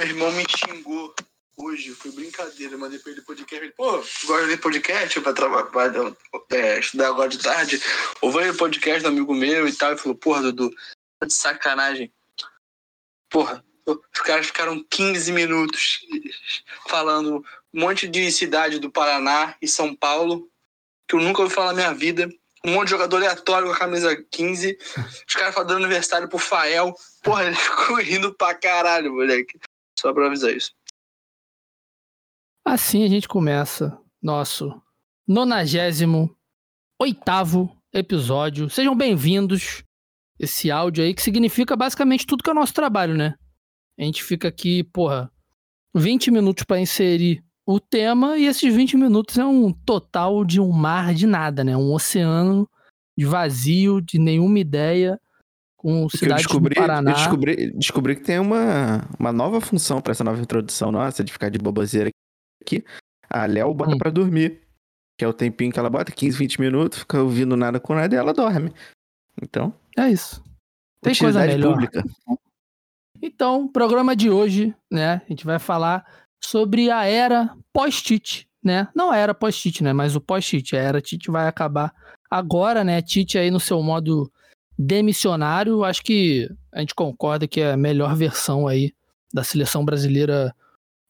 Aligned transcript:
meu 0.00 0.08
irmão 0.08 0.32
me 0.32 0.46
xingou 0.48 1.14
hoje, 1.58 1.90
foi 1.90 2.10
brincadeira. 2.12 2.78
Mandei 2.78 2.98
pra 2.98 3.12
ele 3.12 3.20
podcast. 3.20 3.62
Ele, 3.62 3.72
pô, 3.72 3.98
gosta 3.98 4.46
de 4.46 4.56
podcast 4.56 5.20
pra, 5.20 5.34
trabalhar, 5.34 6.16
é, 6.52 6.78
estudar 6.78 7.08
agora 7.08 7.28
de 7.28 7.36
tarde? 7.36 7.82
Ouvi 8.22 8.48
o 8.48 8.56
podcast 8.56 9.02
do 9.02 9.08
amigo 9.08 9.34
meu 9.34 9.68
e 9.68 9.72
tal. 9.74 9.92
E 9.92 9.98
falou, 9.98 10.16
porra, 10.16 10.40
Dudu, 10.40 10.70
tá 11.18 11.26
de 11.26 11.34
sacanagem. 11.34 12.10
Porra, 13.28 13.62
os 13.86 14.20
caras 14.22 14.46
ficaram 14.46 14.82
15 14.88 15.32
minutos 15.32 16.00
falando 16.88 17.44
um 17.74 17.80
monte 17.80 18.08
de 18.08 18.32
cidade 18.32 18.78
do 18.78 18.90
Paraná 18.90 19.54
e 19.60 19.68
São 19.68 19.94
Paulo, 19.94 20.48
que 21.06 21.14
eu 21.14 21.20
nunca 21.20 21.42
ouvi 21.42 21.54
falar 21.54 21.74
na 21.74 21.74
minha 21.74 21.92
vida. 21.92 22.26
Um 22.64 22.72
monte 22.72 22.86
de 22.86 22.92
jogador 22.92 23.16
aleatório 23.18 23.68
com 23.68 23.74
a 23.74 23.78
camisa 23.78 24.16
15. 24.30 24.78
Os 25.28 25.34
caras 25.34 25.54
falando 25.54 25.76
aniversário 25.76 26.26
pro 26.26 26.38
Fael. 26.38 26.94
Porra, 27.22 27.44
ele 27.44 27.56
ficou 27.56 27.96
rindo 27.96 28.34
pra 28.34 28.54
caralho, 28.54 29.12
moleque. 29.12 29.60
Só 30.00 30.14
pra 30.14 30.28
avisar 30.28 30.56
isso. 30.56 30.72
Assim 32.64 33.04
a 33.04 33.08
gente 33.08 33.28
começa 33.28 34.00
nosso 34.22 34.80
98 35.28 36.34
oitavo 36.98 37.76
episódio. 37.92 38.70
Sejam 38.70 38.96
bem-vindos. 38.96 39.84
Esse 40.38 40.70
áudio 40.70 41.04
aí 41.04 41.12
que 41.12 41.20
significa 41.20 41.76
basicamente 41.76 42.26
tudo 42.26 42.42
que 42.42 42.48
é 42.48 42.52
o 42.52 42.56
nosso 42.56 42.72
trabalho, 42.72 43.14
né? 43.14 43.34
A 43.98 44.02
gente 44.02 44.24
fica 44.24 44.48
aqui, 44.48 44.82
porra, 44.84 45.30
20 45.94 46.30
minutos 46.30 46.64
para 46.64 46.80
inserir 46.80 47.44
o 47.66 47.78
tema 47.78 48.38
e 48.38 48.46
esses 48.46 48.74
20 48.74 48.96
minutos 48.96 49.36
é 49.36 49.44
um 49.44 49.70
total 49.70 50.46
de 50.46 50.58
um 50.58 50.72
mar 50.72 51.12
de 51.12 51.26
nada, 51.26 51.62
né? 51.62 51.76
Um 51.76 51.92
oceano 51.92 52.66
de 53.18 53.26
vazio, 53.26 54.00
de 54.00 54.18
nenhuma 54.18 54.58
ideia, 54.60 55.20
com 55.80 56.06
cidades 56.10 56.44
descobri, 56.44 56.74
do 56.74 56.80
Paraná. 56.80 57.10
Eu 57.10 57.14
descobri, 57.14 57.70
descobri 57.72 58.16
que 58.16 58.22
tem 58.22 58.38
uma, 58.38 59.08
uma 59.18 59.32
nova 59.32 59.62
função 59.62 59.98
para 60.00 60.10
essa 60.12 60.22
nova 60.22 60.38
introdução 60.40 60.92
nossa, 60.92 61.24
de 61.24 61.32
ficar 61.32 61.48
de 61.48 61.58
boboseira 61.58 62.10
aqui. 62.62 62.84
A 63.30 63.46
Léo 63.46 63.72
bota 63.72 63.94
Hum. 63.94 63.98
pra 63.98 64.10
dormir. 64.10 64.60
Que 65.18 65.24
é 65.24 65.28
o 65.28 65.32
tempinho 65.32 65.72
que 65.72 65.78
ela 65.78 65.88
bota, 65.90 66.12
15, 66.12 66.36
20 66.36 66.60
minutos, 66.60 66.98
fica 67.00 67.22
ouvindo 67.22 67.56
nada 67.56 67.80
com 67.80 67.94
nada 67.94 68.14
e 68.14 68.18
ela 68.18 68.32
dorme. 68.34 68.72
Então, 69.42 69.72
É 69.98 70.08
isso. 70.10 70.42
Tem 71.02 71.14
coisa 71.14 71.46
melhor. 71.46 71.72
pública. 71.72 72.02
Então, 73.22 73.68
programa 73.68 74.14
de 74.16 74.30
hoje, 74.30 74.74
né? 74.90 75.22
A 75.24 75.28
gente 75.28 75.44
vai 75.44 75.58
falar 75.58 76.04
sobre 76.42 76.90
a 76.90 77.04
era 77.04 77.54
pós-Tite, 77.72 78.46
né? 78.62 78.88
Não 78.94 79.10
a 79.10 79.16
era 79.16 79.34
pós-Tite, 79.34 79.82
né? 79.84 79.92
Mas 79.92 80.16
o 80.16 80.20
pós-Tite. 80.20 80.76
A 80.76 80.80
era 80.80 81.00
Tite 81.00 81.30
vai 81.30 81.46
acabar 81.46 81.92
agora, 82.30 82.82
né? 82.84 83.00
Tite 83.02 83.36
aí 83.38 83.50
no 83.50 83.60
seu 83.60 83.82
modo 83.82 84.30
demissionário. 84.80 85.84
Acho 85.84 86.02
que 86.02 86.48
a 86.72 86.80
gente 86.80 86.94
concorda 86.94 87.46
que 87.46 87.60
é 87.60 87.72
a 87.72 87.76
melhor 87.76 88.16
versão 88.16 88.66
aí 88.66 88.94
da 89.32 89.44
seleção 89.44 89.84
brasileira 89.84 90.54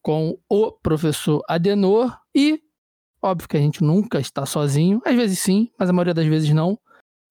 com 0.03 0.37
o 0.49 0.71
professor 0.71 1.41
Adenor. 1.47 2.17
E, 2.35 2.61
óbvio 3.21 3.47
que 3.47 3.55
a 3.57 3.61
gente 3.61 3.81
nunca 3.81 4.19
está 4.19 4.45
sozinho. 4.45 5.01
Às 5.05 5.15
vezes 5.15 5.39
sim, 5.39 5.71
mas 5.79 5.89
a 5.89 5.93
maioria 5.93 6.13
das 6.13 6.27
vezes 6.27 6.49
não. 6.51 6.77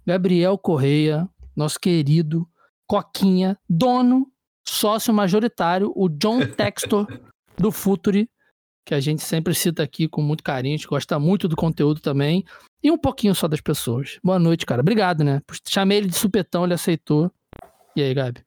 Gabriel 0.06 0.56
Correia, 0.56 1.28
nosso 1.54 1.78
querido 1.78 2.48
Coquinha, 2.86 3.58
dono 3.68 4.26
sócio 4.66 5.12
majoritário, 5.12 5.92
o 5.94 6.08
John 6.08 6.40
Textor 6.56 7.06
do 7.56 7.70
Futuri, 7.70 8.30
que 8.86 8.94
a 8.94 9.00
gente 9.00 9.22
sempre 9.22 9.54
cita 9.54 9.82
aqui 9.82 10.08
com 10.08 10.22
muito 10.22 10.42
carinho, 10.42 10.74
a 10.74 10.76
gente 10.78 10.88
gosta 10.88 11.18
muito 11.18 11.46
do 11.46 11.54
conteúdo 11.54 12.00
também, 12.00 12.44
e 12.82 12.90
um 12.90 12.98
pouquinho 12.98 13.34
só 13.34 13.46
das 13.46 13.60
pessoas. 13.60 14.18
Boa 14.22 14.38
noite, 14.38 14.66
cara. 14.66 14.80
Obrigado, 14.80 15.22
né? 15.24 15.40
Chamei 15.66 15.98
ele 15.98 16.08
de 16.08 16.16
supetão, 16.16 16.64
ele 16.64 16.74
aceitou. 16.74 17.30
E 17.94 18.02
aí, 18.02 18.14
Gabi? 18.14 18.42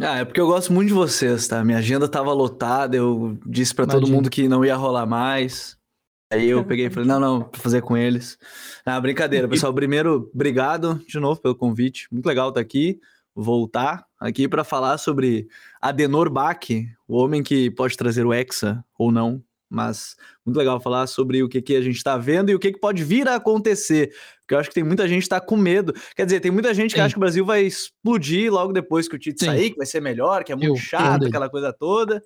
Ah, 0.00 0.18
é 0.18 0.24
porque 0.24 0.40
eu 0.40 0.46
gosto 0.46 0.72
muito 0.72 0.88
de 0.88 0.94
vocês, 0.94 1.48
tá? 1.48 1.64
Minha 1.64 1.78
agenda 1.78 2.08
tava 2.08 2.32
lotada, 2.32 2.96
eu 2.96 3.38
disse 3.44 3.74
pra 3.74 3.86
todo 3.86 4.06
mundo 4.06 4.30
que 4.30 4.48
não 4.48 4.64
ia 4.64 4.76
rolar 4.76 5.06
mais. 5.06 5.76
Aí 6.32 6.48
eu 6.48 6.64
peguei 6.64 6.86
e 6.86 6.90
falei, 6.90 7.08
não, 7.08 7.20
não, 7.20 7.42
pra 7.42 7.60
fazer 7.60 7.82
com 7.82 7.96
eles. 7.96 8.38
Ah, 8.86 8.98
brincadeira, 9.00 9.46
pessoal. 9.46 9.74
Primeiro, 9.74 10.30
obrigado 10.32 11.00
de 11.06 11.18
novo 11.18 11.40
pelo 11.40 11.54
convite. 11.54 12.06
Muito 12.10 12.24
legal 12.26 12.48
estar 12.48 12.60
aqui, 12.60 12.98
voltar 13.34 14.06
aqui 14.18 14.48
pra 14.48 14.64
falar 14.64 14.96
sobre 14.96 15.46
Adenor 15.80 16.30
Bach, 16.30 16.58
o 17.06 17.16
homem 17.16 17.42
que 17.42 17.70
pode 17.70 17.96
trazer 17.96 18.24
o 18.24 18.32
Hexa 18.32 18.82
ou 18.98 19.12
não. 19.12 19.42
Mas 19.72 20.14
muito 20.44 20.56
legal 20.58 20.78
falar 20.80 21.06
sobre 21.06 21.42
o 21.42 21.48
que, 21.48 21.62
que 21.62 21.74
a 21.74 21.80
gente 21.80 22.02
tá 22.02 22.16
vendo 22.18 22.50
e 22.50 22.54
o 22.54 22.58
que, 22.58 22.70
que 22.72 22.78
pode 22.78 23.02
vir 23.02 23.26
a 23.26 23.36
acontecer. 23.36 24.12
Porque 24.40 24.54
eu 24.54 24.58
acho 24.58 24.68
que 24.68 24.74
tem 24.74 24.84
muita 24.84 25.08
gente 25.08 25.22
que 25.22 25.28
tá 25.30 25.40
com 25.40 25.56
medo. 25.56 25.94
Quer 26.14 26.26
dizer, 26.26 26.40
tem 26.40 26.50
muita 26.50 26.74
gente 26.74 26.90
que 26.90 26.96
Sim. 27.00 27.04
acha 27.04 27.14
que 27.14 27.18
o 27.18 27.20
Brasil 27.20 27.44
vai 27.44 27.62
explodir 27.62 28.52
logo 28.52 28.72
depois 28.72 29.08
que 29.08 29.16
o 29.16 29.18
Tite 29.18 29.40
Sim. 29.40 29.46
sair, 29.46 29.70
que 29.70 29.76
vai 29.78 29.86
ser 29.86 30.00
melhor, 30.02 30.44
que 30.44 30.52
é 30.52 30.54
muito 30.54 30.68
Eu- 30.68 30.74
eu 30.74 30.76
chato, 30.76 31.20
dele. 31.20 31.30
aquela 31.30 31.48
coisa 31.48 31.72
toda. 31.72 32.22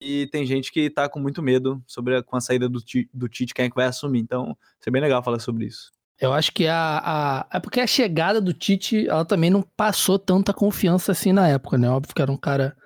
E 0.00 0.26
tem 0.26 0.44
gente 0.44 0.70
que 0.70 0.90
tá 0.90 1.08
com 1.08 1.18
muito 1.20 1.40
medo 1.42 1.82
sobre 1.86 2.16
a, 2.16 2.22
com 2.22 2.36
a 2.36 2.40
saída 2.40 2.68
do, 2.68 2.78
do 3.14 3.28
Tite, 3.28 3.54
quem 3.54 3.64
é 3.64 3.68
que 3.70 3.76
vai 3.76 3.86
assumir. 3.86 4.18
Então, 4.20 4.54
ser 4.80 4.90
bem 4.90 5.00
legal 5.00 5.22
falar 5.22 5.38
sobre 5.38 5.64
isso. 5.66 5.90
Eu 6.20 6.32
acho 6.32 6.52
que 6.52 6.66
a, 6.66 7.00
a. 7.02 7.46
É 7.56 7.58
porque 7.60 7.80
a 7.80 7.86
chegada 7.86 8.40
do 8.40 8.52
Tite, 8.52 9.08
ela 9.08 9.24
também 9.24 9.48
não 9.50 9.62
passou 9.76 10.18
tanta 10.18 10.52
confiança 10.52 11.10
assim 11.12 11.32
na 11.32 11.48
época, 11.48 11.78
né? 11.78 11.88
Óbvio 11.88 12.14
que 12.14 12.20
era 12.22 12.30
um 12.30 12.36
cara 12.36 12.76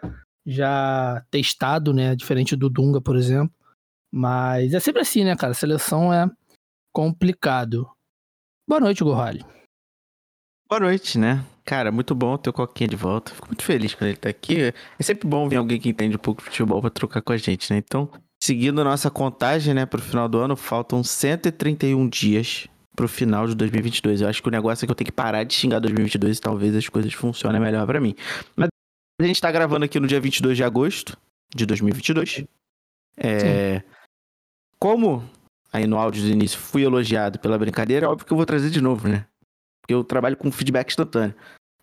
já 0.47 1.23
testado, 1.31 1.93
né? 1.93 2.15
Diferente 2.15 2.55
do 2.55 2.71
Dunga, 2.71 3.01
por 3.01 3.17
exemplo. 3.17 3.53
Mas 4.17 4.73
é 4.73 4.81
sempre 4.81 5.03
assim, 5.03 5.25
né, 5.25 5.37
cara? 5.37 5.53
Seleção 5.53 6.11
é 6.11 6.27
complicado. 6.91 7.87
Boa 8.67 8.81
noite, 8.81 9.05
Gorrali. 9.05 9.45
Boa 10.67 10.81
noite, 10.81 11.19
né? 11.19 11.45
Cara, 11.67 11.93
muito 11.93 12.15
bom 12.15 12.39
ter 12.39 12.49
o 12.49 12.53
Coquinha 12.55 12.89
de 12.89 12.97
volta. 12.97 13.35
Fico 13.35 13.49
muito 13.49 13.63
feliz 13.63 13.95
quando 13.95 14.09
ele 14.09 14.17
tá 14.17 14.31
aqui. 14.31 14.73
É 14.99 15.03
sempre 15.03 15.29
bom 15.29 15.47
ver 15.51 15.57
alguém 15.57 15.79
que 15.79 15.91
entende 15.91 16.17
um 16.17 16.19
pouco 16.19 16.41
de 16.41 16.47
futebol 16.47 16.81
pra 16.81 16.89
trocar 16.89 17.21
com 17.21 17.31
a 17.31 17.37
gente, 17.37 17.71
né? 17.71 17.77
Então, 17.77 18.11
seguindo 18.43 18.83
nossa 18.83 19.11
contagem, 19.11 19.75
né, 19.75 19.85
pro 19.85 20.01
final 20.01 20.31
do 20.31 20.39
ano, 20.39 20.57
faltam 20.57 21.05
131 21.05 22.09
dias 22.09 22.67
pro 22.97 23.07
final 23.07 23.47
de 23.47 23.55
2022. 23.55 24.23
Eu 24.23 24.29
acho 24.29 24.43
que 24.43 24.49
o 24.49 24.51
negócio 24.51 24.83
é 24.83 24.87
que 24.87 24.93
eu 24.93 24.97
tenho 24.97 25.11
que 25.11 25.13
parar 25.13 25.45
de 25.45 25.53
xingar 25.53 25.79
2022 25.79 26.39
e 26.39 26.41
talvez 26.41 26.75
as 26.75 26.89
coisas 26.89 27.13
funcionem 27.13 27.61
melhor 27.61 27.87
pra 27.87 28.01
mim. 28.01 28.15
Mas 28.57 28.71
a 29.21 29.27
gente 29.27 29.43
tá 29.43 29.53
gravando 29.53 29.85
aqui 29.85 30.01
no 30.01 30.07
dia 30.07 30.23
22 30.23 30.57
de 30.57 30.65
agosto 30.65 31.19
de 31.55 31.67
2022. 31.67 32.45
É... 33.19 33.83
Como 34.79 35.29
aí 35.73 35.87
no 35.87 35.99
áudio 35.99 36.23
do 36.23 36.29
início 36.29 36.59
fui 36.59 36.83
elogiado 36.85 37.39
pela 37.39 37.59
brincadeira, 37.59 38.07
é 38.07 38.09
óbvio 38.09 38.27
que 38.27 38.33
eu 38.33 38.37
vou 38.37 38.47
trazer 38.47 38.71
de 38.71 38.81
novo, 38.81 39.09
né? 39.09 39.27
Porque 39.81 39.95
eu 39.95 40.03
trabalho 40.05 40.37
com 40.37 40.51
feedback 40.51 40.91
instantâneo. 40.91 41.35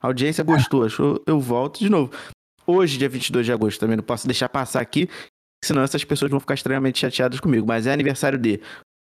A 0.02 0.08
audiência 0.08 0.44
gostou, 0.44 0.84
achou, 0.86 1.22
eu 1.26 1.40
volto 1.40 1.80
de 1.80 1.90
novo. 1.90 2.12
Hoje, 2.66 2.98
dia 2.98 3.10
22 3.10 3.46
de 3.46 3.52
agosto, 3.52 3.80
também 3.80 3.98
não 3.98 4.04
posso 4.04 4.26
deixar 4.26 4.50
passar 4.50 4.82
aqui, 4.82 5.10
senão 5.64 5.82
essas 5.82 6.04
pessoas 6.04 6.32
vão 6.32 6.40
ficar 6.40 6.54
extremamente 6.54 7.00
chateadas 7.00 7.40
comigo. 7.40 7.68
Mas 7.68 7.88
é 7.88 7.94
aniversário 7.94 8.38
de 8.38 8.62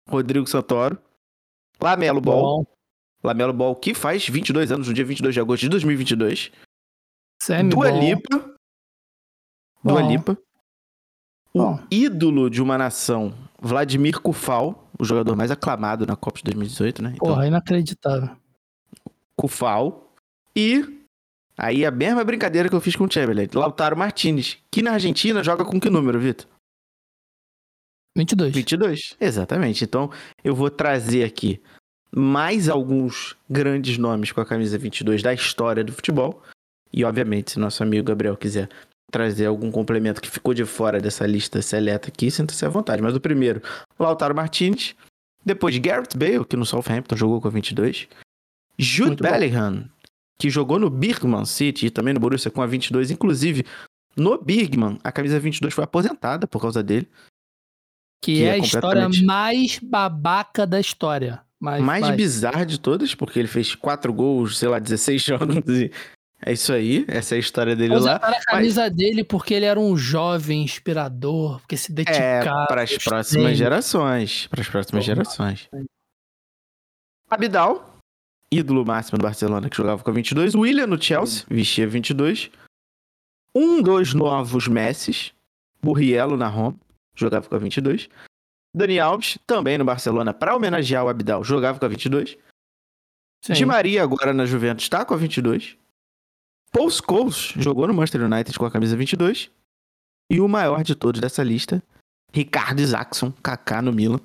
Rodrigo 0.09 0.47
Santoro, 0.47 0.97
Lamelo 1.81 2.22
Ball, 2.22 2.68
Lamelo 3.24 3.53
Ball, 3.53 3.75
que 3.75 3.94
faz 3.94 4.28
22 4.28 4.72
anos 4.72 4.88
no 4.88 4.94
dia 4.94 5.06
22 5.06 5.34
de 5.34 5.40
agosto 5.40 5.62
de 5.62 5.69
2022. 5.69 6.52
Semi 7.42 7.69
Dua 7.69 7.92
bom. 7.92 8.00
Lipa. 8.00 8.56
Dua. 9.84 10.02
Lipa. 10.02 10.38
O 11.53 11.80
ídolo 11.90 12.50
de 12.50 12.62
uma 12.62 12.78
nação, 12.78 13.34
Vladimir 13.65 14.21
Kufal, 14.21 14.87
o 14.99 15.03
jogador 15.03 15.35
mais 15.35 15.49
aclamado 15.49 16.05
na 16.05 16.15
Copa 16.15 16.37
de 16.37 16.43
2018, 16.43 17.01
né? 17.01 17.13
Então, 17.15 17.29
Porra, 17.29 17.47
inacreditável. 17.47 18.29
Kufal. 19.35 20.13
E 20.55 21.03
aí 21.57 21.83
a 21.83 21.89
mesma 21.89 22.23
brincadeira 22.23 22.69
que 22.69 22.75
eu 22.75 22.79
fiz 22.79 22.95
com 22.95 23.05
o 23.05 23.11
Chamberlain, 23.11 23.47
Lautaro 23.55 23.97
Martinez, 23.97 24.59
que 24.69 24.83
na 24.83 24.91
Argentina 24.91 25.43
joga 25.43 25.65
com 25.65 25.79
que 25.79 25.89
número, 25.89 26.19
Vitor? 26.19 26.45
22. 28.15 28.53
22. 28.53 29.17
Exatamente. 29.19 29.83
Então 29.83 30.11
eu 30.43 30.53
vou 30.53 30.69
trazer 30.69 31.23
aqui 31.23 31.59
mais 32.15 32.69
alguns 32.69 33.35
grandes 33.49 33.97
nomes 33.97 34.31
com 34.31 34.41
a 34.41 34.45
camisa 34.45 34.77
22 34.77 35.23
da 35.23 35.33
história 35.33 35.83
do 35.83 35.91
futebol. 35.91 36.43
E 36.93 37.03
obviamente, 37.03 37.53
se 37.53 37.59
nosso 37.59 37.81
amigo 37.81 38.05
Gabriel 38.05 38.37
quiser 38.37 38.69
trazer 39.11 39.45
algum 39.45 39.71
complemento 39.71 40.21
que 40.21 40.29
ficou 40.29 40.53
de 40.53 40.66
fora 40.66 40.99
dessa 40.99 41.25
lista 41.25 41.62
seleta 41.62 42.09
aqui, 42.09 42.30
sinta-se 42.31 42.65
à 42.65 42.69
vontade. 42.69 43.01
Mas 43.01 43.15
o 43.15 43.19
primeiro, 43.19 43.62
Lautaro 44.00 44.35
Martinez. 44.35 44.95
Depois 45.45 45.77
Garrett 45.77 46.18
Bale, 46.18 46.44
que 46.44 46.57
no 46.57 46.65
Southampton 46.65 47.15
jogou 47.15 47.39
com 47.39 47.47
a 47.47 47.51
22. 47.51 48.07
Jude 48.77 49.09
Muito 49.09 49.24
bom. 49.24 49.30
Bellingham, 49.30 49.85
que 50.39 50.50
jogou 50.50 50.80
no 50.80 50.89
Birmingham 50.89 51.45
City 51.45 51.85
e 51.85 51.89
também 51.91 52.13
no 52.13 52.19
Borussia 52.19 52.50
com 52.51 52.62
a 52.62 52.65
22. 52.65 53.12
Inclusive, 53.12 53.63
no 54.18 54.38
Birmingham, 54.41 54.97
a 55.03 55.12
camisa 55.12 55.39
22 55.39 55.74
foi 55.74 55.83
aposentada 55.83 56.47
por 56.47 56.59
causa 56.59 56.81
dele. 56.81 57.07
Que, 58.24 58.38
que 58.38 58.44
é 58.44 58.47
é 58.47 58.51
a 58.53 58.57
história 58.57 59.03
completamente- 59.03 59.24
mais 59.24 59.80
babaca 59.80 60.65
da 60.65 60.80
história. 60.80 61.41
Mas, 61.62 61.81
mais 61.81 62.09
bizarra 62.15 62.65
de 62.65 62.80
todas, 62.80 63.15
porque 63.15 63.39
ele 63.39 63.47
fez 63.47 63.75
quatro 63.75 64.12
gols, 64.12 64.57
sei 64.57 64.68
lá, 64.68 64.80
16 64.80 65.21
jogos. 65.24 65.57
E 65.69 65.91
é 66.45 66.53
isso 66.53 66.71
aí, 66.71 67.03
essa 67.07 67.33
é 67.33 67.38
a 67.38 67.39
história 67.39 67.75
dele 67.75 67.97
lá. 67.97 68.18
A 68.18 68.39
camisa 68.45 68.89
dele 68.89 69.24
porque 69.24 69.53
ele 69.53 69.65
era 69.65 69.80
um 69.80 69.97
jovem 69.97 70.62
inspirador, 70.63 71.59
porque 71.62 71.75
se 71.75 71.92
É, 71.92 71.95
dedicava. 71.95 72.68
para 72.68 72.83
as 72.83 72.95
próximas 72.97 73.57
gerações. 73.57 74.47
Para 74.47 74.62
as 74.62 74.68
próximas 74.69 75.03
gerações. 75.03 75.68
Abidal, 77.30 77.97
ídolo 78.51 78.86
máximo 78.86 79.18
do 79.18 79.24
Barcelona, 79.24 79.69
que 79.69 79.75
jogava 79.75 80.03
com 80.03 80.09
a 80.12 80.13
22. 80.13 80.53
William 80.56 80.88
no 80.88 81.01
Chelsea, 81.01 81.44
vestia 81.50 81.88
22. 81.88 82.51
Um 83.53 83.81
dos 83.81 84.13
novos 84.13 84.68
Messis, 84.68 85.33
Burrielo 85.81 86.38
na 86.38 86.47
Roma, 86.47 86.77
jogava 87.15 87.47
com 87.50 87.56
a 87.56 87.59
22. 87.59 88.07
Dani 88.74 89.00
Alves, 89.00 89.39
também 89.47 89.77
no 89.77 89.86
Barcelona, 89.86 90.33
para 90.33 90.56
homenagear 90.56 91.06
o 91.06 91.09
Abidal, 91.09 91.44
jogava 91.44 91.80
com 91.80 91.86
a 91.86 91.89
22. 91.89 92.38
Sim. 93.42 93.53
Di 93.53 93.65
Maria, 93.65 94.03
agora 94.03 94.33
na 94.33 94.45
Juventus, 94.45 94.83
está 94.86 95.06
com 95.06 95.13
a 95.13 95.18
22. 95.18 95.77
Paul 96.75 96.89
Scholes 96.89 97.54
jogou 97.56 97.88
no 97.88 97.94
Manchester 97.94 98.22
United 98.24 98.60
com 98.60 98.66
a 98.66 98.72
camisa 98.72 98.98
22. 98.98 99.50
E 100.30 100.42
o 100.42 100.48
maior 100.50 100.83
de 100.83 100.94
todos 100.94 101.22
dessa 101.22 101.42
lista, 101.42 101.81
Ricardo 102.33 102.81
Isaacson, 102.81 103.31
Kaká 103.31 103.81
no 103.81 103.94
Milan. 103.94 104.19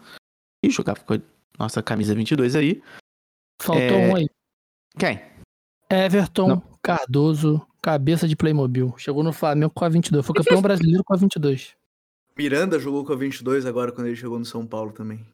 E 0.64 0.68
jogava 0.68 0.98
com 0.98 1.14
a 1.14 1.20
nossa 1.56 1.80
camisa 1.80 2.12
22 2.12 2.56
aí. 2.56 2.82
Faltou 3.62 3.82
É, 3.82 4.08
um 4.08 4.16
aí. 4.16 4.26
Quem? 4.98 5.22
Everton 5.88 6.48
Não. 6.48 6.62
Cardoso, 6.82 7.64
cabeça 7.80 8.26
de 8.26 8.34
Playmobil. 8.34 8.92
Chegou 8.98 9.22
no 9.22 9.32
Flamengo 9.32 9.72
com 9.72 9.84
a 9.84 9.88
22. 9.88 10.26
Foi 10.26 10.34
campeão 10.34 10.60
brasileiro 10.60 11.04
com 11.04 11.14
a 11.14 11.16
22. 11.16 11.76
Miranda 12.36 12.80
jogou 12.80 13.04
com 13.04 13.12
a 13.12 13.16
22 13.16 13.64
agora 13.64 13.92
quando 13.92 14.08
ele 14.08 14.16
chegou 14.16 14.38
no 14.38 14.44
São 14.44 14.66
Paulo 14.66 14.90
também. 14.90 15.24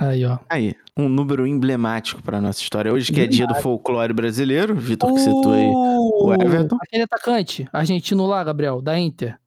Aí, 0.00 0.24
ó. 0.24 0.38
Aí, 0.48 0.74
um 0.96 1.08
número 1.08 1.46
emblemático 1.46 2.22
para 2.22 2.40
nossa 2.40 2.60
história. 2.60 2.92
Hoje 2.92 3.12
que 3.12 3.20
é 3.20 3.26
dia 3.26 3.46
do 3.46 3.54
folclore 3.56 4.12
brasileiro, 4.12 4.74
Vitor 4.74 5.12
que 5.12 5.20
citou 5.20 5.52
aí 5.52 5.66
o 5.66 6.32
Everton. 6.32 6.76
Aquele 6.80 7.02
atacante 7.02 7.68
argentino 7.72 8.26
lá, 8.26 8.42
Gabriel, 8.42 8.80
da 8.80 8.98
Inter. 8.98 9.38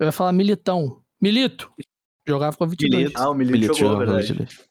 Eu 0.00 0.06
ia 0.06 0.12
falar 0.12 0.32
Militão. 0.32 1.00
Milito. 1.20 1.70
Jogava 2.26 2.56
com 2.56 2.64
a 2.64 2.66
22. 2.66 3.02
Milito. 3.02 3.20
Ah, 3.20 3.30
o 3.30 3.34
Milito, 3.34 3.52
Milito 3.52 3.74
jogou, 3.74 3.92
jogava 4.00 4.12
verdade. 4.16 4.32
22. 4.32 4.68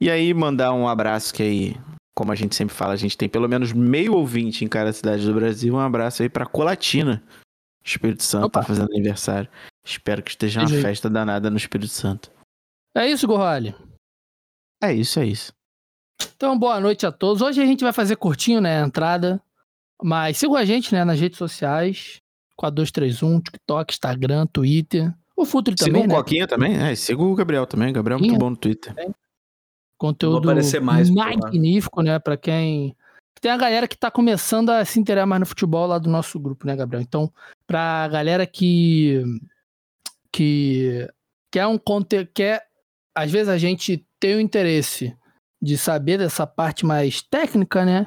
E 0.00 0.10
aí, 0.10 0.32
mandar 0.32 0.72
um 0.72 0.88
abraço 0.88 1.34
que 1.34 1.42
aí, 1.42 1.76
como 2.16 2.32
a 2.32 2.34
gente 2.34 2.54
sempre 2.54 2.74
fala, 2.74 2.94
a 2.94 2.96
gente 2.96 3.18
tem 3.18 3.28
pelo 3.28 3.48
menos 3.48 3.72
meio 3.72 4.14
ouvinte 4.14 4.64
em 4.64 4.68
cada 4.68 4.92
cidade 4.92 5.26
do 5.26 5.34
Brasil. 5.34 5.74
Um 5.74 5.80
abraço 5.80 6.22
aí 6.22 6.28
pra 6.28 6.46
Colatina. 6.46 7.22
Espírito 7.84 8.22
Santo 8.22 8.46
Opa. 8.46 8.60
tá 8.60 8.66
fazendo 8.66 8.90
aniversário. 8.90 9.50
Espero 9.84 10.22
que 10.22 10.30
esteja 10.30 10.60
uma 10.60 10.68
festa 10.68 11.10
danada 11.10 11.50
no 11.50 11.56
Espírito 11.56 11.92
Santo. 11.92 12.30
É 12.94 13.08
isso, 13.08 13.26
Gorrali. 13.26 13.74
É 14.82 14.92
isso, 14.92 15.20
é 15.20 15.26
isso. 15.26 15.52
Então, 16.34 16.58
boa 16.58 16.80
noite 16.80 17.06
a 17.06 17.12
todos. 17.12 17.42
Hoje 17.42 17.62
a 17.62 17.66
gente 17.66 17.84
vai 17.84 17.92
fazer 17.92 18.16
curtinho, 18.16 18.60
né, 18.60 18.82
a 18.82 18.86
entrada. 18.86 19.40
Mas 20.02 20.38
sigam 20.38 20.56
a 20.56 20.64
gente, 20.64 20.92
né, 20.94 21.04
nas 21.04 21.20
redes 21.20 21.38
sociais. 21.38 22.20
Com 22.56 22.66
a 22.66 22.70
231, 22.70 23.40
TikTok, 23.40 23.92
Instagram, 23.92 24.46
Twitter. 24.46 25.14
O 25.36 25.46
Futre 25.46 25.74
Siga 25.78 25.86
também, 25.86 26.04
o 26.04 26.08
né? 26.08 26.14
Coquinha 26.14 26.46
também. 26.46 26.76
É, 26.76 26.94
siga 26.94 27.22
o 27.22 27.34
Gabriel 27.34 27.66
também. 27.66 27.90
O 27.90 27.92
Gabriel 27.94 28.18
é 28.18 28.20
muito 28.20 28.38
bom 28.38 28.50
no 28.50 28.56
Twitter. 28.56 28.94
Conteúdo 29.96 30.42
Vou 30.42 30.50
aparecer 30.50 30.80
mais 30.80 31.08
magnífico, 31.08 32.02
né? 32.02 32.18
Pra 32.18 32.36
quem. 32.36 32.94
Tem 33.40 33.50
a 33.50 33.56
galera 33.56 33.88
que 33.88 33.96
tá 33.96 34.10
começando 34.10 34.68
a 34.68 34.84
se 34.84 35.00
interessar 35.00 35.26
mais 35.26 35.40
no 35.40 35.46
futebol 35.46 35.86
lá 35.86 35.98
do 35.98 36.10
nosso 36.10 36.38
grupo, 36.38 36.66
né, 36.66 36.76
Gabriel? 36.76 37.02
Então, 37.02 37.32
pra 37.66 38.06
galera 38.08 38.46
que. 38.46 39.22
que 40.30 41.08
quer 41.50 41.66
um 41.66 41.78
conteúdo. 41.78 42.28
Quer, 42.34 42.66
às 43.16 43.30
vezes 43.30 43.48
a 43.48 43.58
gente 43.58 44.06
tem 44.18 44.36
o 44.36 44.40
interesse 44.40 45.16
de 45.62 45.76
saber 45.76 46.18
dessa 46.18 46.46
parte 46.46 46.84
mais 46.86 47.22
técnica, 47.22 47.84
né? 47.84 48.06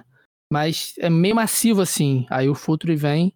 Mas 0.51 0.93
é 0.99 1.09
meio 1.09 1.35
massivo 1.35 1.81
assim. 1.81 2.25
Aí 2.29 2.47
o 2.49 2.55
Futre 2.55 2.95
vem 2.95 3.33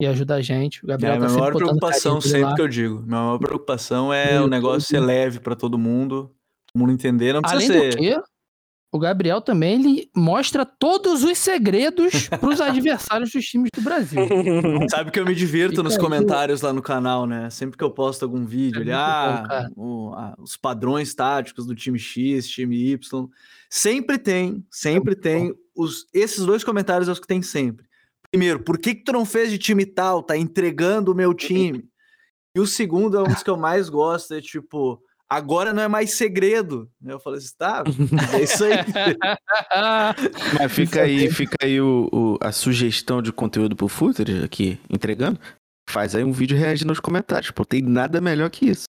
e 0.00 0.06
ajuda 0.06 0.34
a 0.36 0.42
gente. 0.42 0.84
O 0.84 0.86
É 0.86 0.88
Gabriel 0.90 1.14
a 1.14 1.18
tá 1.18 1.26
minha 1.26 1.38
maior 1.38 1.54
preocupação 1.54 2.20
sempre 2.20 2.40
lá. 2.42 2.54
que 2.54 2.60
eu 2.62 2.68
digo. 2.68 2.96
Minha 3.02 3.20
maior 3.22 3.38
preocupação 3.38 4.12
é 4.12 4.40
o 4.40 4.46
negócio 4.46 4.94
YouTube. 4.94 5.00
ser 5.00 5.00
leve 5.00 5.40
pra 5.40 5.54
todo 5.56 5.78
mundo. 5.78 6.30
Todo 6.72 6.80
mundo 6.80 6.92
entender. 6.92 7.32
Não 7.32 7.40
Além 7.44 7.66
precisa 7.68 7.72
do 7.86 7.92
ser. 7.92 7.98
que, 7.98 8.22
o 8.96 8.98
Gabriel 8.98 9.40
também 9.40 9.74
ele 9.74 10.10
mostra 10.14 10.64
todos 10.64 11.22
os 11.22 11.38
segredos 11.38 12.28
pros 12.40 12.60
adversários 12.60 13.30
dos 13.30 13.44
times 13.44 13.70
do 13.74 13.80
Brasil. 13.82 14.20
Sabe 14.90 15.10
que 15.10 15.20
eu 15.20 15.24
me 15.24 15.34
divirto 15.34 15.82
nos 15.82 15.96
comentários 15.96 16.62
lá 16.62 16.72
no 16.72 16.82
canal, 16.82 17.26
né? 17.26 17.48
Sempre 17.50 17.76
que 17.76 17.84
eu 17.84 17.90
posto 17.90 18.24
algum 18.24 18.44
vídeo, 18.44 18.78
É 18.78 18.94
ali, 18.94 19.32
muito 19.40 19.52
ah, 19.52 19.68
bom, 19.74 20.10
o- 20.10 20.14
ah, 20.14 20.34
os 20.38 20.56
padrões 20.56 21.14
táticos 21.14 21.66
do 21.66 21.74
time 21.74 21.98
X, 21.98 22.48
time 22.48 22.92
Y. 22.92 23.28
Sempre 23.70 24.18
tem, 24.18 24.64
sempre 24.70 25.10
muito 25.10 25.20
tem. 25.20 25.54
Os, 25.76 26.06
esses 26.12 26.44
dois 26.44 26.64
comentários 26.64 27.08
é 27.08 27.12
os 27.12 27.20
que 27.20 27.26
tem 27.26 27.42
sempre. 27.42 27.86
Primeiro, 28.30 28.62
por 28.62 28.78
que, 28.78 28.94
que 28.94 29.04
tu 29.04 29.12
não 29.12 29.24
fez 29.24 29.50
de 29.50 29.58
time 29.58 29.84
tal? 29.86 30.22
Tá 30.22 30.36
entregando 30.36 31.12
o 31.12 31.14
meu 31.14 31.32
time. 31.34 31.84
E 32.54 32.60
o 32.60 32.66
segundo 32.66 33.18
é 33.18 33.20
um 33.20 33.26
dos 33.28 33.42
que 33.42 33.50
eu 33.50 33.56
mais 33.56 33.88
gosto, 33.88 34.32
é 34.34 34.40
tipo, 34.40 35.00
agora 35.28 35.72
não 35.72 35.82
é 35.82 35.88
mais 35.88 36.14
segredo. 36.14 36.90
Eu 37.04 37.18
falei 37.20 37.38
assim, 37.38 37.54
tá, 37.58 37.82
é 38.34 38.42
isso 38.42 38.64
aí. 38.64 38.72
Mas 40.58 40.72
fica 40.72 41.02
aí, 41.02 41.30
fica 41.30 41.56
aí 41.62 41.80
o, 41.80 42.08
o- 42.12 42.38
a 42.40 42.52
sugestão 42.52 43.20
de 43.22 43.32
conteúdo 43.32 43.74
pro 43.76 43.88
Footer 43.88 44.44
aqui, 44.44 44.78
entregando. 44.90 45.38
Faz 45.88 46.14
aí 46.14 46.24
um 46.24 46.32
vídeo 46.32 46.56
reagindo 46.56 46.88
nos 46.88 47.00
comentários. 47.00 47.50
Pô, 47.50 47.64
tem 47.64 47.80
nada 47.82 48.20
melhor 48.20 48.50
que 48.50 48.66
isso. 48.70 48.84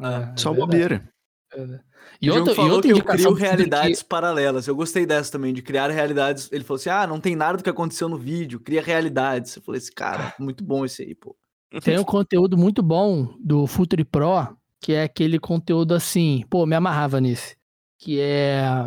É, 0.00 0.32
Só 0.36 0.52
é 0.52 0.56
bobeira. 0.56 1.08
é. 1.54 1.80
E 2.22 2.30
o 2.30 2.32
Diogo 2.32 2.38
outra, 2.40 2.52
e 2.52 2.56
falou 2.56 2.72
outra 2.76 2.92
que 2.92 2.98
eu 2.98 3.04
crio 3.04 3.34
que 3.34 3.40
realidades 3.42 4.02
paralelas. 4.02 4.66
Eu 4.66 4.74
gostei 4.74 5.04
dessa 5.04 5.30
também, 5.30 5.52
de 5.52 5.60
criar 5.62 5.90
realidades. 5.90 6.48
Ele 6.50 6.64
falou 6.64 6.78
assim: 6.78 6.88
ah, 6.88 7.06
não 7.06 7.20
tem 7.20 7.36
nada 7.36 7.58
do 7.58 7.62
que 7.62 7.68
aconteceu 7.70 8.08
no 8.08 8.16
vídeo, 8.16 8.58
cria 8.60 8.80
realidades. 8.82 9.54
Eu 9.56 9.62
falei 9.62 9.78
assim, 9.78 9.92
cara, 9.94 10.34
muito 10.38 10.64
bom 10.64 10.84
esse 10.84 11.02
aí, 11.02 11.14
pô. 11.14 11.36
que 11.70 11.80
tem 11.80 11.98
um 11.98 12.04
conteúdo 12.04 12.56
muito 12.56 12.82
bom 12.82 13.34
do 13.38 13.66
Futre 13.66 14.04
Pro, 14.04 14.56
que 14.80 14.92
é 14.92 15.02
aquele 15.02 15.38
conteúdo 15.38 15.94
assim, 15.94 16.44
pô, 16.48 16.64
me 16.66 16.76
amarrava 16.76 17.20
nesse. 17.20 17.56
Que 17.98 18.20
é 18.20 18.86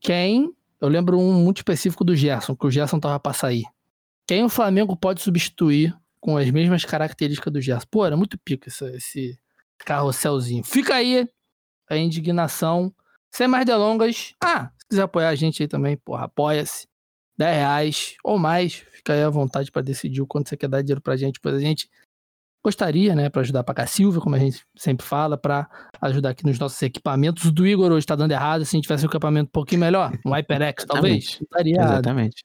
quem. 0.00 0.52
Eu 0.80 0.88
lembro 0.88 1.18
um 1.18 1.32
muito 1.32 1.58
específico 1.58 2.04
do 2.04 2.14
Gerson, 2.14 2.54
que 2.54 2.66
o 2.66 2.70
Gerson 2.70 3.00
tava 3.00 3.18
pra 3.18 3.32
sair. 3.32 3.64
Quem 4.26 4.44
o 4.44 4.48
Flamengo 4.48 4.96
pode 4.96 5.20
substituir 5.22 5.96
com 6.20 6.36
as 6.36 6.50
mesmas 6.50 6.84
características 6.84 7.52
do 7.52 7.60
Gerson? 7.60 7.86
Pô, 7.90 8.04
era 8.04 8.16
muito 8.16 8.38
pica 8.38 8.68
esse, 8.68 8.84
esse 8.96 9.38
carrosselzinho. 9.78 10.64
Fica 10.64 10.94
aí 10.94 11.28
a 11.88 11.96
indignação. 11.96 12.92
Sem 13.30 13.46
mais 13.46 13.64
delongas. 13.66 14.34
Ah, 14.42 14.70
se 14.78 14.86
quiser 14.88 15.02
apoiar 15.02 15.28
a 15.28 15.34
gente 15.34 15.62
aí 15.62 15.68
também, 15.68 15.96
porra, 15.96 16.24
apoia-se. 16.24 16.86
10 17.36 17.56
reais 17.56 18.16
ou 18.24 18.38
mais. 18.38 18.74
Fica 18.74 19.12
aí 19.12 19.22
à 19.22 19.30
vontade 19.30 19.70
pra 19.70 19.80
decidir 19.80 20.20
o 20.20 20.26
quanto 20.26 20.48
você 20.48 20.56
quer 20.56 20.68
dar 20.68 20.82
dinheiro 20.82 21.00
pra 21.00 21.16
gente. 21.16 21.38
Pois 21.40 21.54
a 21.54 21.60
gente 21.60 21.88
gostaria, 22.64 23.14
né, 23.14 23.28
pra 23.28 23.40
ajudar 23.42 23.62
pra 23.64 23.74
cá 23.74 23.86
Silva, 23.86 24.20
como 24.20 24.34
a 24.34 24.38
gente 24.38 24.62
sempre 24.76 25.06
fala, 25.06 25.36
pra 25.36 25.68
ajudar 26.00 26.30
aqui 26.30 26.44
nos 26.44 26.58
nossos 26.58 26.80
equipamentos. 26.82 27.44
O 27.44 27.52
do 27.52 27.66
Igor 27.66 27.90
hoje 27.92 28.06
tá 28.06 28.14
dando 28.14 28.32
errado. 28.32 28.64
Se 28.64 28.74
a 28.74 28.76
gente 28.76 28.84
tivesse 28.84 29.04
um 29.04 29.08
equipamento 29.08 29.48
um 29.48 29.52
pouquinho 29.52 29.80
melhor, 29.80 30.12
um 30.24 30.32
HyperX, 30.34 30.84
talvez, 30.84 31.40
errado. 31.64 31.92
Exatamente. 31.92 32.42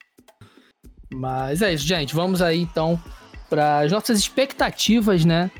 Mas 1.12 1.62
é 1.62 1.72
isso, 1.72 1.86
gente. 1.86 2.14
Vamos 2.14 2.42
aí 2.42 2.60
então 2.60 3.00
para 3.48 3.80
as 3.80 3.92
nossas 3.92 4.18
expectativas, 4.18 5.24
né? 5.24 5.50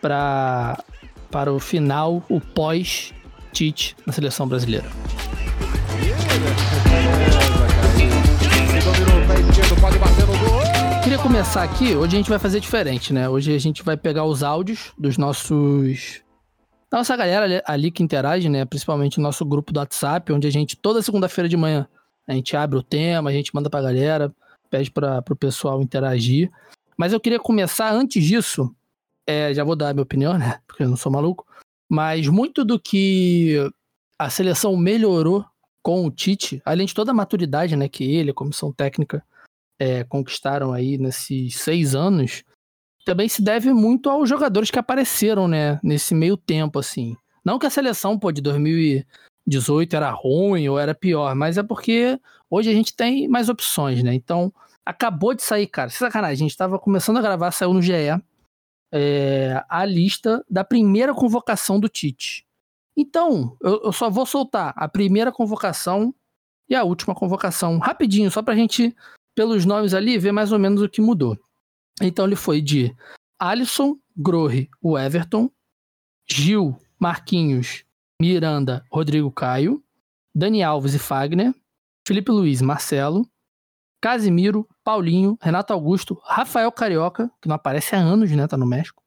Pra, 0.00 0.82
para 1.30 1.52
o 1.52 1.58
final, 1.58 2.22
o 2.28 2.40
pós-Tite 2.40 3.96
na 4.06 4.12
seleção 4.12 4.46
brasileira. 4.46 4.86
Queria 5.90 7.33
começar 11.24 11.62
aqui, 11.62 11.96
hoje 11.96 12.16
a 12.16 12.18
gente 12.18 12.28
vai 12.28 12.38
fazer 12.38 12.60
diferente, 12.60 13.10
né? 13.10 13.26
Hoje 13.26 13.54
a 13.54 13.58
gente 13.58 13.82
vai 13.82 13.96
pegar 13.96 14.24
os 14.24 14.42
áudios 14.42 14.92
dos 14.98 15.16
nossos. 15.16 16.22
Da 16.90 16.98
nossa 16.98 17.16
galera 17.16 17.44
ali- 17.46 17.62
ali 17.64 17.90
que 17.90 18.02
interage, 18.02 18.46
né? 18.50 18.66
Principalmente 18.66 19.18
o 19.18 19.22
nosso 19.22 19.42
grupo 19.42 19.72
do 19.72 19.78
WhatsApp, 19.80 20.30
onde 20.34 20.46
a 20.46 20.50
gente, 20.50 20.76
toda 20.76 21.00
segunda-feira 21.00 21.48
de 21.48 21.56
manhã, 21.56 21.88
a 22.28 22.34
gente 22.34 22.54
abre 22.54 22.78
o 22.78 22.82
tema, 22.82 23.30
a 23.30 23.32
gente 23.32 23.54
manda 23.54 23.70
pra 23.70 23.80
galera, 23.80 24.30
pede 24.68 24.90
para 24.90 25.24
o 25.30 25.34
pessoal 25.36 25.80
interagir. 25.80 26.50
Mas 26.94 27.14
eu 27.14 27.18
queria 27.18 27.40
começar 27.40 27.90
antes 27.90 28.22
disso, 28.22 28.70
é, 29.26 29.52
já 29.54 29.64
vou 29.64 29.74
dar 29.76 29.88
a 29.88 29.94
minha 29.94 30.02
opinião, 30.02 30.36
né? 30.36 30.58
Porque 30.66 30.82
eu 30.82 30.88
não 30.90 30.96
sou 30.96 31.10
maluco. 31.10 31.46
Mas 31.88 32.28
muito 32.28 32.66
do 32.66 32.78
que 32.78 33.56
a 34.18 34.28
seleção 34.28 34.76
melhorou 34.76 35.42
com 35.82 36.04
o 36.04 36.10
Tite, 36.10 36.60
além 36.66 36.86
de 36.86 36.92
toda 36.92 37.12
a 37.12 37.14
maturidade 37.14 37.76
né, 37.76 37.88
que 37.88 38.04
ele, 38.04 38.30
a 38.30 38.34
comissão 38.34 38.70
técnica, 38.70 39.24
é, 39.78 40.04
conquistaram 40.04 40.72
aí 40.72 40.98
nesses 40.98 41.56
seis 41.56 41.94
anos, 41.94 42.42
também 43.04 43.28
se 43.28 43.42
deve 43.42 43.72
muito 43.72 44.08
aos 44.08 44.28
jogadores 44.28 44.70
que 44.70 44.78
apareceram 44.78 45.46
né, 45.46 45.78
nesse 45.82 46.14
meio 46.14 46.36
tempo, 46.36 46.78
assim. 46.78 47.16
Não 47.44 47.58
que 47.58 47.66
a 47.66 47.70
seleção 47.70 48.18
pô, 48.18 48.32
de 48.32 48.40
2018 48.40 49.94
era 49.94 50.10
ruim 50.10 50.68
ou 50.68 50.78
era 50.78 50.94
pior, 50.94 51.34
mas 51.34 51.58
é 51.58 51.62
porque 51.62 52.18
hoje 52.48 52.70
a 52.70 52.72
gente 52.72 52.96
tem 52.96 53.28
mais 53.28 53.48
opções, 53.48 54.02
né? 54.02 54.14
Então, 54.14 54.52
acabou 54.84 55.34
de 55.34 55.42
sair, 55.42 55.66
cara. 55.66 55.90
Sem 55.90 55.98
sacanagem, 55.98 56.46
a 56.46 56.48
gente 56.48 56.56
tava 56.56 56.78
começando 56.78 57.18
a 57.18 57.22
gravar, 57.22 57.50
saiu 57.50 57.74
no 57.74 57.82
GE 57.82 57.92
é, 58.96 59.60
a 59.68 59.84
lista 59.84 60.44
da 60.48 60.62
primeira 60.62 61.12
convocação 61.12 61.80
do 61.80 61.88
Tite. 61.88 62.46
Então, 62.96 63.56
eu, 63.60 63.82
eu 63.86 63.92
só 63.92 64.08
vou 64.08 64.24
soltar 64.24 64.72
a 64.76 64.88
primeira 64.88 65.32
convocação 65.32 66.14
e 66.68 66.76
a 66.76 66.84
última 66.84 67.12
convocação, 67.12 67.78
rapidinho, 67.78 68.30
só 68.30 68.40
pra 68.40 68.54
gente, 68.54 68.94
pelos 69.34 69.64
nomes 69.64 69.94
ali, 69.94 70.18
ver 70.18 70.32
mais 70.32 70.52
ou 70.52 70.58
menos 70.58 70.82
o 70.82 70.88
que 70.88 71.00
mudou. 71.00 71.38
Então, 72.00 72.24
ele 72.24 72.36
foi 72.36 72.60
de 72.60 72.94
Alisson, 73.38 73.98
Grohe, 74.16 74.68
o 74.80 74.98
Everton, 74.98 75.50
Gil, 76.26 76.76
Marquinhos, 76.98 77.84
Miranda, 78.20 78.84
Rodrigo 78.90 79.30
Caio, 79.30 79.82
Dani 80.34 80.62
Alves 80.62 80.94
e 80.94 80.98
Fagner, 80.98 81.54
Felipe 82.06 82.30
Luiz, 82.30 82.60
Marcelo, 82.60 83.28
Casimiro, 84.00 84.68
Paulinho, 84.82 85.38
Renato 85.40 85.72
Augusto, 85.72 86.20
Rafael 86.24 86.70
Carioca, 86.70 87.30
que 87.40 87.48
não 87.48 87.56
aparece 87.56 87.94
há 87.94 87.98
anos, 87.98 88.30
né? 88.30 88.46
Tá 88.46 88.56
no 88.56 88.66
México. 88.66 89.02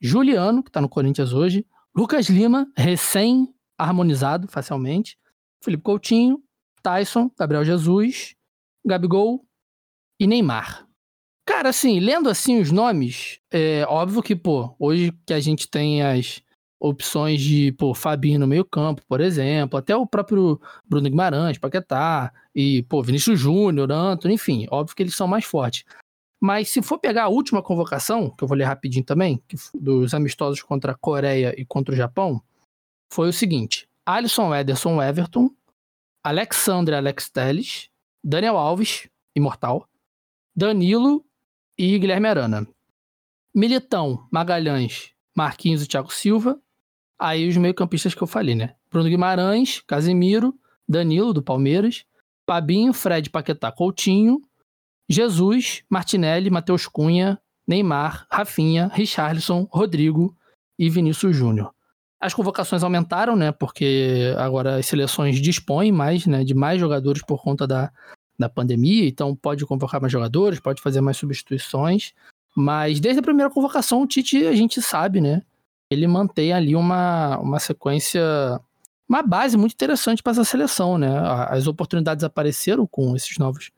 Juliano, 0.00 0.62
que 0.62 0.70
tá 0.70 0.80
no 0.80 0.88
Corinthians 0.88 1.32
hoje. 1.32 1.66
Lucas 1.94 2.26
Lima, 2.28 2.66
recém-harmonizado 2.76 4.48
facialmente. 4.48 5.18
Felipe 5.62 5.82
Coutinho, 5.82 6.42
Tyson, 6.82 7.30
Gabriel 7.38 7.64
Jesus, 7.64 8.34
Gabigol 8.84 9.44
e 10.20 10.26
Neymar. 10.26 10.86
Cara, 11.46 11.70
assim, 11.70 11.98
lendo 11.98 12.28
assim 12.28 12.60
os 12.60 12.70
nomes, 12.70 13.40
é 13.50 13.84
óbvio 13.88 14.22
que, 14.22 14.36
pô, 14.36 14.76
hoje 14.78 15.12
que 15.26 15.32
a 15.32 15.40
gente 15.40 15.66
tem 15.68 16.02
as 16.02 16.42
opções 16.78 17.40
de, 17.40 17.72
pô, 17.72 17.94
Fabinho 17.94 18.38
no 18.38 18.46
meio 18.46 18.64
campo, 18.64 19.02
por 19.08 19.20
exemplo, 19.20 19.78
até 19.78 19.96
o 19.96 20.06
próprio 20.06 20.60
Bruno 20.86 21.08
Guimarães, 21.08 21.58
Paquetá, 21.58 22.32
e, 22.54 22.82
pô, 22.84 23.02
Vinícius 23.02 23.40
Júnior, 23.40 23.90
Antônio, 23.90 24.34
enfim, 24.34 24.66
óbvio 24.70 24.94
que 24.94 25.02
eles 25.02 25.16
são 25.16 25.26
mais 25.26 25.44
fortes. 25.44 25.84
Mas 26.40 26.68
se 26.68 26.80
for 26.80 26.98
pegar 26.98 27.24
a 27.24 27.28
última 27.28 27.62
convocação, 27.62 28.30
que 28.30 28.44
eu 28.44 28.48
vou 28.48 28.56
ler 28.56 28.64
rapidinho 28.64 29.04
também, 29.04 29.42
dos 29.74 30.14
amistosos 30.14 30.62
contra 30.62 30.92
a 30.92 30.96
Coreia 30.96 31.54
e 31.58 31.66
contra 31.66 31.92
o 31.92 31.96
Japão, 31.96 32.42
foi 33.12 33.28
o 33.28 33.32
seguinte: 33.32 33.86
Alisson 34.06 34.54
Ederson 34.54 35.02
Everton, 35.02 35.50
Alexandre 36.24 36.94
Alex 36.94 37.28
Telles, 37.28 37.90
Daniel 38.24 38.56
Alves, 38.56 39.08
imortal, 39.36 39.86
Danilo 40.60 41.24
e 41.78 41.98
Guilherme 41.98 42.28
Arana. 42.28 42.68
Militão, 43.54 44.28
Magalhães, 44.30 45.12
Marquinhos 45.34 45.82
e 45.82 45.86
Thiago 45.86 46.12
Silva. 46.12 46.60
Aí 47.18 47.48
os 47.48 47.56
meio-campistas 47.56 48.14
que 48.14 48.22
eu 48.22 48.26
falei, 48.26 48.54
né? 48.54 48.74
Bruno 48.90 49.08
Guimarães, 49.08 49.80
Casemiro, 49.86 50.54
Danilo, 50.86 51.32
do 51.32 51.42
Palmeiras, 51.42 52.04
Pabinho, 52.44 52.92
Fred 52.92 53.30
Paquetá 53.30 53.72
Coutinho, 53.72 54.42
Jesus, 55.08 55.82
Martinelli, 55.88 56.50
Matheus 56.50 56.86
Cunha, 56.86 57.40
Neymar, 57.66 58.26
Rafinha, 58.30 58.90
Richarlison, 58.92 59.66
Rodrigo 59.72 60.36
e 60.78 60.90
Vinícius 60.90 61.34
Júnior. 61.34 61.72
As 62.20 62.34
convocações 62.34 62.82
aumentaram, 62.82 63.34
né? 63.34 63.50
Porque 63.50 64.34
agora 64.36 64.76
as 64.76 64.84
seleções 64.84 65.40
dispõem 65.40 65.90
mais, 65.90 66.26
né? 66.26 66.44
De 66.44 66.52
mais 66.52 66.78
jogadores 66.78 67.22
por 67.22 67.42
conta 67.42 67.66
da, 67.66 67.90
da 68.40 68.48
pandemia, 68.48 69.06
então 69.06 69.36
pode 69.36 69.66
convocar 69.66 70.00
mais 70.00 70.10
jogadores, 70.10 70.58
pode 70.58 70.80
fazer 70.80 71.02
mais 71.02 71.18
substituições. 71.18 72.14
Mas 72.56 72.98
desde 72.98 73.20
a 73.20 73.22
primeira 73.22 73.50
convocação, 73.50 74.02
o 74.02 74.06
Tite, 74.06 74.46
a 74.46 74.54
gente 74.54 74.80
sabe, 74.80 75.20
né? 75.20 75.42
Ele 75.90 76.06
mantém 76.06 76.52
ali 76.52 76.74
uma, 76.74 77.38
uma 77.38 77.60
sequência, 77.60 78.22
uma 79.08 79.22
base 79.22 79.56
muito 79.56 79.74
interessante 79.74 80.22
para 80.22 80.32
essa 80.32 80.44
seleção, 80.44 80.96
né? 80.96 81.10
As 81.48 81.66
oportunidades 81.66 82.24
apareceram 82.24 82.86
com 82.86 83.14
esses 83.14 83.36
novos 83.36 83.70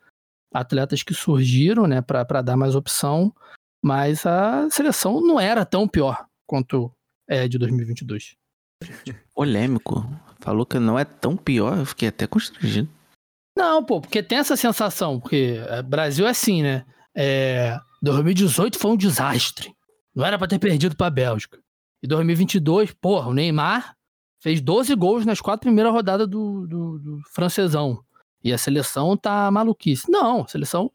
atletas 0.55 1.03
que 1.03 1.15
surgiram, 1.15 1.87
né, 1.87 2.03
para 2.03 2.43
dar 2.43 2.57
mais 2.59 2.75
opção, 2.75 3.35
mas 3.83 4.27
a 4.27 4.69
seleção 4.71 5.21
não 5.21 5.41
era 5.41 5.65
tão 5.65 5.89
pior 5.89 6.27
quanto 6.47 6.93
é 7.27 7.49
de 7.49 7.57
2022. 7.57 8.37
Polêmico. 9.35 10.07
Falou 10.41 10.67
que 10.67 10.79
não 10.79 10.99
é 10.99 11.05
tão 11.05 11.37
pior, 11.37 11.79
eu 11.79 11.87
fiquei 11.87 12.09
até 12.09 12.27
constrangido. 12.27 12.89
Não, 13.57 13.85
pô, 13.85 14.01
porque 14.01 14.23
tem 14.23 14.39
essa 14.39 14.57
sensação, 14.57 15.21
porque 15.21 15.61
é, 15.69 15.83
Brasil 15.83 16.27
é 16.27 16.31
assim, 16.31 16.63
né? 16.63 16.85
É, 17.15 17.79
2018 18.03 18.79
foi 18.79 18.91
um 18.91 18.97
desastre. 18.97 19.75
Não 20.15 20.25
era 20.25 20.39
para 20.39 20.49
ter 20.49 20.59
perdido 20.59 20.97
para 20.97 21.07
a 21.07 21.11
Bélgica. 21.11 21.59
E 22.03 22.07
2022, 22.07 22.93
porra, 22.93 23.29
o 23.29 23.35
Neymar 23.35 23.97
fez 24.41 24.61
12 24.61 24.95
gols 24.97 25.25
nas 25.25 25.41
quatro 25.41 25.61
primeiras 25.61 25.93
rodadas 25.93 26.27
do, 26.27 26.67
do, 26.67 26.99
do 26.99 27.21
francesão. 27.33 28.03
E 28.43 28.53
a 28.53 28.59
seleção 28.59 29.17
tá 29.17 29.51
maluquice. 29.51 30.11
Não, 30.11 30.43
a 30.43 30.49
seleção 30.49 30.91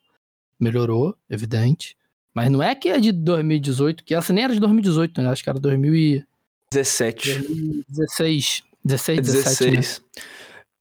melhorou, 0.59 1.15
evidente. 1.29 1.95
Mas 2.33 2.51
não 2.51 2.61
é 2.61 2.75
que 2.75 2.89
é 2.89 2.99
de 2.99 3.11
2018, 3.11 4.03
que 4.03 4.13
essa 4.13 4.33
nem 4.33 4.43
era 4.43 4.53
de 4.53 4.59
2018, 4.59 5.21
né? 5.21 5.29
Acho 5.29 5.43
que 5.43 5.49
era 5.49 5.59
2017. 5.59 7.33
2016. 7.33 8.63
16, 8.83 9.21
17, 9.21 9.21
16. 9.21 9.99
Né? 9.99 10.23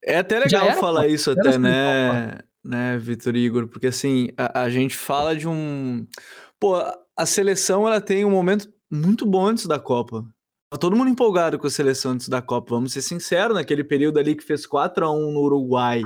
É 0.06 0.18
até 0.18 0.38
legal 0.38 0.72
falar 0.74 1.08
isso 1.08 1.32
até, 1.32 1.48
assim, 1.48 1.58
né, 1.58 2.38
né, 2.64 2.96
Vitor 2.96 3.34
Igor? 3.34 3.66
Porque 3.66 3.88
assim, 3.88 4.28
a, 4.36 4.62
a, 4.62 4.70
gente 4.70 4.96
fala 4.96 5.34
de 5.34 5.48
um... 5.48 6.06
Pô, 6.60 6.76
a 7.16 7.26
seleção, 7.26 7.86
ela 7.86 8.00
tem 8.00 8.24
um 8.24 8.30
momento 8.30 8.68
muito 8.90 9.26
bom 9.26 9.46
antes 9.46 9.66
da 9.66 9.78
Copa. 9.78 10.24
Tá 10.70 10.76
todo 10.76 10.96
mundo 10.96 11.10
empolgado 11.10 11.58
com 11.58 11.66
a 11.66 11.70
seleção 11.70 12.12
antes 12.12 12.28
da 12.28 12.42
Copa, 12.42 12.74
vamos 12.74 12.92
ser 12.92 13.02
sinceros, 13.02 13.56
naquele 13.56 13.84
período 13.84 14.18
ali 14.18 14.34
que 14.34 14.44
fez 14.44 14.66
4 14.66 15.04
a 15.04 15.10
1 15.10 15.32
no 15.32 15.40
Uruguai, 15.40 16.02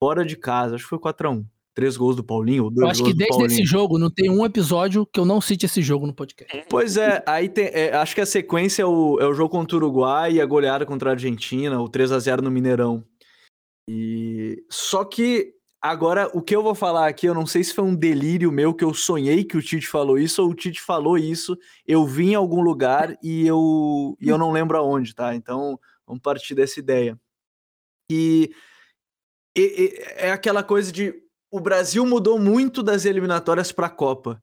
fora 0.00 0.24
de 0.24 0.36
casa, 0.36 0.74
acho 0.74 0.84
que 0.84 0.90
foi 0.90 0.98
4x1. 0.98 1.44
Três 1.74 1.96
gols 1.96 2.14
do 2.14 2.22
Paulinho. 2.22 2.70
eu 2.76 2.86
acho 2.86 3.02
que 3.02 3.12
desde 3.12 3.46
esse 3.46 3.64
jogo 3.64 3.98
não 3.98 4.08
tem 4.08 4.30
um 4.30 4.44
episódio 4.46 5.04
que 5.04 5.18
eu 5.18 5.24
não 5.24 5.40
cite 5.40 5.66
esse 5.66 5.82
jogo 5.82 6.06
no 6.06 6.14
podcast. 6.14 6.64
Pois 6.68 6.96
é, 6.96 7.20
aí 7.26 7.48
tem. 7.48 7.64
É, 7.72 7.96
acho 7.96 8.14
que 8.14 8.20
a 8.20 8.26
sequência 8.26 8.82
é 8.82 8.86
o, 8.86 9.18
é 9.20 9.26
o 9.26 9.34
jogo 9.34 9.48
contra 9.48 9.74
o 9.74 9.80
Uruguai 9.80 10.34
e 10.34 10.40
a 10.40 10.46
goleada 10.46 10.86
contra 10.86 11.10
a 11.10 11.14
Argentina, 11.14 11.80
o 11.80 11.88
3 11.88 12.12
a 12.12 12.18
0 12.20 12.42
no 12.42 12.50
Mineirão. 12.50 13.02
E 13.88 14.64
só 14.70 15.04
que 15.04 15.54
agora 15.80 16.30
o 16.32 16.40
que 16.40 16.56
eu 16.56 16.62
vou 16.62 16.74
falar 16.74 17.08
aqui, 17.08 17.26
eu 17.26 17.34
não 17.34 17.46
sei 17.46 17.62
se 17.62 17.74
foi 17.74 17.84
um 17.84 17.94
delírio 17.94 18.50
meu 18.50 18.72
que 18.72 18.84
eu 18.84 18.94
sonhei 18.94 19.44
que 19.44 19.56
o 19.56 19.62
Tite 19.62 19.86
falou 19.86 20.18
isso 20.18 20.42
ou 20.42 20.50
o 20.50 20.54
Tite 20.54 20.80
falou 20.80 21.18
isso, 21.18 21.58
eu 21.86 22.06
vi 22.06 22.30
em 22.30 22.34
algum 22.34 22.62
lugar 22.62 23.16
e 23.22 23.46
eu 23.46 24.16
e 24.20 24.28
eu 24.28 24.38
não 24.38 24.50
lembro 24.50 24.78
aonde, 24.78 25.14
tá? 25.14 25.34
Então, 25.34 25.78
vamos 26.06 26.22
partir 26.22 26.54
dessa 26.54 26.80
ideia. 26.80 27.18
E 28.10 28.50
é 30.16 30.30
aquela 30.30 30.62
coisa 30.62 30.90
de 30.90 31.14
o 31.50 31.60
Brasil 31.60 32.04
mudou 32.04 32.38
muito 32.38 32.82
das 32.82 33.04
eliminatórias 33.04 33.70
para 33.70 33.86
a 33.86 33.90
Copa. 33.90 34.42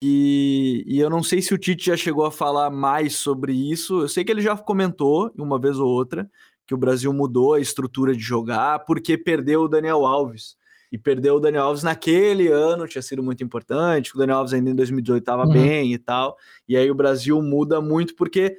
E, 0.00 0.84
e, 0.86 1.00
eu 1.00 1.08
não 1.08 1.22
sei 1.22 1.40
se 1.40 1.54
o 1.54 1.58
Tite 1.58 1.86
já 1.86 1.96
chegou 1.96 2.26
a 2.26 2.30
falar 2.30 2.70
mais 2.70 3.16
sobre 3.16 3.52
isso. 3.52 4.02
Eu 4.02 4.08
sei 4.08 4.24
que 4.24 4.30
ele 4.30 4.42
já 4.42 4.56
comentou 4.56 5.32
uma 5.36 5.58
vez 5.58 5.78
ou 5.78 5.88
outra 5.88 6.30
que 6.66 6.74
o 6.74 6.78
Brasil 6.78 7.12
mudou 7.12 7.54
a 7.54 7.60
estrutura 7.60 8.14
de 8.14 8.20
jogar 8.20 8.80
porque 8.80 9.18
perdeu 9.18 9.62
o 9.62 9.68
Daniel 9.68 10.06
Alves. 10.06 10.56
E 10.90 10.98
perdeu 10.98 11.36
o 11.36 11.40
Daniel 11.40 11.64
Alves 11.64 11.82
naquele 11.82 12.48
ano, 12.48 12.86
tinha 12.86 13.02
sido 13.02 13.22
muito 13.22 13.42
importante. 13.42 14.14
O 14.14 14.18
Daniel 14.18 14.38
Alves 14.38 14.54
ainda 14.54 14.70
em 14.70 14.74
2018 14.76 15.22
estava 15.22 15.44
uhum. 15.44 15.52
bem 15.52 15.92
e 15.92 15.98
tal. 15.98 16.36
E 16.68 16.76
aí 16.76 16.88
o 16.90 16.94
Brasil 16.94 17.40
muda 17.42 17.80
muito 17.80 18.14
porque 18.14 18.56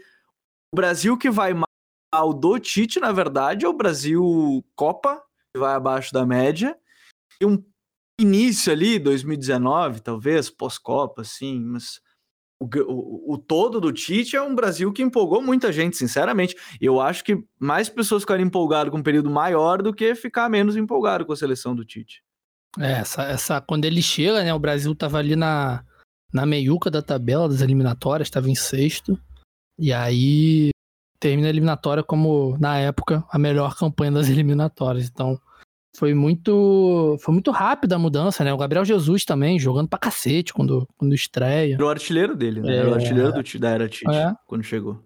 o 0.74 0.76
Brasil 0.76 1.18
que 1.18 1.30
vai 1.30 1.54
mal 1.54 2.34
do 2.34 2.60
Tite, 2.60 3.00
na 3.00 3.12
verdade, 3.12 3.66
é 3.66 3.70
o 3.70 3.74
Brasil 3.74 4.66
Copa 4.76 5.22
vai 5.58 5.76
abaixo 5.76 6.14
da 6.14 6.26
média. 6.26 6.78
E 7.40 7.46
um 7.46 7.64
início 8.20 8.72
ali, 8.72 9.00
2019, 9.00 10.02
talvez, 10.02 10.50
pós-Copa, 10.50 11.22
assim, 11.22 11.60
mas 11.60 12.02
o, 12.60 13.34
o, 13.34 13.38
todo 13.38 13.82
do 13.82 13.92
Tite 13.92 14.36
é 14.36 14.42
um 14.42 14.56
Brasil 14.56 14.92
que 14.94 15.04
empolgou 15.04 15.42
muita 15.42 15.72
gente, 15.72 15.98
sinceramente. 15.98 16.56
Eu 16.80 17.02
acho 17.02 17.24
que 17.24 17.44
mais 17.60 17.90
pessoas 17.90 18.24
ficaram 18.24 18.44
empolgadas 18.44 18.92
com 18.92 18.98
um 18.98 19.04
período 19.04 19.30
maior 19.30 19.82
do 19.82 19.94
que 19.94 20.16
ficar 20.16 20.50
menos 20.50 20.78
empolgado 20.78 21.26
com 21.26 21.34
a 21.34 21.36
seleção 21.36 21.76
do 21.76 21.84
Tite. 21.84 22.24
É, 22.80 22.94
essa, 22.94 23.24
essa, 23.24 23.62
quando 23.62 23.86
ele 23.86 24.02
chega, 24.02 24.44
né, 24.44 24.54
o 24.54 24.60
Brasil 24.60 24.94
tava 24.96 25.18
ali 25.18 25.36
na, 25.36 25.84
na 26.34 26.46
meiuca 26.46 26.90
da 26.90 27.02
tabela 27.02 27.50
das 27.50 27.62
eliminatórias, 27.62 28.28
estava 28.28 28.50
em 28.50 28.56
sexto. 28.56 29.20
E 29.78 29.92
aí 29.92 30.70
termina 31.20 31.48
a 31.48 31.50
eliminatória 31.50 32.04
como, 32.04 32.58
na 32.60 32.78
época, 32.78 33.24
a 33.30 33.38
melhor 33.38 33.76
campanha 33.76 34.12
das 34.12 34.28
eliminatórias. 34.30 35.10
Então, 35.10 35.40
foi 35.96 36.14
muito 36.14 37.18
foi 37.20 37.34
muito 37.34 37.52
rápida 37.52 37.96
a 37.96 38.00
mudança, 38.00 38.44
né? 38.44 38.54
O 38.54 38.58
Gabriel 38.58 38.86
Jesus 38.86 39.24
também, 39.24 39.58
jogando 39.58 39.88
pra 39.88 40.00
cacete 40.00 40.54
quando, 40.54 40.88
quando 40.98 41.16
estreia. 41.16 41.76
Era 41.76 41.86
o 41.86 41.90
artilheiro 41.90 42.36
dele, 42.36 42.62
né? 42.62 42.74
É... 42.74 42.78
Era 42.78 42.90
o 42.90 42.94
artilheiro 42.94 43.32
do, 43.32 43.60
da 43.60 43.70
era 43.70 43.88
Tite, 43.88 44.12
é. 44.12 44.34
quando 44.46 44.64
chegou. 44.64 45.02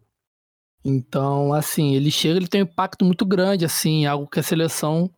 Então, 0.83 1.53
assim, 1.53 1.95
ele 1.95 2.09
chega, 2.09 2.37
ele 2.37 2.47
tem 2.47 2.61
um 2.61 2.65
impacto 2.65 3.03
muito 3.03 3.25
grande, 3.25 3.65
assim, 3.65 4.05
algo 4.05 4.27
que 4.27 4.39
a 4.39 4.43
seleção 4.43 5.11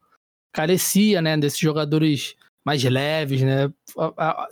carecia, 0.52 1.22
né? 1.22 1.38
Desses 1.38 1.60
jogadores 1.60 2.36
mais 2.66 2.84
leves, 2.84 3.42
né? 3.42 3.72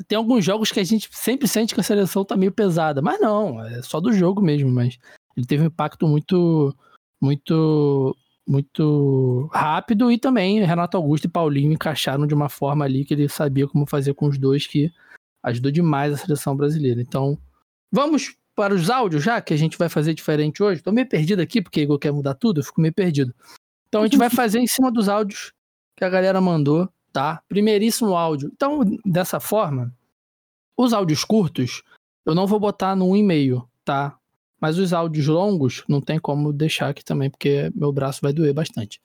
Tem 0.08 0.18
alguns 0.18 0.44
jogos 0.44 0.72
que 0.72 0.80
a 0.80 0.84
gente 0.84 1.10
sempre 1.12 1.48
sente 1.48 1.74
que 1.74 1.82
a 1.82 1.84
seleção 1.84 2.26
tá 2.26 2.36
meio 2.36 2.52
pesada, 2.52 3.02
mas 3.02 3.20
não, 3.20 3.64
é 3.64 3.82
só 3.82 4.00
do 4.00 4.12
jogo 4.12 4.42
mesmo, 4.42 4.72
mas 4.72 4.98
ele 5.38 5.46
teve 5.46 5.64
um 5.64 5.68
impacto 5.68 6.08
muito, 6.08 6.76
muito, 7.22 8.16
muito 8.50 9.48
rápido 9.53 10.12
e 10.12 10.18
também 10.18 10.63
Renato 10.63 10.98
Augusto 10.98 11.25
e 11.25 11.29
Paulinho 11.29 11.72
encaixaram 11.72 12.25
de 12.25 12.34
uma 12.34 12.50
forma 12.50 12.84
ali 12.84 13.06
que 13.06 13.13
ele 13.13 13.29
sabia 13.29 13.68
como 13.68 13.86
fazer 13.86 14.15
com 14.15 14.27
os 14.27 14.39
dois 14.39 14.65
que 14.65 14.91
ajudou 15.44 15.72
demais 15.72 16.13
a 16.13 16.18
seleção 16.18 16.58
brasileira. 16.58 17.00
Então, 17.00 17.38
vamos 17.91 18.36
para 18.56 18.74
os 18.74 18.89
áudios 18.89 19.24
já, 19.24 19.39
que 19.39 19.53
a 19.53 19.58
gente 19.58 19.77
vai 19.77 19.88
fazer 19.88 20.15
diferente 20.15 20.63
hoje. 20.63 20.82
Tô 20.82 20.91
meio 20.91 21.08
perdido 21.08 21.41
aqui, 21.41 21.62
porque 21.62 21.82
Igor 21.82 22.00
quer 22.00 22.12
mudar 22.12 22.34
tudo, 22.34 22.60
eu 22.60 22.63
fico 22.63 22.82
meio 22.82 22.94
perdido. 22.94 23.34
Então 23.88 24.01
a 24.01 24.06
gente 24.06 24.18
vai 24.18 24.29
fazer 24.32 24.60
em 24.60 24.68
cima 24.68 24.91
dos 24.91 25.08
áudios 25.08 25.53
que 25.96 26.03
a 26.03 26.10
galera 26.10 26.41
mandou, 26.41 26.89
tá? 27.13 27.44
Primeiríssimo 27.48 28.15
áudio. 28.15 28.50
Então, 28.53 28.82
dessa 29.06 29.39
forma, 29.39 29.96
os 30.75 30.91
áudios 30.91 31.24
curtos 31.24 31.84
eu 32.25 32.34
não 32.36 32.48
vou 32.48 32.60
botar 32.60 32.96
no 32.96 33.15
e-mail, 33.15 33.68
tá? 33.86 34.19
Mas 34.60 34.78
os 34.78 34.94
áudios 34.94 35.28
longos 35.28 35.84
não 35.88 36.01
tem 36.01 36.20
como 36.20 36.51
deixar 36.51 36.89
aqui 36.89 37.04
também, 37.04 37.30
porque 37.30 37.72
meu 37.74 37.92
braço 37.92 38.20
vai 38.22 38.34
doer 38.34 38.54
bastante. 38.54 39.00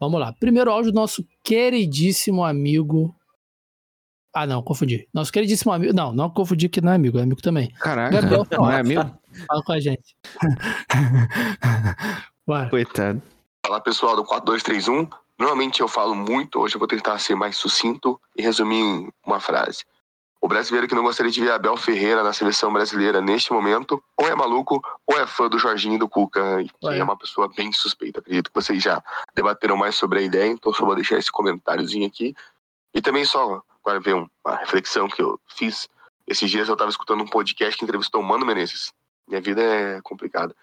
Vamos 0.00 0.20
lá. 0.20 0.32
Primeiro 0.32 0.70
áudio 0.70 0.92
do 0.92 0.94
nosso 0.94 1.26
queridíssimo 1.42 2.44
amigo 2.44 3.14
Ah, 4.32 4.46
não, 4.46 4.62
confundi. 4.62 5.08
Nosso 5.12 5.32
queridíssimo 5.32 5.72
amigo. 5.72 5.92
Não, 5.92 6.12
não 6.12 6.30
confundi 6.30 6.68
que 6.68 6.80
não 6.80 6.92
é 6.92 6.94
amigo, 6.94 7.18
é 7.18 7.22
amigo 7.22 7.42
também. 7.42 7.70
Caraca, 7.72 8.20
Gabriel 8.20 8.46
não 8.52 8.70
é 8.70 8.80
amigo? 8.80 9.02
Fala 9.46 9.62
com 9.64 9.72
a 9.72 9.80
gente. 9.80 10.16
Vai. 12.46 12.70
Coitado. 12.70 13.20
Fala 13.66 13.80
pessoal 13.80 14.16
do 14.16 14.24
4231. 14.24 15.08
Normalmente 15.38 15.80
eu 15.80 15.88
falo 15.88 16.14
muito, 16.14 16.58
hoje 16.58 16.74
eu 16.74 16.78
vou 16.78 16.88
tentar 16.88 17.18
ser 17.18 17.34
mais 17.34 17.56
sucinto 17.56 18.20
e 18.36 18.42
resumir 18.42 18.76
em 18.76 19.08
uma 19.26 19.40
frase. 19.40 19.84
O 20.40 20.46
brasileiro 20.46 20.86
que 20.86 20.94
não 20.94 21.02
gostaria 21.02 21.32
de 21.32 21.40
ver 21.40 21.50
Abel 21.50 21.76
Ferreira 21.76 22.22
na 22.22 22.32
seleção 22.32 22.72
brasileira 22.72 23.20
neste 23.20 23.52
momento, 23.52 24.02
ou 24.16 24.28
é 24.28 24.34
maluco, 24.34 24.80
ou 25.06 25.18
é 25.18 25.26
fã 25.26 25.48
do 25.48 25.58
Jorginho 25.58 25.96
e 25.96 25.98
do 25.98 26.08
Cuca, 26.08 26.62
que 26.64 26.86
é 27.00 27.02
uma 27.02 27.16
pessoa 27.16 27.48
bem 27.48 27.72
suspeita. 27.72 28.20
Acredito 28.20 28.50
que 28.50 28.54
vocês 28.54 28.80
já 28.82 29.02
debateram 29.34 29.76
mais 29.76 29.96
sobre 29.96 30.20
a 30.20 30.22
ideia, 30.22 30.48
então 30.50 30.72
só 30.72 30.84
vou 30.84 30.94
deixar 30.94 31.18
esse 31.18 31.32
comentáriozinho 31.32 32.06
aqui. 32.06 32.34
E 32.94 33.02
também 33.02 33.24
só, 33.24 33.60
agora 33.84 33.98
ver 34.00 34.14
um- 34.14 34.28
uma 34.46 34.56
reflexão 34.56 35.08
que 35.08 35.20
eu 35.20 35.40
fiz. 35.48 35.88
Esses 36.26 36.48
dias 36.50 36.68
eu 36.68 36.74
estava 36.74 36.90
escutando 36.90 37.22
um 37.22 37.26
podcast 37.26 37.76
que 37.76 37.84
entrevistou 37.84 38.20
o 38.20 38.24
Mano 38.24 38.46
Menezes. 38.46 38.92
Minha 39.26 39.40
vida 39.40 39.60
é 39.60 40.00
complicada. 40.02 40.54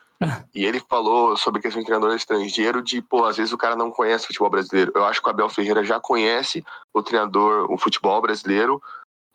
E 0.56 0.64
ele 0.66 0.80
falou 0.80 1.36
sobre 1.36 1.60
a 1.60 1.62
questão 1.62 1.82
de 1.82 1.86
treinador 1.86 2.16
estrangeiro, 2.16 2.82
de, 2.82 3.02
pô, 3.02 3.26
às 3.26 3.36
vezes 3.36 3.52
o 3.52 3.58
cara 3.58 3.76
não 3.76 3.92
conhece 3.92 4.24
o 4.24 4.28
futebol 4.28 4.50
brasileiro. 4.50 4.94
Eu 4.96 5.04
acho 5.04 5.22
que 5.22 5.28
o 5.28 5.30
Abel 5.30 5.50
Ferreira 5.50 5.84
já 5.84 6.00
conhece 6.00 6.64
o 6.94 7.04
treinador, 7.04 7.70
o 7.70 7.78
futebol 7.78 8.22
brasileiro, 8.22 8.82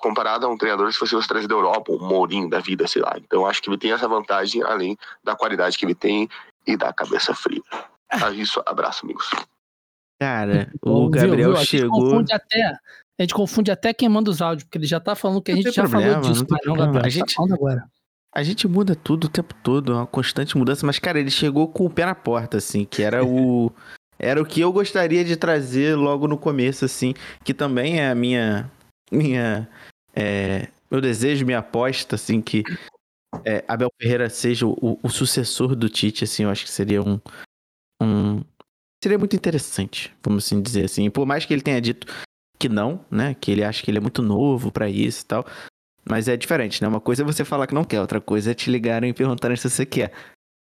comparado 0.00 0.46
a 0.46 0.48
um 0.48 0.56
treinador 0.56 0.92
se 0.92 0.98
você 0.98 1.14
fosse 1.14 1.28
trazer 1.28 1.46
da 1.46 1.54
Europa, 1.54 1.92
um 1.92 1.98
Mourinho 1.98 2.48
da 2.48 2.58
vida, 2.60 2.86
sei 2.88 3.02
lá. 3.02 3.14
Então 3.16 3.40
eu 3.42 3.46
acho 3.46 3.62
que 3.62 3.68
ele 3.70 3.78
tem 3.78 3.92
essa 3.92 4.08
vantagem, 4.08 4.62
além 4.62 4.96
da 5.22 5.36
qualidade 5.36 5.78
que 5.78 5.84
ele 5.84 5.94
tem 5.94 6.28
e 6.66 6.76
da 6.76 6.92
cabeça 6.92 7.34
fria. 7.34 7.62
É 8.10 8.30
isso, 8.32 8.62
abraço, 8.66 9.04
amigos. 9.04 9.30
Cara, 10.20 10.70
o 10.82 10.88
Bom, 10.88 11.10
viu, 11.10 11.10
Gabriel 11.10 11.50
viu? 11.50 11.52
A 11.52 11.60
gente 11.60 11.68
chegou. 11.68 12.00
confunde 12.00 12.32
até, 12.32 12.62
a 12.64 13.22
gente 13.22 13.34
confunde 13.34 13.70
até 13.70 13.94
quem 13.94 14.08
manda 14.08 14.30
os 14.30 14.42
áudios, 14.42 14.64
porque 14.64 14.78
ele 14.78 14.86
já 14.86 15.00
tá 15.00 15.14
falando 15.14 15.40
que 15.42 15.52
a 15.52 15.56
gente 15.56 15.70
já 15.70 15.82
problema, 15.88 16.14
falou 16.14 16.28
disso. 16.28 16.40
não 16.40 16.46
tem 16.48 16.58
problema. 16.58 16.86
Gabriel, 16.86 17.06
A 17.06 17.08
gente- 17.08 17.26
tá 17.26 17.32
falando 17.36 17.54
agora. 17.54 17.84
A 18.32 18.42
gente 18.44 18.68
muda 18.68 18.94
tudo 18.94 19.24
o 19.24 19.28
tempo 19.28 19.54
todo, 19.62 19.92
é 19.92 19.96
uma 19.96 20.06
constante 20.06 20.56
mudança, 20.56 20.86
mas, 20.86 21.00
cara, 21.00 21.18
ele 21.18 21.32
chegou 21.32 21.66
com 21.66 21.84
o 21.84 21.90
pé 21.90 22.06
na 22.06 22.14
porta, 22.14 22.58
assim, 22.58 22.84
que 22.84 23.02
era 23.02 23.24
o. 23.24 23.72
Era 24.22 24.38
o 24.42 24.44
que 24.44 24.60
eu 24.60 24.70
gostaria 24.70 25.24
de 25.24 25.34
trazer 25.34 25.96
logo 25.96 26.28
no 26.28 26.36
começo, 26.36 26.84
assim, 26.84 27.14
que 27.42 27.54
também 27.54 28.00
é 28.00 28.10
a 28.10 28.14
minha. 28.14 28.70
Minha. 29.10 29.66
É, 30.14 30.68
meu 30.90 31.00
desejo, 31.00 31.46
minha 31.46 31.58
aposta, 31.58 32.16
assim, 32.16 32.40
que 32.40 32.62
é, 33.44 33.64
Abel 33.68 33.90
Ferreira 34.00 34.28
seja 34.28 34.66
o, 34.66 34.98
o 35.02 35.08
sucessor 35.08 35.74
do 35.74 35.88
Tite, 35.88 36.24
assim, 36.24 36.44
eu 36.44 36.50
acho 36.50 36.64
que 36.64 36.70
seria 36.70 37.02
um. 37.02 37.20
um 38.02 38.42
seria 39.02 39.18
muito 39.18 39.36
interessante, 39.36 40.14
vamos 40.22 40.44
assim 40.44 40.60
dizer 40.60 40.84
assim. 40.84 41.10
Por 41.10 41.26
mais 41.26 41.44
que 41.44 41.54
ele 41.54 41.62
tenha 41.62 41.80
dito 41.80 42.06
que 42.58 42.68
não, 42.68 43.04
né? 43.10 43.34
Que 43.34 43.50
ele 43.50 43.64
acha 43.64 43.82
que 43.82 43.90
ele 43.90 43.98
é 43.98 44.00
muito 44.00 44.20
novo 44.22 44.70
pra 44.70 44.88
isso 44.88 45.22
e 45.22 45.26
tal. 45.26 45.46
Mas 46.04 46.28
é 46.28 46.36
diferente, 46.36 46.82
né? 46.82 46.88
Uma 46.88 47.00
coisa 47.00 47.22
é 47.22 47.24
você 47.24 47.44
falar 47.44 47.66
que 47.66 47.74
não 47.74 47.84
quer, 47.84 48.00
outra 48.00 48.20
coisa 48.20 48.50
é 48.50 48.54
te 48.54 48.70
ligarem 48.70 49.10
e 49.10 49.14
perguntarem 49.14 49.56
se 49.56 49.68
você 49.70 49.86
quer. 49.86 50.12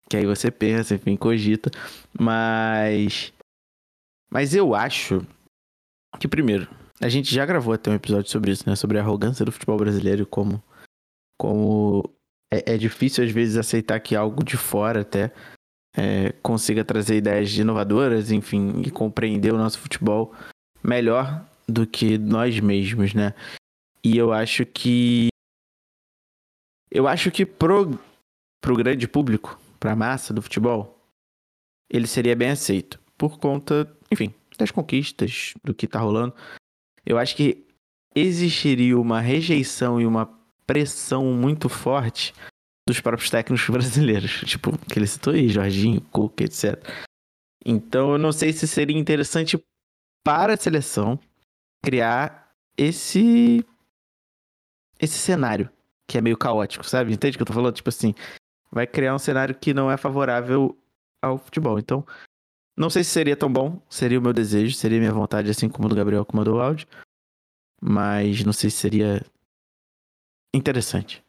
Que 0.10 0.18
aí 0.18 0.26
você 0.26 0.50
pensa, 0.50 0.96
enfim, 0.96 1.16
cogita. 1.16 1.70
Mas. 2.18 3.34
Mas 4.32 4.56
eu 4.56 4.74
acho 4.74 5.26
que, 6.20 6.28
primeiro, 6.28 6.68
a 7.02 7.10
gente 7.10 7.34
já 7.34 7.46
gravou 7.46 7.74
até 7.74 7.92
um 7.92 7.96
episódio 7.96 8.32
sobre 8.32 8.52
isso, 8.52 8.68
né? 8.70 8.76
Sobre 8.76 8.98
a 8.98 9.02
arrogância 9.02 9.46
do 9.46 9.52
futebol 9.52 9.78
brasileiro 9.78 10.24
e 10.24 10.26
como. 10.26 10.64
Como 11.38 12.10
é, 12.52 12.74
é 12.74 12.78
difícil, 12.78 13.24
às 13.24 13.32
vezes, 13.32 13.58
aceitar 13.58 14.00
que 14.00 14.16
algo 14.16 14.44
de 14.44 14.56
fora 14.56 15.02
até 15.02 15.34
é, 15.96 16.32
consiga 16.42 16.86
trazer 16.86 17.18
ideias 17.18 17.52
inovadoras, 17.58 18.32
enfim, 18.32 18.82
e 18.86 18.92
compreender 18.92 19.54
o 19.54 19.58
nosso 19.58 19.80
futebol 19.80 20.34
melhor 20.82 21.46
do 21.68 21.86
que 21.86 22.18
nós 22.18 22.60
mesmos, 22.60 23.14
né? 23.14 23.34
E 24.04 24.18
eu 24.18 24.32
acho 24.32 24.66
que. 24.66 25.28
Eu 26.90 27.08
acho 27.08 27.30
que 27.32 27.46
pro, 27.46 28.00
pro 28.62 28.76
grande 28.76 29.08
público, 29.08 29.60
pra 29.80 29.96
massa 29.96 30.34
do 30.34 30.42
futebol, 30.42 30.98
ele 31.90 32.08
seria 32.08 32.36
bem 32.36 32.52
aceito. 32.52 33.00
Por 33.18 33.38
conta, 33.38 33.92
enfim, 34.10 34.34
das 34.58 34.72
conquistas, 34.72 35.54
do 35.64 35.74
que 35.74 35.88
tá 35.88 36.00
rolando. 36.00 36.34
Eu 37.06 37.18
acho 37.18 37.36
que 37.36 37.66
existiria 38.16 38.98
uma 38.98 39.20
rejeição 39.20 40.00
e 40.00 40.06
uma 40.06 40.26
pressão 40.66 41.26
muito 41.34 41.70
forte 41.70 42.34
dos 42.88 43.00
próprios 43.00 43.30
técnicos 43.30 43.68
brasileiros. 43.70 44.42
Tipo, 44.42 44.78
que 44.78 44.98
ele 44.98 45.08
citou 45.08 45.34
aí, 45.34 45.50
Jorginho, 45.50 46.02
Cuca, 46.12 46.44
etc. 46.44 46.84
Então 47.66 48.14
eu 48.14 48.18
não 48.18 48.32
sei 48.32 48.54
se 48.54 48.68
seria 48.68 48.98
interessante 48.98 49.58
para 50.24 50.54
a 50.54 50.58
seleção 50.58 51.20
criar 51.84 52.52
esse 52.78 53.66
esse 55.00 55.18
cenário 55.18 55.70
que 56.08 56.18
é 56.18 56.22
meio 56.22 56.38
caótico, 56.38 56.88
sabe? 56.88 57.14
Entende 57.14 57.36
o 57.36 57.38
que 57.38 57.42
eu 57.44 57.48
tô 57.48 57.54
falando? 57.54 57.76
Tipo 57.76 57.90
assim, 57.90 58.14
vai 58.72 58.86
criar 58.86 59.16
um 59.16 59.20
cenário 59.20 59.56
que 59.56 59.74
não 59.74 59.92
é 59.92 59.98
favorável 59.98 60.78
ao 61.22 61.38
futebol. 61.38 61.80
Então, 61.80 62.06
não 62.78 62.90
sei 62.90 63.04
se 63.04 63.12
seria 63.12 63.36
tão 63.36 63.52
bom, 63.52 63.82
seria 63.90 64.20
o 64.20 64.22
meu 64.22 64.34
desejo, 64.34 64.76
seria 64.76 65.00
minha 65.00 65.14
vontade, 65.14 65.50
assim 65.50 65.70
como 65.70 65.88
o 65.88 65.90
do 65.90 65.96
Gabriel 65.96 66.26
que 66.26 66.36
mandou 66.36 66.56
o 66.56 66.62
áudio. 66.62 66.88
Mas 67.82 68.44
não 68.44 68.52
sei 68.52 68.70
se 68.70 68.78
seria 68.78 69.26
interessante. 70.54 71.24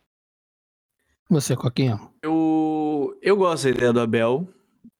Você, 1.28 1.56
Coquinha. 1.56 2.00
Eu, 2.22 3.18
eu 3.20 3.36
gosto 3.36 3.64
da 3.64 3.70
ideia 3.70 3.92
do 3.92 4.00
Abel. 4.00 4.48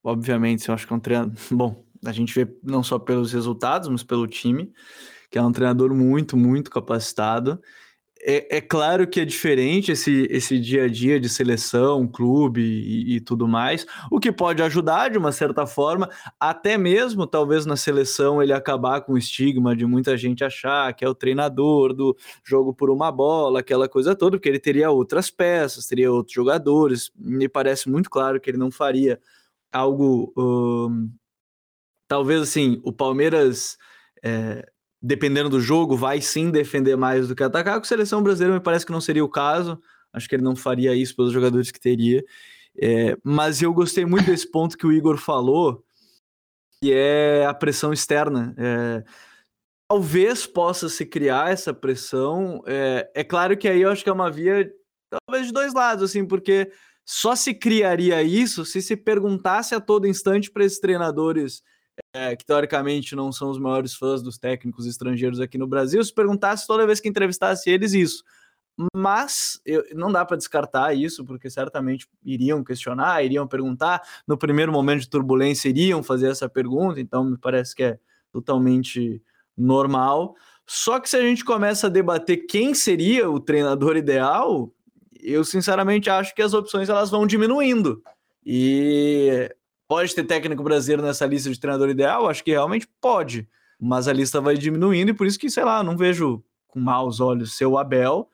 Obviamente, 0.02 0.68
eu 0.68 0.74
acho 0.74 0.86
que 0.86 0.92
é 0.92 0.96
um 0.96 1.00
treinador. 1.00 1.34
Bom, 1.50 1.84
a 2.04 2.12
gente 2.12 2.34
vê 2.34 2.52
não 2.62 2.82
só 2.82 2.98
pelos 2.98 3.32
resultados, 3.32 3.88
mas 3.88 4.02
pelo 4.02 4.26
time, 4.26 4.72
que 5.30 5.38
é 5.38 5.42
um 5.42 5.52
treinador 5.52 5.94
muito, 5.94 6.36
muito 6.36 6.70
capacitado. 6.70 7.60
É, 8.28 8.56
é 8.56 8.60
claro 8.60 9.06
que 9.06 9.20
é 9.20 9.24
diferente 9.24 9.92
esse, 9.92 10.26
esse 10.28 10.58
dia 10.58 10.84
a 10.84 10.88
dia 10.88 11.20
de 11.20 11.28
seleção, 11.28 12.08
clube 12.08 12.60
e, 12.60 13.14
e 13.14 13.20
tudo 13.20 13.46
mais, 13.46 13.86
o 14.10 14.18
que 14.18 14.32
pode 14.32 14.60
ajudar 14.64 15.10
de 15.10 15.16
uma 15.16 15.30
certa 15.30 15.64
forma, 15.64 16.10
até 16.40 16.76
mesmo 16.76 17.24
talvez 17.24 17.64
na 17.64 17.76
seleção 17.76 18.42
ele 18.42 18.52
acabar 18.52 19.00
com 19.02 19.12
o 19.12 19.18
estigma 19.18 19.76
de 19.76 19.86
muita 19.86 20.16
gente 20.16 20.42
achar 20.42 20.92
que 20.92 21.04
é 21.04 21.08
o 21.08 21.14
treinador 21.14 21.92
do 21.94 22.16
jogo 22.42 22.74
por 22.74 22.90
uma 22.90 23.12
bola, 23.12 23.60
aquela 23.60 23.88
coisa 23.88 24.16
toda, 24.16 24.36
porque 24.36 24.48
ele 24.48 24.58
teria 24.58 24.90
outras 24.90 25.30
peças, 25.30 25.86
teria 25.86 26.10
outros 26.10 26.34
jogadores. 26.34 27.12
Me 27.16 27.48
parece 27.48 27.88
muito 27.88 28.10
claro 28.10 28.40
que 28.40 28.50
ele 28.50 28.58
não 28.58 28.72
faria 28.72 29.20
algo. 29.72 30.32
hum, 30.36 31.10
talvez 32.08 32.42
assim, 32.42 32.80
o 32.84 32.92
Palmeiras. 32.92 33.78
é, 34.22 34.66
dependendo 35.06 35.48
do 35.48 35.60
jogo, 35.60 35.96
vai 35.96 36.20
sim 36.20 36.50
defender 36.50 36.96
mais 36.96 37.28
do 37.28 37.36
que 37.36 37.42
atacar. 37.42 37.76
Com 37.76 37.82
a 37.82 37.84
seleção 37.84 38.22
brasileira, 38.22 38.54
me 38.54 38.60
parece 38.60 38.84
que 38.84 38.90
não 38.90 39.00
seria 39.00 39.24
o 39.24 39.28
caso. 39.28 39.80
Acho 40.12 40.28
que 40.28 40.34
ele 40.34 40.42
não 40.42 40.56
faria 40.56 40.94
isso 40.94 41.14
pelos 41.14 41.32
jogadores 41.32 41.70
que 41.70 41.78
teria. 41.78 42.24
É, 42.76 43.16
mas 43.22 43.62
eu 43.62 43.72
gostei 43.72 44.04
muito 44.04 44.26
desse 44.26 44.50
ponto 44.50 44.76
que 44.76 44.86
o 44.86 44.92
Igor 44.92 45.16
falou, 45.16 45.84
que 46.82 46.92
é 46.92 47.46
a 47.46 47.54
pressão 47.54 47.92
externa. 47.92 48.52
É, 48.58 49.04
talvez 49.88 50.44
possa 50.44 50.88
se 50.88 51.06
criar 51.06 51.52
essa 51.52 51.72
pressão. 51.72 52.62
É, 52.66 53.08
é 53.14 53.22
claro 53.24 53.56
que 53.56 53.68
aí 53.68 53.82
eu 53.82 53.90
acho 53.90 54.02
que 54.02 54.10
é 54.10 54.12
uma 54.12 54.30
via, 54.30 54.68
talvez 55.08 55.46
de 55.46 55.52
dois 55.52 55.72
lados, 55.72 56.02
assim, 56.02 56.26
porque 56.26 56.72
só 57.06 57.36
se 57.36 57.54
criaria 57.54 58.20
isso 58.24 58.64
se 58.64 58.82
se 58.82 58.96
perguntasse 58.96 59.72
a 59.72 59.80
todo 59.80 60.08
instante 60.08 60.50
para 60.50 60.64
esses 60.64 60.80
treinadores 60.80 61.62
é, 62.16 62.34
que 62.34 62.46
teoricamente 62.46 63.14
não 63.14 63.30
são 63.30 63.50
os 63.50 63.58
maiores 63.58 63.94
fãs 63.94 64.22
dos 64.22 64.38
técnicos 64.38 64.86
estrangeiros 64.86 65.38
aqui 65.38 65.58
no 65.58 65.66
Brasil, 65.66 66.02
se 66.02 66.12
perguntasse 66.12 66.66
toda 66.66 66.86
vez 66.86 66.98
que 66.98 67.08
entrevistasse 67.08 67.68
eles 67.68 67.92
isso. 67.92 68.24
Mas 68.94 69.60
eu, 69.66 69.84
não 69.94 70.10
dá 70.10 70.24
para 70.24 70.36
descartar 70.36 70.94
isso, 70.94 71.24
porque 71.26 71.50
certamente 71.50 72.08
iriam 72.24 72.64
questionar, 72.64 73.22
iriam 73.22 73.46
perguntar. 73.46 74.02
No 74.26 74.38
primeiro 74.38 74.72
momento 74.72 75.00
de 75.00 75.10
turbulência, 75.10 75.68
iriam 75.68 76.02
fazer 76.02 76.28
essa 76.28 76.48
pergunta, 76.48 77.00
então 77.00 77.22
me 77.22 77.36
parece 77.36 77.74
que 77.74 77.82
é 77.82 77.98
totalmente 78.32 79.22
normal. 79.56 80.34
Só 80.66 80.98
que 80.98 81.10
se 81.10 81.16
a 81.16 81.22
gente 81.22 81.44
começa 81.44 81.86
a 81.86 81.90
debater 81.90 82.46
quem 82.46 82.74
seria 82.74 83.30
o 83.30 83.38
treinador 83.38 83.96
ideal, 83.96 84.72
eu 85.20 85.44
sinceramente 85.44 86.08
acho 86.08 86.34
que 86.34 86.42
as 86.42 86.54
opções 86.54 86.88
elas 86.88 87.10
vão 87.10 87.26
diminuindo. 87.26 88.02
E 88.44 89.50
pode 89.88 90.14
ter 90.14 90.24
técnico 90.24 90.62
brasileiro 90.62 91.02
nessa 91.02 91.26
lista 91.26 91.50
de 91.50 91.58
treinador 91.58 91.88
ideal? 91.88 92.28
Acho 92.28 92.42
que 92.42 92.50
realmente 92.50 92.88
pode, 93.00 93.48
mas 93.80 94.08
a 94.08 94.12
lista 94.12 94.40
vai 94.40 94.56
diminuindo 94.56 95.10
e 95.10 95.14
por 95.14 95.26
isso 95.26 95.38
que, 95.38 95.50
sei 95.50 95.64
lá, 95.64 95.82
não 95.82 95.96
vejo 95.96 96.42
com 96.66 96.80
maus 96.80 97.20
olhos 97.20 97.56
ser 97.56 97.66
o 97.66 97.78
Abel. 97.78 98.28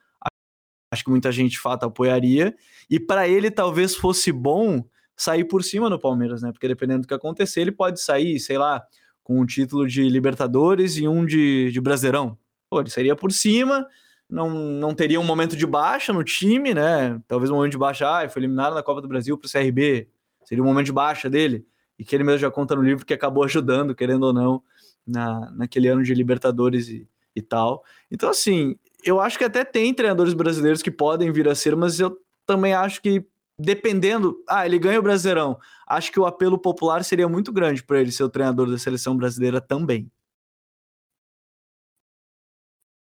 Acho 0.93 1.05
que 1.05 1.11
muita 1.11 1.33
gente 1.33 1.53
de 1.53 1.61
fato 1.61 1.85
apoiaria. 1.85 2.55
E 2.91 3.01
para 3.01 3.27
ele 3.27 3.51
talvez 3.51 3.95
fosse 3.95 4.31
bom 4.31 4.85
sair 5.17 5.45
por 5.45 5.63
cima 5.63 5.89
no 5.89 5.99
Palmeiras, 5.99 6.43
né? 6.43 6.53
Porque 6.53 6.69
dependendo 6.69 7.03
do 7.03 7.09
que 7.09 7.15
acontecer, 7.15 7.61
ele 7.61 7.73
pode 7.73 8.01
sair, 8.01 8.39
sei 8.41 8.59
lá, 8.59 8.85
com 9.23 9.41
um 9.41 9.47
título 9.47 9.87
de 9.87 10.09
Libertadores 10.09 10.97
e 10.97 11.07
um 11.07 11.25
de, 11.25 11.71
de 11.71 11.81
Brasileirão. 11.81 12.37
Pô, 12.69 12.81
ele 12.81 12.91
seria 12.91 13.15
por 13.15 13.31
cima, 13.33 13.87
não, 14.29 14.51
não 14.51 14.95
teria 14.95 15.21
um 15.21 15.25
momento 15.25 15.57
de 15.57 15.67
baixa 15.67 16.13
no 16.13 16.25
time, 16.25 16.75
né? 16.75 17.21
Talvez 17.29 17.51
um 17.51 17.57
momento 17.57 17.73
de 17.73 17.79
baixa, 17.79 18.09
ah, 18.09 18.29
foi 18.29 18.41
eliminado 18.41 18.75
na 18.75 18.83
Copa 18.83 19.01
do 19.01 19.09
Brasil 19.09 19.39
para 19.39 19.47
o 19.47 19.51
CRB, 19.51 20.09
seria 20.53 20.63
um 20.63 20.67
momento 20.67 20.85
de 20.85 20.93
baixa 20.93 21.31
dele, 21.31 21.65
e 21.99 22.05
que 22.05 22.15
ele 22.15 22.25
mesmo 22.25 22.41
já 22.41 22.51
conta 22.51 22.77
no 22.77 22.83
livro 22.83 23.07
que 23.07 23.15
acabou 23.15 23.43
ajudando, 23.45 23.95
querendo 23.95 24.25
ou 24.25 24.35
não, 24.35 24.63
na, 25.07 25.51
naquele 25.53 25.89
ano 25.89 26.03
de 26.03 26.13
Libertadores 26.13 26.89
e, 26.89 27.09
e 27.35 27.41
tal. 27.41 27.83
Então, 28.11 28.29
assim, 28.29 28.77
eu 29.03 29.19
acho 29.19 29.39
que 29.39 29.45
até 29.45 29.65
tem 29.65 29.95
treinadores 29.95 30.35
brasileiros 30.35 30.83
que 30.83 30.91
podem 30.91 31.33
vir 31.33 31.49
a 31.49 31.55
ser, 31.55 31.75
mas 31.75 31.99
eu 31.99 32.19
também 32.45 32.75
acho 32.75 33.01
que 33.01 33.25
dependendo, 33.59 34.37
ah, 34.47 34.67
ele 34.67 34.79
ganha 34.79 35.01
o 35.01 35.03
Brasileirão. 35.03 35.59
Acho 35.87 36.13
que 36.13 36.21
o 36.21 36.27
apelo 36.27 36.59
popular 36.59 37.03
seria 37.03 37.29
muito 37.29 37.51
grande 37.51 37.83
para 37.83 38.01
ele 38.01 38.13
ser 38.13 38.25
o 38.25 38.29
treinador 38.29 38.71
da 38.71 38.77
seleção 38.77 39.17
brasileira 39.17 39.59
também. 39.59 40.11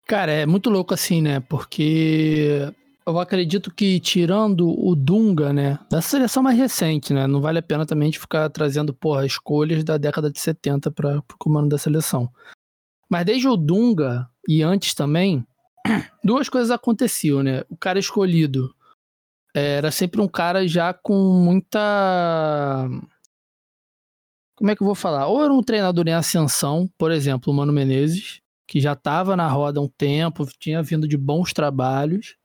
Cara, 0.08 0.32
é 0.32 0.46
muito 0.46 0.70
louco 0.70 0.94
assim, 0.94 1.22
né? 1.22 1.42
Porque 1.42 2.72
eu 3.06 3.20
acredito 3.20 3.74
que 3.74 4.00
tirando 4.00 4.70
o 4.70 4.96
Dunga, 4.96 5.52
né, 5.52 5.80
da 5.90 6.02
seleção 6.02 6.44
mais 6.44 6.58
recente, 6.58 7.14
né, 7.14 7.28
não 7.28 7.42
vale 7.42 7.60
a 7.60 7.64
pena 7.64 7.86
também 7.86 8.08
a 8.08 8.12
gente 8.12 8.20
ficar 8.20 8.50
trazendo, 8.50 8.94
porra, 8.94 9.26
escolhas 9.26 9.84
da 9.84 9.98
década 9.98 10.32
de 10.32 10.40
70 10.40 10.92
para 10.92 11.18
o 11.18 11.24
comando 11.38 11.70
da 11.70 11.78
seleção. 11.78 12.32
Mas 13.10 13.26
desde 13.26 13.48
o 13.48 13.58
Dunga 13.58 14.30
e 14.48 14.62
antes 14.62 14.94
também, 14.94 15.46
duas 16.24 16.48
coisas 16.48 16.72
aconteciam, 16.72 17.44
né? 17.44 17.64
O 17.70 17.76
cara 17.76 18.00
escolhido 18.00 18.74
era 19.54 19.92
sempre 19.92 20.22
um 20.22 20.28
cara 20.28 20.66
já 20.68 20.94
com 20.94 21.16
muita. 21.34 22.88
Como 24.56 24.72
é 24.72 24.76
que 24.76 24.82
eu 24.82 24.86
vou 24.86 24.96
falar? 24.96 25.28
Ou 25.28 25.44
era 25.44 25.52
um 25.52 25.64
treinador 25.64 26.08
em 26.08 26.14
ascensão, 26.14 26.90
por 26.98 27.12
exemplo, 27.12 27.52
o 27.52 27.56
Mano 27.56 27.74
Menezes, 27.74 28.42
que 28.68 28.80
já 28.80 28.94
estava 28.94 29.36
na 29.36 29.48
roda 29.48 29.80
há 29.80 29.84
um 29.84 29.90
tempo, 29.90 30.46
tinha 30.58 30.82
vindo 30.84 31.08
de 31.08 31.18
bons 31.18 31.52
trabalhos, 31.52 32.38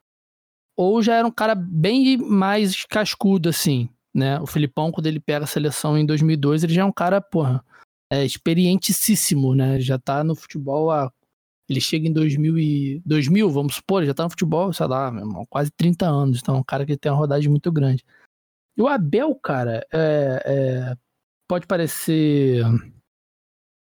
ou 0.77 1.01
já 1.01 1.15
era 1.15 1.27
um 1.27 1.31
cara 1.31 1.55
bem 1.55 2.17
mais 2.17 2.85
cascudo, 2.85 3.49
assim, 3.49 3.89
né? 4.13 4.39
O 4.39 4.45
Filipão, 4.45 4.91
quando 4.91 5.07
ele 5.07 5.19
pega 5.19 5.43
a 5.43 5.47
seleção 5.47 5.97
em 5.97 6.05
2002, 6.05 6.63
ele 6.63 6.73
já 6.73 6.83
é 6.83 6.85
um 6.85 6.91
cara, 6.91 7.19
porra, 7.19 7.65
é, 8.11 8.23
experientíssimo, 8.23 9.55
né? 9.55 9.79
Já 9.81 9.97
tá 9.97 10.23
no 10.23 10.35
futebol 10.35 10.91
há 10.91 11.11
ele 11.69 11.81
chega 11.81 12.07
em 12.07 12.13
2000, 12.13 12.57
e, 12.57 13.01
2000 13.05 13.49
vamos 13.49 13.75
supor, 13.75 14.05
já 14.05 14.13
tá 14.13 14.23
no 14.23 14.29
futebol, 14.29 14.71
sei 14.71 14.87
lá, 14.87 15.07
irmão, 15.07 15.45
quase 15.49 15.69
30 15.71 16.05
anos. 16.05 16.39
Então 16.39 16.55
é 16.55 16.59
um 16.59 16.63
cara 16.63 16.85
que 16.85 16.95
tem 16.95 17.11
uma 17.11 17.17
rodagem 17.17 17.49
muito 17.49 17.71
grande. 17.71 18.05
E 18.77 18.81
o 18.81 18.87
Abel, 18.87 19.35
cara, 19.35 19.85
é, 19.91 20.43
é, 20.45 20.95
pode 21.47 21.67
parecer 21.67 22.63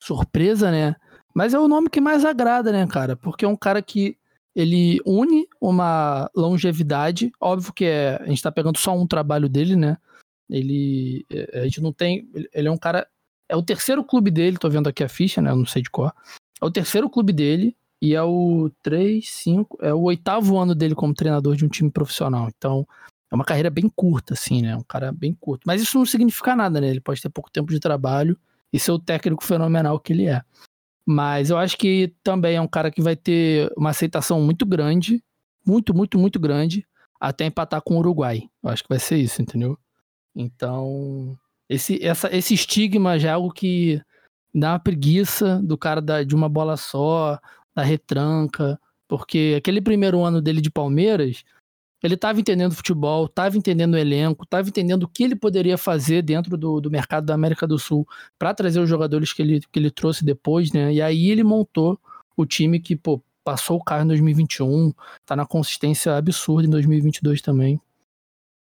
surpresa, 0.02 0.72
né? 0.72 0.96
Mas 1.34 1.54
é 1.54 1.60
o 1.60 1.68
nome 1.68 1.90
que 1.90 2.00
mais 2.00 2.24
agrada, 2.24 2.72
né, 2.72 2.88
cara? 2.88 3.18
Porque 3.18 3.44
é 3.44 3.48
um 3.48 3.58
cara 3.58 3.82
que 3.82 4.18
ele 4.56 5.02
une 5.06 5.48
uma 5.60 6.30
longevidade. 6.36 7.32
Óbvio 7.40 7.74
que 7.74 7.86
é, 7.86 8.16
a 8.22 8.26
gente 8.28 8.42
tá 8.42 8.52
pegando 8.52 8.78
só 8.78 8.98
um 8.98 9.06
trabalho 9.06 9.50
dele, 9.50 9.76
né? 9.76 9.98
Ele. 10.50 11.26
É, 11.30 11.62
a 11.62 11.64
gente 11.66 11.82
não 11.82 11.92
tem. 11.92 12.30
Ele 12.54 12.68
é 12.68 12.72
um 12.72 12.78
cara. 12.78 13.08
É 13.48 13.56
o 13.56 13.62
terceiro 13.62 14.04
clube 14.04 14.32
dele, 14.32 14.58
tô 14.58 14.70
vendo 14.70 14.88
aqui 14.90 15.04
a 15.04 15.10
ficha, 15.10 15.42
né? 15.42 15.52
Eu 15.52 15.58
não 15.58 15.66
sei 15.66 15.82
de 15.82 15.90
qual. 15.90 16.12
É 16.62 16.66
o 16.66 16.72
terceiro 16.72 17.10
clube 17.10 17.32
dele 17.34 17.76
e 18.02 18.16
é 18.16 18.24
o 18.24 18.72
3, 18.82 19.28
5, 19.28 19.78
é 19.82 19.94
o 19.94 20.02
oitavo 20.02 20.58
ano 20.58 20.74
dele 20.74 20.96
como 20.96 21.14
treinador 21.14 21.56
de 21.56 21.66
um 21.66 21.70
time 21.70 21.92
profissional. 21.92 22.50
Então, 22.56 22.88
é 23.32 23.36
uma 23.36 23.46
carreira 23.46 23.70
bem 23.70 23.92
curta, 23.96 24.34
assim, 24.34 24.62
né? 24.62 24.76
Um 24.76 24.84
cara 24.84 25.12
bem 25.12 25.34
curto. 25.34 25.64
Mas 25.66 25.82
isso 25.82 25.98
não 25.98 26.06
significa 26.06 26.56
nada, 26.56 26.82
né? 26.82 26.88
Ele 26.90 27.02
pode 27.02 27.22
ter 27.22 27.30
pouco 27.30 27.52
tempo 27.52 27.72
de 27.72 27.80
trabalho 27.80 28.38
e 28.72 28.80
ser 28.80 28.92
o 28.92 29.00
técnico 29.00 29.44
fenomenal 29.44 30.00
que 30.00 30.14
ele 30.14 30.28
é. 30.28 30.42
Mas 31.06 31.50
eu 31.50 31.58
acho 31.58 31.78
que 31.78 32.14
também 32.24 32.56
é 32.56 32.62
um 32.62 32.68
cara 32.68 32.90
que 32.90 33.02
vai 33.02 33.16
ter 33.16 33.72
uma 33.78 33.92
aceitação 33.92 34.42
muito 34.42 34.66
grande, 34.66 35.24
muito, 35.66 35.94
muito, 35.94 36.18
muito 36.18 36.40
grande, 36.40 36.86
até 37.20 37.46
empatar 37.46 37.82
com 37.82 37.96
o 37.96 38.00
Uruguai. 38.00 38.50
Eu 38.64 38.70
acho 38.70 38.84
que 38.84 38.90
vai 38.90 39.00
ser 39.00 39.18
isso, 39.18 39.42
entendeu? 39.42 39.78
Então, 40.36 41.38
esse, 41.70 42.04
essa, 42.04 42.36
esse 42.36 42.54
estigma 42.54 43.20
já 43.20 43.30
é 43.30 43.34
algo 43.34 43.52
que 43.52 44.02
dá 44.54 44.74
uma 44.74 44.80
preguiça 44.80 45.62
do 45.64 45.78
cara 45.78 46.02
da, 46.02 46.24
de 46.24 46.34
uma 46.34 46.50
bola 46.50 46.76
só, 46.76 47.40
da 47.76 47.84
retranca, 47.84 48.80
porque 49.08 49.56
aquele 49.58 49.82
primeiro 49.82 50.24
ano 50.24 50.42
dele 50.42 50.62
de 50.62 50.72
Palmeiras, 50.72 51.44
ele 52.06 52.16
estava 52.16 52.40
entendendo 52.40 52.76
futebol, 52.76 53.26
estava 53.26 53.58
entendendo 53.58 53.94
o 53.94 53.98
elenco, 53.98 54.44
estava 54.44 54.68
entendendo 54.68 55.04
o 55.04 55.08
que 55.08 55.24
ele 55.24 55.36
poderia 55.36 55.78
fazer 55.78 56.22
dentro 56.22 56.58
do, 56.58 56.80
do 56.80 56.92
mercado 56.92 57.26
da 57.26 57.34
América 57.34 57.66
do 57.66 57.80
Sul 57.80 58.08
para 58.38 58.54
trazer 58.54 58.80
os 58.80 58.90
jogadores 58.90 59.34
que 59.34 59.42
ele, 59.42 59.62
que 59.72 59.80
ele 59.80 59.92
trouxe 59.92 60.24
depois, 60.24 60.72
né? 60.72 60.94
E 60.94 61.02
aí 61.02 61.30
ele 61.30 61.44
montou 61.44 62.00
o 62.36 62.46
time 62.46 62.80
que, 62.80 62.96
pô, 62.96 63.22
passou 63.44 63.78
o 63.78 63.84
carro 63.84 64.04
em 64.04 64.08
2021, 64.08 64.94
tá 65.26 65.36
na 65.36 65.46
consistência 65.46 66.16
absurda 66.16 66.68
em 66.68 66.72
2022 66.72 67.42
também. 67.42 67.80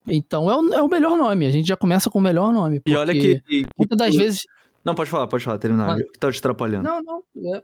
Então 0.06 0.50
é 0.50 0.56
o, 0.56 0.74
é 0.74 0.82
o 0.82 0.88
melhor 0.88 1.16
nome, 1.16 1.46
a 1.46 1.50
gente 1.50 1.68
já 1.68 1.76
começa 1.76 2.08
com 2.08 2.18
o 2.18 2.22
melhor 2.22 2.52
nome. 2.52 2.80
E 2.86 2.96
olha 2.96 3.12
que, 3.12 3.40
que 3.40 3.66
muitas 3.76 3.98
das 3.98 4.14
vezes 4.14 4.46
não, 4.84 4.94
pode 4.94 5.10
falar, 5.10 5.26
pode 5.26 5.44
falar, 5.44 5.58
terminar. 5.58 5.86
Mas... 5.86 6.06
Tá 6.18 6.32
te 6.32 6.38
atrapalhando. 6.38 6.84
Não, 6.84 7.02
não. 7.02 7.22
É... 7.54 7.62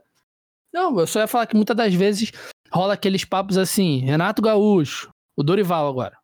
Não, 0.71 0.99
eu 0.99 1.07
só 1.07 1.21
ia 1.21 1.27
falar 1.27 1.47
que 1.47 1.55
muitas 1.55 1.75
das 1.75 1.93
vezes 1.93 2.31
rola 2.71 2.93
aqueles 2.93 3.23
papos 3.23 3.57
assim, 3.57 3.99
Renato 3.99 4.41
Gaúcho, 4.41 5.09
o 5.35 5.43
Dorival 5.43 5.87
agora. 5.87 6.17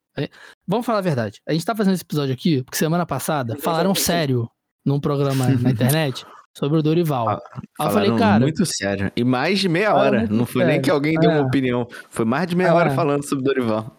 Vamos 0.68 0.86
falar 0.86 1.00
a 1.00 1.02
verdade. 1.02 1.42
A 1.48 1.54
gente 1.54 1.66
tá 1.66 1.76
fazendo 1.76 1.94
esse 1.94 2.04
episódio 2.04 2.34
aqui 2.34 2.64
porque 2.64 2.78
semana 2.78 3.06
passada 3.06 3.58
falaram 3.58 3.96
sério 3.96 4.50
num 4.86 5.00
programa 5.00 5.48
na 5.48 5.72
internet 5.72 6.26
sobre 6.58 6.80
o 6.80 6.84
Dorival. 6.84 7.30
Ah, 7.30 7.42
Aí 7.80 7.88
eu 7.88 7.92
falei, 7.92 8.18
cara. 8.18 8.42
Muito 8.42 8.66
sério. 8.66 9.12
E 9.16 9.24
mais 9.24 9.60
de 9.60 9.70
meia 9.70 9.94
hora. 9.96 10.28
Não 10.28 10.46
foi 10.46 10.62
sério. 10.62 10.74
nem 10.74 10.82
que 10.82 10.92
alguém 10.92 11.18
deu 11.20 11.32
é. 11.32 11.36
uma 11.36 11.48
opinião. 11.48 11.88
Foi 12.10 12.26
mais 12.26 12.48
de 12.48 12.56
meia 12.56 12.70
é. 12.70 12.74
hora 12.74 12.92
falando 12.92 13.24
sobre 13.24 13.44
o 13.44 13.48
Dorival. 13.48 13.98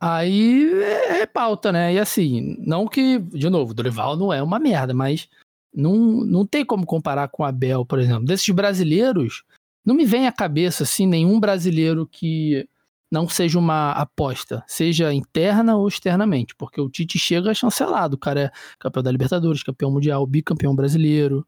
Aí 0.00 0.72
é, 0.82 1.20
é 1.22 1.26
pauta, 1.26 1.72
né? 1.72 1.94
E 1.94 1.98
assim, 1.98 2.56
não 2.60 2.86
que, 2.86 3.18
de 3.18 3.48
novo, 3.48 3.72
o 3.72 3.74
Dorival 3.74 4.16
não 4.16 4.32
é 4.32 4.42
uma 4.42 4.58
merda, 4.58 4.94
mas 4.94 5.28
não, 5.74 5.94
não 5.96 6.46
tem 6.46 6.64
como 6.64 6.86
comparar 6.86 7.28
com 7.28 7.42
o 7.42 7.46
Abel, 7.46 7.84
por 7.84 7.98
exemplo. 7.98 8.24
Desses 8.24 8.48
brasileiros, 8.54 9.42
não 9.84 9.94
me 9.94 10.04
vem 10.04 10.26
à 10.26 10.32
cabeça 10.32 10.84
assim 10.84 11.06
nenhum 11.06 11.40
brasileiro 11.40 12.06
que 12.06 12.68
não 13.10 13.28
seja 13.28 13.58
uma 13.58 13.92
aposta, 13.92 14.62
seja 14.66 15.12
interna 15.12 15.76
ou 15.76 15.88
externamente, 15.88 16.54
porque 16.54 16.80
o 16.80 16.90
Tite 16.90 17.18
chega 17.18 17.54
chancelado, 17.54 18.16
o 18.16 18.18
cara 18.18 18.40
é 18.40 18.50
campeão 18.78 19.02
da 19.02 19.10
Libertadores, 19.10 19.62
campeão 19.62 19.90
mundial, 19.90 20.26
bicampeão 20.26 20.74
brasileiro, 20.74 21.46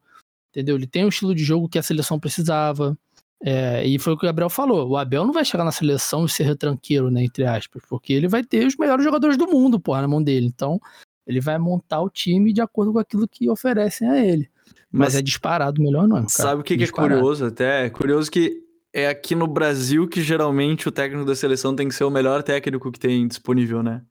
entendeu? 0.49 0.75
Ele 0.75 0.87
tem 0.87 1.05
o 1.05 1.09
estilo 1.09 1.35
de 1.35 1.43
jogo 1.43 1.69
que 1.69 1.79
a 1.79 1.83
seleção 1.83 2.19
precisava. 2.19 2.97
É, 3.43 3.83
e 3.87 3.97
foi 3.97 4.13
o 4.13 4.17
que 4.17 4.25
o 4.25 4.29
Gabriel 4.29 4.49
falou. 4.49 4.87
O 4.89 4.97
Abel 4.97 5.25
não 5.25 5.33
vai 5.33 5.43
chegar 5.43 5.63
na 5.63 5.71
seleção 5.71 6.25
e 6.25 6.29
ser 6.29 6.43
retranqueiro, 6.43 7.09
né? 7.09 7.23
Entre 7.23 7.43
aspas, 7.43 7.81
porque 7.89 8.13
ele 8.13 8.27
vai 8.27 8.43
ter 8.43 8.67
os 8.67 8.77
melhores 8.77 9.03
jogadores 9.03 9.35
do 9.35 9.47
mundo, 9.47 9.79
porra, 9.79 10.01
na 10.01 10.07
mão 10.07 10.21
dele. 10.21 10.45
Então, 10.45 10.79
ele 11.25 11.41
vai 11.41 11.57
montar 11.57 12.01
o 12.01 12.09
time 12.09 12.53
de 12.53 12.61
acordo 12.61 12.93
com 12.93 12.99
aquilo 12.99 13.27
que 13.27 13.49
oferecem 13.49 14.07
a 14.07 14.23
ele. 14.23 14.47
Mas, 14.91 15.13
Mas 15.13 15.15
é 15.15 15.21
disparado 15.21 15.81
o 15.81 15.83
melhor 15.83 16.07
nome. 16.07 16.27
Cara. 16.27 16.29
Sabe 16.29 16.61
o 16.61 16.63
que, 16.63 16.77
que, 16.77 16.83
é 16.83 16.87
curioso 16.87 17.45
até? 17.45 17.85
É 17.85 17.89
curioso 17.89 18.29
que 18.29 18.61
é 18.93 19.07
aqui 19.07 19.35
no 19.35 19.47
Brasil 19.47 20.07
que 20.07 20.21
geralmente 20.21 20.87
o 20.87 20.91
técnico 20.91 21.25
da 21.25 21.35
seleção 21.35 21.75
tem 21.75 21.87
que 21.87 21.95
ser 21.95 22.03
o 22.03 22.09
melhor 22.09 22.43
técnico 22.43 22.91
que 22.91 22.99
tem 22.99 23.27
disponível, 23.27 23.81
né? 23.81 24.01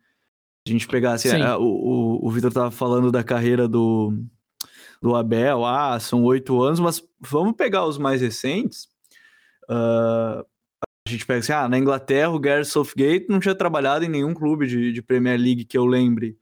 A 0.66 0.70
gente 0.70 0.86
pegar 0.86 1.12
assim, 1.12 1.28
é, 1.40 1.56
o, 1.56 1.62
o, 1.62 2.26
o 2.26 2.30
Vitor 2.30 2.52
tava 2.52 2.70
falando 2.70 3.10
da 3.10 3.24
carreira 3.24 3.66
do, 3.66 4.12
do 5.00 5.14
Abel, 5.14 5.64
ah, 5.64 5.98
são 5.98 6.22
oito 6.24 6.62
anos, 6.62 6.80
mas 6.80 7.02
vamos 7.18 7.54
pegar 7.56 7.86
os 7.86 7.98
mais 7.98 8.20
recentes. 8.20 8.88
Uh, 9.64 10.44
a 11.06 11.10
gente 11.10 11.24
pega 11.24 11.40
assim, 11.40 11.52
ah, 11.52 11.68
na 11.68 11.78
Inglaterra 11.78 12.30
o 12.30 12.38
Gareth 12.38 12.64
Southgate 12.64 13.26
não 13.28 13.40
tinha 13.40 13.54
trabalhado 13.54 14.04
em 14.04 14.08
nenhum 14.08 14.34
clube 14.34 14.66
de, 14.66 14.92
de 14.92 15.02
Premier 15.02 15.38
League 15.38 15.64
que 15.64 15.78
eu 15.78 15.86
lembre. 15.86 16.38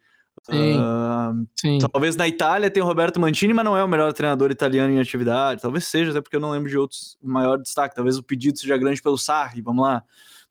Sim, 0.51 0.79
uh, 0.79 1.47
sim. 1.55 1.79
Talvez 1.79 2.17
na 2.17 2.27
Itália 2.27 2.71
tenha 2.71 2.85
o 2.85 2.89
Roberto 2.89 3.21
Mantini, 3.21 3.53
mas 3.53 3.65
não 3.65 3.77
é 3.77 3.85
o 3.85 3.89
melhor 3.89 4.13
treinador 4.13 4.51
italiano 4.51 4.93
em 4.93 4.99
atividade. 4.99 5.61
Talvez 5.61 5.87
seja, 5.87 6.11
até 6.11 6.21
porque 6.21 6.37
eu 6.37 6.41
não 6.41 6.51
lembro 6.51 6.71
de 6.71 6.79
outros 6.79 7.19
maior 7.23 7.59
destaque. 7.59 7.95
Talvez 7.95 8.17
o 8.17 8.23
pedido 8.23 8.59
seja 8.59 8.77
grande 8.77 9.03
pelo 9.03 9.19
Sarri, 9.19 9.61
vamos 9.61 9.85
lá. 9.85 10.03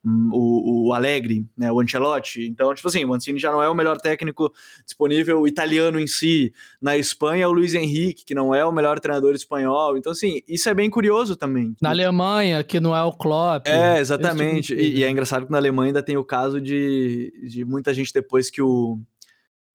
Hum, 0.06 0.30
o, 0.32 0.88
o 0.88 0.94
Alegre, 0.94 1.46
né, 1.58 1.72
o 1.72 1.82
Ancelotti. 1.82 2.46
Então, 2.46 2.74
tipo 2.74 2.88
assim, 2.88 3.04
o 3.04 3.08
Mancini 3.08 3.40
já 3.40 3.52
não 3.52 3.62
é 3.62 3.68
o 3.68 3.74
melhor 3.74 3.98
técnico 3.98 4.54
disponível 4.86 5.48
italiano 5.48 6.00
em 6.00 6.06
si. 6.06 6.54
Na 6.80 6.96
Espanha, 6.96 7.50
o 7.50 7.52
Luiz 7.52 7.74
Henrique, 7.74 8.24
que 8.24 8.36
não 8.36 8.54
é 8.54 8.64
o 8.64 8.72
melhor 8.72 9.00
treinador 9.00 9.34
espanhol. 9.34 9.98
Então, 9.98 10.12
assim, 10.12 10.42
isso 10.48 10.70
é 10.70 10.74
bem 10.74 10.90
curioso 10.90 11.36
também. 11.36 11.76
Na 11.82 11.90
Alemanha, 11.90 12.64
que 12.64 12.80
não 12.80 12.96
é 12.96 13.04
o 13.04 13.12
Klopp. 13.12 13.68
É, 13.68 14.00
exatamente. 14.00 14.68
Tipo 14.68 14.82
e, 14.82 15.00
e, 15.00 15.04
é 15.04 15.10
engraçado 15.10 15.48
que 15.48 15.52
na 15.52 15.58
Alemanha 15.58 15.90
ainda 15.90 16.04
tem 16.04 16.16
o 16.16 16.24
caso 16.24 16.62
de, 16.62 17.34
de 17.50 17.66
muita 17.66 17.94
gente 17.94 18.14
depois 18.14 18.52
que 18.52 18.62
o 18.62 19.00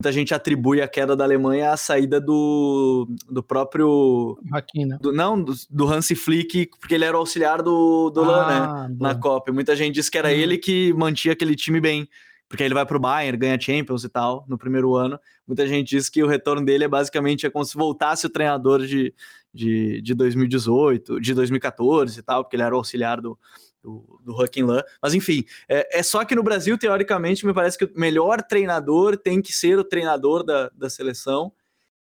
muita 0.02 0.10
gente 0.10 0.34
atribui 0.34 0.82
a 0.82 0.88
queda 0.88 1.14
da 1.14 1.22
Alemanha 1.22 1.70
à 1.70 1.76
saída 1.76 2.20
do, 2.20 3.06
do 3.30 3.40
próprio. 3.40 4.36
Maquina. 4.42 4.98
Do, 5.00 5.12
não, 5.12 5.40
do, 5.40 5.54
do 5.70 5.86
Hansi 5.86 6.16
Flick, 6.16 6.70
porque 6.80 6.96
ele 6.96 7.04
era 7.04 7.16
o 7.16 7.20
auxiliar 7.20 7.62
do, 7.62 8.10
do 8.10 8.20
ah, 8.22 8.26
Lan, 8.26 8.88
né? 8.88 8.96
Na 8.98 9.14
Copa. 9.14 9.52
Muita 9.52 9.76
gente 9.76 9.94
diz 9.94 10.08
que 10.08 10.18
era 10.18 10.28
hum. 10.28 10.32
ele 10.32 10.58
que 10.58 10.92
mantinha 10.94 11.32
aquele 11.32 11.54
time 11.54 11.80
bem. 11.80 12.08
Porque 12.48 12.64
aí 12.64 12.66
ele 12.66 12.74
vai 12.74 12.84
pro 12.84 12.98
Bayern, 12.98 13.38
ganha 13.38 13.58
Champions 13.58 14.02
e 14.02 14.08
tal, 14.08 14.44
no 14.48 14.58
primeiro 14.58 14.94
ano. 14.96 15.18
Muita 15.46 15.66
gente 15.68 15.88
diz 15.90 16.10
que 16.10 16.22
o 16.22 16.26
retorno 16.26 16.64
dele 16.64 16.84
é 16.84 16.88
basicamente 16.88 17.46
é 17.46 17.50
como 17.50 17.64
se 17.64 17.76
voltasse 17.76 18.26
o 18.26 18.30
treinador 18.30 18.84
de, 18.84 19.14
de, 19.54 20.02
de 20.02 20.14
2018, 20.14 21.20
de 21.20 21.32
2014 21.32 22.18
e 22.18 22.22
tal, 22.22 22.42
porque 22.42 22.56
ele 22.56 22.64
era 22.64 22.74
o 22.74 22.78
auxiliar 22.78 23.20
do, 23.20 23.38
do, 23.82 24.20
do 24.22 24.32
Hucking 24.40 24.64
Lan. 24.64 24.82
Mas 25.02 25.14
enfim, 25.14 25.44
é, 25.68 25.98
é, 25.98 26.02
só 26.02 26.24
que 26.24 26.34
no 26.34 26.42
Brasil, 26.42 26.78
teoricamente, 26.78 27.44
me 27.44 27.52
parece 27.52 27.76
que 27.76 27.84
o 27.84 27.90
melhor 27.94 28.40
treinador 28.42 29.16
tem 29.16 29.42
que 29.42 29.52
ser 29.52 29.78
o 29.78 29.84
treinador 29.84 30.44
da, 30.44 30.68
da 30.70 30.88
seleção. 30.88 31.52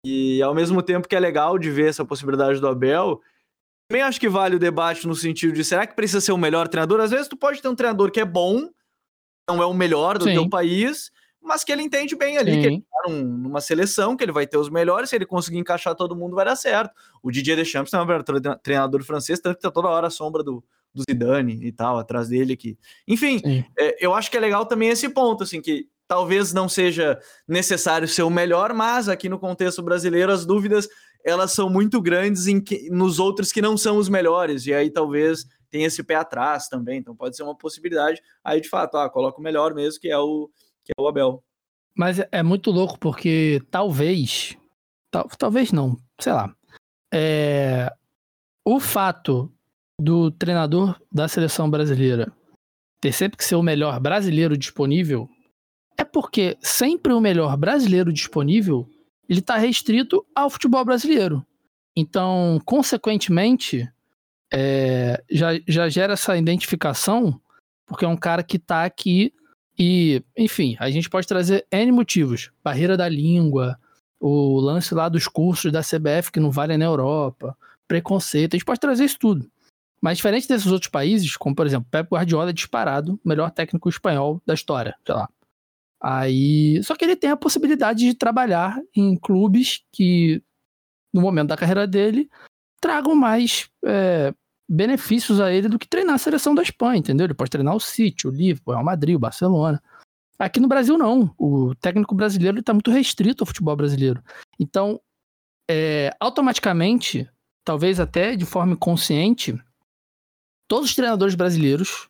E 0.05 0.41
ao 0.43 0.55
mesmo 0.55 0.81
tempo 0.83 1.09
que 1.09 1.17
é 1.17 1.21
legal 1.21 1.59
de 1.59 1.71
ver 1.71 1.89
essa 1.89 2.05
possibilidade 2.05 2.61
do 2.61 2.69
Abel, 2.69 3.21
também 3.89 4.03
acho 4.03 4.21
que 4.21 4.29
vale 4.29 4.57
o 4.57 4.59
debate 4.61 5.07
no 5.07 5.15
sentido 5.15 5.53
de 5.53 5.65
será 5.65 5.87
que 5.87 5.97
precisa 5.97 6.21
ser 6.21 6.33
o 6.33 6.39
melhor 6.39 6.69
treinador? 6.69 7.01
Às 7.01 7.11
vezes 7.11 7.27
tu 7.29 7.37
pode 7.37 7.61
ter 7.61 7.69
um 7.69 7.75
treinador 7.75 8.11
que 8.13 8.21
é 8.21 8.25
bom, 8.25 8.69
não 9.49 9.61
é 9.63 9.67
o 9.67 9.75
melhor 9.75 10.19
do 10.19 10.25
Sim. 10.25 10.35
teu 10.35 10.49
país, 10.49 11.11
mas 11.43 11.63
que 11.65 11.73
ele 11.73 11.83
entende 11.83 12.15
bem 12.17 12.39
ali, 12.39 12.53
Sim. 12.55 12.61
que 12.61 12.67
ele 12.67 12.81
tá 12.81 13.09
num- 13.09 13.23
numa 13.25 13.61
seleção, 13.61 14.17
que 14.17 14.25
ele 14.25 14.33
vai 14.33 14.47
ter 14.47 14.59
os 14.59 14.69
melhores, 14.69 15.11
se 15.11 15.17
ele 15.17 15.27
conseguir 15.27 15.59
encaixar 15.59 15.95
todo 15.95 16.17
mundo 16.17 16.35
vai 16.35 16.45
dar 16.45 16.57
certo. 16.57 16.93
O 17.23 17.31
Didier 17.31 17.57
Deschamps 17.57 17.93
é 17.93 18.01
um 18.01 18.23
tre- 18.23 18.41
treinador 18.63 19.03
francês, 19.05 19.39
tanto 19.41 19.57
que 19.57 19.63
tá 19.63 19.71
toda 19.71 19.89
hora 19.89 20.09
a 20.09 20.11
sombra 20.11 20.43
do, 20.43 20.63
do 20.97 21.03
Zidane 21.09 21.59
e 21.65 21.71
tal, 21.71 21.99
atrás 21.99 22.29
dele 22.29 22.55
aqui. 22.55 22.77
Enfim, 23.07 23.41
é, 23.79 24.05
eu 24.05 24.15
acho 24.15 24.31
que 24.31 24.37
é 24.37 24.41
legal 24.41 24.67
também 24.67 24.89
esse 24.89 25.09
ponto, 25.09 25.45
assim, 25.45 25.61
que 25.61 25.87
talvez 26.09 26.53
não 26.53 26.69
seja 26.69 27.19
necessário 27.47 28.09
ser 28.09 28.23
o 28.23 28.31
melhor, 28.31 28.73
mas 28.73 29.09
aqui 29.09 29.29
no 29.29 29.39
contexto 29.39 29.83
brasileiro 29.83 30.33
as 30.33 30.45
dúvidas 30.47 30.89
elas 31.25 31.53
são 31.53 31.69
muito 31.69 32.01
grandes 32.01 32.47
em 32.47 32.61
que- 32.61 32.89
nos 32.89 33.19
outros 33.19 33.51
que 33.51 33.61
não 33.61 33.77
são 33.77 33.97
os 33.97 34.09
melhores, 34.09 34.65
e 34.67 34.73
aí 34.73 34.89
talvez 34.91 35.45
tenha 35.69 35.89
esse 35.89 36.01
pé 36.05 36.15
atrás 36.15 36.69
também, 36.69 36.99
então 37.01 37.17
pode 37.17 37.37
ser 37.37 37.43
uma 37.43 37.57
possibilidade. 37.57 38.23
Aí 38.45 38.61
de 38.61 38.69
fato, 38.69 38.97
ah, 38.97 39.11
coloca 39.11 39.41
o 39.41 39.43
melhor 39.43 39.75
mesmo, 39.75 40.01
que 40.01 40.09
é 40.09 40.17
o, 40.17 40.49
que 40.85 40.93
é 40.97 41.03
o 41.03 41.09
Abel. 41.09 41.43
Mas 41.97 42.21
é- 42.21 42.29
é 42.31 42.43
muito 42.45 42.71
louco 42.71 42.97
porque 42.99 43.61
talvez. 43.71 44.57
tal- 45.11 45.29
talvez 45.39 45.73
não, 45.73 45.97
sei 46.21 46.33
lá. 46.33 46.55
É, 47.13 47.93
o 48.65 48.79
fato 48.79 49.53
do 50.01 50.31
treinador 50.31 51.01
da 51.11 51.27
seleção 51.29 51.71
brasileira 51.71 52.33
ter 53.01 53.13
sempre 53.13 53.37
que 53.37 53.45
ser 53.45 53.55
o 53.55 53.63
melhor 53.63 54.01
brasileiro 54.01 54.57
disponível 54.57 55.29
é 55.97 56.05
porque 56.05 56.57
sempre 56.61 57.13
o 57.13 57.21
melhor 57.21 57.57
brasileiro 57.57 58.13
disponível 58.13 58.89
ele 59.29 59.41
está 59.41 59.57
restrito 59.57 60.25
ao 60.35 60.49
futebol 60.49 60.85
brasileiro. 60.85 61.45
Então, 61.97 62.61
consequentemente, 62.65 63.89
é, 64.53 65.23
já, 65.31 65.51
já 65.67 65.89
gera 65.89 66.13
essa 66.13 66.37
identificação 66.37 67.41
porque 67.87 68.05
é 68.05 68.09
um 68.09 68.17
cara 68.17 68.43
que 68.43 68.57
está 68.57 68.85
aqui 68.85 69.33
e, 69.79 70.23
enfim, 70.37 70.77
a 70.79 70.91
gente 70.91 71.09
pode 71.09 71.27
trazer 71.27 71.67
N 71.71 71.93
motivos. 71.93 72.51
Barreira 72.63 72.97
da 72.97 73.09
língua, 73.09 73.79
o 74.21 74.59
lance 74.59 74.95
lá 74.95 75.09
dos 75.09 75.29
cursos 75.29 75.73
da 75.73 75.81
CBF 75.81 76.33
que 76.33 76.41
não 76.41 76.51
valem 76.51 76.79
na 76.79 76.85
Europa, 76.85 77.57
preconceito, 77.87 78.55
a 78.55 78.57
gente 78.57 78.67
pode 78.67 78.81
trazer 78.81 79.05
isso 79.05 79.19
tudo. 79.19 79.49
Mas 80.01 80.19
diferente 80.19 80.47
desses 80.47 80.71
outros 80.71 80.91
países, 80.91 81.37
como 81.37 81.55
por 81.55 81.67
exemplo, 81.67 81.89
Pep 81.91 82.09
Guardiola 82.11 82.51
é 82.51 82.53
disparado, 82.53 83.15
o 83.15 83.29
melhor 83.29 83.51
técnico 83.51 83.89
espanhol 83.89 84.41
da 84.47 84.55
história, 84.55 84.95
sei 85.05 85.15
lá. 85.15 85.29
Aí, 86.01 86.83
só 86.83 86.95
que 86.95 87.05
ele 87.05 87.17
tem 87.17 87.31
a 87.31 87.37
possibilidade 87.37 88.01
de 88.01 88.15
trabalhar 88.15 88.79
em 88.95 89.17
clubes 89.17 89.83
que, 89.91 90.43
no 91.13 91.21
momento 91.21 91.49
da 91.49 91.57
carreira 91.57 91.87
dele, 91.87 92.29
tragam 92.81 93.15
mais 93.15 93.69
é, 93.85 94.35
benefícios 94.69 95.41
a 95.41 95.53
ele 95.53 95.69
do 95.69 95.79
que 95.79 95.89
treinar 95.89 96.15
a 96.15 96.19
seleção 96.19 96.55
da 96.55 96.63
Espanha, 96.63 96.99
entendeu? 96.99 97.25
Ele 97.25 97.35
pode 97.35 97.51
treinar 97.51 97.75
o 97.75 97.81
City, 97.81 98.29
o 98.29 98.31
Liverpool, 98.31 98.73
o 98.73 98.77
Real 98.77 98.85
Madrid, 98.85 99.17
o 99.17 99.19
Barcelona. 99.19 99.83
Aqui 100.39 100.61
no 100.61 100.69
Brasil, 100.69 100.99
não. 100.99 101.35
O 101.39 101.75
técnico 101.77 102.15
brasileiro 102.15 102.61
está 102.61 102.73
muito 102.73 102.91
restrito 102.91 103.43
ao 103.43 103.47
futebol 103.47 103.75
brasileiro. 103.75 104.23
Então, 104.61 105.01
é, 105.69 106.15
automaticamente, 106.21 107.29
talvez 107.65 107.99
até 107.99 108.37
de 108.37 108.45
forma 108.45 108.75
inconsciente, 108.75 109.59
todos 110.69 110.91
os 110.91 110.95
treinadores 110.95 111.35
brasileiros 111.35 112.09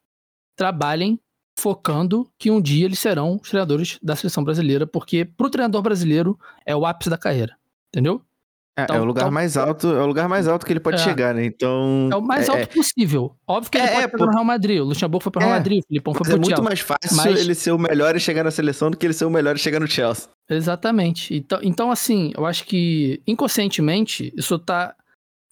trabalhem 0.57 1.19
focando 1.59 2.29
que 2.39 2.51
um 2.51 2.61
dia 2.61 2.85
eles 2.85 2.99
serão 2.99 3.39
os 3.43 3.49
treinadores 3.49 3.99
da 4.03 4.15
seleção 4.15 4.45
brasileira, 4.45 4.87
porque 4.87 5.25
pro 5.25 5.49
treinador 5.51 5.83
brasileiro 5.83 6.39
é 6.67 6.77
o 6.77 6.85
ápice 6.85 7.09
da 7.11 7.17
carreira, 7.17 7.57
entendeu? 7.89 8.21
É, 8.79 8.83
Então- 8.83 8.97
é 8.97 9.01
o 9.01 9.05
lugar 9.07 9.23
então- 9.23 9.33
mais 9.33 9.57
alto, 9.57 9.87
é 9.87 10.03
o 10.03 10.07
lugar 10.07 10.29
mais 10.29 10.47
alto 10.47 10.67
que 10.67 10.73
ele 10.75 10.81
pode 10.81 10.97
É. 11.01 11.05
chegar, 11.05 11.35
né? 11.35 11.47
Então. 11.47 12.11
É 12.13 12.17
o 12.17 12.21
mais 12.21 12.47
alto 12.47 12.69
possível. 12.69 13.35
Óbvio 13.47 13.71
que 13.71 13.79
ele 13.79 13.87
É, 13.87 14.07
pode 14.07 14.23
é, 14.23 14.27
no 14.27 14.31
Real 14.33 14.45
Madrid, 14.45 14.81
o 14.81 14.85
Luxemburgo 14.85 15.23
foi 15.23 15.33
pro 15.33 15.41
Real 15.41 15.53
É, 15.55 15.57
Madrid, 15.57 15.79
o 15.83 15.87
Filipão 15.87 16.13
foi 16.13 16.25
pro 16.25 16.33
é 16.33 16.37
muito 16.37 16.49
Chelsea. 16.49 16.65
mais 16.65 16.81
fácil 16.81 17.17
Mas- 17.17 17.41
ele 17.41 17.55
ser 17.55 17.71
o 17.73 17.79
melhor 17.79 18.15
e 18.15 18.21
chegar 18.21 18.45
na 18.45 18.51
seleção 18.51 18.91
do 18.91 18.99
que 18.99 19.07
ele 19.07 19.15
ser 19.15 19.25
o 19.25 19.31
melhor 19.31 19.57
e 19.57 19.59
chegar 19.59 19.81
no 19.81 19.87
Chelsea. 19.89 20.29
Exatamente. 20.51 21.35
Então, 21.35 21.59
então, 21.63 21.91
assim, 21.91 22.33
eu 22.37 22.45
acho 22.45 22.67
que 22.67 23.23
inconscientemente 23.27 24.31
isso 24.37 24.59
tá, 24.59 24.95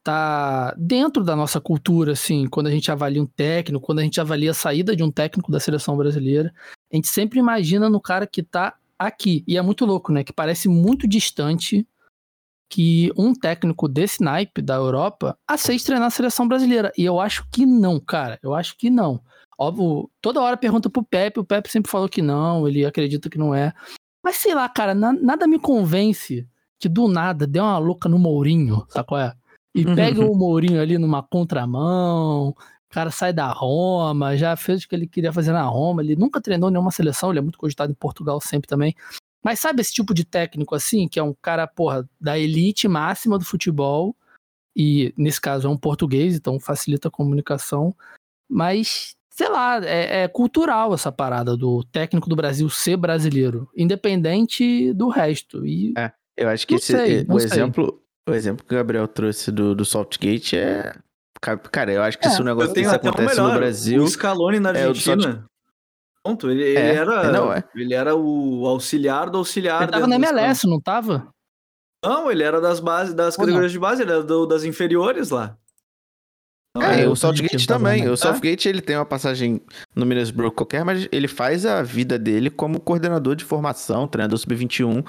tá 0.05 0.75
dentro 0.77 1.25
da 1.25 1.35
nossa 1.35 1.61
cultura, 1.61 2.13
assim, 2.13 2.47
quando 2.47 2.67
a 2.67 2.71
gente 2.71 2.93
avalia 2.93 3.23
um 3.23 3.27
técnico, 3.27 3.85
quando 3.85 4.01
a 4.01 4.03
gente 4.03 4.21
avalia 4.21 4.51
a 4.51 4.55
saída 4.55 4.95
de 4.95 5.03
um 5.03 5.11
técnico 5.11 5.51
da 5.51 5.59
seleção 5.59 5.97
brasileira, 5.97 6.53
a 6.93 6.97
gente 6.97 7.09
sempre 7.09 7.39
imagina 7.39 7.89
no 7.89 8.01
cara 8.01 8.27
que 8.27 8.43
tá 8.43 8.75
aqui. 8.99 9.43
E 9.49 9.57
é 9.57 9.63
muito 9.63 9.85
louco, 9.87 10.13
né? 10.13 10.23
Que 10.23 10.33
parece 10.33 10.69
muito 10.69 11.09
distante 11.09 11.87
que 12.71 13.11
um 13.17 13.33
técnico 13.35 13.89
desse 13.89 14.23
naipe 14.23 14.61
da 14.61 14.75
Europa 14.75 15.37
aceite 15.49 15.85
treinar 15.85 16.09
a 16.09 16.11
seleção 16.11 16.47
brasileira. 16.47 16.93
E 16.99 17.05
eu 17.05 17.19
acho 17.21 17.47
que 17.51 17.65
não, 17.65 17.99
cara. 17.99 18.39
Eu 18.43 18.55
acho 18.55 18.77
que 18.77 18.91
não. 18.91 19.21
Óbvio, 19.59 20.11
toda 20.21 20.41
hora 20.41 20.57
pergunta 20.57 20.91
pro 20.91 21.03
Pepe, 21.03 21.41
o 21.41 21.45
Pepe 21.45 21.71
sempre 21.71 21.91
falou 21.91 22.09
que 22.09 22.21
não, 22.21 22.67
ele 22.69 22.85
acredita 22.85 23.31
que 23.31 23.39
não 23.39 23.55
é. 23.55 23.73
Mas 24.23 24.37
sei 24.37 24.55
lá, 24.55 24.69
cara, 24.69 24.95
na- 24.95 25.13
nada 25.13 25.47
me 25.47 25.59
convence 25.59 26.47
que 26.81 26.89
do 26.89 27.07
nada 27.09 27.47
dê 27.47 27.61
uma 27.61 27.79
louca 27.79 28.09
no 28.09 28.19
Mourinho, 28.19 28.85
sabe 28.89 29.07
qual 29.07 29.21
é? 29.21 29.35
E 29.75 29.85
pega 29.85 30.25
o 30.25 30.37
Mourinho 30.37 30.81
ali 30.81 30.97
numa 30.99 31.23
contramão, 31.23 32.51
o 32.51 32.57
cara 32.91 33.11
sai 33.11 33.33
da 33.33 33.49
Roma, 33.49 34.37
já 34.37 34.55
fez 34.57 34.85
o 34.85 34.89
que 34.89 34.95
ele 34.95 35.07
queria 35.07 35.33
fazer 35.33 35.53
na 35.53 35.65
Roma, 35.65 36.01
ele 36.01 36.15
nunca 36.15 36.41
treinou 36.41 36.71
nenhuma 36.71 36.93
seleção, 36.93 37.31
ele 37.31 37.41
é 37.41 37.43
muito 37.43 37.59
cogitado 37.59 37.91
em 37.91 37.97
Portugal 37.97 38.41
sempre 38.41 38.69
também. 38.69 38.95
Mas 39.43 39.59
sabe 39.59 39.81
esse 39.81 39.93
tipo 39.93 40.15
de 40.15 40.25
técnico 40.25 40.75
assim, 40.75 41.09
que 41.09 41.19
é 41.19 41.23
um 41.23 41.35
cara, 41.43 41.67
porra, 41.67 42.09
da 42.21 42.39
elite 42.39 42.87
máxima 42.87 43.37
do 43.37 43.45
futebol, 43.45 44.17
e 44.77 45.13
nesse 45.17 45.41
caso 45.41 45.67
é 45.67 45.71
um 45.71 45.77
português, 45.77 46.37
então 46.37 46.61
facilita 46.61 47.09
a 47.09 47.11
comunicação, 47.11 47.95
mas 48.49 49.17
sei 49.31 49.49
lá, 49.49 49.85
é, 49.85 50.23
é 50.23 50.29
cultural 50.29 50.95
essa 50.95 51.11
parada 51.11 51.57
do 51.57 51.83
técnico 51.83 52.29
do 52.29 52.37
Brasil 52.37 52.71
ser 52.71 52.97
brasileiro, 52.97 53.69
independente 53.77 54.93
do 54.93 55.09
resto. 55.09 55.67
E 55.67 55.93
Eu 56.37 56.49
acho 56.49 56.67
que 56.67 56.77
esse, 56.77 56.93
sei, 56.93 57.27
o 57.29 57.39
exemplo, 57.39 58.01
o 58.29 58.33
exemplo 58.35 58.65
que 58.65 58.75
o 58.75 58.77
Gabriel 58.77 59.07
trouxe 59.09 59.51
do, 59.53 59.75
do 59.75 59.85
Saltgate 59.85 60.57
é. 60.57 60.95
ca- 61.41 61.57
Cara, 61.59 61.93
eu 61.93 62.03
acho 62.03 62.19
que 62.19 62.27
É, 62.27 62.31
se 62.31 62.41
um 62.41 62.45
negócio 62.45 62.71
um 62.71 62.91
acontece 62.91 63.41
no 63.41 63.53
Brasil. 63.53 64.03
O 64.03 64.09
Scaloni 64.09 64.61
na 64.61 64.71
é 64.71 64.87
Argentina. 64.87 65.45
Pronto, 66.23 66.51
ele, 66.51 66.63
ele 66.63 66.79
É, 66.79 66.95
era, 66.95 67.25
é, 67.27 67.33
não, 67.33 67.53
é. 67.53 67.63
ele 67.75 67.93
era 67.93 68.17
o 68.17 68.67
auxiliar 68.67 69.29
do 69.29 69.37
auxiliar. 69.39 69.83
ele 69.83 69.93
tava 69.93 70.07
na 70.07 70.15
MLS, 70.17 70.67
não 70.67 70.81
tava? 70.81 71.29
Não, 72.03 72.31
ele 72.31 72.43
era 72.43 72.61
das 72.61 72.81
bases, 72.81 73.13
das 73.15 73.35
Ou 73.35 73.41
não? 73.41 73.47
categorias 73.47 73.73
de 73.73 73.79
base, 73.79 74.03
ele 74.03 74.11
era 74.13 74.23
do- 74.23 74.47
das 74.47 74.65
inferiores 74.65 75.29
lá. 75.31 75.57
Não, 76.77 76.83
É, 76.83 77.05
eu 77.05 77.13
o 77.13 77.17
tava 77.17 77.35
também. 77.67 78.09
O 78.09 78.17
Southgate 78.17 78.69
ele 78.69 78.81
tem 78.81 78.97
uma 78.97 79.05
passagem 79.07 79.61
no 79.95 80.05
Middlesbrough 80.05 80.51
qualquer, 80.51 80.85
mas 80.85 81.07
ele 81.13 81.29
faz 81.29 81.65
a 81.65 81.83
vida 81.83 82.19
dele 82.19 82.51
como 82.51 82.81
coordenador 82.81 83.37
de 83.37 83.45
formação, 83.45 84.09
treinador 84.09 84.39
sub-21. 84.39 85.05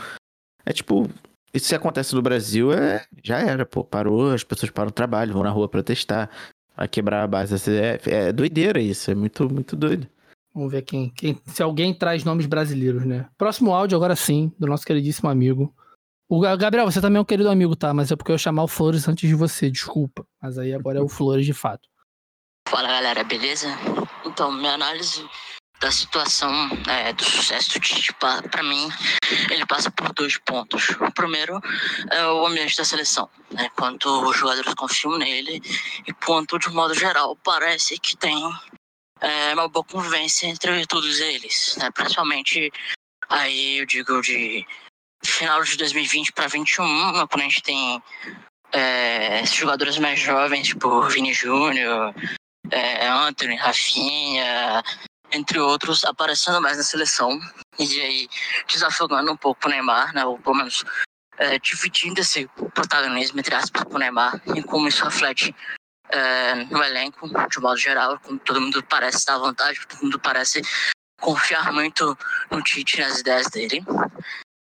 É 0.66 0.72
tipo, 0.74 1.10
isso 1.56 1.68
se 1.68 1.76
acontece 1.76 2.14
no 2.14 2.22
Brasil, 2.22 2.72
é 2.74 3.06
já 3.24 3.40
era, 3.40 3.66
pô. 3.66 3.84
Parou, 3.84 4.32
as 4.32 4.44
pessoas 4.44 4.72
param 4.72 4.90
o 4.90 4.94
trabalho, 4.94 5.34
vão 5.34 5.44
na 5.44 5.50
rua 5.50 5.68
protestar, 5.70 6.30
vai 6.76 6.88
quebrar 6.88 7.24
a 7.24 7.28
base 7.28 7.52
da 7.52 7.58
CDF. 7.58 8.12
É 8.12 8.32
doideira 8.32 8.80
isso, 8.80 9.10
é 9.10 9.16
muito, 9.16 9.50
muito 9.52 9.76
doido. 9.76 10.08
Vamos 10.54 10.72
ver 10.72 10.84
quem, 10.84 11.10
quem- 11.10 11.40
se 11.46 11.62
alguém 11.62 11.94
traz 11.94 12.24
nomes 12.24 12.46
brasileiros, 12.46 13.06
né? 13.06 13.28
Próximo 13.38 13.74
áudio 13.74 13.96
agora 13.98 14.16
sim, 14.16 14.52
do 14.60 14.68
nosso 14.68 14.86
queridíssimo 14.86 15.30
amigo. 15.30 15.74
O 16.30 16.40
Ga- 16.40 16.56
Gabriel, 16.56 16.90
você 16.90 17.02
também 17.02 17.18
é 17.18 17.22
um 17.22 17.26
querido 17.26 17.50
amigo, 17.50 17.76
tá? 17.76 17.94
Mas 17.94 18.12
é 18.12 18.16
porque 18.16 18.32
eu 18.32 18.36
ia 18.36 18.40
chamar 18.40 18.64
o 18.64 18.68
Flores 18.68 19.08
antes 19.08 19.28
de 19.30 19.36
você, 19.36 19.70
desculpa. 19.70 20.26
Mas 20.42 20.58
aí 20.58 20.74
agora 20.74 21.00
é 21.00 21.02
o 21.02 21.08
Flores 21.10 21.46
de 21.46 21.54
fato. 21.54 21.88
Fala 22.68 22.88
galera, 22.88 23.24
beleza? 23.24 23.68
Então, 24.26 24.52
minha 24.52 24.74
análise 24.74 25.24
da 25.80 25.92
situação 25.92 26.52
é, 26.88 27.14
do 27.14 27.24
sucesso 27.24 27.74
do 27.74 27.80
Tite, 27.80 28.14
pa- 28.14 28.42
pra 28.44 28.64
mim, 28.64 28.90
ele 29.52 29.66
passa 29.66 29.92
por 29.92 30.12
dois 30.14 30.38
pontos. 30.38 30.90
O 30.90 31.12
primeiro 31.12 31.60
é 32.12 32.26
o 32.28 32.46
ambiente 32.46 32.78
da 32.78 32.86
seleção, 32.86 33.30
né? 33.52 33.70
Quanto 33.76 34.08
os 34.28 34.38
jogadores 34.38 34.74
confiam 34.74 35.18
nele 35.18 35.62
e 36.08 36.14
quanto, 36.14 36.58
de 36.58 36.70
modo 36.70 36.94
geral, 36.94 37.36
parece 37.38 37.98
que 38.00 38.16
tem 38.18 38.36
é, 39.22 39.54
uma 39.54 39.68
boa 39.68 39.84
convivência 39.86 40.48
entre 40.48 40.86
todos 40.88 41.20
eles, 41.20 41.76
né? 41.78 41.92
Principalmente, 41.92 42.72
aí 43.30 43.80
eu 43.80 43.86
digo 43.86 44.22
de 44.22 44.66
final 45.24 45.62
de 45.64 45.78
2020 45.78 46.32
para 46.32 46.48
21, 46.48 47.28
quando 47.28 47.42
a 47.42 47.44
gente 47.44 47.62
tem 47.62 48.02
é, 48.72 49.46
jogadores 49.46 49.98
mais 49.98 50.20
jovens, 50.20 50.68
tipo 50.68 51.02
Vini 51.10 51.34
Júnior, 51.34 52.14
é, 52.72 53.08
Anthony, 53.08 53.56
Rafinha, 53.56 54.84
entre 55.32 55.60
outros, 55.60 56.04
aparecendo 56.04 56.62
mais 56.62 56.78
na 56.78 56.84
seleção. 56.84 57.40
E 57.78 58.02
aí 58.02 58.30
desafogando 58.68 59.32
um 59.32 59.38
pouco 59.38 59.68
o 59.68 59.70
Neymar, 59.70 60.14
né? 60.14 60.26
Ou 60.26 60.38
pelo 60.40 60.56
menos 60.56 60.84
é, 61.38 61.60
dividindo 61.60 62.22
esse 62.22 62.48
protagonismo, 62.74 63.40
entre 63.40 63.56
aspas, 63.56 63.84
com 63.84 63.96
o 63.96 64.00
Neymar, 64.00 64.42
e 64.56 64.64
como 64.64 64.88
isso 64.88 65.04
reflete 65.04 65.56
é, 66.10 66.56
no 66.66 66.84
elenco, 66.84 67.28
de 67.50 67.60
modo 67.60 67.78
geral, 67.78 68.20
como 68.20 68.40
todo 68.40 68.62
mundo 68.62 68.84
parece 68.84 69.18
estar 69.18 69.36
à 69.36 69.40
vontade, 69.40 69.86
todo 69.88 70.04
mundo 70.04 70.20
parece 70.20 70.62
confiar 71.20 71.72
muito 71.72 72.18
no 72.52 72.62
Tite 72.62 73.00
nas 73.00 73.20
ideias 73.20 73.48
dele. 73.48 73.84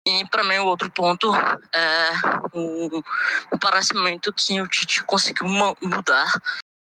E 0.07 0.25
para 0.29 0.43
mim 0.43 0.57
o 0.57 0.65
outro 0.65 0.89
ponto 0.91 1.31
é 1.73 2.11
o, 2.53 3.03
o 3.51 3.59
parecimento 3.59 4.33
que 4.33 4.59
o 4.61 4.67
Tite 4.67 5.03
conseguiu 5.03 5.47
mudar 5.47 6.31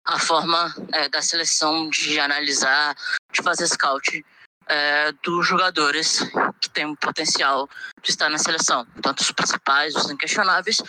a 0.07 0.19
forma 0.19 0.75
é, 0.93 1.09
da 1.09 1.21
seleção 1.21 1.91
de 1.91 2.19
analisar, 2.21 2.95
de 3.33 3.43
fazer 3.43 3.67
scout 3.67 4.25
é, 4.69 5.13
dos 5.25 5.47
jogadores 5.47 6.21
que 6.61 6.71
têm 6.71 6.87
o 6.87 6.97
potencial 6.97 7.69
de 8.03 8.11
estar 8.11 8.29
na 8.29 8.39
seleção, 8.39 8.87
tanto 9.03 9.21
os 9.21 9.33
principais, 9.33 9.95
os 9.95 10.11
inquestionáveis, 10.11 10.83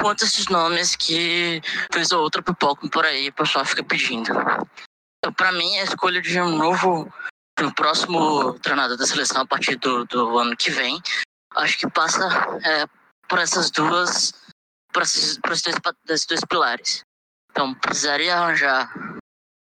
quanto 0.00 0.24
esses 0.24 0.46
nomes 0.48 0.96
que 0.96 1.60
fez 1.92 2.10
ou 2.12 2.22
outra 2.22 2.42
pipoca 2.42 2.88
por 2.88 3.04
aí, 3.04 3.28
o 3.28 3.32
pessoal 3.32 3.64
fica 3.64 3.84
pedindo. 3.84 4.32
Então, 5.18 5.32
para 5.32 5.52
mim, 5.52 5.78
a 5.78 5.84
escolha 5.84 6.20
de 6.20 6.40
um 6.40 6.56
novo, 6.56 7.12
de 7.58 7.64
um 7.64 7.70
próximo 7.70 8.58
treinador 8.60 8.96
da 8.96 9.06
seleção 9.06 9.42
a 9.42 9.46
partir 9.46 9.76
do, 9.76 10.04
do 10.04 10.38
ano 10.38 10.56
que 10.56 10.70
vem, 10.70 11.00
acho 11.54 11.78
que 11.78 11.88
passa 11.88 12.28
é, 12.64 12.86
por 13.28 13.38
essas 13.38 13.70
duas, 13.70 14.34
por 14.92 15.02
esses, 15.02 15.38
por 15.38 15.52
esses 15.52 15.62
dois, 15.62 15.96
esses 16.08 16.26
dois 16.26 16.40
pilares. 16.48 17.02
Então, 17.54 17.72
precisaria 17.72 18.34
arranjar 18.34 18.92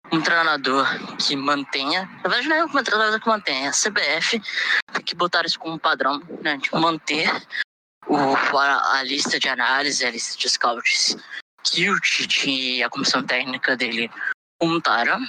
um 0.09 0.21
treinador 0.21 0.87
que 1.17 1.35
mantenha, 1.35 2.03
na 2.23 2.29
verdade 2.29 2.47
não 2.47 2.55
é 2.55 2.63
um 2.63 2.83
treinador 2.83 3.19
que 3.19 3.27
mantenha, 3.27 3.65
é 3.65 3.67
a 3.67 3.71
CBF 3.71 4.41
tem 4.93 5.03
que 5.03 5.15
botar 5.15 5.45
isso 5.45 5.59
como 5.59 5.77
padrão, 5.77 6.21
né, 6.41 6.55
de 6.55 6.73
manter 6.73 7.29
o, 8.07 8.57
a, 8.57 8.99
a, 8.99 9.03
lista 9.03 9.37
de 9.37 9.49
análise, 9.49 10.05
a 10.05 10.11
lista 10.11 10.37
de 10.37 10.49
scouts 10.49 11.17
que 11.61 11.89
o 11.89 11.99
Tite 11.99 12.49
e 12.49 12.83
a 12.83 12.89
comissão 12.89 13.21
técnica 13.21 13.75
dele 13.75 14.09
montaram 14.61 15.19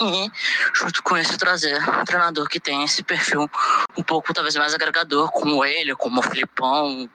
e 0.00 0.30
junto 0.74 1.00
com 1.04 1.16
isso 1.16 1.38
trazer 1.38 1.80
um 1.88 2.04
treinador 2.04 2.48
que 2.48 2.58
tem 2.58 2.82
esse 2.82 3.04
perfil 3.04 3.48
um 3.96 4.02
pouco 4.02 4.34
talvez 4.34 4.56
mais 4.56 4.74
agregador, 4.74 5.30
como 5.30 5.64
ele, 5.64 5.94
como 5.94 6.18
o 6.18 6.24
Filipão, 6.24 7.08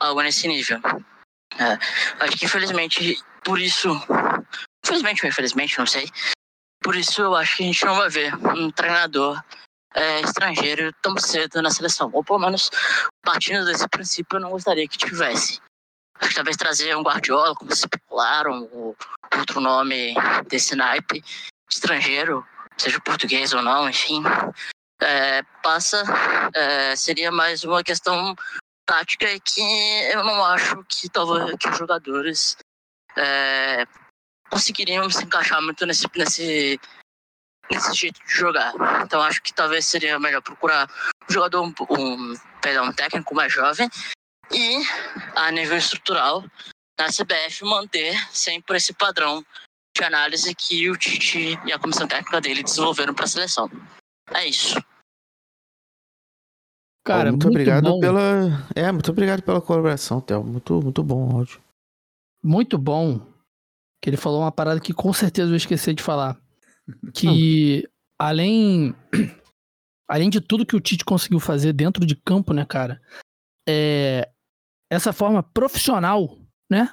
algo 0.00 0.20
nesse 0.20 0.48
nível. 0.48 0.80
É, 1.58 1.78
acho 2.24 2.36
que 2.36 2.44
infelizmente 2.44 3.22
por 3.44 3.60
isso 3.60 3.88
Infelizmente 4.84 5.24
ou 5.24 5.28
infelizmente, 5.28 5.78
não 5.78 5.86
sei. 5.86 6.08
Por 6.82 6.96
isso 6.96 7.20
eu 7.22 7.34
acho 7.34 7.56
que 7.56 7.62
a 7.62 7.66
gente 7.66 7.84
não 7.84 7.96
vai 7.96 8.08
ver 8.08 8.34
um 8.34 8.70
treinador 8.70 9.40
é, 9.94 10.20
estrangeiro 10.20 10.92
tão 11.02 11.16
cedo 11.18 11.60
na 11.62 11.70
seleção. 11.70 12.10
Ou 12.12 12.24
pelo 12.24 12.38
menos, 12.38 12.70
partindo 13.22 13.64
desse 13.64 13.86
princípio, 13.88 14.36
eu 14.36 14.40
não 14.40 14.50
gostaria 14.50 14.88
que 14.88 14.98
tivesse. 14.98 15.60
Acho 16.18 16.30
que 16.30 16.34
talvez 16.34 16.56
trazer 16.56 16.96
um 16.96 17.02
Guardiola, 17.02 17.54
como 17.54 17.70
se 17.70 17.80
especularam, 17.80 18.68
ou 18.72 18.96
outro 19.36 19.60
nome 19.60 20.14
desse 20.48 20.74
naipe 20.74 21.22
estrangeiro, 21.70 22.46
seja 22.76 23.00
português 23.00 23.52
ou 23.52 23.62
não, 23.62 23.88
enfim, 23.88 24.22
é, 25.00 25.42
passa, 25.62 26.02
é, 26.54 26.96
seria 26.96 27.30
mais 27.30 27.62
uma 27.62 27.82
questão 27.82 28.34
tática 28.84 29.26
que 29.40 29.62
eu 30.12 30.24
não 30.24 30.44
acho 30.44 30.84
que 30.88 31.08
talvez 31.08 31.56
que 31.58 31.68
os 31.68 31.78
jogadores 31.78 32.56
é, 33.16 33.86
conseguiriam 34.50 35.08
se 35.10 35.24
encaixar 35.24 35.62
muito 35.62 35.86
nesse, 35.86 36.06
nesse, 36.16 36.80
nesse 37.70 37.94
jeito 37.94 38.20
de 38.24 38.32
jogar. 38.32 38.74
Então 39.02 39.22
acho 39.22 39.42
que 39.42 39.54
talvez 39.54 39.86
seria 39.86 40.18
melhor 40.18 40.42
procurar 40.42 40.88
um 41.28 41.32
jogador, 41.32 41.62
um, 41.62 41.74
um, 41.90 42.34
perdão, 42.60 42.86
um 42.86 42.92
técnico 42.92 43.34
mais 43.34 43.52
jovem 43.52 43.88
e, 44.50 44.82
a 45.36 45.50
nível 45.50 45.78
estrutural, 45.78 46.44
na 46.98 47.06
CBF 47.06 47.64
manter 47.64 48.14
sempre 48.30 48.76
esse 48.76 48.92
padrão 48.92 49.44
de 49.96 50.04
análise 50.04 50.54
que 50.54 50.90
o 50.90 50.96
Tite 50.96 51.58
e 51.64 51.72
a 51.72 51.78
comissão 51.78 52.06
técnica 52.06 52.40
dele 52.40 52.62
desenvolveram 52.62 53.14
para 53.14 53.24
a 53.24 53.28
seleção. 53.28 53.70
É 54.32 54.46
isso. 54.46 54.76
Cara, 57.04 57.30
muito, 57.30 57.44
muito 57.44 57.48
obrigado 57.48 57.84
bom. 57.84 58.00
pela. 58.00 58.66
É, 58.74 58.92
muito 58.92 59.10
obrigado 59.10 59.42
pela 59.42 59.60
colaboração, 59.60 60.20
Théo. 60.20 60.44
Muito, 60.44 60.80
muito 60.82 61.02
bom 61.02 61.32
o 61.32 61.38
áudio. 61.38 61.60
Muito 62.42 62.78
bom 62.78 63.26
que 64.02 64.08
ele 64.08 64.16
falou 64.16 64.40
uma 64.40 64.52
parada 64.52 64.80
que 64.80 64.94
com 64.94 65.12
certeza 65.12 65.52
eu 65.52 65.56
esqueci 65.56 65.94
de 65.94 66.02
falar. 66.02 66.40
Que 67.14 67.88
além 68.18 68.94
além 70.08 70.28
de 70.28 70.40
tudo 70.40 70.66
que 70.66 70.74
o 70.74 70.80
Tite 70.80 71.04
conseguiu 71.04 71.38
fazer 71.38 71.72
dentro 71.72 72.04
de 72.04 72.16
campo, 72.16 72.52
né, 72.52 72.64
cara? 72.64 73.00
É, 73.68 74.28
essa 74.90 75.12
forma 75.12 75.42
profissional, 75.42 76.36
né? 76.68 76.92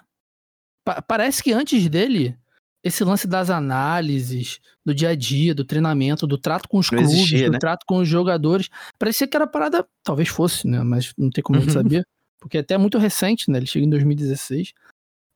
Pa 0.86 1.02
parece 1.02 1.42
que 1.42 1.52
antes 1.52 1.90
dele, 1.90 2.38
esse 2.84 3.04
lance 3.04 3.28
das 3.28 3.50
análises, 3.50 4.60
do 4.86 4.94
dia 4.94 5.10
a 5.10 5.16
dia, 5.16 5.56
do 5.56 5.66
treinamento, 5.66 6.28
do 6.28 6.38
trato 6.38 6.70
com 6.70 6.78
os 6.78 6.92
não 6.92 7.00
clubes, 7.00 7.18
existia, 7.18 7.48
do 7.48 7.54
né? 7.54 7.60
trato 7.60 7.86
com 7.88 7.98
os 7.98 8.08
jogadores, 8.08 8.70
parecia 9.00 9.28
que 9.28 9.36
era 9.36 9.48
parada, 9.48 9.88
talvez 10.04 10.30
fosse, 10.30 10.68
né? 10.68 10.84
Mas 10.84 11.12
não 11.18 11.32
tem 11.32 11.44
como 11.44 11.60
gente 11.60 11.74
saber, 11.74 12.06
porque 12.40 12.58
é 12.58 12.62
até 12.62 12.78
muito 12.78 13.00
recente, 13.00 13.50
né? 13.50 13.58
Ele 13.58 13.66
chega 13.66 13.86
em 13.86 13.90
2016 13.90 14.74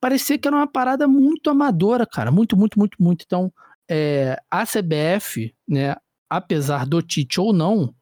parecia 0.02 0.38
que 0.38 0.48
era 0.48 0.58
uma 0.58 0.68
parada 0.68 1.08
muito 1.08 1.50
amadora, 1.50 2.06
cara. 2.06 2.32
Muito, 2.32 2.58
muito, 2.58 2.78
muito, 2.78 2.98
muito. 3.00 3.24
Então, 3.26 3.54
é, 3.90 4.38
a 4.50 4.66
CBF, 4.66 5.54
né, 5.68 5.96
apesar 6.30 6.86
do 6.86 7.02
Tite 7.02 7.40
ou 7.40 7.54
não, 7.54 7.94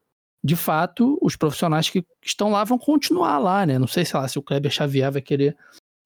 de 0.41 0.55
fato, 0.55 1.19
os 1.21 1.35
profissionais 1.35 1.89
que 1.89 2.03
estão 2.23 2.49
lá 2.49 2.63
vão 2.63 2.79
continuar 2.79 3.37
lá, 3.37 3.65
né? 3.65 3.77
Não 3.77 3.87
sei 3.87 4.05
se, 4.05 4.15
lá, 4.15 4.25
se 4.27 4.39
o 4.39 4.41
Kleber 4.41 4.71
Xavier 4.71 5.11
vai 5.11 5.21
querer 5.21 5.57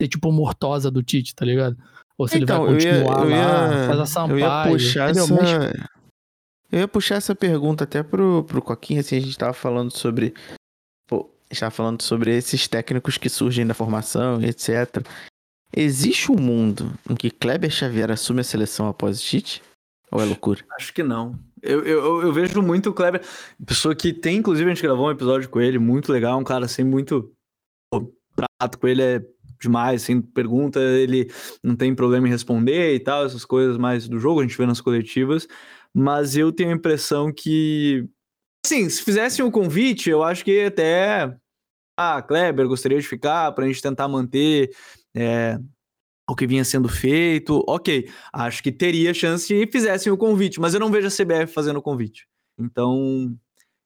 ser 0.01 0.07
tipo 0.07 0.31
mortosa 0.31 0.89
do 0.89 1.03
Tite, 1.03 1.35
tá 1.35 1.45
ligado? 1.45 1.77
Ou 2.17 2.27
se 2.27 2.39
então, 2.39 2.67
ele 2.67 2.73
vai 2.73 2.73
continuar 2.73 3.23
eu 3.23 3.29
ia, 3.29 3.35
eu 3.35 3.41
lá, 3.41 3.75
ia, 3.75 3.87
faz 3.87 3.99
a 3.99 4.05
Sampaio, 4.07 4.39
eu 4.39 4.39
ia 4.39 4.71
puxar 4.71 5.09
essa... 5.11 5.73
Eu 6.71 6.79
ia 6.79 6.87
puxar 6.87 7.15
essa 7.15 7.35
pergunta 7.35 7.83
até 7.83 8.01
pro, 8.01 8.43
pro 8.45 8.59
Coquinha, 8.59 9.01
assim, 9.01 9.17
a 9.17 9.19
gente 9.19 9.37
tava 9.37 9.53
falando 9.53 9.91
sobre... 9.91 10.33
Pô, 11.07 11.29
a 11.47 11.53
gente 11.53 11.59
tava 11.59 11.71
falando 11.71 12.01
sobre 12.01 12.35
esses 12.35 12.67
técnicos 12.67 13.19
que 13.19 13.29
surgem 13.29 13.67
da 13.67 13.75
formação, 13.75 14.41
etc. 14.41 15.05
Existe 15.75 16.31
um 16.31 16.35
mundo 16.35 16.93
em 17.09 17.15
que 17.15 17.31
Kleber 17.31 17.71
Xavier 17.71 18.11
assume 18.11 18.41
a 18.41 18.43
seleção 18.43 18.87
após 18.87 19.19
o 19.19 19.23
Tite? 19.23 19.61
Ou 20.11 20.21
é 20.21 20.25
loucura? 20.25 20.63
Acho 20.77 20.93
que 20.93 21.01
não. 21.01 21.39
Eu, 21.61 21.83
eu, 21.83 22.21
eu 22.21 22.33
vejo 22.33 22.61
muito 22.61 22.89
o 22.89 22.93
Kleber, 22.93 23.21
pessoa 23.65 23.95
que 23.95 24.13
tem, 24.13 24.37
inclusive, 24.37 24.69
a 24.69 24.73
gente 24.73 24.83
gravou 24.83 25.07
um 25.07 25.11
episódio 25.11 25.49
com 25.49 25.59
ele, 25.59 25.79
muito 25.79 26.11
legal, 26.11 26.37
um 26.37 26.43
cara 26.43 26.65
assim, 26.65 26.83
muito. 26.83 27.33
Pô, 27.91 28.13
trato 28.35 28.77
com 28.77 28.87
ele 28.87 29.01
é 29.01 29.25
demais, 29.59 30.03
assim, 30.03 30.21
pergunta, 30.21 30.79
ele 30.79 31.31
não 31.63 31.75
tem 31.75 31.95
problema 31.95 32.27
em 32.27 32.31
responder 32.31 32.93
e 32.93 32.99
tal, 32.99 33.25
essas 33.25 33.45
coisas 33.45 33.77
mais 33.77 34.07
do 34.07 34.19
jogo, 34.19 34.41
a 34.41 34.43
gente 34.43 34.57
vê 34.57 34.65
nas 34.65 34.81
coletivas. 34.81 35.47
Mas 35.93 36.35
eu 36.35 36.51
tenho 36.51 36.69
a 36.69 36.75
impressão 36.75 37.31
que. 37.31 38.07
Assim, 38.65 38.89
se 38.89 39.01
fizessem 39.01 39.43
um 39.43 39.51
convite, 39.51 40.09
eu 40.09 40.21
acho 40.21 40.43
que 40.43 40.65
até. 40.65 41.35
Ah, 41.97 42.21
Kleber, 42.21 42.67
gostaria 42.67 42.99
de 42.99 43.07
ficar 43.07 43.51
pra 43.51 43.67
gente 43.67 43.81
tentar 43.81 44.07
manter 44.07 44.71
é, 45.15 45.59
o 46.29 46.35
que 46.35 46.47
vinha 46.47 46.63
sendo 46.63 46.87
feito, 46.87 47.63
ok, 47.67 48.09
acho 48.31 48.63
que 48.63 48.71
teria 48.71 49.13
chance 49.13 49.45
se 49.45 49.67
fizessem 49.67 50.11
o 50.11 50.17
convite, 50.17 50.59
mas 50.59 50.73
eu 50.73 50.79
não 50.79 50.91
vejo 50.91 51.07
a 51.07 51.11
CBF 51.11 51.53
fazendo 51.53 51.77
o 51.77 51.81
convite. 51.81 52.27
Então, 52.57 53.35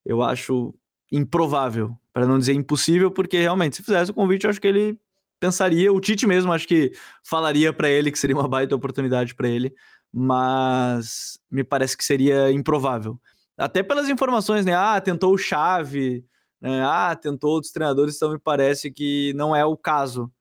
eu 0.05 0.21
acho 0.21 0.73
improvável, 1.11 1.97
para 2.13 2.27
não 2.27 2.37
dizer 2.37 2.53
impossível, 2.53 3.09
porque 3.11 3.39
realmente, 3.39 3.77
se 3.77 3.83
fizesse 3.83 4.11
o 4.11 4.13
convite, 4.13 4.43
eu 4.43 4.49
acho 4.49 4.61
que 4.61 4.67
ele 4.67 4.99
pensaria, 5.39 5.91
o 5.91 5.99
Tite 5.99 6.27
mesmo, 6.27 6.51
acho 6.51 6.67
que 6.67 6.91
falaria 7.23 7.71
para 7.71 7.89
ele 7.89 8.11
que 8.11 8.19
seria 8.19 8.35
uma 8.35 8.47
baita 8.47 8.75
oportunidade 8.75 9.35
para 9.35 9.47
ele, 9.47 9.73
mas 10.11 11.39
me 11.49 11.63
parece 11.63 11.97
que 11.97 12.03
seria 12.03 12.51
improvável. 12.51 13.19
Até 13.57 13.81
pelas 13.81 14.09
informações, 14.09 14.65
né? 14.65 14.73
Ah, 14.75 14.99
tentou 15.01 15.33
o 15.33 15.37
Chave, 15.37 16.23
né? 16.61 16.83
ah, 16.83 17.15
tentou 17.15 17.51
outros 17.51 17.71
treinadores, 17.71 18.15
então 18.15 18.31
me 18.31 18.39
parece 18.39 18.91
que 18.91 19.33
não 19.33 19.55
é 19.55 19.65
o 19.65 19.75
caso 19.75 20.31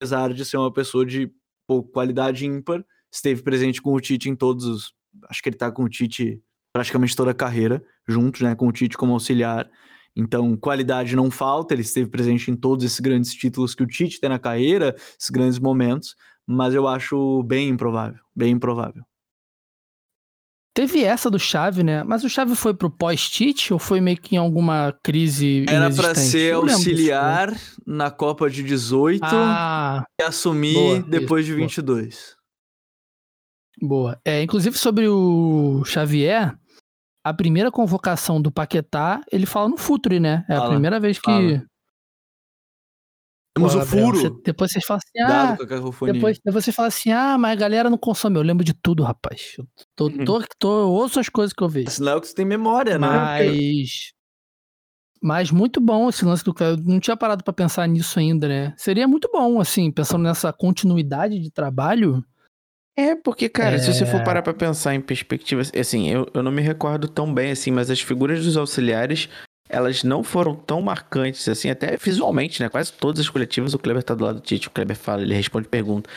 apesar 0.00 0.32
de 0.32 0.44
ser 0.46 0.56
uma 0.56 0.72
pessoa 0.72 1.04
de 1.04 1.30
pô, 1.66 1.82
qualidade 1.82 2.46
ímpar, 2.46 2.82
esteve 3.12 3.42
presente 3.42 3.82
com 3.82 3.92
o 3.92 4.00
Tite 4.00 4.30
em 4.30 4.34
todos 4.34 4.64
os. 4.64 4.94
Acho 5.28 5.42
que 5.42 5.50
ele 5.50 5.56
tá 5.56 5.70
com 5.70 5.84
o 5.84 5.88
Tite 5.88 6.40
praticamente 6.72 7.14
toda 7.14 7.32
a 7.32 7.34
carreira, 7.34 7.84
junto 8.08 8.42
né, 8.42 8.54
com 8.54 8.66
o 8.66 8.72
Tite 8.72 8.96
como 8.96 9.12
auxiliar. 9.12 9.70
Então, 10.16 10.56
qualidade 10.56 11.14
não 11.14 11.30
falta, 11.30 11.74
ele 11.74 11.82
esteve 11.82 12.08
presente 12.08 12.50
em 12.50 12.56
todos 12.56 12.84
esses 12.84 13.00
grandes 13.00 13.34
títulos 13.34 13.74
que 13.74 13.82
o 13.82 13.86
Tite 13.86 14.20
tem 14.20 14.30
na 14.30 14.38
carreira, 14.38 14.94
esses 14.96 15.30
grandes 15.30 15.58
momentos, 15.58 16.16
mas 16.46 16.74
eu 16.74 16.88
acho 16.88 17.42
bem 17.42 17.68
improvável, 17.68 18.20
bem 18.34 18.52
improvável. 18.52 19.04
Teve 20.72 21.02
essa 21.02 21.28
do 21.28 21.38
Chave, 21.38 21.82
né? 21.82 22.04
Mas 22.04 22.22
o 22.22 22.28
Chave 22.28 22.54
foi 22.54 22.72
pro 22.72 22.88
pós-Tite 22.88 23.72
ou 23.72 23.78
foi 23.78 24.00
meio 24.00 24.16
que 24.16 24.36
em 24.36 24.38
alguma 24.38 24.96
crise 25.02 25.64
Era 25.68 25.92
para 25.92 26.14
ser 26.14 26.54
auxiliar 26.54 27.52
na 27.84 28.10
Copa 28.10 28.48
de 28.48 28.62
18 28.62 29.20
ah, 29.24 30.04
e 30.20 30.22
assumir 30.22 30.74
boa, 30.74 31.02
depois 31.02 31.44
isso, 31.44 31.54
de 31.54 31.60
22. 31.60 32.36
Boa. 33.80 33.88
boa. 33.88 34.20
É, 34.24 34.42
inclusive 34.42 34.78
sobre 34.78 35.08
o 35.08 35.82
Xavier, 35.84 36.56
a 37.24 37.34
primeira 37.34 37.70
convocação 37.70 38.40
do 38.40 38.52
Paquetá, 38.52 39.20
ele 39.30 39.46
fala 39.46 39.68
no 39.68 39.76
Futre, 39.76 40.20
né? 40.20 40.44
É 40.48 40.54
fala, 40.54 40.66
a 40.66 40.70
primeira 40.70 41.00
vez 41.00 41.18
que 41.18 41.24
fala. 41.24 41.66
Temos 43.68 43.74
o 43.74 43.86
furo. 43.86 44.18
Você, 44.18 44.30
depois 44.44 44.72
vocês 44.72 44.84
falam 44.84 45.00
assim, 45.04 45.32
ah, 45.32 45.56
depois, 46.12 46.40
depois 46.44 46.64
você 46.64 46.72
fala 46.72 46.88
assim, 46.88 47.10
ah, 47.12 47.36
mas 47.38 47.52
a 47.52 47.54
galera 47.54 47.90
não 47.90 47.98
consome. 47.98 48.36
Eu 48.36 48.42
lembro 48.42 48.64
de 48.64 48.74
tudo, 48.74 49.02
rapaz. 49.02 49.54
Eu 49.58 49.66
tô, 49.94 50.06
uhum. 50.06 50.24
tô, 50.24 50.44
tô, 50.58 50.88
ouço 50.90 51.20
as 51.20 51.28
coisas 51.28 51.52
que 51.52 51.62
eu 51.62 51.68
vejo. 51.68 51.90
Sinal 51.90 52.20
que 52.20 52.28
você 52.28 52.34
tem 52.34 52.44
memória, 52.44 52.98
né? 52.98 53.06
Mas... 53.06 54.12
Mas 55.22 55.50
muito 55.50 55.82
bom 55.82 56.08
esse 56.08 56.24
lance 56.24 56.42
do 56.42 56.54
Kleber. 56.54 56.82
Não 56.82 56.98
tinha 56.98 57.16
parado 57.16 57.44
pra 57.44 57.52
pensar 57.52 57.86
nisso 57.86 58.18
ainda, 58.18 58.48
né? 58.48 58.74
Seria 58.76 59.06
muito 59.06 59.28
bom, 59.30 59.60
assim, 59.60 59.90
pensando 59.92 60.22
nessa 60.22 60.50
continuidade 60.50 61.38
de 61.38 61.50
trabalho. 61.50 62.24
É, 62.96 63.14
porque, 63.14 63.48
cara, 63.48 63.78
se 63.78 63.92
você 63.92 64.04
for 64.04 64.20
É. 64.20 64.24
parar 64.24 64.42
pra 64.42 64.52
pensar 64.54 64.94
em 64.94 65.00
perspectivas, 65.00 65.70
assim, 65.78 66.08
eu, 66.08 66.26
eu 66.34 66.42
não 66.42 66.50
me 66.50 66.62
recordo 66.62 67.06
tão 67.06 67.32
bem, 67.32 67.50
assim, 67.50 67.70
mas 67.70 67.90
as 67.90 68.00
figuras 68.00 68.44
dos 68.44 68.56
auxiliares, 68.56 69.28
elas 69.70 70.02
não 70.02 70.22
foram 70.22 70.54
tão 70.54 70.82
marcantes, 70.82 71.48
assim, 71.48 71.70
até 71.70 71.96
visualmente, 71.96 72.60
né? 72.60 72.68
Quase 72.68 72.92
todas 72.92 73.20
as 73.20 73.28
coletivas 73.28 73.72
o 73.72 73.78
Kleber 73.78 74.02
tá 74.02 74.14
do 74.14 74.24
lado 74.24 74.34
do 74.36 74.42
Tite, 74.42 74.68
o 74.68 74.70
Kleber 74.70 74.96
fala, 74.96 75.22
ele 75.22 75.32
responde 75.32 75.68
pergunta. 75.68 76.10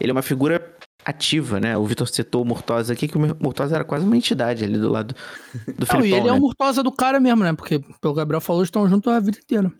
Ele 0.00 0.10
é 0.10 0.12
uma 0.12 0.22
figura 0.22 0.74
ativa, 1.04 1.60
né? 1.60 1.76
O 1.76 1.84
Vitor 1.84 2.08
citou 2.08 2.42
o 2.42 2.44
Murtosa 2.44 2.92
aqui, 2.92 3.08
que 3.08 3.16
o 3.16 3.20
Murtosa 3.20 3.74
era 3.74 3.84
quase 3.84 4.06
uma 4.06 4.16
entidade 4.16 4.64
ali 4.64 4.78
do 4.78 4.88
lado 4.88 5.14
do 5.76 5.86
Não, 5.92 6.00
e 6.00 6.02
Filipão, 6.02 6.18
ele 6.18 6.28
é 6.28 6.32
né? 6.32 6.32
o 6.32 6.40
Murtosa 6.40 6.82
do 6.82 6.92
cara 6.92 7.18
mesmo, 7.18 7.42
né? 7.42 7.52
Porque, 7.52 7.80
pelo 8.00 8.14
Gabriel 8.14 8.40
falou, 8.40 8.62
eles 8.62 8.68
estão 8.68 8.88
juntos 8.88 9.12
a 9.12 9.20
vida 9.20 9.38
inteira. 9.38 9.72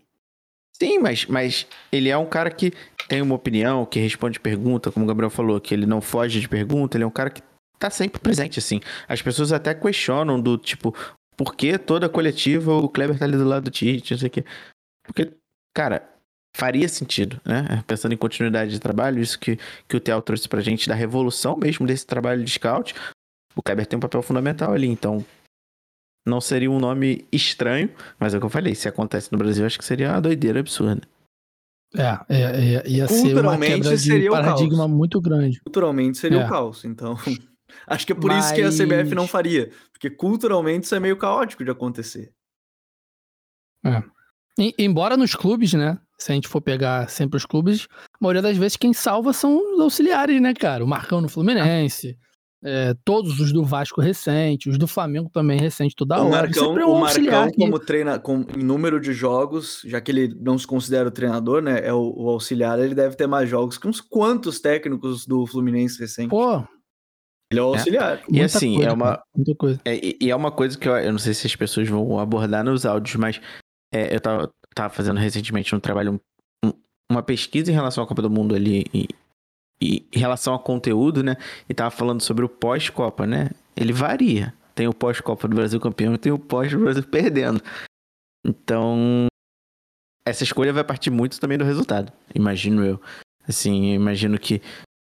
Sim, 0.73 0.99
mas, 0.99 1.25
mas 1.25 1.65
ele 1.91 2.09
é 2.09 2.17
um 2.17 2.25
cara 2.25 2.51
que 2.51 2.73
tem 3.07 3.21
uma 3.21 3.35
opinião, 3.35 3.85
que 3.85 3.99
responde 3.99 4.39
pergunta, 4.39 4.91
como 4.91 5.05
o 5.05 5.07
Gabriel 5.07 5.29
falou, 5.29 5.59
que 5.59 5.73
ele 5.73 5.85
não 5.85 6.01
foge 6.01 6.41
de 6.41 6.49
pergunta, 6.49 6.97
ele 6.97 7.05
é 7.05 7.07
um 7.07 7.11
cara 7.11 7.29
que 7.29 7.41
tá 7.79 7.89
sempre 7.89 8.19
presente, 8.19 8.59
assim. 8.59 8.81
As 9.07 9.21
pessoas 9.21 9.53
até 9.53 9.73
questionam 9.73 10.39
do 10.39 10.57
tipo, 10.57 10.93
por 11.37 11.55
que 11.55 11.77
toda 11.77 12.09
coletiva 12.09 12.73
o 12.73 12.87
Kleber 12.89 13.17
tá 13.17 13.25
ali 13.25 13.37
do 13.37 13.43
lado 13.45 13.65
do 13.65 13.71
Tite, 13.71 14.13
não 14.13 14.19
sei 14.19 14.27
o 14.27 14.31
quê. 14.31 14.45
Porque, 15.05 15.33
cara, 15.73 16.07
faria 16.55 16.87
sentido, 16.87 17.39
né? 17.45 17.83
Pensando 17.85 18.13
em 18.13 18.17
continuidade 18.17 18.71
de 18.71 18.79
trabalho, 18.79 19.21
isso 19.21 19.37
que, 19.39 19.57
que 19.87 19.97
o 19.97 19.99
Theo 19.99 20.21
trouxe 20.21 20.47
pra 20.47 20.61
gente, 20.61 20.87
da 20.87 20.95
revolução 20.95 21.57
mesmo 21.57 21.85
desse 21.85 22.05
trabalho 22.07 22.43
de 22.43 22.51
scout, 22.51 22.95
o 23.55 23.61
Kleber 23.61 23.85
tem 23.85 23.97
um 23.97 24.01
papel 24.01 24.21
fundamental 24.21 24.73
ali, 24.73 24.87
então 24.87 25.25
não 26.27 26.41
seria 26.41 26.71
um 26.71 26.79
nome 26.79 27.25
estranho, 27.31 27.89
mas 28.19 28.33
é 28.33 28.37
o 28.37 28.39
que 28.39 28.45
eu 28.45 28.49
falei, 28.49 28.73
se 28.73 28.87
acontece 28.87 29.31
no 29.31 29.37
Brasil, 29.37 29.65
acho 29.65 29.77
que 29.77 29.85
seria 29.85 30.11
uma 30.11 30.21
doideira 30.21 30.59
absurda. 30.59 31.01
É, 31.95 32.19
é, 32.29 32.41
é 32.75 32.89
ia 32.89 33.07
ser 33.07 33.13
uma 33.13 33.23
Culturalmente 33.33 33.73
quebra 33.75 33.89
de 33.95 34.01
seria 34.03 34.29
o 34.29 34.33
paradigma 34.33 34.77
caos. 34.79 34.91
muito 34.91 35.21
grande. 35.21 35.61
Culturalmente 35.61 36.17
seria 36.17 36.41
É. 36.41 36.45
o 36.45 36.49
caos, 36.49 36.83
então. 36.83 37.15
Acho 37.87 38.05
que 38.05 38.11
é 38.13 38.15
por 38.15 38.31
isso 38.31 38.53
que 38.53 38.61
a 38.61 38.69
CBF 38.71 39.13
não 39.15 39.23
Mas- 39.23 39.31
faria. 39.31 39.71
Porque 39.91 40.09
culturalmente 40.09 40.85
isso 40.85 40.95
é 40.95 40.99
meio 40.99 41.17
caótico 41.17 41.63
de 41.63 41.71
acontecer. 41.71 42.31
E- 44.57 44.73
embora 44.79 45.17
nos 45.17 45.35
clubes, 45.35 45.73
né? 45.73 45.99
Se 46.17 46.31
a 46.31 46.35
gente 46.35 46.47
for 46.47 46.61
pegar 46.61 47.09
sempre 47.09 47.35
os 47.37 47.45
clubes, 47.45 47.87
a 48.13 48.17
maioria 48.21 48.41
das 48.41 48.57
vezes 48.57 48.77
quem 48.77 48.93
salva 48.93 49.33
são 49.33 49.73
os 49.73 49.79
auxiliares, 49.81 50.41
né, 50.41 50.53
cara? 50.53 50.83
O 50.83 50.87
Marcão 50.87 51.19
no 51.19 51.27
Fluminense, 51.27 52.17
é, 52.63 52.95
todos 53.03 53.39
os 53.41 53.51
do 53.51 53.65
Vasco 53.65 53.99
recente, 53.99 54.69
os 54.69 54.77
do 54.77 54.87
Flamengo 54.87 55.29
também 55.29 55.59
recente 55.59 55.93
toda 55.93 56.17
o 56.23 56.27
hora. 56.27 56.43
Marcão, 56.43 56.79
é 56.79 56.85
o 56.85 56.93
um 56.93 57.03
auxiliar 57.03 57.33
Marcão 57.41 57.51
que- 57.51 57.59
como 57.59 57.79
treina 57.79 58.17
com 58.17 58.45
em 58.57 58.63
número 58.63 58.97
de 59.01 59.11
jogos, 59.11 59.81
já 59.85 59.99
que 59.99 60.09
ele 60.09 60.33
não 60.39 60.57
se 60.57 60.65
considera 60.65 61.09
o 61.09 61.11
treinador, 61.11 61.61
né? 61.61 61.85
É 61.85 61.93
o, 61.93 62.13
o 62.15 62.29
auxiliar, 62.29 62.79
ele 62.79 62.95
deve 62.95 63.17
ter 63.17 63.27
mais 63.27 63.49
jogos 63.49 63.77
que 63.77 63.87
uns 63.87 63.99
quantos 63.99 64.61
técnicos 64.61 65.25
do 65.27 65.45
Fluminense 65.45 65.99
recente. 65.99 66.29
Pô, 66.29 66.63
ele 67.55 67.59
é 67.59 67.63
o 67.63 67.73
auxiliar. 67.73 68.21
E 68.27 68.31
muita 68.31 68.45
assim, 68.57 68.73
coisa, 68.75 68.89
é 68.89 68.93
uma, 68.93 69.23
muita 69.35 69.55
coisa. 69.55 69.81
É, 69.85 69.95
e- 69.95 70.29
é 70.29 70.35
uma 70.35 70.51
coisa 70.51 70.77
que 70.77 70.87
eu, 70.87 70.95
eu 70.97 71.11
não 71.11 71.19
sei 71.19 71.33
se 71.33 71.47
as 71.47 71.55
pessoas 71.55 71.87
vão 71.87 72.19
abordar 72.19 72.63
nos 72.63 72.85
áudios, 72.85 73.15
mas 73.15 73.41
é, 73.93 74.13
eu 74.15 74.19
tava, 74.19 74.51
tava 74.73 74.93
fazendo 74.93 75.19
recentemente 75.19 75.73
um 75.75 75.79
trabalho, 75.79 76.19
um- 76.63 76.73
uma 77.11 77.23
pesquisa 77.23 77.71
em 77.71 77.73
relação 77.75 78.03
à 78.03 78.07
Copa 78.07 78.21
do 78.21 78.29
Mundo 78.29 78.55
ali, 78.55 78.85
e, 78.93 79.07
e 79.81 80.07
em 80.13 80.19
relação 80.19 80.53
ao 80.53 80.59
conteúdo, 80.59 81.23
né? 81.23 81.35
E 81.69 81.73
tava 81.73 81.91
falando 81.91 82.21
sobre 82.21 82.43
o 82.45 82.49
pós-Copa, 82.49 83.25
né? 83.27 83.49
Ele 83.75 83.91
varia. 83.93 84.53
Tem 84.73 84.87
o 84.87 84.93
pós-Copa 84.93 85.47
do 85.47 85.55
Brasil 85.55 85.79
campeão 85.79 86.13
e 86.13 86.17
tem 86.17 86.31
o 86.31 86.39
pós 86.39 86.71
do 86.71 86.79
Brasil 86.79 87.03
perdendo. 87.09 87.61
Então, 88.45 89.27
essa 90.27 90.43
escolha 90.43 90.73
vai 90.73 90.83
partir 90.83 91.09
muito 91.09 91.39
também 91.39 91.57
do 91.57 91.63
resultado, 91.63 92.11
imagino 92.33 92.83
eu. 92.83 93.01
Assim, 93.47 93.89
eu 93.91 93.95
imagino 93.95 94.39
que 94.39 94.61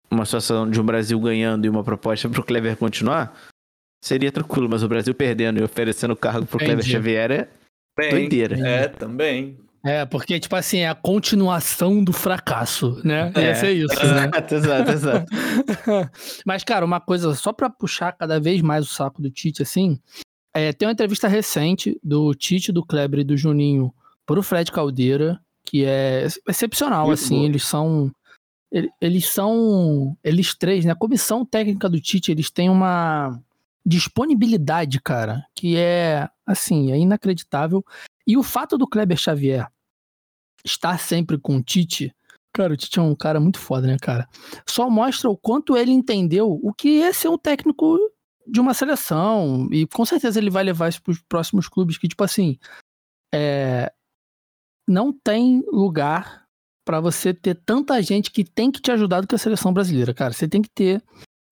uma 0.10 0.26
situação 0.26 0.70
de 0.70 0.80
um 0.80 0.86
Brasil 0.86 1.20
ganhando 1.20 1.66
e 1.66 1.70
uma 1.70 1.84
proposta 1.84 2.30
pro 2.30 2.44
Clever 2.44 2.78
continuar, 2.78 3.36
seria 4.04 4.32
tranquilo, 4.32 4.70
mas 4.70 4.84
o 4.84 4.88
Brasil 4.88 5.14
perdendo 5.14 5.60
e 5.60 5.64
oferecendo 5.64 6.12
o 6.12 6.18
cargo 6.18 6.46
pro 6.46 6.60
Clever 6.60 6.78
Entendi. 6.80 6.92
Xavier 6.92 7.32
é 7.32 7.48
Bem, 7.98 8.10
doideira. 8.12 8.60
É, 8.68 8.88
também. 8.88 9.58
É, 9.86 10.04
porque, 10.04 10.40
tipo 10.40 10.56
assim, 10.56 10.80
é 10.80 10.90
a 10.90 10.96
continuação 10.96 12.04
do 12.04 12.12
fracasso, 12.12 13.00
né? 13.04 13.32
É, 13.36 13.42
Ia 13.42 13.56
ser 13.56 13.72
isso, 13.72 13.96
né? 13.96 14.26
Exato, 14.26 14.56
exato, 14.56 14.92
exato. 14.92 15.32
Mas, 16.44 16.64
cara, 16.64 16.84
uma 16.84 17.00
coisa, 17.00 17.36
só 17.36 17.54
pra 17.54 17.70
puxar 17.70 18.12
cada 18.14 18.40
vez 18.40 18.62
mais 18.64 18.86
o 18.86 18.90
saco 18.90 19.22
do 19.22 19.30
Tite, 19.30 19.62
assim, 19.62 20.00
é, 20.56 20.74
tem 20.74 20.88
uma 20.88 20.92
entrevista 20.94 21.28
recente 21.28 22.00
do 22.04 22.34
Tite, 22.34 22.72
do 22.72 22.84
Kleber 22.84 23.20
e 23.20 23.24
do 23.24 23.38
Juninho 23.38 23.94
pro 24.26 24.42
Fred 24.42 24.72
Caldeira, 24.72 25.40
que 25.64 25.86
é 25.86 26.26
excepcional, 26.50 27.06
Muito 27.08 27.20
assim, 27.20 27.36
boa. 27.36 27.46
eles 27.46 27.64
são... 27.64 28.12
ele- 28.72 28.92
Eles 29.00 29.28
são, 29.28 30.18
eles 30.24 30.56
três, 30.56 30.86
né? 30.86 30.92
A 30.92 30.96
comissão 30.96 31.46
técnica 31.46 31.90
do 31.90 32.00
Tite, 32.00 32.32
eles 32.32 32.50
têm 32.52 32.70
uma 32.70 33.40
disponibilidade, 33.86 35.00
cara, 35.00 35.46
que 35.54 35.78
é, 35.78 36.28
assim, 36.46 36.92
é 36.92 36.98
inacreditável. 36.98 37.86
E 38.26 38.36
o 38.36 38.44
fato 38.44 38.78
do 38.78 38.88
Kleber 38.88 39.18
Xavier 39.18 39.68
estar 40.66 41.00
sempre 41.00 41.38
com 41.38 41.58
o 41.58 41.64
Tite, 41.64 42.14
cara, 42.52 42.74
o 42.74 42.78
Tite 42.78 42.98
é 42.98 43.02
um 43.02 43.16
cara 43.16 43.40
muito 43.40 43.60
foda, 43.60 43.86
né, 43.86 43.98
cara? 44.02 44.28
Só 44.68 44.90
mostra 44.90 45.30
o 45.30 45.38
quanto 45.38 45.78
ele 45.78 45.92
entendeu 45.92 46.60
o 46.64 46.74
que 46.74 47.02
é 47.04 47.14
ser 47.14 47.28
um 47.28 47.38
técnico 47.38 48.00
de 48.48 48.60
uma 48.60 48.74
seleção. 48.74 49.68
E 49.72 49.86
com 49.86 50.04
certeza 50.06 50.40
ele 50.40 50.50
vai 50.50 50.64
levar 50.64 50.90
isso 50.90 51.02
pros 51.04 51.22
próximos 51.22 51.68
clubes, 51.68 51.98
que, 52.00 52.08
tipo 52.08 52.24
assim, 52.24 52.58
é, 53.34 53.94
não 54.88 55.14
tem 55.14 55.64
lugar 55.72 56.45
pra 56.86 57.02
você 57.02 57.34
ter 57.34 57.56
tanta 57.56 58.02
gente 58.02 58.32
que 58.32 58.44
tem 58.44 58.72
que 58.72 58.80
te 58.80 58.92
ajudar 58.92 59.22
do 59.22 59.28
que 59.28 59.36
a 59.36 59.40
seleção 59.40 59.74
brasileira, 59.74 60.14
cara. 60.14 60.32
Você 60.32 60.48
tem 60.48 60.62
que 60.62 60.70
ter 60.70 61.04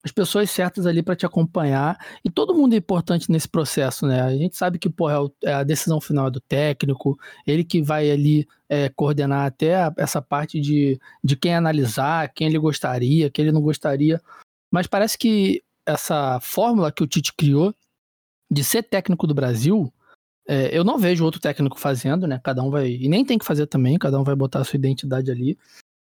as 0.03 0.11
pessoas 0.11 0.51
certas 0.51 0.86
ali 0.86 1.01
pra 1.01 1.15
te 1.15 1.25
acompanhar. 1.25 1.97
E 2.23 2.29
todo 2.29 2.53
mundo 2.53 2.73
é 2.73 2.77
importante 2.77 3.31
nesse 3.31 3.47
processo, 3.47 4.05
né? 4.05 4.21
A 4.21 4.36
gente 4.36 4.57
sabe 4.57 4.77
que, 4.77 4.89
porra, 4.89 5.15
é 5.43 5.49
é 5.49 5.53
a 5.53 5.63
decisão 5.63 6.01
final 6.01 6.27
é 6.27 6.31
do 6.31 6.41
técnico, 6.41 7.17
ele 7.47 7.63
que 7.63 7.81
vai 7.81 8.11
ali 8.11 8.47
é, 8.67 8.89
coordenar 8.89 9.45
até 9.45 9.91
essa 9.97 10.21
parte 10.21 10.59
de, 10.59 10.99
de 11.23 11.36
quem 11.36 11.55
analisar, 11.55 12.29
quem 12.34 12.47
ele 12.47 12.59
gostaria, 12.59 13.29
quem 13.29 13.45
ele 13.45 13.51
não 13.51 13.61
gostaria. 13.61 14.21
Mas 14.69 14.88
parece 14.88 15.17
que 15.17 15.63
essa 15.86 16.39
fórmula 16.41 16.91
que 16.91 17.03
o 17.03 17.07
Tite 17.07 17.34
criou 17.34 17.73
de 18.51 18.63
ser 18.63 18.84
técnico 18.84 19.25
do 19.25 19.34
Brasil, 19.34 19.91
é, 20.48 20.78
eu 20.78 20.84
não 20.84 20.98
vejo 20.98 21.24
outro 21.24 21.39
técnico 21.39 21.80
fazendo, 21.80 22.28
né? 22.28 22.39
Cada 22.44 22.62
um 22.62 22.70
vai. 22.70 22.89
E 22.91 23.08
nem 23.08 23.24
tem 23.24 23.38
que 23.38 23.46
fazer 23.46 23.68
também, 23.68 23.98
cada 23.98 24.20
um 24.20 24.24
vai 24.24 24.36
botar 24.36 24.60
a 24.60 24.64
sua 24.64 24.78
identidade 24.78 25.32
ali. 25.32 25.58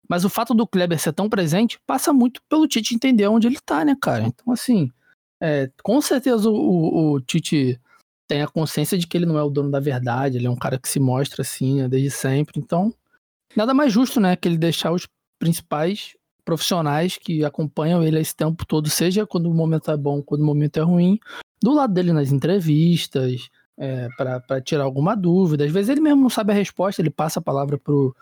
Mas 0.09 0.25
o 0.25 0.29
fato 0.31 0.55
do 0.55 0.67
Kleber 0.67 0.99
ser 0.99 1.13
tão 1.13 1.29
presente 1.29 1.79
passa 1.87 2.13
muito 2.13 2.41
pelo 2.49 2.67
Tite 2.67 2.95
entender 2.95 3.27
onde 3.27 3.47
ele 3.47 3.59
tá, 3.65 3.85
né, 3.85 3.97
cara? 4.01 4.25
Então, 4.27 4.53
assim, 4.53 4.91
é, 5.43 5.71
com 5.83 6.01
certeza 6.01 6.49
o, 6.49 7.13
o- 7.15 7.21
Tite 7.21 7.79
tem 8.27 8.43
a 8.43 8.47
consciência 8.49 8.97
de 8.97 9.07
que 9.07 9.17
ele 9.17 9.27
não 9.27 9.39
é 9.39 9.43
o 9.43 9.51
dono 9.51 9.71
da 9.71 9.81
verdade, 9.81 10.37
ele 10.37 10.47
é 10.47 10.51
um 10.51 10.57
cara 10.57 10.79
que 10.79 10.89
se 10.89 10.99
mostra 11.01 11.43
assim, 11.43 11.83
né, 11.83 11.89
desde 11.89 12.11
sempre. 12.11 12.59
Então, 12.59 12.93
nada 13.57 13.75
mais 13.75 13.93
justo, 13.93 14.19
né, 14.21 14.35
que 14.37 14.47
ele 14.49 14.57
deixar 14.59 14.93
os 14.93 15.07
principais 15.39 16.15
profissionais 16.45 17.19
que 17.19 17.45
acompanham 17.45 18.03
ele 18.03 18.19
esse 18.19 18.35
tempo 18.35 18.65
todo, 18.67 18.89
seja 18.89 19.27
quando 19.27 19.51
o 19.51 19.55
momento 19.55 19.91
é 19.91 19.97
bom, 19.97 20.23
quando 20.23 20.41
o 20.43 20.47
momento 20.47 20.79
é 20.79 20.83
ruim, 20.83 21.19
do 21.63 21.73
lado 21.75 21.93
dele 21.93 22.13
nas 22.13 22.33
entrevistas, 22.33 23.49
é, 23.79 24.09
para 24.17 24.61
tirar 24.61 24.85
alguma 24.85 25.15
dúvida. 25.15 25.65
Às 25.65 25.71
vezes 25.71 25.89
ele 25.89 26.01
mesmo 26.01 26.21
não 26.23 26.31
sabe 26.31 26.53
a 26.53 26.57
resposta, 26.57 27.01
ele 27.01 27.11
passa 27.11 27.39
a 27.39 27.43
palavra 27.43 27.79
pro, 27.79 28.15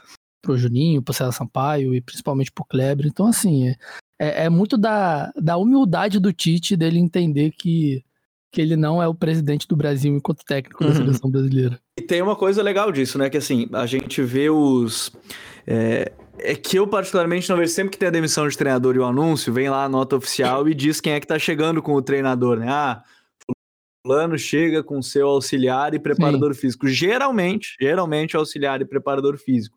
pro 0.42 0.56
Juninho, 0.56 1.02
pro 1.02 1.14
César 1.14 1.32
Sampaio 1.32 1.94
e 1.94 2.00
principalmente 2.00 2.52
pro 2.52 2.64
Kleber. 2.64 3.06
Então, 3.06 3.26
assim, 3.26 3.68
é, 3.68 3.76
é, 4.18 4.44
é 4.44 4.48
muito 4.50 4.76
da, 4.76 5.32
da 5.34 5.56
humildade 5.56 6.20
do 6.20 6.32
Tite 6.32 6.76
dele 6.76 6.98
entender 6.98 7.52
que, 7.52 8.04
que 8.52 8.60
ele 8.60 8.76
não 8.76 9.02
é 9.02 9.08
o 9.08 9.14
presidente 9.14 9.66
do 9.66 9.74
Brasil 9.76 10.14
enquanto 10.14 10.44
técnico 10.44 10.84
da 10.84 10.90
Uhum. 10.90 10.96
seleção 10.96 11.30
brasileira. 11.30 11.80
E 11.98 12.02
tem 12.02 12.20
uma 12.20 12.36
coisa 12.36 12.62
legal 12.62 12.92
disso, 12.92 13.18
né? 13.18 13.30
Que 13.30 13.38
assim, 13.38 13.68
a 13.72 13.86
gente 13.86 14.22
vê 14.22 14.50
os. 14.50 15.10
É, 15.66 16.12
é 16.38 16.54
que 16.54 16.76
eu, 16.78 16.86
particularmente, 16.86 17.48
não 17.48 17.56
vejo 17.56 17.72
sempre 17.72 17.92
que 17.92 17.98
tem 17.98 18.08
a 18.08 18.12
demissão 18.12 18.46
de 18.46 18.56
treinador 18.56 18.94
e 18.94 18.98
o 18.98 19.04
anúncio, 19.04 19.52
vem 19.52 19.70
lá 19.70 19.84
a 19.84 19.88
nota 19.88 20.16
oficial 20.16 20.68
e 20.68 20.74
diz 20.74 21.00
quem 21.00 21.14
é 21.14 21.20
que 21.20 21.26
tá 21.26 21.38
chegando 21.38 21.80
com 21.80 21.94
o 21.94 22.02
treinador, 22.02 22.58
né? 22.58 22.66
Ah, 22.68 23.02
fulano 24.06 24.38
chega 24.38 24.84
com 24.84 25.02
seu 25.02 25.26
auxiliar 25.28 25.92
e 25.92 25.98
preparador 25.98 26.54
físico. 26.54 26.86
Geralmente, 26.86 27.76
geralmente 27.80 28.36
auxiliar 28.36 28.80
e 28.80 28.84
preparador 28.84 29.36
físico. 29.36 29.76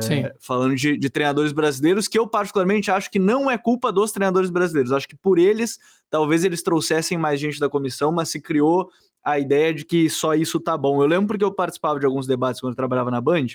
Sim. 0.00 0.24
Falando 0.38 0.76
de, 0.76 0.96
de 0.96 1.10
treinadores 1.10 1.50
brasileiros, 1.50 2.06
que 2.06 2.18
eu 2.18 2.26
particularmente 2.26 2.90
acho 2.90 3.10
que 3.10 3.18
não 3.18 3.50
é 3.50 3.58
culpa 3.58 3.90
dos 3.90 4.12
treinadores 4.12 4.50
brasileiros. 4.50 4.92
Acho 4.92 5.08
que 5.08 5.16
por 5.16 5.38
eles, 5.38 5.78
talvez 6.08 6.44
eles 6.44 6.62
trouxessem 6.62 7.18
mais 7.18 7.40
gente 7.40 7.58
da 7.58 7.68
comissão, 7.68 8.12
mas 8.12 8.28
se 8.28 8.40
criou 8.40 8.88
a 9.24 9.38
ideia 9.38 9.74
de 9.74 9.84
que 9.84 10.08
só 10.08 10.34
isso 10.34 10.60
tá 10.60 10.76
bom. 10.76 11.02
Eu 11.02 11.08
lembro 11.08 11.28
porque 11.28 11.44
eu 11.44 11.52
participava 11.52 11.98
de 11.98 12.06
alguns 12.06 12.26
debates 12.26 12.60
quando 12.60 12.72
eu 12.72 12.76
trabalhava 12.76 13.10
na 13.10 13.20
Band, 13.20 13.46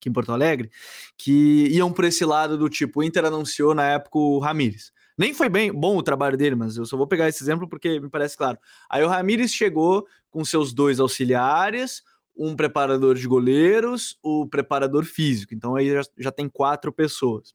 aqui 0.00 0.08
em 0.08 0.12
Porto 0.12 0.32
Alegre, 0.32 0.70
que 1.16 1.68
iam 1.68 1.92
por 1.92 2.04
esse 2.04 2.24
lado 2.24 2.58
do 2.58 2.68
tipo, 2.68 3.00
o 3.00 3.02
Inter 3.04 3.26
anunciou 3.26 3.74
na 3.74 3.84
época 3.84 4.18
o 4.18 4.38
Ramires. 4.38 4.93
Nem 5.16 5.32
foi 5.32 5.48
bem 5.48 5.72
bom 5.72 5.96
o 5.96 6.02
trabalho 6.02 6.36
dele, 6.36 6.56
mas 6.56 6.76
eu 6.76 6.84
só 6.84 6.96
vou 6.96 7.06
pegar 7.06 7.28
esse 7.28 7.42
exemplo 7.42 7.68
porque 7.68 8.00
me 8.00 8.10
parece 8.10 8.36
claro. 8.36 8.58
Aí 8.90 9.02
o 9.02 9.08
Ramires 9.08 9.52
chegou 9.52 10.06
com 10.30 10.44
seus 10.44 10.72
dois 10.72 10.98
auxiliares, 10.98 12.02
um 12.36 12.56
preparador 12.56 13.14
de 13.14 13.26
goleiros, 13.26 14.18
o 14.22 14.46
preparador 14.48 15.04
físico. 15.04 15.54
Então 15.54 15.76
aí 15.76 15.90
já, 15.90 16.02
já 16.18 16.32
tem 16.32 16.48
quatro 16.48 16.92
pessoas. 16.92 17.54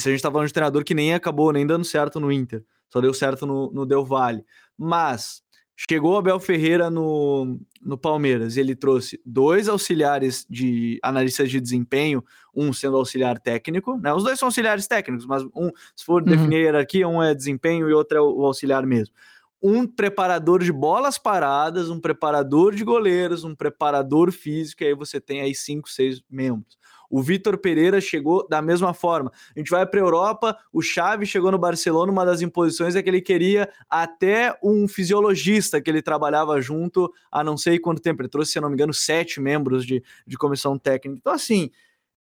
Se 0.00 0.08
a 0.08 0.12
gente 0.12 0.22
tá 0.22 0.30
falando 0.30 0.46
de 0.46 0.52
treinador 0.52 0.84
que 0.84 0.94
nem 0.94 1.14
acabou 1.14 1.52
nem 1.52 1.66
dando 1.66 1.84
certo 1.84 2.20
no 2.20 2.30
Inter, 2.30 2.64
só 2.92 3.00
deu 3.00 3.12
certo 3.12 3.46
no, 3.46 3.72
no 3.72 3.84
Del 3.84 4.04
Valle. 4.04 4.44
Mas 4.78 5.42
chegou 5.88 6.16
Abel 6.16 6.38
Ferreira 6.38 6.90
no, 6.90 7.58
no 7.80 7.98
Palmeiras 7.98 8.56
e 8.56 8.60
ele 8.60 8.74
trouxe 8.74 9.20
dois 9.24 9.68
auxiliares 9.68 10.46
de 10.48 10.98
analistas 11.02 11.50
de 11.50 11.60
desempenho, 11.60 12.24
um 12.54 12.72
sendo 12.72 12.96
auxiliar 12.96 13.38
técnico, 13.38 13.96
né? 13.96 14.12
Os 14.12 14.22
dois 14.24 14.38
são 14.38 14.48
auxiliares 14.48 14.86
técnicos, 14.86 15.26
mas 15.26 15.42
um, 15.54 15.70
se 15.96 16.04
for 16.04 16.22
uhum. 16.22 16.28
definir 16.28 16.56
a 16.56 16.60
hierarquia, 16.60 17.08
um 17.08 17.22
é 17.22 17.34
desempenho 17.34 17.88
e 17.88 17.92
outro 17.92 18.18
é 18.18 18.20
o, 18.20 18.38
o 18.38 18.46
auxiliar 18.46 18.84
mesmo 18.86 19.14
um 19.62 19.86
preparador 19.86 20.60
de 20.60 20.72
bolas 20.72 21.16
paradas, 21.16 21.88
um 21.88 22.00
preparador 22.00 22.74
de 22.74 22.82
goleiros, 22.82 23.44
um 23.44 23.54
preparador 23.54 24.32
físico, 24.32 24.82
e 24.82 24.88
aí 24.88 24.94
você 24.94 25.20
tem 25.20 25.40
aí 25.40 25.54
cinco, 25.54 25.88
seis 25.88 26.20
membros. 26.28 26.76
O 27.12 27.20
Vitor 27.20 27.58
Pereira 27.58 28.00
chegou 28.00 28.48
da 28.48 28.62
mesma 28.62 28.94
forma. 28.94 29.30
A 29.54 29.58
gente 29.58 29.70
vai 29.70 29.84
para 29.84 30.00
a 30.00 30.02
Europa, 30.02 30.56
o 30.72 30.80
Xavi 30.80 31.26
chegou 31.26 31.52
no 31.52 31.58
Barcelona, 31.58 32.10
uma 32.10 32.24
das 32.24 32.40
imposições 32.40 32.96
é 32.96 33.02
que 33.02 33.10
ele 33.10 33.20
queria 33.20 33.68
até 33.88 34.58
um 34.62 34.88
fisiologista 34.88 35.78
que 35.78 35.90
ele 35.90 36.00
trabalhava 36.00 36.58
junto 36.62 37.12
há 37.30 37.44
não 37.44 37.58
sei 37.58 37.78
quanto 37.78 38.00
tempo. 38.00 38.22
Ele 38.22 38.30
trouxe, 38.30 38.52
se 38.52 38.60
não 38.60 38.70
me 38.70 38.74
engano, 38.74 38.94
sete 38.94 39.42
membros 39.42 39.84
de, 39.84 40.02
de 40.26 40.38
comissão 40.38 40.78
técnica. 40.78 41.18
Então, 41.20 41.34
assim, 41.34 41.70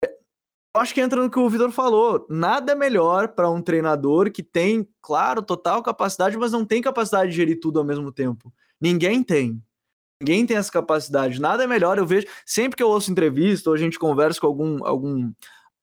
eu 0.02 0.80
acho 0.80 0.92
que 0.92 1.00
entra 1.00 1.22
no 1.22 1.30
que 1.30 1.38
o 1.38 1.48
Vitor 1.48 1.70
falou. 1.70 2.26
Nada 2.28 2.74
melhor 2.74 3.28
para 3.28 3.48
um 3.48 3.62
treinador 3.62 4.32
que 4.32 4.42
tem, 4.42 4.88
claro, 5.00 5.42
total 5.42 5.80
capacidade, 5.80 6.36
mas 6.36 6.50
não 6.50 6.64
tem 6.64 6.82
capacidade 6.82 7.30
de 7.30 7.36
gerir 7.36 7.60
tudo 7.60 7.78
ao 7.78 7.84
mesmo 7.84 8.10
tempo. 8.10 8.52
Ninguém 8.80 9.22
tem. 9.22 9.62
Ninguém 10.22 10.46
tem 10.46 10.56
essa 10.56 10.70
capacidade. 10.70 11.40
Nada 11.40 11.64
é 11.64 11.66
melhor. 11.66 11.98
Eu 11.98 12.06
vejo 12.06 12.28
sempre 12.46 12.76
que 12.76 12.82
eu 12.82 12.88
ouço 12.88 13.10
entrevista 13.10 13.68
ou 13.68 13.74
a 13.74 13.78
gente 13.78 13.98
conversa 13.98 14.40
com 14.40 14.46
algum, 14.46 14.86
algum, 14.86 15.32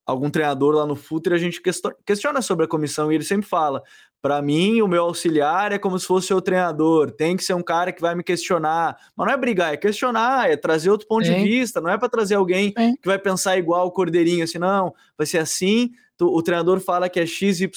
algum 0.06 0.30
treinador 0.30 0.76
lá 0.76 0.86
no 0.86 0.96
Futre, 0.96 1.34
a 1.34 1.38
gente 1.38 1.62
questiona 2.06 2.42
sobre 2.42 2.66
a 2.66 2.68
comissão 2.68 3.12
e 3.12 3.16
ele 3.16 3.24
sempre 3.26 3.46
fala: 3.46 3.84
para 4.22 4.42
mim, 4.42 4.82
o 4.82 4.88
meu 4.88 5.04
auxiliar 5.04 5.74
é 5.74 5.78
como 5.78 6.00
se 6.00 6.06
fosse 6.06 6.34
o 6.34 6.42
treinador. 6.42 7.12
Tem 7.12 7.36
que 7.36 7.44
ser 7.44 7.54
um 7.54 7.62
cara 7.62 7.92
que 7.92 8.02
vai 8.02 8.16
me 8.16 8.24
questionar. 8.24 8.98
Mas 9.16 9.28
não 9.28 9.34
é 9.34 9.38
brigar, 9.38 9.74
é 9.74 9.78
questionar, 9.78 10.50
é 10.50 10.56
trazer 10.56 10.90
outro 10.90 11.06
ponto 11.08 11.24
de 11.24 11.34
vista. 11.36 11.82
Não 11.82 11.90
é 11.90 11.98
para 11.98 12.08
trazer 12.08 12.36
alguém 12.36 12.72
que 12.74 13.06
vai 13.06 13.20
pensar 13.20 13.58
igual 13.58 13.88
o 13.88 13.92
Cordeirinho, 13.92 14.46
assim, 14.46 14.58
não, 14.58 14.94
vai 15.18 15.28
ser 15.28 15.40
assim. 15.40 15.92
O 16.22 16.42
treinador 16.42 16.80
fala 16.80 17.08
que 17.10 17.20
é 17.20 17.26
XYZ, 17.26 17.70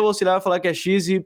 o 0.00 0.06
auxiliar 0.06 0.34
vai 0.34 0.42
falar 0.42 0.60
que 0.60 0.68
é 0.68 0.74
XYZ. 0.74 1.22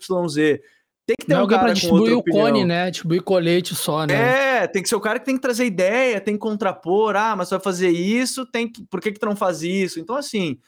Tem 1.06 1.16
que 1.18 1.26
ter 1.26 1.34
não 1.34 1.40
um 1.40 1.42
alguém 1.42 1.58
cara 1.58 1.68
pra 1.68 1.74
distribuir 1.74 2.16
o 2.16 2.24
cone, 2.24 2.64
né? 2.64 2.90
Distribuir 2.90 3.22
colete 3.22 3.74
só, 3.74 4.06
né? 4.06 4.62
É, 4.62 4.66
tem 4.66 4.82
que 4.82 4.88
ser 4.88 4.96
o 4.96 5.00
cara 5.00 5.18
que 5.18 5.26
tem 5.26 5.36
que 5.36 5.42
trazer 5.42 5.66
ideia, 5.66 6.20
tem 6.20 6.34
que 6.34 6.40
contrapor. 6.40 7.14
Ah, 7.14 7.36
mas 7.36 7.50
vai 7.50 7.60
fazer 7.60 7.90
isso, 7.90 8.46
tem 8.46 8.70
que. 8.70 8.82
Por 8.84 9.00
que, 9.00 9.12
que 9.12 9.20
tu 9.20 9.26
não 9.26 9.36
faz 9.36 9.62
isso? 9.62 10.00
Então, 10.00 10.16
assim, 10.16 10.58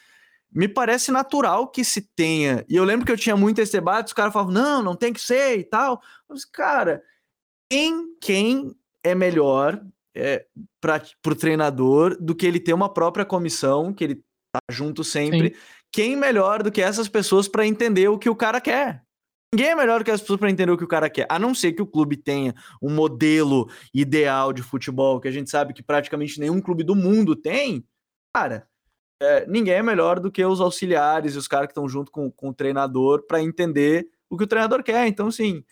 me 0.53 0.69
parece 0.69 1.11
natural 1.11 1.69
que 1.69 1.83
se 1.83 2.03
tenha. 2.03 2.65
E 2.69 2.77
eu 2.77 2.85
lembro 2.85 3.07
que 3.07 3.13
eu 3.13 3.17
tinha 3.17 3.37
muito 3.37 3.61
esse 3.61 3.73
debate, 3.73 4.09
os 4.09 4.13
caras 4.13 4.33
falavam, 4.33 4.53
não, 4.53 4.83
não 4.83 4.95
tem 4.95 5.11
que 5.11 5.21
ser 5.21 5.59
e 5.59 5.65
tal. 5.65 6.03
Mas, 6.29 6.45
cara, 6.45 7.03
quem, 7.71 8.15
quem 8.21 8.75
é 9.03 9.15
melhor 9.15 9.81
é, 10.15 10.45
para 10.81 11.03
o 11.27 11.35
treinador 11.35 12.15
do 12.21 12.35
que 12.35 12.47
ele 12.47 12.61
ter 12.61 12.75
uma 12.75 12.93
própria 12.93 13.25
comissão, 13.25 13.93
que 13.93 14.05
ele 14.05 14.17
tá 14.53 14.61
junto 14.71 15.03
sempre? 15.03 15.49
Sim. 15.49 15.61
Quem 15.91 16.15
melhor 16.15 16.63
do 16.63 16.71
que 16.71 16.83
essas 16.83 17.09
pessoas 17.09 17.49
para 17.49 17.67
entender 17.67 18.09
o 18.09 18.19
que 18.19 18.29
o 18.29 18.37
cara 18.37 18.61
quer? 18.61 19.06
Ninguém 19.55 19.71
é 19.71 19.75
melhor 19.75 20.03
que 20.03 20.11
as 20.11 20.21
pessoas 20.21 20.41
para 20.41 20.51
entender 20.51 20.73
o 20.73 20.77
que 20.77 20.85
o 20.85 20.89
cara 20.89 21.09
quer, 21.09 21.27
a 21.29 21.39
não 21.39 21.55
ser 21.55 21.73
que 21.73 21.83
o 21.83 21.87
clube 21.87 22.17
tenha 22.17 22.55
um 22.83 22.93
modelo 22.93 23.69
ideal 23.95 24.53
de 24.53 24.63
futebol, 24.63 25.21
que 25.21 25.29
a 25.29 25.31
gente 25.33 25.49
sabe 25.51 25.73
que 25.73 25.83
praticamente 25.83 26.41
nenhum 26.41 26.61
clube 26.61 26.83
do 26.83 26.95
mundo 26.95 27.37
tem. 27.37 27.85
Cara, 28.35 28.67
é, 29.21 29.47
ninguém 29.47 29.75
é 29.75 29.83
melhor 29.83 30.21
do 30.21 30.31
que 30.31 30.45
os 30.45 30.61
auxiliares 30.61 31.35
e 31.35 31.39
os 31.39 31.49
caras 31.49 31.69
que 31.69 31.73
estão 31.73 31.89
junto 31.89 32.11
com, 32.11 32.31
com 32.31 32.51
o 32.51 32.55
treinador 32.55 33.25
para 33.27 33.43
entender 33.43 34.09
o 34.29 34.37
que 34.37 34.45
o 34.45 34.49
treinador 34.49 34.83
quer. 34.83 35.07
Então, 35.07 35.29
assim, 35.29 35.65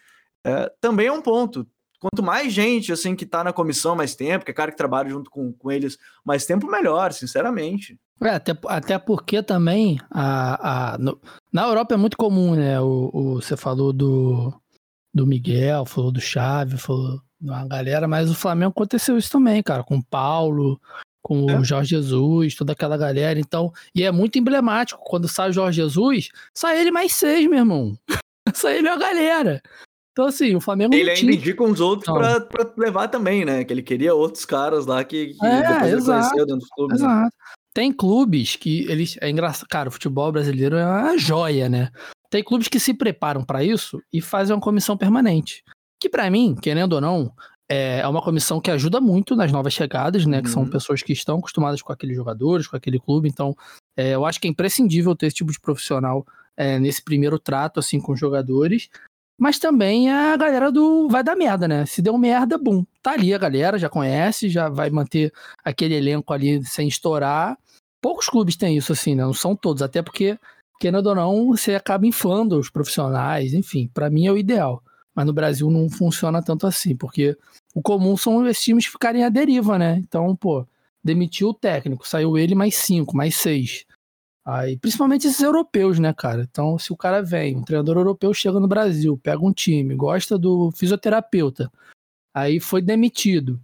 é, 0.45 0.73
também 0.81 1.09
é 1.09 1.13
um 1.13 1.23
ponto. 1.23 1.67
Quanto 2.01 2.23
mais 2.23 2.53
gente 2.53 2.93
assim 2.93 3.17
que 3.17 3.25
está 3.25 3.43
na 3.43 3.53
comissão 3.53 3.97
mais 3.97 4.15
tempo, 4.15 4.45
que 4.45 4.51
é 4.51 4.55
cara 4.55 4.71
que 4.71 4.77
trabalha 4.77 5.09
junto 5.09 5.31
com, 5.31 5.53
com 5.53 5.73
eles 5.73 5.99
mais 6.25 6.45
tempo, 6.45 6.67
melhor, 6.67 7.13
sinceramente. 7.13 7.99
É, 8.23 8.31
até, 8.31 8.53
até 8.69 8.99
porque 8.99 9.43
também 9.43 9.99
a, 10.11 10.93
a, 10.95 10.99
no, 10.99 11.21
na 11.55 11.63
Europa 11.63 11.95
é 11.95 11.97
muito 11.97 12.17
comum, 12.17 12.57
né? 12.57 12.81
O, 12.81 13.11
o, 13.13 13.35
você 13.37 13.57
falou 13.57 13.93
do, 13.93 14.53
do 15.15 15.25
Miguel, 15.25 15.87
falou 15.87 16.11
do 16.11 16.21
Chave, 16.21 16.77
falou 16.77 17.23
da 17.41 17.65
galera, 17.65 18.09
mas 18.09 18.29
o 18.29 18.35
Flamengo 18.35 18.73
aconteceu 18.73 19.17
isso 19.17 19.31
também, 19.31 19.63
cara, 19.63 19.85
com 19.85 19.99
o 19.99 20.05
Paulo, 20.05 20.81
com 21.23 21.49
é. 21.49 21.57
o 21.57 21.63
Jorge 21.63 21.91
Jesus, 21.91 22.57
toda 22.57 22.73
aquela 22.73 22.97
galera. 22.97 23.39
Então, 23.39 23.73
e 23.95 24.03
é 24.03 24.11
muito 24.11 24.37
emblemático. 24.37 25.01
Quando 25.05 25.29
sai 25.29 25.51
o 25.51 25.53
Jorge 25.53 25.81
Jesus, 25.81 26.31
sai 26.53 26.81
ele 26.81 26.91
mais 26.91 27.13
seis, 27.13 27.49
meu 27.49 27.61
irmão. 27.61 27.97
sai 28.53 28.79
ele 28.79 28.89
a 28.89 28.97
galera. 28.97 29.63
Então, 30.11 30.27
assim, 30.27 30.57
o 30.57 30.61
Flamengo. 30.61 30.93
Ele 30.93 31.11
ainda 31.11 31.33
indica 31.33 31.63
uns 31.63 31.79
outros 31.79 32.13
pra, 32.13 32.41
pra, 32.41 32.73
levar 32.77 33.07
também, 33.07 33.45
né? 33.45 33.63
Que 33.63 33.73
ele 33.73 33.83
queria 33.83 34.13
outros 34.13 34.45
caras 34.45 34.87
lá 34.87 35.05
que, 35.05 35.35
que 35.35 35.47
é, 35.47 35.63
depois 35.63 35.93
exato, 35.93 36.37
ele 36.37 36.47
dentro 36.47 36.61
do 36.61 36.69
clube. 36.75 36.95
Né? 36.95 36.99
Exato. 36.99 37.23
Né? 37.23 37.31
Tem 37.75 37.93
clubes 37.93 38.55
que 38.55 38.89
eles. 38.89 39.19
É 39.21 39.29
engraçado. 39.29 39.69
Cara, 39.69 39.89
o 39.89 39.93
futebol 39.93 40.31
brasileiro 40.31 40.77
é 40.77 40.87
uma 40.87 41.19
joia, 41.19 41.69
né? 41.69 41.91
Tem 42.31 42.43
clubes 42.43 42.69
que 42.69 42.79
se 42.79 42.95
preparam 42.95 43.45
para 43.45 43.65
isso 43.65 44.01
e 44.13 44.21
fazem 44.21 44.55
uma 44.55 44.63
comissão 44.63 44.97
permanente. 44.97 45.63
Que 46.01 46.09
para 46.09 46.31
mim, 46.31 46.55
querendo 46.55 46.95
ou 46.95 47.01
não, 47.01 47.33
é, 47.69 47.99
é 47.99 48.09
uma 48.09 48.23
comissão 48.23 48.61
que 48.61 48.71
ajuda 48.71 49.01
muito 49.01 49.35
nas 49.35 49.51
novas 49.51 49.73
chegadas, 49.73 50.25
né? 50.25 50.37
Uhum. 50.37 50.43
Que 50.43 50.51
são 50.51 50.63
uhum. 50.63 50.71
pessoas 50.71 51.03
que 51.03 51.13
estão 51.13 51.39
acostumadas 51.39 51.83
com 51.83 51.93
aqueles 51.93 52.17
jogadores, 52.17 52.69
com 52.69 52.77
aquele 52.77 53.01
clube. 53.01 53.29
Então, 53.29 53.57
é, 53.97 54.11
eu 54.11 54.25
acho 54.25 54.41
que 54.41 54.47
é 54.47 54.51
imprescindível 54.51 55.17
ter 55.17 55.27
esse 55.27 55.37
tipo 55.37 55.51
de 55.51 55.61
profissional 55.61 56.25
é, 56.57 56.79
nesse 56.79 57.03
primeiro 57.03 57.39
trato, 57.39 57.81
assim, 57.81 58.01
com 58.01 58.13
os 58.13 58.21
jogadores. 58.21 58.89
Mas 59.37 59.59
também 59.59 60.11
a 60.11 60.37
galera 60.37 60.71
do 60.71 61.09
vai 61.09 61.25
dar 61.25 61.35
merda, 61.35 61.67
né? 61.67 61.85
Se 61.87 62.01
deu 62.01 62.17
merda, 62.17 62.57
bum. 62.57 62.85
Tá 63.03 63.13
ali 63.13 63.35
a 63.35 63.39
galera, 63.39 63.79
já 63.79 63.89
conhece, 63.89 64.49
já 64.49 64.69
vai 64.69 64.91
manter 64.91 65.33
aquele 65.65 65.95
elenco 65.95 66.33
ali 66.33 66.65
sem 66.65 66.87
estourar. 66.87 67.59
Poucos 68.05 68.29
clubes 68.29 68.55
têm 68.55 68.77
isso, 68.77 68.93
assim, 68.93 69.15
né? 69.15 69.23
Não 69.23 69.33
são 69.33 69.57
todos, 69.57 69.81
até 69.81 70.03
porque, 70.03 70.39
querendo 70.79 71.07
ou 71.07 71.15
não, 71.15 71.47
você 71.47 71.75
acaba 71.75 72.07
inflando 72.07 72.59
os 72.59 72.69
profissionais, 72.69 73.55
enfim, 73.55 73.91
para 73.95 74.11
mim 74.11 74.27
é 74.27 74.31
o 74.31 74.37
ideal. 74.37 74.85
Mas 75.15 75.25
no 75.25 75.33
Brasil 75.33 75.71
não 75.71 75.89
funciona 75.89 76.43
tanto 76.43 76.67
assim, 76.67 76.95
porque 76.95 77.35
o 77.75 77.81
comum 77.81 78.15
são 78.15 78.47
esses 78.47 78.63
times 78.63 78.85
ficarem 78.85 79.25
à 79.25 79.31
deriva, 79.31 79.79
né? 79.79 79.97
Então, 80.01 80.37
pô, 80.37 80.67
demitiu 81.03 81.49
o 81.49 81.55
técnico, 81.55 82.07
saiu 82.07 82.37
ele 82.37 82.55
mais 82.55 82.75
cinco, 82.75 83.17
mais 83.17 83.37
seis. 83.37 83.87
Aí, 84.45 84.77
principalmente 84.77 85.27
esses 85.27 85.41
europeus, 85.41 85.99
né, 85.99 86.13
cara? 86.13 86.43
Então, 86.43 86.79
se 86.79 86.93
o 86.93 86.97
cara 86.99 87.23
vem, 87.23 87.57
um 87.57 87.63
treinador 87.63 87.97
europeu 87.97 88.35
chega 88.35 88.61
no 88.61 88.69
Brasil, 88.69 89.17
pega 89.17 89.43
um 89.43 89.51
time, 89.51 89.95
gosta 89.95 90.37
do 90.37 90.71
fisioterapeuta, 90.73 91.73
aí 92.35 92.61
foi 92.61 92.83
demitido. 92.83 93.59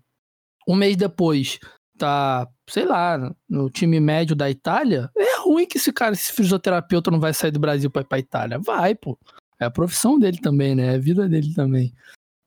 Um 0.66 0.76
mês 0.76 0.96
depois, 0.96 1.58
tá, 2.00 2.48
sei 2.66 2.86
lá, 2.86 3.30
no 3.46 3.68
time 3.68 4.00
médio 4.00 4.34
da 4.34 4.50
Itália, 4.50 5.10
é 5.14 5.38
ruim 5.40 5.66
que 5.66 5.76
esse 5.76 5.92
cara, 5.92 6.14
esse 6.14 6.32
fisioterapeuta 6.32 7.10
não 7.10 7.20
vai 7.20 7.34
sair 7.34 7.50
do 7.50 7.60
Brasil 7.60 7.90
pra 7.90 8.00
ir 8.00 8.06
pra 8.06 8.18
Itália. 8.18 8.58
Vai, 8.58 8.94
pô. 8.94 9.18
É 9.60 9.66
a 9.66 9.70
profissão 9.70 10.18
dele 10.18 10.38
também, 10.38 10.74
né? 10.74 10.94
É 10.94 10.94
a 10.94 10.98
vida 10.98 11.28
dele 11.28 11.52
também. 11.54 11.92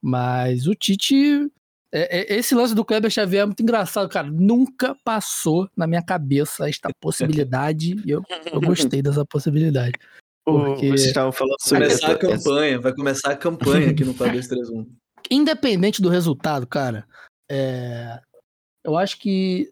Mas 0.01 0.65
o 0.65 0.73
Tite. 0.73 1.47
É, 1.93 2.33
é, 2.33 2.39
esse 2.39 2.55
lance 2.55 2.73
do 2.73 2.83
Kleber 2.83 3.11
Xavier 3.11 3.43
é 3.43 3.45
muito 3.45 3.61
engraçado, 3.61 4.09
cara. 4.09 4.27
Nunca 4.31 4.97
passou 5.03 5.69
na 5.77 5.85
minha 5.85 6.01
cabeça 6.01 6.67
esta 6.67 6.89
possibilidade. 6.99 7.95
e 8.03 8.09
eu, 8.09 8.23
eu 8.51 8.59
gostei 8.59 9.03
dessa 9.03 9.23
possibilidade. 9.23 9.93
Porque... 10.43 10.87
Vocês 10.87 11.05
estavam 11.05 11.31
falando 11.31 11.61
sobre 11.61 11.87
vai 11.87 11.95
começar 11.95 12.11
a 12.11 12.17
campanha, 12.17 12.81
vai 12.81 12.93
começar 12.95 13.31
a 13.31 13.37
campanha 13.37 13.91
aqui 13.91 14.03
no 14.03 14.15
4-2-3-1. 14.15 14.87
Independente 15.29 16.01
do 16.01 16.09
resultado, 16.09 16.65
cara, 16.65 17.07
é... 17.49 18.19
eu 18.83 18.97
acho 18.97 19.19
que 19.19 19.71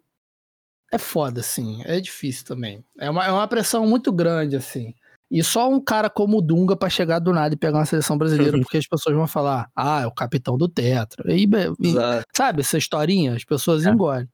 é 0.91 0.97
foda, 0.97 1.39
assim. 1.39 1.81
É 1.85 1.99
difícil 1.99 2.45
também. 2.45 2.83
É 2.99 3.09
uma, 3.09 3.25
é 3.25 3.31
uma 3.31 3.47
pressão 3.47 3.87
muito 3.87 4.11
grande, 4.11 4.55
assim. 4.55 4.93
E 5.29 5.41
só 5.41 5.69
um 5.69 5.79
cara 5.79 6.09
como 6.09 6.39
o 6.39 6.41
Dunga 6.41 6.75
para 6.75 6.89
chegar 6.89 7.19
do 7.19 7.31
nada 7.31 7.55
e 7.55 7.57
pegar 7.57 7.77
uma 7.77 7.85
seleção 7.85 8.17
brasileira, 8.17 8.57
uhum. 8.57 8.63
porque 8.63 8.77
as 8.77 8.87
pessoas 8.87 9.15
vão 9.15 9.25
falar, 9.25 9.69
ah, 9.73 10.01
é 10.01 10.05
o 10.05 10.11
capitão 10.11 10.57
do 10.57 10.67
Tetra. 10.67 11.33
E, 11.33 11.45
e 11.45 11.93
sabe, 12.35 12.59
essa 12.59 12.77
historinha, 12.77 13.33
as 13.33 13.45
pessoas 13.45 13.85
é. 13.85 13.89
engolem. 13.89 14.27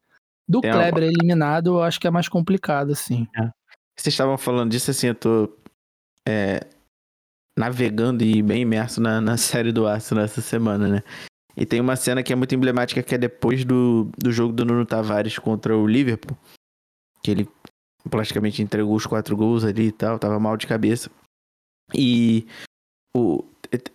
Do 0.49 0.61
Tem 0.61 0.71
Kleber 0.71 1.03
uma... 1.03 1.11
eliminado, 1.11 1.67
eu 1.75 1.83
acho 1.83 1.99
que 1.99 2.07
é 2.07 2.11
mais 2.11 2.27
complicado, 2.27 2.93
assim. 2.93 3.27
É. 3.37 3.51
Vocês 3.95 4.13
estavam 4.13 4.37
falando 4.37 4.71
disso, 4.71 4.89
assim, 4.89 5.07
eu 5.07 5.15
tô 5.15 5.55
é, 6.27 6.61
navegando 7.57 8.23
e 8.23 8.41
bem 8.41 8.61
imerso 8.61 8.99
na, 8.99 9.21
na 9.21 9.37
série 9.37 9.71
do 9.71 9.85
Aço 9.85 10.15
nessa 10.15 10.41
semana, 10.41 10.87
né? 10.87 11.03
E 11.57 11.65
tem 11.65 11.81
uma 11.81 11.95
cena 11.95 12.21
que 12.21 12.31
é 12.31 12.35
muito 12.35 12.53
emblemática, 12.53 13.01
que 13.01 13.15
é 13.15 13.17
depois 13.17 13.65
do, 13.65 14.11
do 14.15 14.31
jogo 14.31 14.53
do 14.53 14.63
Nuno 14.63 14.85
Tavares 14.85 15.39
contra 15.39 15.75
o 15.75 15.87
Liverpool, 15.87 16.37
que 17.23 17.31
ele 17.31 17.49
praticamente 18.09 18.61
entregou 18.61 18.95
os 18.95 19.07
quatro 19.07 19.35
gols 19.35 19.63
ali 19.63 19.87
e 19.87 19.91
tal, 19.91 20.19
tava 20.19 20.39
mal 20.39 20.55
de 20.55 20.67
cabeça. 20.67 21.09
E 21.95 22.45
o, 23.15 23.43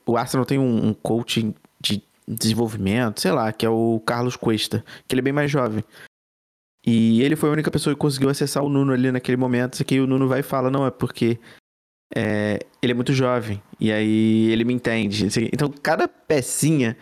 o 0.04 0.16
Arsenal 0.16 0.44
tem 0.44 0.58
um, 0.58 0.88
um 0.88 0.92
coaching 0.92 1.54
de 1.80 2.02
desenvolvimento, 2.26 3.20
sei 3.20 3.30
lá, 3.30 3.52
que 3.52 3.64
é 3.64 3.70
o 3.70 4.00
Carlos 4.04 4.34
Cuesta, 4.34 4.84
que 5.06 5.14
ele 5.14 5.20
é 5.20 5.22
bem 5.22 5.32
mais 5.32 5.50
jovem. 5.50 5.84
E 6.84 7.22
ele 7.22 7.36
foi 7.36 7.48
a 7.48 7.52
única 7.52 7.70
pessoa 7.70 7.94
que 7.94 8.00
conseguiu 8.00 8.28
acessar 8.28 8.64
o 8.64 8.68
Nuno 8.68 8.92
ali 8.92 9.12
naquele 9.12 9.36
momento. 9.36 9.74
Isso 9.74 9.82
aqui 9.82 10.00
o 10.00 10.06
Nuno 10.06 10.26
vai 10.26 10.40
e 10.40 10.42
fala, 10.42 10.68
não, 10.68 10.84
é 10.84 10.90
porque 10.90 11.38
é, 12.14 12.58
ele 12.82 12.90
é 12.90 12.94
muito 12.94 13.12
jovem. 13.12 13.62
E 13.78 13.92
aí 13.92 14.50
ele 14.50 14.64
me 14.64 14.74
entende. 14.74 15.26
Então, 15.52 15.70
cada 15.70 16.08
pecinha 16.08 16.96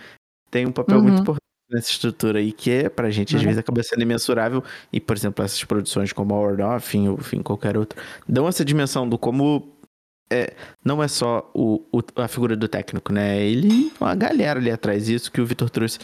tem 0.50 0.66
um 0.66 0.72
papel 0.72 0.96
Uhum. 0.98 1.02
muito 1.04 1.20
importante 1.22 1.40
nessa 1.70 1.90
estrutura 1.90 2.38
aí, 2.40 2.50
que 2.52 2.70
é 2.70 2.88
pra 2.88 3.10
gente, 3.10 3.34
às 3.36 3.40
Uhum. 3.42 3.46
vezes, 3.46 3.60
acaba 3.60 3.82
sendo 3.82 4.02
imensurável. 4.02 4.62
E, 4.92 4.98
por 5.00 5.16
exemplo, 5.16 5.44
essas 5.44 5.62
produções 5.64 6.12
como 6.12 6.34
a 6.34 6.38
World 6.38 6.62
of, 6.62 6.98
enfim, 6.98 7.42
qualquer 7.42 7.76
outra, 7.76 8.00
dão 8.28 8.48
essa 8.48 8.64
dimensão 8.64 9.08
do 9.08 9.16
como. 9.18 9.76
É, 10.32 10.52
não 10.84 11.02
é 11.02 11.08
só 11.08 11.50
o, 11.54 11.82
o- 11.92 12.20
a 12.22 12.28
figura 12.28 12.56
do 12.56 12.68
técnico, 12.68 13.12
né? 13.12 13.40
Ele, 13.42 13.90
uma 14.00 14.14
galera 14.14 14.60
ali 14.60 14.70
atrás, 14.70 15.08
isso 15.08 15.30
que 15.30 15.40
o 15.40 15.46
Vitor 15.46 15.68
trouxe 15.68 15.98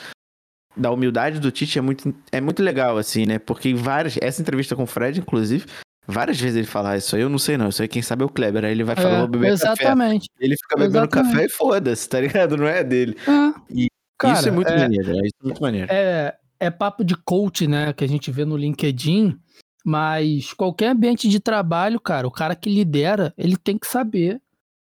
da 0.77 0.91
humildade 0.91 1.39
do 1.41 1.51
Tite 1.53 1.79
é 1.79 1.83
muito, 1.83 2.13
é 2.33 2.41
muito 2.41 2.61
legal, 2.63 2.99
assim, 2.99 3.25
né? 3.25 3.39
Porque 3.39 3.73
várias. 3.75 4.17
Essa 4.21 4.43
entrevista 4.43 4.75
com 4.77 4.83
o 4.83 4.87
Fred, 4.87 5.21
inclusive, 5.21 5.67
várias 6.09 6.41
vezes 6.41 6.57
ele 6.57 6.67
fala, 6.67 6.91
"Ah, 6.91 6.97
isso 6.97 7.15
aí 7.17 7.23
eu 7.23 7.29
não 7.29 7.39
sei, 7.39 7.57
não. 7.57 7.69
Isso 7.69 7.81
aí 7.83 7.89
quem 7.89 8.03
sabe 8.03 8.23
é 8.25 8.27
o 8.27 8.29
Kleber. 8.29 8.65
Aí 8.65 8.73
ele 8.73 8.83
vai 8.85 8.97
falar, 8.97 9.15
É, 9.15 9.19
vou 9.21 9.29
beber 9.29 9.57
café. 9.59 9.73
exatamente. 9.83 10.29
Ele 10.41 10.55
fica 10.57 10.77
bebendo 10.77 10.99
Exatamente. 10.99 11.33
café 11.33 11.45
e 11.47 11.49
foda-se, 11.49 12.09
tá 12.09 12.21
ligado? 12.21 12.57
Não 12.57 12.67
é 12.67 12.83
dele. 12.85 13.17
É. 13.29 13.87
Cara, 14.19 14.39
isso 14.39 14.49
é 14.49 14.51
muito 14.51 14.69
é- 14.69 14.79
maneiro, 14.79 15.17
né? 15.17 15.21
Isso 15.25 15.35
é 15.41 15.45
muito 15.45 15.63
maneiro. 15.63 15.89
é, 15.91 16.37
é 16.59 16.71
papo 16.71 17.05
de 17.05 17.15
coach, 17.17 17.67
né? 17.67 17.93
Que 17.93 18.05
a 18.05 18.09
gente 18.09 18.31
vê 18.31 18.45
no 18.45 18.57
LinkedIn. 18.57 19.39
Mas 19.85 20.53
qualquer 20.53 20.89
ambiente 20.89 21.29
de 21.29 21.39
trabalho, 21.39 22.01
cara, 22.01 22.27
o 22.27 22.31
cara 22.31 22.57
que 22.57 22.69
lidera, 22.69 23.33
ele 23.39 23.57
tem 23.57 23.79
que 23.79 23.87
saber 23.87 24.43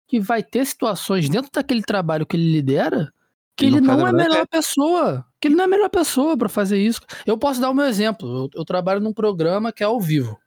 que 0.07 0.19
vai 0.19 0.43
ter 0.43 0.65
situações 0.65 1.29
dentro 1.29 1.49
daquele 1.53 1.81
trabalho 1.81 2.25
que 2.25 2.35
ele 2.35 2.51
lidera 2.51 3.13
que 3.59 3.65
Ele 3.65 3.75
ele 3.77 3.87
não 3.87 3.97
não 3.97 4.07
é 4.07 4.09
a 4.09 4.13
melhor 4.13 4.47
pessoa. 4.47 5.25
Que 5.39 5.49
ele 5.49 5.55
não 5.55 5.63
é 5.63 5.65
a 5.65 5.69
melhor 5.69 5.89
pessoa 5.89 6.37
pra 6.37 6.47
fazer 6.47 6.79
isso. 6.79 7.01
Eu 7.25 7.37
posso 7.37 7.59
dar 7.59 7.69
o 7.69 7.73
meu 7.73 7.85
exemplo. 7.85 8.45
Eu, 8.45 8.49
eu 8.55 8.65
trabalho 8.65 9.01
num 9.01 9.11
programa 9.11 9.73
que 9.73 9.83
é 9.83 9.85
ao 9.85 9.99
vivo. 9.99 10.39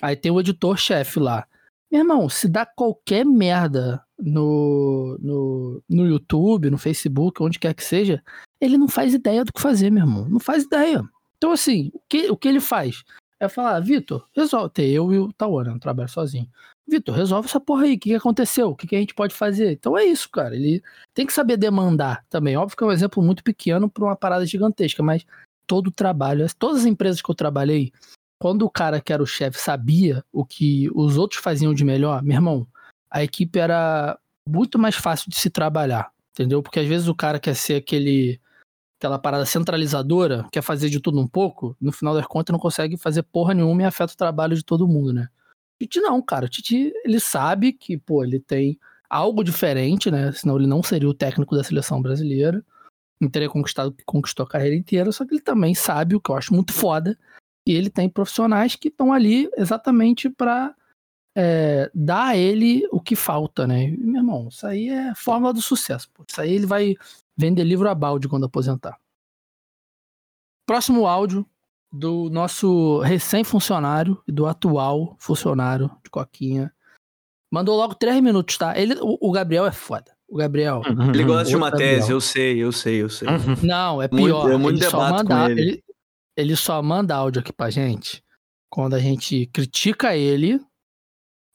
Aí 0.00 0.14
tem 0.14 0.30
o 0.30 0.38
editor-chefe 0.38 1.18
lá. 1.18 1.44
Meu 1.90 2.00
irmão, 2.00 2.28
se 2.28 2.48
dá 2.48 2.66
qualquer 2.66 3.24
merda 3.24 4.02
no, 4.18 5.16
no, 5.20 5.82
no 5.88 6.06
YouTube, 6.06 6.70
no 6.70 6.78
Facebook, 6.78 7.42
onde 7.42 7.58
quer 7.58 7.74
que 7.74 7.84
seja, 7.84 8.22
ele 8.60 8.76
não 8.76 8.88
faz 8.88 9.14
ideia 9.14 9.44
do 9.44 9.52
que 9.52 9.60
fazer, 9.60 9.90
meu 9.90 10.04
irmão. 10.04 10.28
Não 10.28 10.40
faz 10.40 10.64
ideia. 10.64 11.02
Então, 11.36 11.52
assim, 11.52 11.90
o 11.94 12.00
que, 12.08 12.30
o 12.30 12.36
que 12.36 12.48
ele 12.48 12.60
faz? 12.60 13.04
É 13.38 13.48
falar, 13.48 13.78
Vitor, 13.80 14.26
resolve. 14.34 14.72
Eu 14.78 15.12
e 15.12 15.18
o 15.18 15.26
né? 15.28 15.72
Eu 15.72 15.78
trabalho 15.78 16.08
sozinho. 16.08 16.48
Vitor, 16.88 17.14
resolve 17.14 17.48
essa 17.48 17.60
porra 17.60 17.84
aí. 17.84 17.94
O 17.94 17.98
que, 17.98 18.10
que 18.10 18.14
aconteceu? 18.14 18.70
O 18.70 18.76
que, 18.76 18.86
que 18.86 18.96
a 18.96 18.98
gente 18.98 19.14
pode 19.14 19.34
fazer? 19.34 19.72
Então 19.72 19.96
é 19.96 20.04
isso, 20.04 20.30
cara. 20.30 20.56
Ele 20.56 20.82
tem 21.12 21.26
que 21.26 21.32
saber 21.32 21.56
demandar 21.56 22.24
também. 22.30 22.56
Óbvio 22.56 22.76
que 22.76 22.84
é 22.84 22.86
um 22.86 22.92
exemplo 22.92 23.22
muito 23.22 23.44
pequeno 23.44 23.90
para 23.90 24.04
uma 24.04 24.16
parada 24.16 24.46
gigantesca, 24.46 25.02
mas 25.02 25.26
todo 25.66 25.88
o 25.88 25.92
trabalho, 25.92 26.46
todas 26.58 26.80
as 26.80 26.86
empresas 26.86 27.20
que 27.20 27.30
eu 27.30 27.34
trabalhei, 27.34 27.92
quando 28.38 28.62
o 28.62 28.70
cara 28.70 29.00
que 29.00 29.12
era 29.12 29.22
o 29.22 29.26
chefe 29.26 29.58
sabia 29.58 30.24
o 30.32 30.44
que 30.44 30.90
os 30.94 31.16
outros 31.16 31.40
faziam 31.40 31.72
de 31.72 31.84
melhor, 31.84 32.22
meu 32.22 32.34
irmão, 32.34 32.66
a 33.10 33.22
equipe 33.22 33.58
era 33.58 34.18
muito 34.48 34.78
mais 34.78 34.94
fácil 34.94 35.30
de 35.30 35.36
se 35.36 35.50
trabalhar, 35.50 36.10
entendeu? 36.32 36.62
Porque 36.62 36.80
às 36.80 36.86
vezes 36.86 37.08
o 37.08 37.14
cara 37.14 37.40
quer 37.40 37.54
ser 37.54 37.76
aquele 37.76 38.40
aquela 38.98 39.18
parada 39.18 39.44
centralizadora, 39.44 40.46
quer 40.50 40.62
fazer 40.62 40.88
de 40.88 41.00
tudo 41.00 41.20
um 41.20 41.28
pouco, 41.28 41.76
no 41.78 41.92
final 41.92 42.14
das 42.14 42.26
contas 42.26 42.52
não 42.52 42.58
consegue 42.58 42.96
fazer 42.96 43.22
porra 43.24 43.52
nenhuma 43.52 43.82
e 43.82 43.84
afeta 43.84 44.14
o 44.14 44.16
trabalho 44.16 44.56
de 44.56 44.64
todo 44.64 44.88
mundo, 44.88 45.12
né? 45.12 45.28
Titi 45.78 46.00
não, 46.00 46.22
cara. 46.22 46.46
O 46.46 46.48
Titi, 46.48 46.92
ele 47.04 47.20
sabe 47.20 47.72
que, 47.72 47.98
pô, 47.98 48.24
ele 48.24 48.40
tem 48.40 48.78
algo 49.08 49.44
diferente, 49.44 50.10
né? 50.10 50.32
Senão 50.32 50.56
ele 50.56 50.66
não 50.66 50.82
seria 50.82 51.08
o 51.08 51.14
técnico 51.14 51.54
da 51.54 51.62
seleção 51.62 52.00
brasileira. 52.00 52.64
Não 53.20 53.28
teria 53.28 53.48
conquistado 53.48 53.88
o 53.88 53.92
que 53.92 54.04
conquistou 54.04 54.44
a 54.44 54.48
carreira 54.48 54.74
inteira, 54.74 55.12
só 55.12 55.24
que 55.24 55.34
ele 55.34 55.42
também 55.42 55.74
sabe, 55.74 56.14
o 56.14 56.20
que 56.20 56.30
eu 56.30 56.36
acho 56.36 56.54
muito 56.54 56.72
foda, 56.72 57.18
que 57.66 57.72
ele 57.72 57.90
tem 57.90 58.08
profissionais 58.08 58.76
que 58.76 58.86
estão 58.88 59.12
ali 59.12 59.50
exatamente 59.56 60.30
pra 60.30 60.72
é, 61.36 61.90
dar 61.92 62.28
a 62.28 62.36
ele 62.36 62.86
o 62.92 63.00
que 63.00 63.16
falta, 63.16 63.66
né? 63.66 63.88
E, 63.88 63.96
meu 63.96 64.20
irmão, 64.20 64.48
isso 64.48 64.64
aí 64.64 64.88
é 64.88 65.12
fórmula 65.16 65.52
do 65.52 65.60
sucesso. 65.60 66.08
Pô. 66.14 66.24
Isso 66.30 66.40
aí 66.40 66.52
ele 66.54 66.64
vai 66.66 66.94
vender 67.36 67.64
livro 67.64 67.88
a 67.88 67.94
balde 67.94 68.28
quando 68.28 68.46
aposentar. 68.46 68.96
Próximo 70.64 71.06
áudio 71.06 71.44
do 71.92 72.30
nosso 72.30 73.00
recém-funcionário 73.00 74.22
e 74.28 74.32
do 74.32 74.46
atual 74.46 75.16
funcionário 75.18 75.90
de 76.04 76.10
Coquinha. 76.10 76.72
Mandou 77.52 77.76
logo 77.76 77.94
três 77.94 78.20
minutos, 78.22 78.56
tá? 78.58 78.78
Ele, 78.78 78.94
o, 79.00 79.18
o 79.20 79.32
Gabriel 79.32 79.66
é 79.66 79.72
foda. 79.72 80.14
O 80.28 80.36
Gabriel. 80.36 80.82
Ele 81.14 81.24
gosta 81.24 81.48
de 81.48 81.56
uma 81.56 81.66
Outro 81.66 81.78
tese, 81.78 81.98
Gabriel. 82.00 82.16
eu 82.16 82.20
sei, 82.20 82.58
eu 82.64 82.72
sei, 82.72 83.02
eu 83.02 83.08
sei. 83.08 83.28
Uhum. 83.28 83.56
Não, 83.62 84.02
é 84.02 84.08
Muito- 84.10 84.24
pior. 84.24 84.50
eu 84.50 84.58
muito 84.58 84.80
ele, 84.82 84.90
só 84.90 85.04
debato 85.04 85.24
com 85.26 85.32
manda, 85.34 85.50
ele. 85.52 85.60
ele. 85.60 85.84
Ele 86.36 86.54
só 86.56 86.82
manda 86.82 87.14
áudio 87.16 87.40
aqui 87.40 87.52
pra 87.52 87.70
gente 87.70 88.22
quando 88.70 88.94
a 88.94 88.98
gente 88.98 89.46
critica 89.46 90.16
ele 90.16 90.60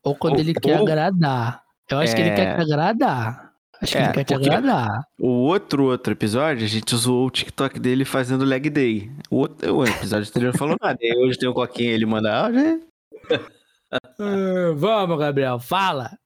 ou 0.03 0.15
quando 0.15 0.33
Ou- 0.35 0.39
ele 0.39 0.53
quer 0.53 0.77
ou- 0.77 0.83
agradar. 0.83 1.63
Eu 1.89 1.99
acho 1.99 2.15
que 2.15 2.21
ele 2.21 2.29
É. 2.29 2.35
quer 2.35 2.55
te 2.55 2.61
agradar. 2.61 3.51
Acho 3.81 3.91
que 3.93 3.97
É, 3.97 4.03
ele 4.03 4.13
quer 4.13 4.23
te 4.23 4.33
agradar. 4.35 4.87
O 5.19 5.27
outro 5.27 5.85
outro 5.85 6.13
episódio, 6.13 6.63
a 6.63 6.67
gente 6.67 6.95
zoou 6.95 7.27
o 7.27 7.31
TikTok 7.31 7.79
dele 7.79 8.05
fazendo 8.05 8.45
leg 8.45 8.69
day. 8.69 9.11
O, 9.29 9.37
outro, 9.37 9.77
o 9.77 9.83
episódio 9.85 10.29
anterior 10.29 10.51
não 10.53 10.57
falou 10.59 10.77
nada. 10.79 10.97
E 11.01 11.17
hoje 11.17 11.37
tem 11.39 11.49
o 11.49 11.53
Coquinha, 11.53 11.91
ele 11.91 12.05
manda 12.05 12.31
áudio. 12.45 12.59
é? 13.31 13.61
Ah, 13.91 14.71
vamos, 14.75 15.17
Gabriel, 15.19 15.59
fala. 15.59 16.17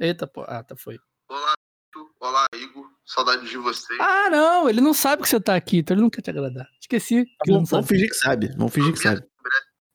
Eita, 0.00 0.26
pô. 0.26 0.42
Ah, 0.48 0.62
tá, 0.64 0.74
foi. 0.76 0.98
Olá, 1.30 1.54
olá, 2.20 2.46
Igor. 2.56 2.89
Saudade 3.12 3.48
de 3.48 3.56
você. 3.56 3.92
Ah, 4.00 4.30
não, 4.30 4.68
ele 4.68 4.80
não 4.80 4.94
sabe 4.94 5.22
que 5.22 5.28
você 5.28 5.40
tá 5.40 5.56
aqui, 5.56 5.78
então 5.78 5.96
ele 5.96 6.02
não 6.02 6.10
quer 6.10 6.22
te 6.22 6.30
agradar. 6.30 6.68
Esqueci 6.80 7.26
não 7.44 7.54
Vamos, 7.54 7.68
sabe. 7.68 7.80
vamos 7.80 7.88
fingir 7.88 8.08
que 8.08 8.14
sabe. 8.14 8.48
Vamos 8.56 8.72
fingir 8.72 8.92
que 8.92 8.98
sabe. 9.00 9.24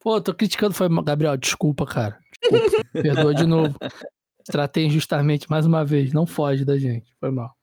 Pô, 0.01 0.19
tô 0.19 0.33
criticando, 0.33 0.73
foi. 0.73 0.89
Gabriel, 1.01 1.37
desculpa, 1.37 1.85
cara. 1.85 2.19
Desculpa. 2.41 2.83
Perdoa 2.91 3.33
de 3.33 3.45
novo. 3.47 3.73
Tratei 4.45 4.85
injustamente 4.85 5.49
mais 5.49 5.65
uma 5.65 5.85
vez. 5.85 6.11
Não 6.11 6.27
foge 6.27 6.65
da 6.65 6.77
gente. 6.77 7.15
Foi 7.17 7.31
mal. 7.31 7.55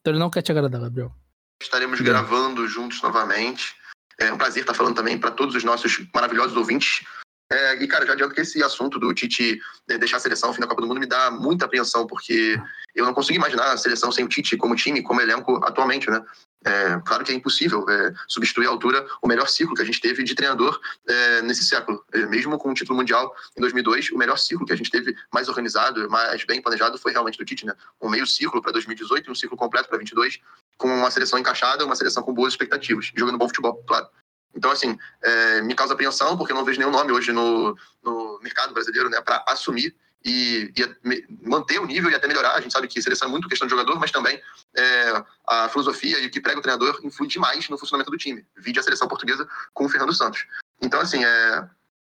Então 0.00 0.14
ele 0.14 0.18
não 0.18 0.30
quer 0.30 0.40
te 0.40 0.50
agradar, 0.50 0.80
Gabriel. 0.80 1.14
Estaremos 1.62 2.00
gravando 2.00 2.66
juntos 2.66 3.02
novamente. 3.02 3.76
É 4.18 4.32
um 4.32 4.38
prazer 4.38 4.62
estar 4.62 4.72
falando 4.72 4.96
também 4.96 5.18
para 5.18 5.30
todos 5.30 5.54
os 5.54 5.62
nossos 5.62 6.02
maravilhosos 6.14 6.56
ouvintes. 6.56 7.04
É, 7.52 7.82
e, 7.82 7.88
cara, 7.88 8.06
já 8.06 8.12
adianto 8.12 8.32
que 8.32 8.42
esse 8.42 8.62
assunto 8.62 8.96
do 8.96 9.12
Tite 9.12 9.60
é, 9.88 9.98
deixar 9.98 10.18
a 10.18 10.20
seleção 10.20 10.50
no 10.50 10.54
fim 10.54 10.60
da 10.60 10.68
Copa 10.68 10.82
do 10.82 10.86
Mundo 10.86 11.00
me 11.00 11.06
dá 11.06 11.32
muita 11.32 11.64
apreensão, 11.64 12.06
porque 12.06 12.56
eu 12.94 13.04
não 13.04 13.12
consigo 13.12 13.36
imaginar 13.36 13.72
a 13.72 13.76
seleção 13.76 14.12
sem 14.12 14.24
o 14.24 14.28
Tite 14.28 14.56
como 14.56 14.76
time, 14.76 15.02
como 15.02 15.20
elenco 15.20 15.56
atualmente, 15.64 16.08
né? 16.08 16.22
É, 16.64 17.00
claro 17.04 17.24
que 17.24 17.32
é 17.32 17.34
impossível 17.34 17.88
é, 17.88 18.12
substituir 18.28 18.66
à 18.66 18.70
altura 18.70 19.04
o 19.20 19.26
melhor 19.26 19.48
ciclo 19.48 19.74
que 19.74 19.82
a 19.82 19.84
gente 19.84 20.00
teve 20.00 20.22
de 20.22 20.34
treinador 20.34 20.78
é, 21.08 21.42
nesse 21.42 21.64
século. 21.64 22.04
É, 22.12 22.24
mesmo 22.26 22.56
com 22.56 22.70
o 22.70 22.74
título 22.74 22.96
mundial 22.96 23.34
em 23.56 23.60
2002, 23.60 24.10
o 24.12 24.18
melhor 24.18 24.38
ciclo 24.38 24.64
que 24.64 24.72
a 24.72 24.76
gente 24.76 24.90
teve 24.90 25.16
mais 25.32 25.48
organizado, 25.48 26.08
mais 26.08 26.44
bem 26.44 26.62
planejado, 26.62 26.98
foi 26.98 27.10
realmente 27.10 27.36
do 27.36 27.44
Tite, 27.44 27.66
né? 27.66 27.74
Um 28.00 28.08
meio 28.08 28.26
ciclo 28.28 28.62
para 28.62 28.70
2018 28.72 29.26
e 29.26 29.30
um 29.32 29.34
ciclo 29.34 29.56
completo 29.56 29.88
para 29.88 29.98
22, 29.98 30.38
com 30.78 30.88
uma 30.88 31.10
seleção 31.10 31.36
encaixada, 31.36 31.84
uma 31.84 31.96
seleção 31.96 32.22
com 32.22 32.32
boas 32.32 32.52
expectativas, 32.52 33.10
jogando 33.16 33.38
bom 33.38 33.48
futebol, 33.48 33.82
claro. 33.88 34.06
Então, 34.54 34.70
assim, 34.70 34.98
é, 35.22 35.62
me 35.62 35.74
causa 35.74 35.94
apreensão, 35.94 36.36
porque 36.36 36.52
eu 36.52 36.56
não 36.56 36.64
vejo 36.64 36.78
nenhum 36.78 36.90
nome 36.90 37.12
hoje 37.12 37.32
no, 37.32 37.76
no 38.02 38.40
mercado 38.42 38.74
brasileiro 38.74 39.08
né, 39.08 39.20
para 39.20 39.44
assumir 39.48 39.94
e, 40.24 40.72
e 40.76 41.48
manter 41.48 41.78
o 41.80 41.86
nível 41.86 42.10
e 42.10 42.14
até 42.14 42.26
melhorar. 42.26 42.54
A 42.54 42.60
gente 42.60 42.72
sabe 42.72 42.88
que 42.88 43.00
seleção 43.00 43.28
é 43.28 43.30
muito 43.30 43.48
questão 43.48 43.66
de 43.66 43.70
jogador, 43.70 43.98
mas 43.98 44.10
também 44.10 44.40
é, 44.76 45.24
a 45.48 45.68
filosofia 45.68 46.18
e 46.18 46.26
o 46.26 46.30
que 46.30 46.40
prega 46.40 46.58
o 46.58 46.62
treinador 46.62 47.00
influi 47.02 47.28
demais 47.28 47.68
no 47.68 47.78
funcionamento 47.78 48.10
do 48.10 48.18
time. 48.18 48.44
Vide 48.56 48.78
a 48.78 48.82
seleção 48.82 49.08
portuguesa 49.08 49.48
com 49.72 49.86
o 49.86 49.88
Fernando 49.88 50.12
Santos. 50.12 50.46
Então, 50.82 51.00
assim, 51.00 51.24
é, 51.24 51.68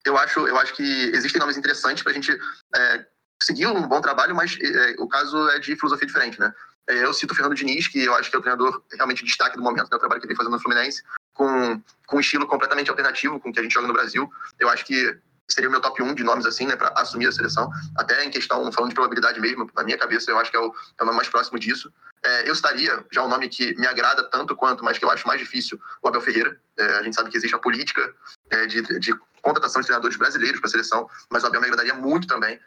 eu, 0.05 0.16
acho, 0.16 0.47
eu 0.47 0.59
acho 0.59 0.74
que 0.74 1.11
existem 1.14 1.41
nomes 1.41 1.57
interessantes 1.57 2.03
para 2.03 2.12
a 2.12 2.14
gente 2.14 2.39
é, 2.74 3.07
seguir 3.43 3.66
um 3.66 3.87
bom 3.89 4.01
trabalho, 4.01 4.34
mas 4.34 4.57
é, 4.61 4.97
o 4.99 5.09
caso 5.09 5.49
é 5.51 5.59
de 5.59 5.76
filosofia 5.76 6.07
diferente, 6.07 6.39
né? 6.39 6.53
É, 6.89 7.05
eu 7.05 7.12
cito 7.12 7.32
o 7.32 7.37
Fernando 7.37 7.57
Diniz, 7.57 7.89
que 7.89 8.05
eu 8.05 8.14
acho 8.14 8.30
que 8.30 8.37
é 8.37 8.39
o 8.39 8.43
treinador 8.43 8.82
realmente 8.93 9.18
de 9.18 9.24
destaque 9.24 9.57
do 9.57 9.62
momento, 9.62 9.91
né, 9.91 9.97
o 9.97 9.99
trabalho 9.99 10.20
que 10.20 10.26
ele 10.26 10.34
vem 10.34 10.37
fazendo 10.37 10.53
no 10.53 10.61
Fluminense, 10.61 11.03
com, 11.34 11.82
com 12.07 12.16
um 12.16 12.20
estilo 12.20 12.47
completamente 12.47 12.91
alternativo 12.91 13.41
com 13.41 13.51
o 13.51 13.53
que 13.53 13.59
a 13.59 13.62
gente 13.62 13.72
joga 13.72 13.89
no 13.89 13.93
Brasil. 13.93 14.30
Eu 14.59 14.68
acho 14.68 14.84
que 14.84 15.18
seria 15.49 15.68
o 15.68 15.72
meu 15.72 15.80
top 15.80 16.03
1 16.03 16.14
de 16.14 16.24
nomes, 16.24 16.47
assim, 16.47 16.66
né, 16.66 16.76
para 16.76 16.89
assumir 16.97 17.26
a 17.26 17.32
seleção. 17.32 17.70
Até 17.97 18.24
em 18.24 18.30
questão, 18.30 18.70
falando 18.72 18.91
de 18.91 18.95
probabilidade 18.95 19.41
mesmo, 19.41 19.70
na 19.74 19.84
minha 19.84 19.99
cabeça, 19.99 20.30
eu 20.30 20.39
acho 20.39 20.51
que 20.51 20.57
é 20.57 20.61
o, 20.61 20.74
é 20.99 21.03
o 21.03 21.07
nome 21.07 21.16
mais 21.16 21.28
próximo 21.28 21.59
disso. 21.59 21.93
É, 22.22 22.49
eu 22.49 22.53
estaria, 22.53 23.05
já 23.12 23.24
um 23.24 23.28
nome 23.28 23.49
que 23.49 23.74
me 23.76 23.87
agrada 23.87 24.24
tanto 24.24 24.57
quanto, 24.57 24.84
mas 24.84 24.99
que 24.99 25.05
eu 25.05 25.11
acho 25.11 25.26
mais 25.26 25.41
difícil, 25.41 25.80
o 26.03 26.09
Abel 26.09 26.20
Ferreira. 26.20 26.59
É, 26.76 26.99
a 26.99 27.03
gente 27.03 27.14
sabe 27.14 27.30
que 27.30 27.37
existe 27.37 27.55
a 27.55 27.59
política 27.59 28.12
é, 28.51 28.66
de, 28.66 28.82
de 28.99 29.14
contratação 29.41 29.80
de 29.80 29.87
treinadores 29.87 30.16
brasileiros 30.16 30.61
para 30.61 30.68
a 30.68 30.70
seleção, 30.70 31.09
mas 31.30 31.45
o 31.45 31.47
Abel 31.47 31.61
me 31.61 31.66
agradaria 31.68 31.95
muito 31.95 32.26
também. 32.26 32.59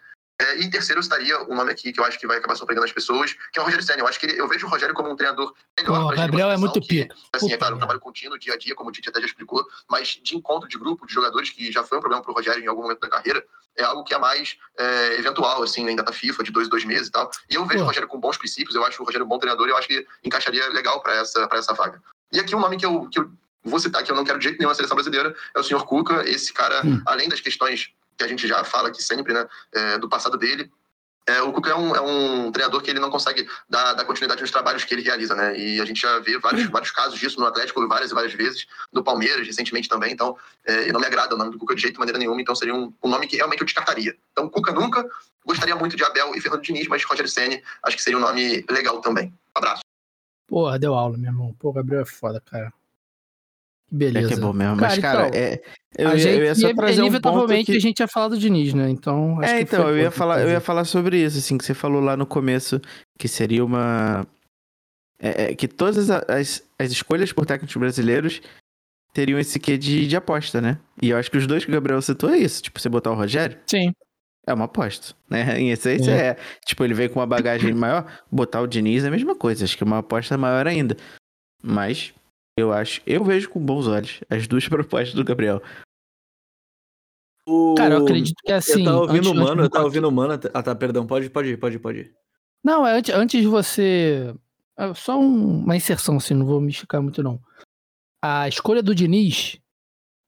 É, 0.41 0.57
e 0.57 0.63
em 0.63 0.69
terceiro, 0.69 0.99
eu 0.99 1.01
estaria 1.01 1.41
um 1.43 1.55
nome 1.55 1.69
aqui 1.71 1.91
que 1.91 1.99
eu 1.99 2.05
acho 2.05 2.17
que 2.17 2.25
vai 2.25 2.37
acabar 2.37 2.55
surpreendendo 2.55 2.85
as 2.85 2.93
pessoas, 2.93 3.33
que 3.51 3.59
é 3.59 3.61
o 3.61 3.65
Rogério 3.65 3.85
Senna. 3.85 3.99
Eu 3.99 4.07
acho 4.07 4.17
que 4.17 4.25
ele- 4.25 4.39
eu 4.39 4.47
vejo 4.47 4.65
o 4.65 4.69
Rogério 4.69 4.95
como 4.95 5.09
um 5.11 5.15
treinador 5.15 5.53
melhor. 5.77 5.99
Pô, 5.99 6.05
uma 6.05 6.15
Gabriel 6.15 6.49
é 6.49 6.55
muito 6.57 6.79
pica. 6.79 7.13
Assim, 7.33 7.47
Puta 7.47 7.55
é 7.55 7.57
claro, 7.57 7.75
um 7.75 7.77
trabalho 7.77 7.99
contínuo, 7.99 8.39
dia 8.39 8.53
a 8.53 8.57
dia, 8.57 8.73
como 8.73 8.89
o 8.89 8.93
Tite 8.93 9.09
até 9.09 9.19
já 9.19 9.25
explicou, 9.25 9.65
mas 9.89 10.07
de 10.23 10.37
encontro 10.37 10.69
de 10.69 10.77
grupo, 10.77 11.05
de 11.05 11.13
jogadores, 11.13 11.49
que 11.49 11.69
já 11.71 11.83
foi 11.83 11.97
um 11.97 12.01
problema 12.01 12.23
para 12.23 12.31
o 12.31 12.35
Rogério 12.35 12.63
em 12.63 12.67
algum 12.67 12.83
momento 12.83 12.99
da 13.01 13.09
carreira. 13.09 13.45
é 13.77 13.83
algo 13.83 14.03
que 14.03 14.13
é 14.13 14.17
mais 14.17 14.57
é, 14.77 15.15
eventual, 15.19 15.63
assim, 15.63 15.87
em 15.89 15.95
data 15.95 16.11
FIFA, 16.11 16.43
de 16.43 16.51
dois 16.51 16.67
em 16.67 16.69
dois 16.69 16.83
meses 16.83 17.07
e 17.07 17.11
tal. 17.11 17.29
E 17.49 17.55
eu 17.55 17.65
vejo 17.65 17.79
Pô. 17.79 17.83
o 17.85 17.87
Rogério 17.87 18.07
com 18.09 18.19
bons 18.19 18.35
princípios, 18.37 18.75
eu 18.75 18.83
acho 18.85 19.01
o 19.01 19.05
Rogério 19.05 19.25
um 19.25 19.29
bom 19.29 19.39
treinador 19.39 19.67
e 19.67 19.71
eu 19.71 19.77
acho 19.77 19.87
que 19.87 20.05
encaixaria 20.23 20.67
legal 20.69 21.01
para 21.01 21.13
essa, 21.15 21.47
pra 21.47 21.59
essa 21.59 21.73
vaga. 21.73 22.01
E 22.33 22.39
aqui 22.41 22.53
um 22.53 22.59
nome 22.59 22.75
que 22.77 22.85
eu, 22.85 23.07
que 23.09 23.19
eu 23.19 23.31
vou 23.63 23.79
citar, 23.79 24.03
que 24.03 24.11
eu 24.11 24.15
não 24.17 24.25
quero 24.25 24.37
de 24.37 24.43
jeito 24.45 24.57
nenhum 24.59 24.67
na 24.69 24.75
seleção 24.75 24.95
brasileira, 24.95 25.33
é 25.55 25.59
o 25.59 25.63
senhor 25.63 25.85
Cuca. 25.85 26.27
Esse 26.27 26.51
cara, 26.51 26.81
Hum. 26.85 27.01
além 27.05 27.29
das 27.29 27.39
questões 27.39 27.91
que 28.19 28.23
a 28.23 28.27
gente 28.27 28.47
já 28.47 28.63
fala 28.65 28.89
aqui 28.89 29.01
sempre, 29.01 29.33
né, 29.33 29.47
é, 29.73 29.97
do 29.97 30.09
passado 30.09 30.37
dele, 30.37 30.69
é, 31.25 31.41
o 31.41 31.53
Cuca 31.53 31.69
é 31.69 31.75
um, 31.75 31.95
é 31.95 32.01
um 32.01 32.51
treinador 32.51 32.81
que 32.81 32.89
ele 32.89 32.99
não 32.99 33.11
consegue 33.11 33.47
dar, 33.69 33.93
dar 33.93 34.03
continuidade 34.03 34.41
nos 34.41 34.49
trabalhos 34.49 34.83
que 34.83 34.93
ele 34.93 35.03
realiza, 35.03 35.35
né? 35.35 35.55
E 35.57 35.79
a 35.79 35.85
gente 35.85 36.01
já 36.01 36.17
vê 36.19 36.39
vários, 36.39 36.65
vários 36.71 36.89
casos 36.89 37.19
disso 37.19 37.39
no 37.39 37.45
Atlético 37.45 37.87
várias 37.87 38.09
e 38.09 38.15
várias 38.15 38.33
vezes, 38.33 38.65
no 38.91 39.03
Palmeiras 39.03 39.45
recentemente 39.45 39.87
também. 39.87 40.11
Então, 40.11 40.35
é, 40.65 40.87
e 40.87 40.91
não 40.91 40.99
me 40.99 41.05
agrada 41.05 41.35
o 41.35 41.37
nome 41.37 41.51
do 41.51 41.59
Cuca 41.59 41.75
de 41.75 41.81
jeito 41.81 41.93
de 41.93 41.99
maneira 41.99 42.17
nenhuma, 42.17 42.41
então 42.41 42.55
seria 42.55 42.73
um, 42.73 42.91
um 43.03 43.09
nome 43.09 43.27
que 43.27 43.35
realmente 43.35 43.59
eu 43.59 43.65
descartaria. 43.65 44.17
Então, 44.31 44.49
Cuca 44.49 44.73
nunca, 44.73 45.07
gostaria 45.45 45.75
muito 45.75 45.95
de 45.95 46.03
Abel 46.03 46.33
e 46.35 46.41
Fernando 46.41 46.63
Diniz, 46.63 46.87
mas 46.87 47.03
Rogério 47.03 47.29
Ceni 47.29 47.61
acho 47.83 47.95
que 47.95 48.01
seria 48.01 48.17
um 48.17 48.21
nome 48.21 48.65
legal 48.67 48.99
também. 48.99 49.31
Abraço. 49.53 49.81
Porra, 50.47 50.79
deu 50.79 50.95
aula, 50.95 51.15
meu 51.15 51.29
irmão. 51.29 51.55
Pô, 51.59 51.69
o 51.69 51.73
Gabriel 51.73 52.01
é 52.01 52.05
foda, 52.05 52.41
cara. 52.41 52.73
Que 53.89 53.95
É 53.95 53.97
beleza. 53.97 54.27
que 54.27 54.33
é 54.35 54.37
bom 54.37 54.53
mesmo. 54.53 54.77
Cara, 54.77 54.89
Mas, 54.89 54.99
cara, 54.99 55.27
então, 55.27 55.39
é, 55.39 55.61
eu, 55.97 56.07
a 56.07 56.11
ia, 56.11 56.19
gente, 56.19 56.37
eu 56.37 56.43
ia 56.45 56.55
só 56.55 56.73
trazer 56.73 57.01
um 57.01 57.05
ponto 57.05 57.07
inevitavelmente 57.07 57.71
que... 57.71 57.77
a 57.77 57.81
gente 57.81 57.99
ia 57.99 58.07
falar 58.07 58.27
do 58.29 58.37
Diniz, 58.37 58.73
né? 58.73 58.89
Então. 58.89 59.39
acho 59.39 59.53
É, 59.53 59.57
que 59.57 59.63
então, 59.63 59.83
foi 59.83 59.91
eu 59.91 59.97
ia, 59.97 60.11
falar, 60.11 60.41
eu 60.41 60.49
ia 60.49 60.59
falar 60.59 60.85
sobre 60.85 61.17
isso, 61.17 61.37
assim, 61.39 61.57
que 61.57 61.65
você 61.65 61.73
falou 61.73 62.01
lá 62.01 62.15
no 62.15 62.25
começo, 62.25 62.79
que 63.17 63.27
seria 63.27 63.65
uma... 63.65 64.25
é, 65.21 65.45
é, 65.45 65.55
que 65.55 65.67
todas 65.67 66.09
as, 66.09 66.23
as, 66.29 66.63
as 66.77 66.91
escolhas 66.91 67.33
por 67.33 67.45
técnicos 67.45 67.75
brasileiros 67.75 68.41
teriam 69.13 69.39
esse 69.39 69.59
quê 69.59 69.77
de, 69.77 70.07
de 70.07 70.15
aposta, 70.15 70.61
né? 70.61 70.77
E 71.01 71.09
eu 71.09 71.17
acho 71.17 71.31
que 71.31 71.37
os 71.37 71.47
dois 71.47 71.65
que 71.65 71.71
o 71.71 71.73
Gabriel 71.73 72.01
citou 72.01 72.29
é 72.29 72.37
isso. 72.37 72.61
Tipo, 72.61 72.79
você 72.79 72.89
botar 72.89 73.11
o 73.11 73.15
Rogério, 73.15 73.57
Sim. 73.65 73.91
é 74.45 74.53
uma 74.53 74.65
aposta, 74.65 75.15
né? 75.29 75.57
Em 75.59 75.71
essência 75.71 76.11
é. 76.11 76.37
Tipo, 76.65 76.83
ele 76.83 76.93
veio 76.93 77.09
com 77.09 77.19
uma 77.19 77.27
bagagem 77.27 77.73
maior, 77.73 78.05
botar 78.31 78.61
o 78.61 78.67
Diniz 78.67 79.03
é 79.03 79.07
a 79.07 79.11
mesma 79.11 79.35
coisa. 79.35 79.65
Acho 79.65 79.75
que 79.75 79.83
é 79.83 79.87
uma 79.87 79.99
aposta 79.99 80.37
maior 80.37 80.67
ainda. 80.67 80.95
Mas 81.61 82.13
eu 82.59 82.71
acho, 82.73 83.01
eu 83.05 83.23
vejo 83.23 83.49
com 83.49 83.59
bons 83.59 83.87
olhos 83.87 84.19
as 84.29 84.47
duas 84.47 84.67
propostas 84.69 85.13
do 85.13 85.23
Gabriel. 85.23 85.61
O- 87.47 87.75
Cara, 87.75 87.95
eu 87.95 88.03
acredito 88.03 88.35
que 88.43 88.51
é 88.51 88.55
assim. 88.55 88.79
eu 88.81 88.85
tava 88.85 88.97
ouvindo 89.01 89.29
antes- 89.29 89.31
o 89.41 89.43
mano, 89.43 89.63
eu 89.63 89.69
tava 89.69 89.85
ouvindo 89.85 90.07
o 90.07 90.11
mano. 90.11 90.33
Ah, 90.53 90.63
tá, 90.63 90.75
perdão, 90.75 91.05
pode, 91.07 91.29
pode 91.29 91.49
ir, 91.49 91.57
pode 91.57 91.75
ir, 91.75 91.79
pode 91.79 91.99
ir. 91.99 92.13
Não, 92.63 92.85
é 92.85 92.93
antes, 92.97 93.13
antes 93.13 93.41
de 93.41 93.47
você. 93.47 94.33
é 94.77 94.93
Só 94.93 95.19
um- 95.19 95.63
uma 95.63 95.75
inserção, 95.75 96.17
assim, 96.17 96.33
não 96.33 96.45
vou 96.45 96.61
me 96.61 96.69
esticar 96.69 97.01
muito, 97.01 97.23
não. 97.23 97.41
A 98.23 98.47
escolha 98.47 98.83
do 98.83 98.93
Diniz 98.93 99.59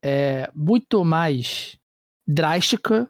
é 0.04 0.50
muito 0.54 1.04
mais 1.04 1.78
drástica 2.26 3.08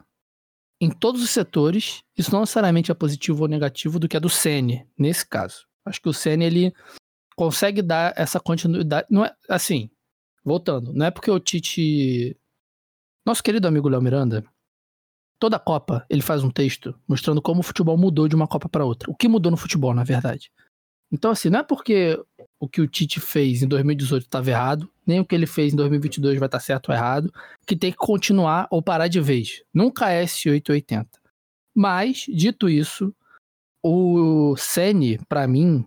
em 0.81 0.89
todos 0.91 1.23
os 1.23 1.29
setores. 1.29 2.01
Isso 2.17 2.31
não 2.31 2.41
necessariamente 2.41 2.91
é 2.91 2.93
positivo 2.93 3.43
ou 3.43 3.47
negativo 3.47 3.97
do 3.97 4.07
que 4.07 4.17
a 4.17 4.19
do 4.19 4.29
Sene, 4.29 4.85
nesse 4.97 5.25
caso. 5.25 5.65
Acho 5.85 6.01
que 6.01 6.09
o 6.09 6.13
Sene 6.13 6.45
ele 6.45 6.73
consegue 7.35 7.81
dar 7.81 8.13
essa 8.15 8.39
continuidade. 8.39 9.07
Não 9.09 9.25
é 9.25 9.33
assim, 9.49 9.89
voltando, 10.43 10.93
não 10.93 11.05
é 11.05 11.11
porque 11.11 11.31
o 11.31 11.39
Tite. 11.39 12.37
Nosso 13.25 13.41
querido 13.41 13.67
amigo 13.67 13.87
Léo 13.87 14.01
Miranda, 14.01 14.43
toda 15.39 15.57
Copa 15.57 16.05
ele 16.09 16.21
faz 16.21 16.43
um 16.43 16.51
texto 16.51 16.93
mostrando 17.07 17.41
como 17.41 17.61
o 17.61 17.63
futebol 17.63 17.97
mudou 17.97 18.27
de 18.27 18.35
uma 18.35 18.47
Copa 18.47 18.67
para 18.67 18.85
outra. 18.85 19.09
O 19.09 19.15
que 19.15 19.27
mudou 19.27 19.51
no 19.51 19.57
futebol, 19.57 19.93
na 19.93 20.03
verdade. 20.03 20.51
Então, 21.11 21.29
assim, 21.29 21.49
não 21.49 21.59
é 21.59 21.63
porque 21.63 22.19
o 22.59 22.67
que 22.67 22.81
o 22.81 22.87
Tite 22.87 23.19
fez 23.19 23.61
em 23.61 23.67
2018 23.67 24.23
estava 24.23 24.49
errado, 24.49 24.89
nem 25.05 25.19
o 25.19 25.25
que 25.25 25.35
ele 25.35 25.45
fez 25.45 25.71
em 25.71 25.75
2022 25.75 26.39
vai 26.39 26.47
estar 26.47 26.59
certo 26.59 26.89
ou 26.89 26.95
errado, 26.95 27.31
que 27.67 27.75
tem 27.75 27.91
que 27.91 27.97
continuar 27.97 28.67
ou 28.71 28.81
parar 28.81 29.07
de 29.07 29.21
vez. 29.21 29.61
Nunca 29.71 30.11
é 30.11 30.23
esse 30.23 30.49
880. 30.49 31.07
Mas, 31.75 32.25
dito 32.27 32.67
isso, 32.67 33.13
o 33.83 34.55
Ceni, 34.57 35.19
pra 35.29 35.47
mim, 35.47 35.85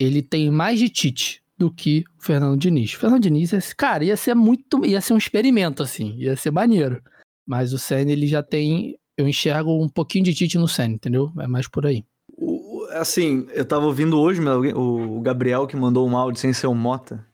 ele 0.00 0.22
tem 0.22 0.50
mais 0.50 0.78
de 0.78 0.88
Tite 0.88 1.42
do 1.58 1.70
que 1.70 2.02
o 2.18 2.24
Fernando 2.24 2.58
Diniz. 2.58 2.94
O 2.94 2.98
Fernando 2.98 3.22
Diniz, 3.22 3.52
cara, 3.74 4.02
ia 4.02 4.16
ser 4.16 4.34
muito, 4.34 4.84
ia 4.86 5.00
ser 5.02 5.12
um 5.12 5.18
experimento 5.18 5.82
assim, 5.82 6.14
ia 6.16 6.34
ser 6.34 6.50
maneiro. 6.50 7.02
Mas 7.46 7.74
o 7.74 7.78
Ceni 7.78 8.12
ele 8.12 8.26
já 8.26 8.42
tem, 8.42 8.98
eu 9.16 9.28
enxergo 9.28 9.70
um 9.82 9.88
pouquinho 9.88 10.24
de 10.24 10.34
Tite 10.34 10.56
no 10.56 10.66
Ceni, 10.66 10.94
entendeu? 10.94 11.30
É 11.38 11.46
mais 11.46 11.68
por 11.68 11.84
aí. 11.84 12.02
O- 12.36 12.86
assim, 12.92 13.46
eu 13.52 13.64
tava 13.64 13.84
ouvindo 13.84 14.18
hoje 14.18 14.40
o 14.74 15.20
Gabriel 15.20 15.66
que 15.66 15.76
mandou 15.76 16.08
um 16.08 16.16
áudio 16.16 16.40
sem 16.40 16.52
ser 16.54 16.66
o 16.66 16.74
Mota. 16.74 17.26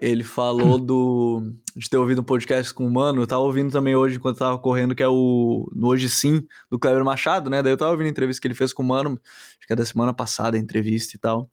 Ele 0.00 0.24
falou 0.24 0.78
do 0.78 1.52
de 1.76 1.88
ter 1.88 1.96
ouvido 1.96 2.20
um 2.20 2.24
podcast 2.24 2.72
com 2.72 2.86
o 2.86 2.90
Mano. 2.90 3.22
Eu 3.22 3.26
tava 3.26 3.42
ouvindo 3.42 3.70
também 3.70 3.94
hoje, 3.94 4.16
enquanto 4.16 4.38
tava 4.38 4.58
correndo, 4.58 4.94
que 4.94 5.02
é 5.02 5.08
o 5.08 5.70
no 5.74 5.88
Hoje 5.88 6.08
Sim, 6.08 6.46
do 6.70 6.78
Kleber 6.78 7.04
Machado, 7.04 7.50
né? 7.50 7.62
Daí 7.62 7.72
eu 7.72 7.76
tava 7.76 7.90
ouvindo 7.90 8.06
a 8.06 8.10
entrevista 8.10 8.40
que 8.40 8.46
ele 8.48 8.54
fez 8.54 8.72
com 8.72 8.82
o 8.82 8.86
Mano, 8.86 9.20
acho 9.58 9.66
que 9.66 9.72
é 9.72 9.76
da 9.76 9.84
semana 9.84 10.14
passada, 10.14 10.56
a 10.56 10.60
entrevista 10.60 11.16
e 11.16 11.20
tal. 11.20 11.48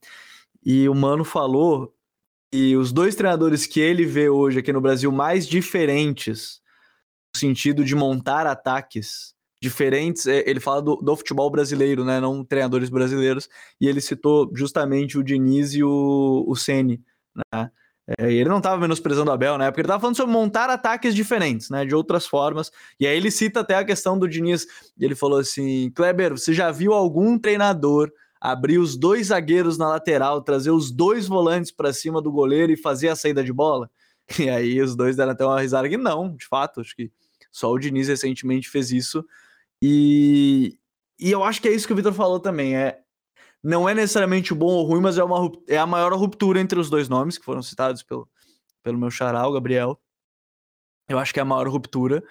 E 0.64 0.88
o 0.88 0.94
Mano 0.94 1.24
falou 1.24 1.94
que 2.52 2.76
os 2.76 2.92
dois 2.92 3.14
treinadores 3.14 3.66
que 3.66 3.80
ele 3.80 4.04
vê 4.04 4.28
hoje 4.28 4.58
aqui 4.58 4.72
no 4.72 4.80
Brasil 4.80 5.10
mais 5.12 5.46
diferentes, 5.46 6.60
no 7.34 7.40
sentido 7.40 7.84
de 7.84 7.94
montar 7.94 8.46
ataques 8.46 9.34
diferentes, 9.62 10.26
é, 10.26 10.42
ele 10.48 10.58
fala 10.58 10.80
do, 10.80 10.96
do 10.96 11.16
futebol 11.16 11.50
brasileiro, 11.50 12.04
né? 12.04 12.18
Não 12.20 12.44
treinadores 12.44 12.88
brasileiros. 12.88 13.48
E 13.80 13.86
ele 13.86 14.00
citou 14.00 14.50
justamente 14.54 15.18
o 15.18 15.22
Diniz 15.22 15.74
e 15.74 15.84
o, 15.84 16.44
o 16.46 16.56
Ceni, 16.56 17.02
né? 17.52 17.70
É, 18.18 18.32
e 18.32 18.38
ele 18.38 18.48
não 18.48 18.58
estava 18.58 18.80
menosprezando 18.80 19.30
o 19.30 19.34
Abel, 19.34 19.56
né? 19.56 19.70
Porque 19.70 19.82
ele 19.82 19.86
estava 19.86 20.00
falando 20.00 20.16
sobre 20.16 20.32
montar 20.32 20.68
ataques 20.68 21.14
diferentes, 21.14 21.70
né? 21.70 21.84
De 21.84 21.94
outras 21.94 22.26
formas. 22.26 22.72
E 22.98 23.06
aí 23.06 23.16
ele 23.16 23.30
cita 23.30 23.60
até 23.60 23.76
a 23.76 23.84
questão 23.84 24.18
do 24.18 24.26
Diniz. 24.26 24.66
E 24.98 25.04
ele 25.04 25.14
falou 25.14 25.38
assim: 25.38 25.90
Kleber, 25.94 26.32
você 26.32 26.52
já 26.52 26.70
viu 26.72 26.92
algum 26.92 27.38
treinador 27.38 28.10
abrir 28.40 28.78
os 28.78 28.96
dois 28.96 29.26
zagueiros 29.26 29.76
na 29.76 29.88
lateral, 29.88 30.40
trazer 30.40 30.70
os 30.70 30.90
dois 30.90 31.28
volantes 31.28 31.70
para 31.70 31.92
cima 31.92 32.22
do 32.22 32.32
goleiro 32.32 32.72
e 32.72 32.76
fazer 32.76 33.08
a 33.08 33.16
saída 33.16 33.44
de 33.44 33.52
bola? 33.52 33.90
E 34.38 34.48
aí 34.48 34.80
os 34.80 34.94
dois 34.94 35.16
deram 35.16 35.32
até 35.32 35.44
uma 35.44 35.60
risada 35.60 35.88
que 35.88 35.96
não, 35.96 36.36
de 36.36 36.46
fato, 36.46 36.80
acho 36.80 36.94
que 36.94 37.10
só 37.50 37.72
o 37.72 37.78
Diniz 37.78 38.06
recentemente 38.06 38.68
fez 38.68 38.92
isso. 38.92 39.24
E, 39.82 40.78
e 41.18 41.30
eu 41.30 41.42
acho 41.42 41.60
que 41.60 41.68
é 41.68 41.72
isso 41.72 41.86
que 41.86 41.92
o 41.92 41.96
Vitor 41.96 42.12
falou 42.12 42.38
também. 42.38 42.76
É, 42.76 43.00
não 43.62 43.88
é 43.88 43.94
necessariamente 43.94 44.54
bom 44.54 44.68
ou 44.68 44.86
ruim, 44.86 45.00
mas 45.00 45.18
é, 45.18 45.24
uma, 45.24 45.50
é 45.68 45.78
a 45.78 45.86
maior 45.86 46.12
ruptura 46.12 46.60
entre 46.60 46.78
os 46.78 46.88
dois 46.88 47.08
nomes 47.08 47.38
que 47.38 47.44
foram 47.44 47.62
citados 47.62 48.02
pelo, 48.02 48.28
pelo 48.82 48.98
meu 48.98 49.10
xará, 49.10 49.46
o 49.46 49.52
Gabriel. 49.52 50.00
Eu 51.08 51.18
acho 51.18 51.34
que 51.34 51.40
é 51.40 51.42
a 51.42 51.46
maior 51.46 51.68
ruptura. 51.68 52.22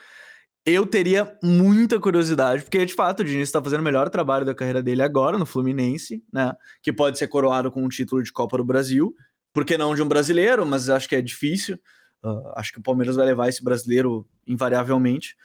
Eu 0.66 0.86
teria 0.86 1.38
muita 1.42 2.00
curiosidade, 2.00 2.64
porque 2.64 2.86
de 2.86 2.94
fato 2.94 3.22
o 3.22 3.24
Diniz 3.24 3.48
está 3.48 3.64
fazendo 3.64 3.80
o 3.80 3.84
melhor 3.84 4.10
trabalho 4.10 4.46
da 4.46 4.54
carreira 4.54 4.84
dele 4.84 5.02
agora 5.02 5.38
no 5.38 5.46
Fluminense, 5.46 6.24
né? 6.32 6.54
Que 6.82 6.92
pode 6.92 7.18
ser 7.18 7.28
coroado 7.28 7.72
com 7.72 7.84
um 7.84 7.90
título 7.90 8.22
de 8.22 8.32
Copa 8.32 8.58
do 8.58 8.66
Brasil. 8.66 9.16
Por 9.54 9.66
que 9.66 9.78
não 9.78 9.96
de 9.96 10.02
um 10.02 10.08
brasileiro? 10.08 10.66
Mas 10.66 10.90
acho 10.90 11.08
que 11.08 11.16
é 11.16 11.22
difícil. 11.22 11.80
Ah, 12.24 12.54
acho 12.58 12.74
que 12.74 12.80
o 12.80 12.84
Palmeiras 12.84 13.16
vai 13.16 13.26
levar 13.26 13.48
esse 13.48 13.64
brasileiro 13.64 14.28
invariavelmente. 14.46 15.36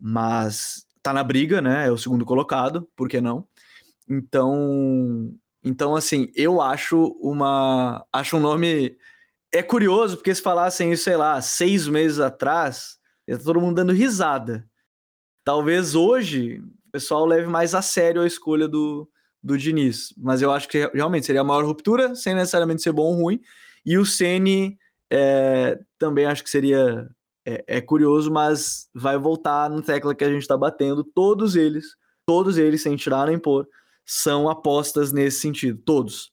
Mas 0.00 0.84
tá 1.02 1.12
na 1.12 1.22
briga, 1.22 1.60
né? 1.60 1.86
É 1.86 1.90
o 1.90 1.98
segundo 1.98 2.24
colocado, 2.24 2.88
por 2.96 3.08
que 3.08 3.20
não? 3.20 3.46
Então, 4.08 5.34
então 5.62 5.94
assim, 5.94 6.30
eu 6.34 6.60
acho 6.60 7.16
uma 7.20 8.04
acho 8.12 8.36
um 8.36 8.40
nome 8.40 8.96
é 9.52 9.62
curioso 9.62 10.16
porque 10.16 10.34
se 10.34 10.42
falassem 10.42 10.92
isso, 10.92 11.04
sei 11.04 11.16
lá, 11.16 11.40
seis 11.40 11.86
meses 11.86 12.18
atrás, 12.18 12.98
ia 13.26 13.38
tá 13.38 13.44
todo 13.44 13.60
mundo 13.60 13.76
dando 13.76 13.92
risada. 13.92 14.68
Talvez 15.44 15.94
hoje 15.94 16.60
o 16.60 16.90
pessoal 16.92 17.26
leve 17.26 17.46
mais 17.46 17.74
a 17.74 17.82
sério 17.82 18.22
a 18.22 18.26
escolha 18.26 18.68
do, 18.68 19.08
do 19.42 19.56
Diniz, 19.56 20.14
mas 20.16 20.42
eu 20.42 20.52
acho 20.52 20.68
que 20.68 20.90
realmente 20.94 21.26
seria 21.26 21.40
a 21.40 21.44
maior 21.44 21.64
ruptura, 21.64 22.14
sem 22.14 22.34
necessariamente 22.34 22.82
ser 22.82 22.92
bom 22.92 23.04
ou 23.04 23.14
ruim. 23.14 23.40
E 23.84 23.98
o 23.98 24.06
Ceni 24.06 24.78
é, 25.10 25.78
também 25.98 26.26
acho 26.26 26.44
que 26.44 26.50
seria 26.50 27.08
é, 27.46 27.64
é 27.66 27.80
curioso, 27.80 28.30
mas 28.30 28.88
vai 28.94 29.18
voltar 29.18 29.68
na 29.68 29.82
tecla 29.82 30.14
que 30.14 30.24
a 30.24 30.30
gente 30.30 30.42
está 30.42 30.56
batendo. 30.56 31.02
Todos 31.02 31.56
eles, 31.56 31.96
todos 32.24 32.56
eles, 32.56 32.82
sem 32.82 32.96
tirar 32.96 33.26
nem 33.26 33.38
pôr, 33.38 33.66
são 34.06 34.48
apostas 34.48 35.12
nesse 35.12 35.40
sentido, 35.40 35.80
todos. 35.84 36.30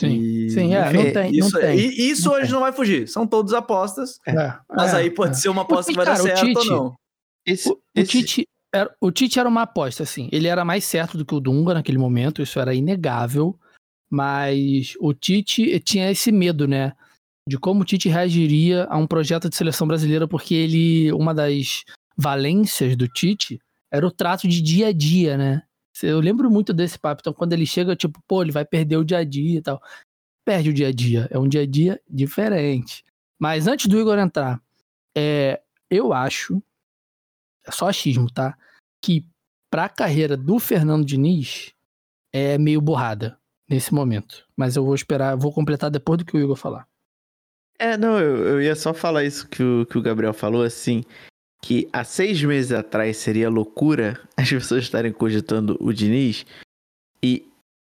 Sim, 0.00 0.20
E, 0.20 0.50
sim, 0.50 0.74
é, 0.74 0.86
enfim, 0.88 0.96
não 1.04 1.12
tem, 1.12 1.30
isso, 1.36 1.50
não 1.52 1.60
tem. 1.60 1.78
E 1.78 2.10
isso 2.10 2.28
não 2.28 2.32
hoje 2.34 2.42
tem. 2.44 2.52
não 2.52 2.60
vai 2.60 2.72
fugir. 2.72 3.08
São 3.08 3.26
todos 3.26 3.52
apostas, 3.52 4.18
É, 4.26 4.52
mas 4.68 4.92
é, 4.94 4.96
aí 4.98 5.10
pode 5.10 5.36
é. 5.36 5.40
ser 5.40 5.48
uma 5.48 5.62
aposta 5.62 5.90
que 5.92 5.96
vai 5.96 6.06
dar 6.06 6.12
Cara, 6.18 6.22
o 6.22 6.26
certo 6.26 6.46
ou 6.46 6.54
Tite- 6.62 6.68
não. 6.70 6.94
Esse, 7.46 7.68
O, 7.68 7.72
o 7.72 7.78
esse- 7.94 8.10
Tite 8.10 8.48
era, 8.72 8.94
o 9.00 9.10
Tite 9.10 9.38
era 9.38 9.48
uma 9.48 9.62
aposta, 9.62 10.02
assim. 10.02 10.28
Ele 10.32 10.46
era 10.48 10.64
mais 10.64 10.84
certo 10.84 11.16
do 11.18 11.24
que 11.24 11.34
o 11.34 11.40
Dunga 11.40 11.74
naquele 11.74 11.98
momento, 11.98 12.42
isso 12.42 12.58
era 12.60 12.74
inegável. 12.74 13.56
Mas 14.10 14.94
o 15.00 15.14
Tite 15.14 15.78
tinha 15.80 16.10
esse 16.10 16.32
medo, 16.32 16.66
né? 16.66 16.92
De 17.48 17.56
como 17.58 17.82
o 17.82 17.84
Tite 17.84 18.08
reagiria 18.08 18.84
a 18.90 18.96
um 18.98 19.06
projeto 19.06 19.48
de 19.48 19.56
seleção 19.56 19.86
brasileira, 19.86 20.26
porque 20.26 20.54
ele. 20.54 21.12
Uma 21.12 21.32
das 21.34 21.84
valências 22.16 22.96
do 22.96 23.06
Tite 23.08 23.60
era 23.92 24.06
o 24.06 24.10
trato 24.10 24.46
de 24.48 24.60
dia 24.60 24.88
a 24.88 24.92
dia, 24.92 25.36
né? 25.36 25.62
Eu 26.02 26.20
lembro 26.20 26.50
muito 26.50 26.72
desse 26.72 26.98
papo. 26.98 27.20
Então, 27.20 27.32
quando 27.32 27.52
ele 27.52 27.66
chega, 27.66 27.96
tipo, 27.96 28.22
pô, 28.26 28.42
ele 28.42 28.52
vai 28.52 28.64
perder 28.64 28.96
o 28.96 29.04
dia 29.04 29.18
a 29.18 29.24
dia 29.24 29.58
e 29.58 29.62
tal. 29.62 29.82
Perde 30.44 30.70
o 30.70 30.74
dia 30.74 30.88
a 30.88 30.92
dia. 30.92 31.28
É 31.30 31.38
um 31.38 31.48
dia 31.48 31.62
a 31.62 31.66
dia 31.66 32.00
diferente. 32.08 33.04
Mas 33.38 33.66
antes 33.66 33.86
do 33.86 33.98
Igor 33.98 34.18
entrar, 34.18 34.62
é, 35.16 35.60
eu 35.90 36.12
acho 36.12 36.62
é 37.66 37.70
só 37.70 37.88
achismo, 37.88 38.30
tá? 38.30 38.56
que 39.02 39.24
pra 39.70 39.88
carreira 39.88 40.36
do 40.36 40.58
Fernando 40.58 41.04
Diniz 41.04 41.72
é 42.32 42.58
meio 42.58 42.80
borrada 42.80 43.38
nesse 43.68 43.94
momento. 43.94 44.46
Mas 44.56 44.76
eu 44.76 44.84
vou 44.84 44.94
esperar, 44.94 45.36
vou 45.36 45.52
completar 45.52 45.90
depois 45.90 46.18
do 46.18 46.24
que 46.24 46.36
o 46.36 46.40
Igor 46.40 46.56
falar. 46.56 46.86
É, 47.78 47.96
não, 47.96 48.18
eu, 48.18 48.46
eu 48.46 48.62
ia 48.62 48.76
só 48.76 48.92
falar 48.92 49.24
isso 49.24 49.48
que 49.48 49.62
o, 49.62 49.86
que 49.86 49.96
o 49.96 50.02
Gabriel 50.02 50.34
falou, 50.34 50.62
assim, 50.62 51.02
que 51.60 51.88
há 51.92 52.04
seis 52.04 52.42
meses 52.42 52.72
atrás 52.72 53.16
seria 53.16 53.50
loucura 53.50 54.20
as 54.36 54.48
pessoas 54.48 54.84
estarem 54.84 55.12
cogitando 55.12 55.76
o 55.80 55.92
Diniz, 55.92 56.46
e 57.22 57.46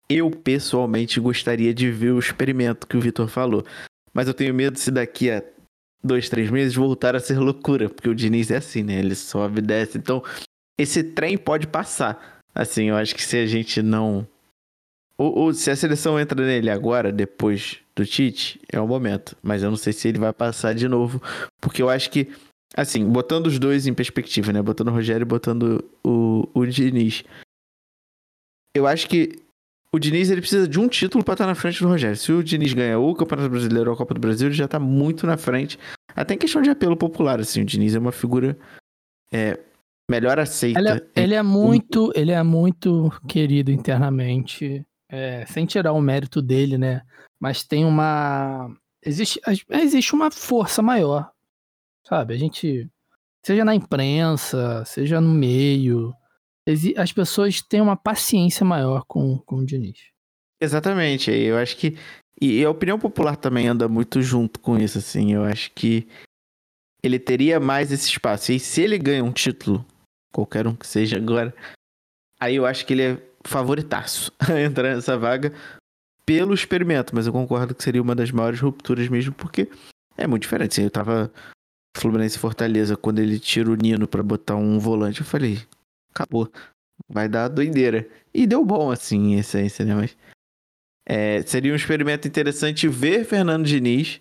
eu 0.08 0.30
pessoalmente 0.30 1.20
gostaria 1.20 1.72
de 1.72 1.90
ver 1.90 2.10
o 2.10 2.18
experimento 2.18 2.86
que 2.86 2.96
o 2.96 3.00
Vitor 3.00 3.28
falou. 3.28 3.64
Mas 4.12 4.26
eu 4.26 4.34
tenho 4.34 4.52
medo 4.52 4.76
se 4.76 4.90
daqui 4.90 5.30
a 5.30 5.42
dois, 6.02 6.28
três 6.28 6.50
meses 6.50 6.74
voltar 6.74 7.14
a 7.14 7.20
ser 7.20 7.38
loucura, 7.38 7.88
porque 7.88 8.08
o 8.08 8.14
Diniz 8.14 8.50
é 8.50 8.56
assim, 8.56 8.82
né? 8.82 8.98
Ele 8.98 9.14
sobe 9.14 9.60
e 9.60 9.62
desce. 9.62 9.98
Então, 9.98 10.22
esse 10.78 11.02
trem 11.04 11.38
pode 11.38 11.66
passar. 11.66 12.40
Assim, 12.54 12.84
eu 12.84 12.96
acho 12.96 13.14
que 13.14 13.22
se 13.22 13.36
a 13.36 13.46
gente 13.46 13.82
não. 13.82 14.26
Ou, 15.16 15.36
ou 15.38 15.54
se 15.54 15.70
a 15.70 15.76
seleção 15.76 16.18
entra 16.18 16.44
nele 16.44 16.70
agora, 16.70 17.12
depois 17.12 17.78
do 17.94 18.04
Tite, 18.04 18.60
é 18.72 18.80
o 18.80 18.88
momento. 18.88 19.36
Mas 19.42 19.62
eu 19.62 19.70
não 19.70 19.76
sei 19.76 19.92
se 19.92 20.08
ele 20.08 20.18
vai 20.18 20.32
passar 20.32 20.74
de 20.74 20.88
novo, 20.88 21.22
porque 21.60 21.82
eu 21.82 21.88
acho 21.88 22.10
que. 22.10 22.32
Assim, 22.76 23.04
botando 23.04 23.46
os 23.46 23.58
dois 23.58 23.86
em 23.86 23.94
perspectiva, 23.94 24.52
né? 24.52 24.62
Botando 24.62 24.88
o 24.88 24.92
Rogério 24.92 25.24
e 25.24 25.28
botando 25.28 25.84
o, 26.04 26.48
o 26.54 26.66
Diniz. 26.66 27.24
Eu 28.74 28.86
acho 28.86 29.08
que 29.08 29.42
o 29.92 29.98
Diniz 29.98 30.30
ele 30.30 30.40
precisa 30.40 30.68
de 30.68 30.78
um 30.78 30.86
título 30.86 31.24
para 31.24 31.34
estar 31.34 31.46
na 31.46 31.54
frente 31.54 31.80
do 31.80 31.88
Rogério. 31.88 32.16
Se 32.16 32.30
o 32.30 32.44
Diniz 32.44 32.72
ganha 32.72 32.98
o 32.98 33.14
Campeonato 33.14 33.50
Brasileiro 33.50 33.90
ou 33.90 33.94
a 33.94 33.96
Copa 33.96 34.14
do 34.14 34.20
Brasil, 34.20 34.46
ele 34.46 34.54
já 34.54 34.68
tá 34.68 34.78
muito 34.78 35.26
na 35.26 35.36
frente. 35.36 35.78
Até 36.14 36.34
em 36.34 36.38
questão 36.38 36.62
de 36.62 36.70
apelo 36.70 36.96
popular, 36.96 37.40
assim, 37.40 37.62
o 37.62 37.64
Diniz 37.64 37.94
é 37.94 37.98
uma 37.98 38.12
figura 38.12 38.56
é, 39.32 39.58
melhor 40.08 40.38
aceita. 40.38 40.78
Ele 40.78 40.88
é, 40.88 41.00
ele 41.16 41.34
é 41.34 41.42
muito, 41.42 42.12
ele 42.14 42.32
é 42.32 42.42
muito 42.42 43.10
querido 43.26 43.72
internamente, 43.72 44.86
é, 45.10 45.44
sem 45.46 45.66
tirar 45.66 45.92
o 45.92 46.00
mérito 46.00 46.40
dele, 46.40 46.78
né? 46.78 47.02
Mas 47.40 47.64
tem 47.64 47.84
uma 47.84 48.70
existe 49.04 49.40
existe 49.70 50.14
uma 50.14 50.30
força 50.30 50.82
maior, 50.82 51.30
sabe? 52.06 52.34
A 52.34 52.38
gente 52.38 52.88
seja 53.44 53.64
na 53.64 53.74
imprensa, 53.74 54.84
seja 54.84 55.20
no 55.20 55.30
meio, 55.30 56.14
as 56.96 57.12
pessoas 57.12 57.62
têm 57.62 57.80
uma 57.80 57.96
paciência 57.96 58.64
maior 58.64 59.04
com, 59.06 59.38
com 59.38 59.56
o 59.56 59.66
Diniz. 59.66 59.98
Exatamente, 60.60 61.30
eu 61.30 61.56
acho 61.56 61.76
que. 61.76 61.96
E 62.40 62.64
a 62.64 62.70
opinião 62.70 62.98
popular 62.98 63.36
também 63.36 63.68
anda 63.68 63.88
muito 63.88 64.22
junto 64.22 64.60
com 64.60 64.78
isso, 64.78 64.98
assim. 64.98 65.32
Eu 65.32 65.44
acho 65.44 65.70
que 65.72 66.06
ele 67.02 67.18
teria 67.18 67.58
mais 67.58 67.92
esse 67.92 68.08
espaço. 68.08 68.52
E 68.52 68.58
se 68.58 68.82
ele 68.82 68.98
ganha 68.98 69.24
um 69.24 69.32
título, 69.32 69.84
qualquer 70.32 70.66
um 70.66 70.74
que 70.74 70.86
seja 70.86 71.16
agora, 71.16 71.54
aí 72.38 72.56
eu 72.56 72.66
acho 72.66 72.86
que 72.86 72.94
ele 72.94 73.02
é 73.02 73.22
favoritaço 73.44 74.32
a 74.40 74.60
entrar 74.60 74.94
nessa 74.94 75.18
vaga 75.18 75.52
pelo 76.24 76.54
experimento. 76.54 77.14
Mas 77.14 77.26
eu 77.26 77.32
concordo 77.32 77.74
que 77.74 77.82
seria 77.82 78.02
uma 78.02 78.14
das 78.14 78.30
maiores 78.30 78.60
rupturas 78.60 79.08
mesmo, 79.08 79.34
porque 79.34 79.68
é 80.16 80.26
muito 80.26 80.42
diferente. 80.42 80.72
Assim, 80.72 80.84
eu 80.84 80.90
tava 80.90 81.30
Fluminense 81.96 82.38
Fortaleza, 82.38 82.96
quando 82.96 83.18
ele 83.18 83.38
tira 83.38 83.70
o 83.70 83.74
Nino 83.74 84.06
para 84.06 84.22
botar 84.22 84.56
um 84.56 84.78
volante, 84.78 85.20
eu 85.20 85.26
falei, 85.26 85.58
acabou. 86.14 86.50
Vai 87.08 87.28
dar 87.28 87.48
doideira. 87.48 88.08
E 88.32 88.46
deu 88.46 88.64
bom, 88.64 88.90
assim, 88.90 89.34
em 89.34 89.38
essência, 89.38 89.84
né? 89.84 89.94
Mas. 89.94 90.16
É, 91.06 91.42
seria 91.42 91.72
um 91.72 91.76
experimento 91.76 92.28
interessante 92.28 92.86
ver 92.86 93.24
Fernando 93.24 93.66
Diniz 93.66 94.20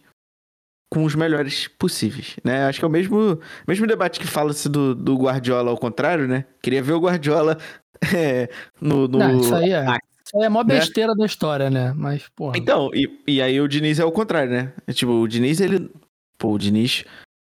com 0.91 1.03
os 1.03 1.13
melhores 1.13 1.67
possíveis, 1.67 2.37
né? 2.43 2.65
Acho 2.65 2.79
que 2.79 2.85
é 2.85 2.87
o 2.87 2.91
mesmo, 2.91 3.39
mesmo 3.67 3.85
debate 3.85 4.19
que 4.19 4.25
fala-se 4.25 4.67
do, 4.67 4.95
do 4.95 5.15
Guardiola 5.15 5.69
ao 5.69 5.77
contrário, 5.77 6.27
né? 6.27 6.45
Queria 6.63 6.81
ver 6.81 6.93
o 6.93 6.99
Guardiola 6.99 7.57
é, 8.15 8.49
no, 8.81 9.07
no... 9.07 9.19
Não, 9.19 9.39
isso 9.39 9.53
aí 9.53 9.71
é. 9.71 9.83
Isso 9.83 10.37
aí 10.37 10.43
é 10.43 10.45
a 10.47 10.49
maior 10.49 10.65
né? 10.65 10.75
besteira 10.75 11.13
da 11.13 11.25
história, 11.25 11.69
né? 11.69 11.93
Mas, 11.95 12.27
porra. 12.29 12.57
Então, 12.57 12.89
e, 12.93 13.21
e 13.27 13.41
aí 13.41 13.61
o 13.61 13.67
Diniz 13.67 13.99
é 13.99 14.05
o 14.05 14.11
contrário, 14.11 14.51
né? 14.51 14.73
Tipo, 14.91 15.11
o 15.11 15.27
Diniz, 15.27 15.59
ele. 15.59 15.91
Pô, 16.39 16.53
o 16.53 16.57
Diniz 16.57 17.03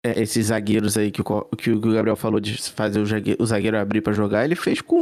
é, 0.06 0.22
esses 0.22 0.48
zagueiros 0.48 0.98
aí 0.98 1.10
que 1.10 1.22
o, 1.22 1.42
que 1.58 1.72
o 1.72 1.80
Gabriel 1.80 2.16
falou 2.16 2.40
de 2.40 2.56
fazer 2.72 3.00
o 3.00 3.06
zagueiro, 3.08 3.42
o 3.42 3.46
zagueiro 3.48 3.80
abrir 3.80 4.02
para 4.02 4.14
jogar, 4.14 4.46
ele 4.46 4.56
fez 4.56 4.80
com 4.80 5.02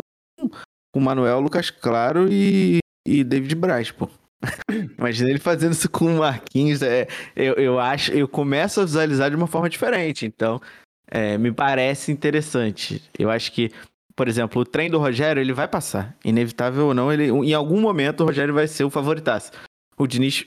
o 0.95 0.99
Manuel, 0.99 1.41
Lucas 1.41 1.69
Claro 1.69 2.31
e, 2.31 2.79
e 3.05 3.21
David 3.21 3.53
Braz, 3.55 3.91
pô. 3.91 4.09
Imagina 4.97 5.29
ele 5.29 5.39
fazendo 5.39 5.73
isso 5.73 5.89
com 5.89 6.05
o 6.05 6.19
Marquinhos. 6.19 6.81
É, 6.81 7.07
eu, 7.35 7.55
eu 7.55 7.79
acho, 7.79 8.13
eu 8.13 8.29
começo 8.29 8.79
a 8.79 8.85
visualizar 8.85 9.29
de 9.29 9.35
uma 9.35 9.47
forma 9.47 9.69
diferente. 9.69 10.25
Então, 10.25 10.61
é, 11.05 11.37
me 11.37 11.51
parece 11.51 12.09
interessante. 12.09 13.03
Eu 13.19 13.29
acho 13.29 13.51
que, 13.51 13.71
por 14.15 14.29
exemplo, 14.29 14.61
o 14.61 14.65
trem 14.65 14.89
do 14.89 14.99
Rogério 14.99 15.41
ele 15.41 15.53
vai 15.53 15.67
passar. 15.67 16.15
Inevitável 16.23 16.87
ou 16.87 16.93
não, 16.93 17.11
ele, 17.11 17.27
em 17.27 17.53
algum 17.53 17.81
momento 17.81 18.21
o 18.21 18.25
Rogério 18.25 18.53
vai 18.53 18.67
ser 18.67 18.85
o 18.85 18.89
favoritaço. 18.89 19.51
O 19.97 20.07
Diniz 20.07 20.45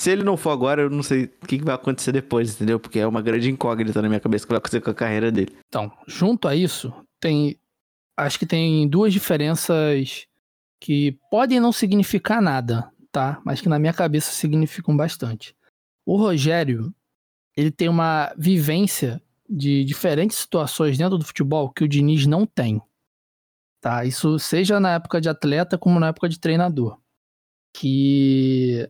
se 0.00 0.10
ele 0.10 0.22
não 0.24 0.36
for 0.36 0.50
agora, 0.50 0.82
eu 0.82 0.90
não 0.90 1.02
sei 1.02 1.24
o 1.42 1.46
que 1.46 1.62
vai 1.62 1.74
acontecer 1.74 2.12
depois, 2.12 2.54
entendeu? 2.54 2.80
Porque 2.80 2.98
é 2.98 3.06
uma 3.06 3.22
grande 3.22 3.50
incógnita 3.50 4.02
na 4.02 4.08
minha 4.08 4.20
cabeça 4.20 4.44
que 4.44 4.50
vai 4.50 4.58
acontecer 4.58 4.80
com 4.80 4.90
a 4.90 4.94
carreira 4.94 5.30
dele. 5.30 5.56
Então, 5.68 5.90
junto 6.06 6.48
a 6.48 6.54
isso, 6.54 6.92
tem. 7.20 7.58
Acho 8.16 8.38
que 8.38 8.46
tem 8.46 8.88
duas 8.88 9.12
diferenças 9.12 10.26
que 10.80 11.18
podem 11.30 11.58
não 11.58 11.72
significar 11.72 12.40
nada, 12.40 12.90
tá? 13.10 13.40
Mas 13.44 13.60
que 13.60 13.68
na 13.68 13.78
minha 13.78 13.92
cabeça 13.92 14.30
significam 14.30 14.96
bastante. 14.96 15.56
O 16.06 16.16
Rogério, 16.16 16.94
ele 17.56 17.70
tem 17.70 17.88
uma 17.88 18.32
vivência 18.36 19.22
de 19.48 19.84
diferentes 19.84 20.36
situações 20.36 20.98
dentro 20.98 21.18
do 21.18 21.24
futebol 21.24 21.70
que 21.70 21.84
o 21.84 21.88
Diniz 21.88 22.26
não 22.26 22.46
tem. 22.46 22.80
Tá? 23.80 24.04
Isso 24.04 24.38
seja 24.38 24.80
na 24.80 24.94
época 24.94 25.20
de 25.20 25.28
atleta 25.28 25.76
como 25.76 26.00
na 26.00 26.08
época 26.08 26.28
de 26.28 26.38
treinador. 26.38 26.98
Que 27.76 28.88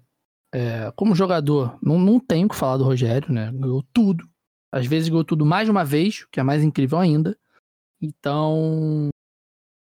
é, 0.54 0.92
como 0.92 1.16
jogador, 1.16 1.76
não, 1.82 1.98
não 1.98 2.20
tenho 2.20 2.46
o 2.46 2.48
que 2.48 2.54
falar 2.54 2.76
do 2.76 2.84
Rogério, 2.84 3.32
né? 3.32 3.50
Ganhou 3.52 3.82
tudo. 3.92 4.24
Às 4.70 4.86
vezes 4.86 5.08
ganhou 5.08 5.24
tudo 5.24 5.44
mais 5.44 5.66
de 5.66 5.72
uma 5.72 5.84
vez, 5.84 6.20
o 6.20 6.28
que 6.30 6.38
é 6.38 6.44
mais 6.44 6.62
incrível 6.62 6.96
ainda. 6.98 7.36
Então, 8.00 9.08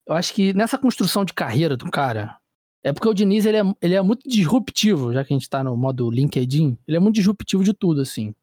eu 0.06 0.14
acho 0.14 0.34
que 0.34 0.52
nessa 0.52 0.76
construção 0.76 1.24
de 1.24 1.32
carreira 1.32 1.78
do 1.78 1.90
cara, 1.90 2.38
é 2.84 2.92
porque 2.92 3.08
o 3.08 3.14
Diniz 3.14 3.46
ele 3.46 3.56
é, 3.56 3.62
ele 3.80 3.94
é 3.94 4.02
muito 4.02 4.28
disruptivo, 4.28 5.14
já 5.14 5.24
que 5.24 5.32
a 5.32 5.36
gente 5.38 5.48
tá 5.48 5.64
no 5.64 5.74
modo 5.78 6.10
LinkedIn, 6.10 6.76
ele 6.86 6.96
é 6.96 7.00
muito 7.00 7.14
disruptivo 7.14 7.64
de 7.64 7.72
tudo, 7.72 8.02
assim. 8.02 8.34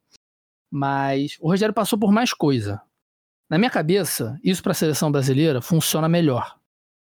Mas 0.71 1.37
o 1.39 1.47
Rogério 1.47 1.73
passou 1.73 1.99
por 1.99 2.11
mais 2.11 2.33
coisa. 2.33 2.81
Na 3.47 3.59
minha 3.59 3.69
cabeça, 3.69 4.39
isso 4.43 4.63
pra 4.63 4.73
seleção 4.73 5.11
brasileira 5.11 5.61
funciona 5.61 6.09
melhor. 6.09 6.57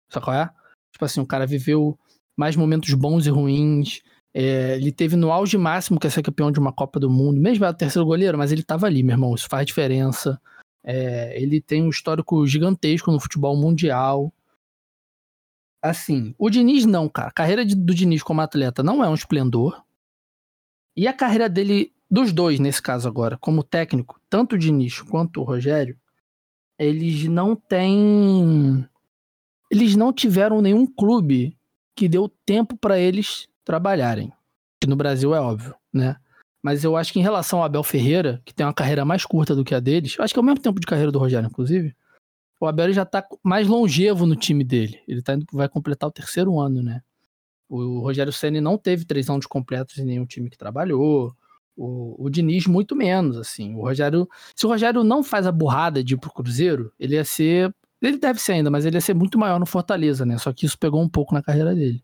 Sabe 0.09 0.23
qual 0.23 0.37
é? 0.37 0.49
Tipo 0.93 1.03
assim, 1.03 1.19
o 1.19 1.27
cara 1.27 1.45
viveu 1.45 1.99
mais 2.37 2.55
momentos 2.55 2.93
bons 2.93 3.25
e 3.25 3.29
ruins, 3.29 4.01
é, 4.33 4.75
ele 4.77 4.91
teve 4.91 5.15
no 5.15 5.31
auge 5.31 5.57
máximo 5.57 5.99
que 5.99 6.07
é 6.07 6.09
ser 6.09 6.23
campeão 6.23 6.51
de 6.51 6.59
uma 6.59 6.71
Copa 6.71 6.99
do 6.99 7.09
Mundo, 7.09 7.39
mesmo 7.39 7.65
era 7.65 7.73
terceiro 7.73 8.05
goleiro, 8.05 8.37
mas 8.37 8.51
ele 8.51 8.61
estava 8.61 8.85
ali, 8.85 9.03
meu 9.03 9.13
irmão, 9.13 9.35
isso 9.35 9.47
faz 9.49 9.65
diferença. 9.65 10.39
É, 10.83 11.39
ele 11.39 11.61
tem 11.61 11.83
um 11.83 11.89
histórico 11.89 12.45
gigantesco 12.47 13.11
no 13.11 13.19
futebol 13.19 13.55
mundial. 13.55 14.33
Assim, 15.81 16.33
o 16.37 16.49
Diniz 16.49 16.85
não, 16.85 17.09
cara. 17.09 17.29
A 17.29 17.33
carreira 17.33 17.65
de, 17.65 17.75
do 17.75 17.93
Diniz 17.93 18.23
como 18.23 18.41
atleta 18.41 18.81
não 18.81 19.03
é 19.03 19.09
um 19.09 19.13
esplendor. 19.15 19.83
E 20.95 21.07
a 21.07 21.13
carreira 21.13 21.49
dele, 21.49 21.93
dos 22.09 22.31
dois 22.31 22.59
nesse 22.59 22.81
caso 22.81 23.07
agora, 23.07 23.37
como 23.37 23.63
técnico, 23.63 24.19
tanto 24.29 24.55
o 24.55 24.57
Diniz 24.57 25.01
quanto 25.01 25.41
o 25.41 25.43
Rogério, 25.43 25.97
eles 26.79 27.25
não 27.25 27.55
têm. 27.55 28.87
Eles 29.69 29.95
não 29.95 30.11
tiveram 30.11 30.61
nenhum 30.61 30.85
clube 30.85 31.57
que 31.95 32.09
deu 32.09 32.27
tempo 32.45 32.75
para 32.77 32.99
eles 32.99 33.47
trabalharem. 33.63 34.31
Que 34.79 34.87
no 34.87 34.95
Brasil 34.95 35.33
é 35.35 35.39
óbvio, 35.39 35.75
né? 35.93 36.15
Mas 36.63 36.83
eu 36.83 36.95
acho 36.95 37.11
que 37.11 37.19
em 37.19 37.23
relação 37.23 37.59
ao 37.59 37.65
Abel 37.65 37.83
Ferreira, 37.83 38.41
que 38.45 38.53
tem 38.53 38.65
uma 38.65 38.73
carreira 38.73 39.03
mais 39.03 39.25
curta 39.25 39.55
do 39.55 39.63
que 39.63 39.73
a 39.73 39.79
deles, 39.79 40.15
acho 40.19 40.33
que 40.33 40.39
é 40.39 40.41
o 40.41 40.45
mesmo 40.45 40.61
tempo 40.61 40.79
de 40.79 40.85
carreira 40.85 41.11
do 41.11 41.19
Rogério, 41.19 41.47
inclusive. 41.47 41.95
O 42.59 42.67
Abel 42.67 42.93
já 42.93 43.03
tá 43.03 43.25
mais 43.43 43.67
longevo 43.67 44.27
no 44.27 44.35
time 44.35 44.63
dele. 44.63 44.99
Ele 45.07 45.21
tá 45.23 45.33
indo, 45.33 45.45
vai 45.51 45.67
completar 45.67 46.07
o 46.07 46.11
terceiro 46.11 46.59
ano, 46.59 46.83
né? 46.83 47.01
O 47.67 48.01
Rogério 48.01 48.31
Senna 48.31 48.61
não 48.61 48.77
teve 48.77 49.05
três 49.05 49.29
anos 49.29 49.47
completos 49.47 49.97
em 49.97 50.05
nenhum 50.05 50.25
time 50.25 50.49
que 50.49 50.57
trabalhou. 50.57 51.33
O, 51.75 52.25
o 52.25 52.29
Diniz, 52.29 52.67
muito 52.67 52.95
menos, 52.95 53.37
assim. 53.37 53.73
O 53.73 53.81
Rogério. 53.81 54.27
Se 54.55 54.65
o 54.65 54.69
Rogério 54.69 55.03
não 55.03 55.23
faz 55.23 55.47
a 55.47 55.51
burrada 55.51 56.03
de 56.03 56.13
ir 56.13 56.17
pro 56.17 56.31
Cruzeiro, 56.31 56.93
ele 56.99 57.15
ia 57.15 57.25
ser. 57.25 57.73
Ele 57.99 58.17
deve 58.17 58.39
ser 58.39 58.53
ainda, 58.53 58.69
mas 58.69 58.85
ele 58.85 58.97
ia 58.97 59.01
ser 59.01 59.13
muito 59.15 59.39
maior 59.39 59.59
no 59.59 59.65
Fortaleza, 59.65 60.25
né? 60.25 60.37
Só 60.37 60.51
que 60.53 60.65
isso 60.65 60.77
pegou 60.77 61.01
um 61.01 61.09
pouco 61.09 61.33
na 61.33 61.41
carreira 61.41 61.73
dele. 61.73 62.03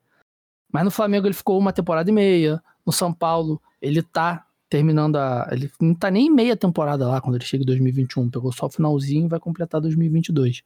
Mas 0.71 0.83
no 0.83 0.91
Flamengo 0.91 1.27
ele 1.27 1.33
ficou 1.33 1.57
uma 1.57 1.73
temporada 1.73 2.09
e 2.09 2.13
meia. 2.13 2.61
No 2.85 2.91
São 2.91 3.13
Paulo, 3.13 3.61
ele 3.81 4.01
tá 4.01 4.45
terminando 4.69 5.15
a. 5.17 5.47
Ele 5.51 5.71
não 5.79 5.95
tá 5.95 6.11
nem 6.11 6.29
meia 6.29 6.55
temporada 6.55 7.07
lá 7.07 7.21
quando 7.21 7.35
ele 7.35 7.45
chega 7.45 7.63
em 7.63 7.67
2021. 7.67 8.29
Pegou 8.29 8.51
só 8.51 8.65
o 8.67 8.69
finalzinho 8.69 9.25
e 9.25 9.29
vai 9.29 9.39
completar 9.39 9.81
2022. 9.81 10.63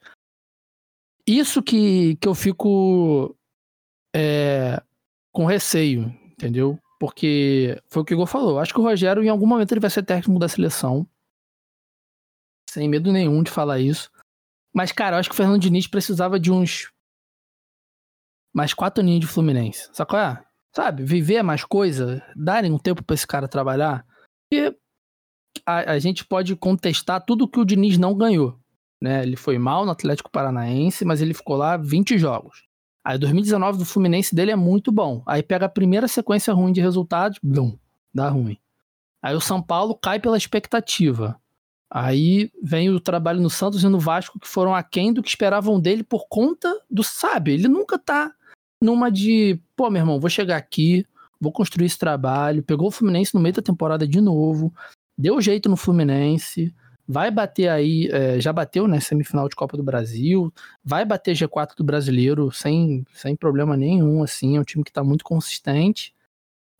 Isso 1.25 1.61
que, 1.61 2.15
que 2.15 2.27
eu 2.27 2.33
fico 2.33 3.35
é, 4.15 4.81
com 5.31 5.45
receio, 5.45 6.13
entendeu? 6.31 6.79
Porque 6.99 7.81
foi 7.87 8.01
o 8.01 8.05
que 8.05 8.13
o 8.13 8.15
Igor 8.15 8.27
falou. 8.27 8.59
Acho 8.59 8.73
que 8.73 8.79
o 8.79 8.83
Rogério, 8.83 9.23
em 9.23 9.29
algum 9.29 9.47
momento, 9.47 9.71
ele 9.71 9.79
vai 9.79 9.89
ser 9.89 10.03
técnico 10.03 10.39
da 10.39 10.47
seleção. 10.47 11.07
Sem 12.69 12.87
medo 12.87 13.11
nenhum 13.11 13.43
de 13.43 13.51
falar 13.51 13.79
isso. 13.79 14.11
Mas, 14.73 14.91
cara, 14.91 15.15
eu 15.15 15.19
acho 15.19 15.29
que 15.29 15.33
o 15.33 15.37
Fernando 15.37 15.61
Diniz 15.61 15.87
precisava 15.87 16.39
de 16.39 16.51
uns. 16.51 16.91
Mais 18.53 18.73
quatro 18.73 19.01
aninhos 19.01 19.21
de 19.21 19.27
Fluminense. 19.27 19.89
Qual 20.07 20.21
é? 20.21 20.43
Sabe? 20.75 21.03
Viver 21.03 21.43
mais 21.43 21.63
coisa, 21.63 22.23
darem 22.35 22.71
um 22.71 22.77
tempo 22.77 23.03
pra 23.03 23.13
esse 23.13 23.27
cara 23.27 23.47
trabalhar. 23.47 24.05
E 24.51 24.73
a, 25.65 25.93
a 25.93 25.99
gente 25.99 26.25
pode 26.25 26.55
contestar 26.55 27.23
tudo 27.25 27.47
que 27.47 27.59
o 27.59 27.65
Diniz 27.65 27.97
não 27.97 28.15
ganhou. 28.15 28.59
Né? 29.01 29.23
Ele 29.23 29.35
foi 29.35 29.57
mal 29.57 29.85
no 29.85 29.91
Atlético 29.91 30.31
Paranaense, 30.31 31.03
mas 31.03 31.21
ele 31.21 31.33
ficou 31.33 31.55
lá 31.55 31.75
20 31.77 32.17
jogos. 32.17 32.63
Aí 33.03 33.17
2019 33.17 33.79
do 33.79 33.85
Fluminense 33.85 34.35
dele 34.35 34.51
é 34.51 34.55
muito 34.55 34.91
bom. 34.91 35.23
Aí 35.25 35.41
pega 35.41 35.65
a 35.65 35.69
primeira 35.69 36.07
sequência 36.07 36.53
ruim 36.53 36.71
de 36.71 36.81
resultados, 36.81 37.39
blum, 37.41 37.77
dá 38.13 38.29
ruim. 38.29 38.57
Aí 39.21 39.35
o 39.35 39.41
São 39.41 39.61
Paulo 39.61 39.95
cai 39.95 40.19
pela 40.19 40.37
expectativa. 40.37 41.39
Aí 41.89 42.51
vem 42.63 42.89
o 42.89 42.99
trabalho 42.99 43.41
no 43.41 43.49
Santos 43.49 43.83
e 43.83 43.87
no 43.87 43.99
Vasco 43.99 44.39
que 44.39 44.47
foram 44.47 44.73
aquém 44.73 45.11
do 45.11 45.21
que 45.21 45.29
esperavam 45.29 45.79
dele 45.79 46.03
por 46.03 46.27
conta 46.29 46.73
do, 46.89 47.03
sabe, 47.03 47.51
ele 47.51 47.67
nunca 47.67 47.99
tá 47.99 48.33
numa 48.81 49.11
de, 49.11 49.59
pô, 49.75 49.89
meu 49.89 50.01
irmão, 50.01 50.19
vou 50.19 50.29
chegar 50.29 50.57
aqui, 50.57 51.05
vou 51.39 51.51
construir 51.51 51.85
esse 51.85 51.97
trabalho. 51.97 52.63
Pegou 52.63 52.87
o 52.87 52.91
Fluminense 52.91 53.33
no 53.33 53.39
meio 53.39 53.55
da 53.55 53.61
temporada 53.61 54.07
de 54.07 54.19
novo, 54.19 54.73
deu 55.17 55.39
jeito 55.39 55.69
no 55.69 55.77
Fluminense, 55.77 56.73
vai 57.07 57.29
bater 57.29 57.67
aí, 57.67 58.09
é, 58.11 58.39
já 58.39 58.51
bateu, 58.51 58.87
né, 58.87 58.99
semifinal 58.99 59.47
de 59.47 59.55
Copa 59.55 59.77
do 59.77 59.83
Brasil, 59.83 60.51
vai 60.83 61.05
bater 61.05 61.35
G4 61.35 61.75
do 61.75 61.83
Brasileiro 61.83 62.51
sem, 62.51 63.05
sem 63.13 63.35
problema 63.35 63.75
nenhum, 63.77 64.23
assim, 64.23 64.57
é 64.57 64.59
um 64.59 64.63
time 64.63 64.83
que 64.83 64.91
tá 64.91 65.03
muito 65.03 65.23
consistente. 65.23 66.13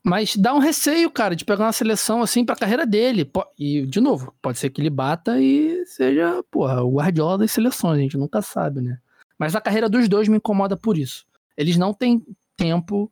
Mas 0.04 0.36
dá 0.36 0.54
um 0.54 0.60
receio, 0.60 1.12
cara, 1.12 1.36
de 1.36 1.46
pegar 1.46 1.66
uma 1.66 1.72
seleção 1.72 2.24
assim 2.24 2.44
pra 2.44 2.56
carreira 2.56 2.88
dele. 2.88 3.30
E, 3.58 3.86
de 3.86 4.02
novo, 4.02 4.34
pode 4.42 4.58
ser 4.58 4.72
que 4.72 4.82
ele 4.82 4.90
bata 4.90 5.40
e 5.40 5.86
seja, 5.86 6.44
porra, 6.50 6.82
o 6.82 6.96
Guardiola 6.96 7.38
das 7.38 7.52
seleções, 7.52 8.00
a 8.00 8.02
gente 8.02 8.18
nunca 8.18 8.42
sabe, 8.42 8.82
né? 8.82 8.98
Mas 9.38 9.56
a 9.56 9.62
carreira 9.62 9.88
dos 9.88 10.10
dois 10.10 10.28
me 10.28 10.38
incomoda 10.38 10.76
por 10.76 10.98
isso. 10.98 11.24
Eles 11.58 11.78
não 11.78 11.94
têm 11.94 12.26
tempo 12.56 13.12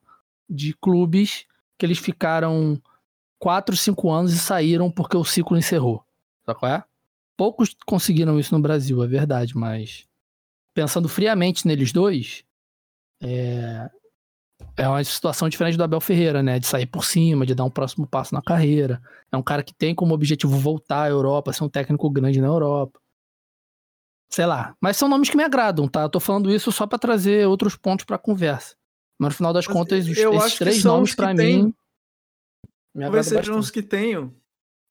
de 0.49 0.73
clubes 0.73 1.45
que 1.77 1.85
eles 1.85 1.97
ficaram 1.97 2.81
4, 3.39 3.75
5 3.75 4.09
anos 4.11 4.33
e 4.33 4.39
saíram 4.39 4.91
porque 4.91 5.15
o 5.15 5.23
ciclo 5.23 5.57
encerrou. 5.57 6.03
Sabe 6.45 6.59
qual 6.59 6.71
é? 6.71 6.83
Poucos 7.37 7.75
conseguiram 7.85 8.39
isso 8.39 8.53
no 8.53 8.61
Brasil, 8.61 9.01
é 9.03 9.07
verdade, 9.07 9.55
mas 9.55 10.05
pensando 10.73 11.07
friamente 11.07 11.65
neles 11.65 11.91
dois, 11.91 12.43
é, 13.21 13.89
é 14.77 14.87
uma 14.87 15.03
situação 15.03 15.49
diferente 15.49 15.77
do 15.77 15.83
Abel 15.83 16.01
Ferreira, 16.01 16.43
né? 16.43 16.59
De 16.59 16.67
sair 16.67 16.85
por 16.85 17.05
cima, 17.05 17.45
de 17.45 17.55
dar 17.55 17.65
um 17.65 17.69
próximo 17.69 18.07
passo 18.07 18.33
na 18.33 18.41
carreira. 18.41 19.01
É 19.31 19.37
um 19.37 19.43
cara 19.43 19.63
que 19.63 19.73
tem 19.73 19.93
como 19.93 20.13
objetivo 20.13 20.57
voltar 20.57 21.03
à 21.03 21.09
Europa, 21.09 21.53
ser 21.53 21.63
um 21.63 21.69
técnico 21.69 22.09
grande 22.09 22.41
na 22.41 22.47
Europa. 22.47 22.99
Sei 24.29 24.45
lá. 24.45 24.75
Mas 24.79 24.97
são 24.97 25.09
nomes 25.09 25.29
que 25.29 25.37
me 25.37 25.43
agradam, 25.43 25.87
tá? 25.87 26.03
Eu 26.03 26.09
tô 26.09 26.19
falando 26.19 26.51
isso 26.51 26.71
só 26.71 26.85
para 26.85 26.99
trazer 26.99 27.47
outros 27.47 27.75
pontos 27.75 28.05
pra 28.05 28.17
conversa. 28.17 28.75
Mas 29.17 29.29
no 29.29 29.35
final 29.35 29.53
das 29.53 29.65
Mas 29.65 29.75
contas, 29.75 30.07
os, 30.07 30.17
esses 30.17 30.57
três 30.57 30.83
nomes 30.83 31.15
para 31.15 31.33
mim. 31.33 31.73
Talvez 32.97 33.27
sejam 33.27 33.57
os 33.57 33.71
que 33.71 33.81
tenho. 33.81 34.35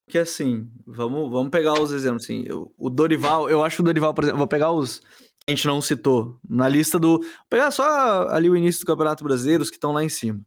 Que 0.09 0.19
assim, 0.19 0.71
vamos, 0.87 1.31
vamos 1.31 1.51
pegar 1.51 1.75
os 1.75 1.93
exemplos. 1.93 2.25
Assim, 2.25 2.47
o 2.77 2.91
Dorival, 2.91 3.49
eu 3.49 3.63
acho 3.63 3.77
que 3.77 3.83
o 3.83 3.85
Dorival, 3.85 4.15
por 4.15 4.25
exemplo, 4.25 4.39
vou 4.39 4.49
pegar 4.49 4.73
os 4.73 5.03
a 5.49 5.51
gente 5.51 5.67
não 5.67 5.81
citou 5.81 6.39
na 6.47 6.69
lista 6.69 6.99
do. 6.99 7.21
Vou 7.21 7.47
pegar 7.49 7.71
só 7.71 8.29
ali 8.29 8.51
o 8.51 8.57
início 8.57 8.83
do 8.83 8.87
Campeonato 8.87 9.25
Brasileiro, 9.25 9.63
os 9.63 9.71
que 9.71 9.77
estão 9.77 9.93
lá 9.93 10.05
em 10.05 10.09
cima. 10.11 10.41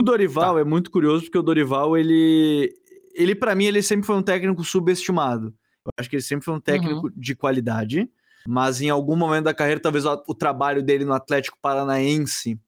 O 0.00 0.04
Dorival 0.04 0.54
tá. 0.54 0.60
é 0.62 0.64
muito 0.64 0.90
curioso 0.90 1.24
porque 1.24 1.36
o 1.36 1.42
Dorival, 1.42 1.98
ele. 1.98 2.74
Ele, 3.14 3.34
para 3.34 3.54
mim, 3.54 3.66
ele 3.66 3.82
sempre 3.82 4.06
foi 4.06 4.16
um 4.16 4.22
técnico 4.22 4.64
subestimado. 4.64 5.54
Eu 5.84 5.92
acho 5.98 6.08
que 6.08 6.16
ele 6.16 6.22
sempre 6.22 6.44
foi 6.44 6.54
um 6.54 6.60
técnico 6.60 7.06
uhum. 7.06 7.12
de 7.16 7.34
qualidade, 7.34 8.10
mas 8.46 8.80
em 8.80 8.90
algum 8.90 9.16
momento 9.16 9.44
da 9.44 9.54
carreira, 9.54 9.80
talvez 9.80 10.04
o, 10.04 10.22
o 10.28 10.34
trabalho 10.34 10.82
dele 10.82 11.04
no 11.04 11.12
Atlético 11.12 11.58
Paranaense 11.60 12.58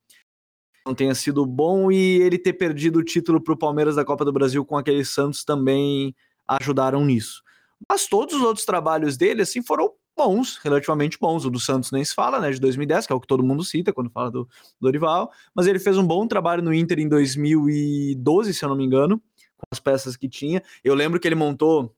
não 0.87 0.95
tenha 0.95 1.15
sido 1.15 1.47
bom 1.47 1.91
e 1.91 2.21
ele 2.21 2.39
ter 2.39 2.53
perdido 2.53 2.99
o 2.99 3.05
título 3.05 3.41
para 3.41 3.55
o 3.55 3.59
Palmeiras 3.59 3.97
da 3.97 4.05
Copa 4.05 4.25
do 4.25 4.33
Brasil 4.33 4.65
com 4.65 4.77
aquele 4.77 5.05
Santos 5.05 5.45
também 5.45 6.15
ajudaram 6.47 7.05
nisso. 7.05 7.43
Mas 7.89 8.07
todos 8.07 8.35
os 8.35 8.43
outros 8.43 8.67
trabalhos 8.67 9.17
dele, 9.17 9.43
assim, 9.43 9.63
foram 9.63 9.93
bons, 10.17 10.59
relativamente 10.63 11.19
bons. 11.19 11.45
O 11.45 11.51
do 11.51 11.59
Santos 11.59 11.91
nem 11.91 12.05
se 12.05 12.15
fala, 12.15 12.39
né? 12.39 12.51
De 12.51 12.61
2010, 12.61 13.07
que 13.07 13.13
é 13.13 13.17
o 13.17 13.21
que 13.21 13.27
todo 13.27 13.43
mundo 13.43 13.65
cita 13.65 13.93
quando 13.93 14.11
fala 14.11 14.31
do, 14.31 14.49
Dorival. 14.81 15.31
Mas 15.55 15.67
ele 15.67 15.79
fez 15.79 15.99
um 15.99 16.07
bom 16.07 16.27
trabalho 16.27 16.63
no 16.63 16.73
Inter 16.73 17.01
em 17.01 17.09
2012, 17.09 18.55
se 18.55 18.65
eu 18.65 18.69
não 18.69 18.77
me 18.77 18.85
engano, 18.85 19.19
com 19.19 19.67
as 19.71 19.81
peças 19.81 20.17
que 20.17 20.29
tinha. 20.29 20.63
Eu 20.83 20.95
lembro 20.95 21.19
que 21.19 21.27
ele 21.27 21.35
montou. 21.35 21.95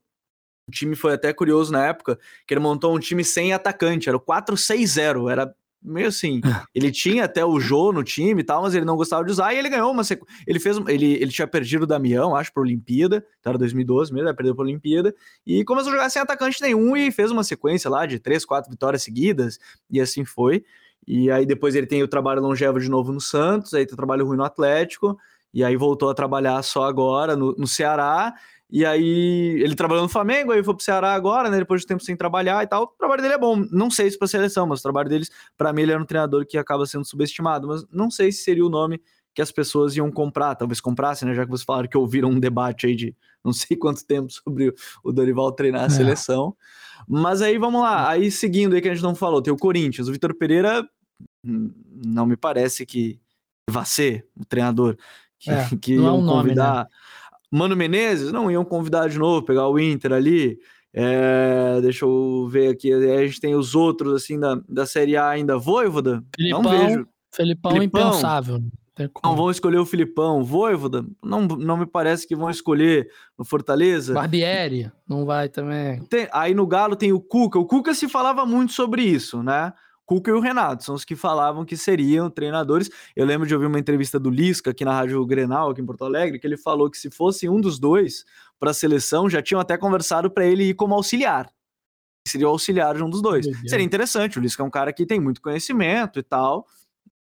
O 0.68 0.72
time 0.72 0.96
foi 0.96 1.14
até 1.14 1.32
curioso 1.32 1.70
na 1.70 1.86
época, 1.86 2.18
que 2.46 2.52
ele 2.52 2.60
montou 2.60 2.94
um 2.94 2.98
time 2.98 3.22
sem 3.22 3.52
atacante, 3.52 4.08
era 4.08 4.16
o 4.16 4.20
4-6-0, 4.20 5.30
era 5.30 5.54
meio 5.80 6.08
assim. 6.08 6.40
Ele 6.74 6.90
tinha 6.90 7.24
até 7.24 7.44
o 7.44 7.60
Jô 7.60 7.92
no 7.92 8.02
time 8.02 8.40
e 8.40 8.44
tal, 8.44 8.62
mas 8.62 8.74
ele 8.74 8.84
não 8.84 8.96
gostava 8.96 9.24
de 9.24 9.30
usar 9.30 9.54
e 9.54 9.58
ele 9.58 9.68
ganhou 9.68 9.92
uma 9.92 10.02
sequ... 10.02 10.26
ele 10.44 10.58
fez 10.58 10.76
ele, 10.88 11.12
ele 11.14 11.30
tinha 11.30 11.46
perdido 11.46 11.84
o 11.84 11.86
Damião, 11.86 12.34
acho, 12.34 12.52
para 12.52 12.62
Olimpíada, 12.62 13.24
então 13.38 13.52
era 13.52 13.58
2012 13.58 14.12
mesmo, 14.12 14.28
ele 14.28 14.36
perdeu 14.36 14.54
para 14.54 14.64
Olimpíada 14.64 15.14
e 15.46 15.64
começou 15.64 15.92
a 15.92 15.94
jogar 15.94 16.10
sem 16.10 16.20
atacante 16.20 16.60
nenhum 16.60 16.96
e 16.96 17.12
fez 17.12 17.30
uma 17.30 17.44
sequência 17.44 17.88
lá 17.88 18.04
de 18.04 18.18
três, 18.18 18.44
quatro 18.44 18.68
vitórias 18.70 19.02
seguidas 19.04 19.58
e 19.88 20.00
assim 20.00 20.24
foi. 20.24 20.64
E 21.06 21.30
aí 21.30 21.46
depois 21.46 21.76
ele 21.76 21.86
tem 21.86 22.02
o 22.02 22.08
trabalho 22.08 22.42
longevo 22.42 22.80
de 22.80 22.90
novo 22.90 23.12
no 23.12 23.20
Santos, 23.20 23.72
aí 23.72 23.86
tem 23.86 23.94
o 23.94 23.96
trabalho 23.96 24.26
ruim 24.26 24.36
no 24.36 24.44
Atlético 24.44 25.16
e 25.54 25.62
aí 25.62 25.76
voltou 25.76 26.10
a 26.10 26.14
trabalhar 26.14 26.60
só 26.62 26.84
agora 26.84 27.36
no, 27.36 27.54
no 27.56 27.66
Ceará 27.66 28.34
e 28.68 28.84
aí 28.84 29.60
ele 29.62 29.76
trabalhou 29.76 30.02
no 30.02 30.08
Flamengo, 30.08 30.50
aí 30.50 30.62
foi 30.62 30.74
pro 30.74 30.82
Ceará 30.82 31.14
agora, 31.14 31.48
né? 31.48 31.58
Depois 31.58 31.82
de 31.82 31.86
tempo 31.86 32.02
sem 32.02 32.16
trabalhar 32.16 32.64
e 32.64 32.66
tal. 32.66 32.82
O 32.82 32.86
trabalho 32.98 33.22
dele 33.22 33.34
é 33.34 33.38
bom. 33.38 33.64
Não 33.70 33.90
sei 33.90 34.10
se 34.10 34.18
pra 34.18 34.26
seleção, 34.26 34.66
mas 34.66 34.80
o 34.80 34.82
trabalho 34.82 35.08
deles, 35.08 35.30
para 35.56 35.72
mim, 35.72 35.82
ele 35.82 35.92
era 35.92 36.02
um 36.02 36.06
treinador 36.06 36.44
que 36.44 36.58
acaba 36.58 36.84
sendo 36.84 37.04
subestimado. 37.04 37.68
Mas 37.68 37.86
não 37.92 38.10
sei 38.10 38.32
se 38.32 38.42
seria 38.42 38.66
o 38.66 38.68
nome 38.68 39.00
que 39.32 39.40
as 39.40 39.52
pessoas 39.52 39.96
iam 39.96 40.10
comprar. 40.10 40.56
Talvez 40.56 40.80
comprassem, 40.80 41.28
né? 41.28 41.34
Já 41.34 41.44
que 41.44 41.50
vocês 41.50 41.64
falaram 41.64 41.88
que 41.88 41.96
ouviram 41.96 42.30
um 42.30 42.40
debate 42.40 42.86
aí 42.86 42.96
de 42.96 43.14
não 43.44 43.52
sei 43.52 43.76
quanto 43.78 44.04
tempo 44.04 44.32
sobre 44.32 44.74
o 45.04 45.12
Dorival 45.12 45.52
treinar 45.52 45.82
a 45.82 45.86
é. 45.86 45.90
seleção. 45.90 46.56
Mas 47.08 47.42
aí 47.42 47.58
vamos 47.58 47.80
lá. 47.80 48.08
Aí 48.10 48.32
seguindo 48.32 48.74
aí 48.74 48.80
que 48.80 48.88
a 48.88 48.94
gente 48.94 49.04
não 49.04 49.14
falou, 49.14 49.40
tem 49.40 49.52
o 49.52 49.56
Corinthians. 49.56 50.08
O 50.08 50.12
Vitor 50.12 50.34
Pereira 50.34 50.88
hum, 51.44 51.70
não 52.04 52.26
me 52.26 52.36
parece 52.36 52.84
que 52.84 53.20
vá 53.70 53.84
ser 53.84 54.26
o 54.36 54.44
treinador 54.44 54.96
que, 55.38 55.50
é, 55.50 55.68
que 55.80 55.94
iam 55.94 56.06
é 56.08 56.12
um 56.12 56.26
convidar. 56.26 56.74
Nome, 56.74 56.84
né? 56.84 56.86
Mano 57.50 57.76
Menezes, 57.76 58.32
não 58.32 58.50
iam 58.50 58.64
convidar 58.64 59.08
de 59.08 59.18
novo, 59.18 59.44
pegar 59.44 59.68
o 59.68 59.78
Inter 59.78 60.12
ali. 60.12 60.58
É, 60.92 61.78
deixa 61.82 62.04
eu 62.04 62.48
ver 62.50 62.68
aqui. 62.68 62.92
A 62.92 63.26
gente 63.26 63.40
tem 63.40 63.54
os 63.54 63.74
outros, 63.74 64.14
assim, 64.14 64.38
da, 64.38 64.60
da 64.68 64.86
Série 64.86 65.16
A 65.16 65.28
ainda. 65.28 65.58
Voivoda? 65.58 66.24
Filipão, 66.34 66.62
não 66.62 66.70
vejo. 66.70 67.08
Felipão, 67.34 67.72
Filipão 67.72 68.02
impensável. 68.02 68.62
Não 69.22 69.36
vão 69.36 69.50
escolher 69.50 69.76
o 69.76 69.84
Filipão. 69.84 70.42
Voivoda? 70.42 71.04
Não, 71.22 71.42
não 71.42 71.76
me 71.76 71.84
parece 71.84 72.26
que 72.26 72.34
vão 72.34 72.48
escolher 72.48 73.10
no 73.38 73.44
Fortaleza. 73.44 74.14
Barbieri? 74.14 74.90
Não 75.06 75.26
vai 75.26 75.50
também. 75.50 76.02
Tem, 76.04 76.26
aí 76.32 76.54
no 76.54 76.66
Galo 76.66 76.96
tem 76.96 77.12
o 77.12 77.20
Cuca. 77.20 77.58
O 77.58 77.66
Cuca 77.66 77.92
se 77.92 78.08
falava 78.08 78.46
muito 78.46 78.72
sobre 78.72 79.02
isso, 79.02 79.42
né? 79.42 79.72
Cuca 80.06 80.30
e 80.30 80.34
o 80.34 80.40
Renato 80.40 80.84
são 80.84 80.94
os 80.94 81.04
que 81.04 81.16
falavam 81.16 81.64
que 81.64 81.76
seriam 81.76 82.30
treinadores. 82.30 82.88
Eu 83.14 83.26
lembro 83.26 83.46
de 83.46 83.52
ouvir 83.52 83.66
uma 83.66 83.78
entrevista 83.78 84.20
do 84.20 84.30
Lisca 84.30 84.70
aqui 84.70 84.84
na 84.84 84.92
Rádio 84.92 85.24
Grenal, 85.26 85.70
aqui 85.70 85.80
em 85.80 85.86
Porto 85.86 86.04
Alegre, 86.04 86.38
que 86.38 86.46
ele 86.46 86.56
falou 86.56 86.88
que 86.88 86.96
se 86.96 87.10
fosse 87.10 87.48
um 87.48 87.60
dos 87.60 87.78
dois 87.78 88.24
para 88.58 88.70
a 88.70 88.74
seleção, 88.74 89.28
já 89.28 89.42
tinham 89.42 89.60
até 89.60 89.76
conversado 89.76 90.30
para 90.30 90.46
ele 90.46 90.70
ir 90.70 90.74
como 90.74 90.94
auxiliar. 90.94 91.50
Seria 92.26 92.46
o 92.46 92.50
auxiliar 92.50 92.96
de 92.96 93.02
um 93.02 93.10
dos 93.10 93.20
dois. 93.20 93.46
Seria 93.66 93.84
interessante. 93.84 94.38
O 94.38 94.42
Lisca 94.42 94.62
é 94.62 94.66
um 94.66 94.70
cara 94.70 94.92
que 94.92 95.04
tem 95.04 95.20
muito 95.20 95.40
conhecimento 95.42 96.18
e 96.18 96.22
tal, 96.22 96.66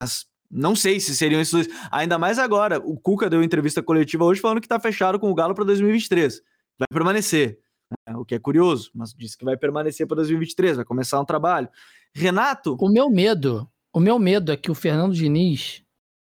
mas 0.02 0.28
não 0.50 0.76
sei 0.76 1.00
se 1.00 1.16
seriam 1.16 1.42
esses 1.42 1.54
dois. 1.54 1.68
Ainda 1.92 2.18
mais 2.18 2.40
agora. 2.40 2.80
O 2.80 2.98
Cuca 2.98 3.30
deu 3.30 3.44
entrevista 3.44 3.82
coletiva 3.84 4.24
hoje 4.24 4.42
falando 4.42 4.62
que 4.62 4.66
está 4.66 4.80
fechado 4.80 5.20
com 5.20 5.30
o 5.30 5.36
Galo 5.36 5.54
para 5.54 5.66
2023. 5.66 6.42
Vai 6.80 6.88
permanecer. 6.92 7.60
Né? 8.08 8.16
O 8.16 8.26
que 8.26 8.36
é 8.36 8.40
curioso, 8.40 8.92
mas 8.94 9.14
disse 9.14 9.38
que 9.38 9.46
vai 9.46 9.58
permanecer 9.58 10.08
para 10.08 10.16
2023, 10.18 10.78
vai 10.78 10.86
começar 10.86 11.20
um 11.20 11.26
trabalho. 11.26 11.70
Renato? 12.16 12.78
O 12.80 12.88
meu 12.88 13.10
medo, 13.10 13.70
o 13.94 14.00
meu 14.00 14.18
medo 14.18 14.50
é 14.50 14.56
que 14.56 14.72
o 14.72 14.76
Fernando 14.76 15.14
Diniz 15.14 15.84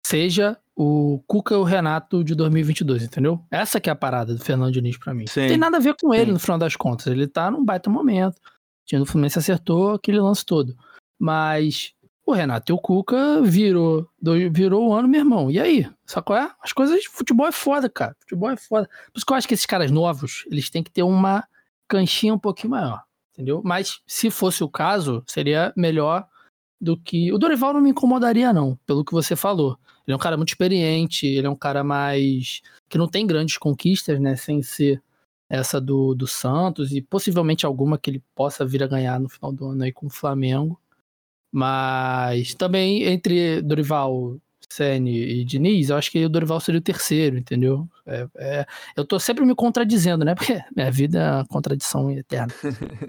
seja 0.04 0.58
o 0.76 1.22
Cuca 1.28 1.54
e 1.54 1.58
o 1.58 1.64
Renato 1.64 2.24
de 2.24 2.34
2022, 2.34 3.04
entendeu? 3.04 3.40
Essa 3.52 3.80
que 3.80 3.88
é 3.88 3.94
a 3.94 3.96
parada 3.96 4.34
do 4.34 4.44
Fernando 4.44 4.72
Diniz 4.72 4.98
para 4.98 5.14
mim. 5.14 5.28
Sim. 5.28 5.42
Não 5.42 5.48
tem 5.50 5.58
nada 5.58 5.78
a 5.78 5.80
ver 5.80 5.96
com 6.02 6.14
ele 6.14 6.28
Sim. 6.28 6.32
no 6.32 6.40
final 6.40 6.58
das 6.58 6.76
contas. 6.76 7.06
Ele 7.06 7.28
tá 7.28 7.52
num 7.52 7.64
baita 7.64 7.92
momento. 7.92 8.38
O 8.38 8.86
time 8.88 9.02
do 9.02 9.06
Fluminense 9.06 9.38
acertou 9.38 9.92
aquele 9.94 10.20
lance 10.20 10.44
todo. 10.44 10.76
Mas 11.20 11.94
o 12.26 12.34
Renato 12.34 12.72
e 12.72 12.74
o 12.74 12.80
Cuca 12.80 13.42
virou, 13.44 14.10
virou 14.52 14.90
o 14.90 14.94
ano, 14.94 15.08
meu 15.08 15.22
irmão. 15.22 15.52
E 15.52 15.60
aí? 15.60 15.88
Só 16.08 16.24
qual 16.24 16.40
é? 16.40 16.52
As 16.64 16.74
coisas 16.74 17.02
de 17.02 17.08
futebol 17.08 17.48
é 17.48 17.52
foda, 17.52 17.88
cara. 17.88 18.16
Futebol 18.22 18.50
é 18.50 18.58
foda. 18.58 18.90
Por 19.12 19.18
isso 19.18 19.26
que 19.26 19.32
eu 19.32 19.38
acho 19.38 19.48
que 19.48 19.54
esses 19.54 19.66
caras 19.68 19.92
novos, 19.92 20.44
eles 20.50 20.72
têm 20.72 20.82
que 20.82 20.92
ter 20.92 21.04
uma 21.04 21.48
canchinha 21.88 22.34
um 22.34 22.40
pouquinho 22.40 22.72
maior 22.72 23.07
entendeu? 23.38 23.62
Mas 23.64 24.02
se 24.08 24.32
fosse 24.32 24.64
o 24.64 24.70
caso, 24.70 25.24
seria 25.28 25.72
melhor 25.78 26.28
do 26.82 26.98
que. 26.98 27.32
O 27.32 27.38
Dorival 27.38 27.74
não 27.74 27.82
me 27.82 27.92
incomodaria, 27.92 28.52
não, 28.52 28.76
pelo 28.86 29.06
que 29.06 29.12
você 29.12 29.36
falou. 29.36 29.78
Ele 30.06 30.14
é 30.14 30.16
um 30.16 30.20
cara 30.20 30.38
muito 30.38 30.50
experiente, 30.50 31.28
ele 31.28 31.46
é 31.46 31.50
um 31.50 31.56
cara 31.56 31.84
mais. 31.84 32.62
que 32.90 32.98
não 32.98 33.08
tem 33.08 33.28
grandes 33.28 33.58
conquistas, 33.58 34.20
né? 34.20 34.36
Sem 34.36 34.64
ser 34.64 35.02
essa 35.50 35.80
do, 35.80 36.14
do 36.16 36.28
Santos 36.28 36.92
e 36.92 37.02
possivelmente 37.02 37.66
alguma 37.66 37.98
que 37.98 38.10
ele 38.10 38.24
possa 38.36 38.66
vir 38.66 38.84
a 38.84 38.88
ganhar 38.88 39.20
no 39.20 39.30
final 39.30 39.52
do 39.52 39.68
ano 39.68 39.84
aí 39.84 39.92
com 39.94 40.08
o 40.08 40.10
Flamengo. 40.10 40.80
Mas 41.52 42.54
também 42.56 43.04
entre 43.04 43.62
Dorival, 43.62 44.38
Sene 44.72 45.12
e 45.12 45.46
Diniz, 45.46 45.90
eu 45.90 45.98
acho 45.98 46.12
que 46.12 46.26
o 46.26 46.30
Dorival 46.30 46.60
seria 46.60 46.80
o 46.80 46.84
terceiro, 46.84 47.38
entendeu? 47.38 47.88
É, 48.06 48.28
é, 48.36 48.66
eu 48.96 49.06
tô 49.06 49.20
sempre 49.20 49.46
me 49.46 49.56
contradizendo, 49.56 50.26
né? 50.26 50.36
Porque 50.36 50.62
minha 50.76 50.92
vida 50.92 51.20
é 51.20 51.32
uma 51.32 51.46
contradição 51.46 52.12
eterna. 52.12 52.54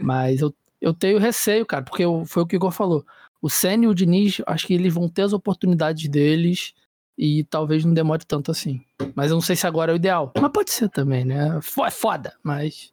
Mas 0.00 0.40
eu, 0.40 0.54
eu 0.80 0.94
tenho 0.94 1.18
receio, 1.18 1.66
cara, 1.66 1.84
porque 1.84 2.04
eu, 2.04 2.24
foi 2.24 2.42
o 2.42 2.46
que 2.46 2.56
o 2.56 2.58
Igor 2.58 2.70
falou. 2.70 3.04
O 3.42 3.50
Senna 3.50 3.84
e 3.84 3.88
o 3.88 3.94
Diniz, 3.94 4.40
acho 4.46 4.66
que 4.66 4.74
eles 4.74 4.92
vão 4.92 5.08
ter 5.08 5.22
as 5.22 5.32
oportunidades 5.32 6.08
deles 6.08 6.74
e 7.16 7.44
talvez 7.44 7.84
não 7.84 7.92
demore 7.92 8.24
tanto 8.24 8.50
assim. 8.50 8.80
Mas 9.14 9.30
eu 9.30 9.34
não 9.34 9.42
sei 9.42 9.56
se 9.56 9.66
agora 9.66 9.92
é 9.92 9.94
o 9.94 9.96
ideal. 9.96 10.32
Mas 10.40 10.52
pode 10.52 10.70
ser 10.70 10.88
também, 10.88 11.24
né? 11.24 11.58
É 11.58 11.90
foda, 11.90 12.34
mas 12.42 12.92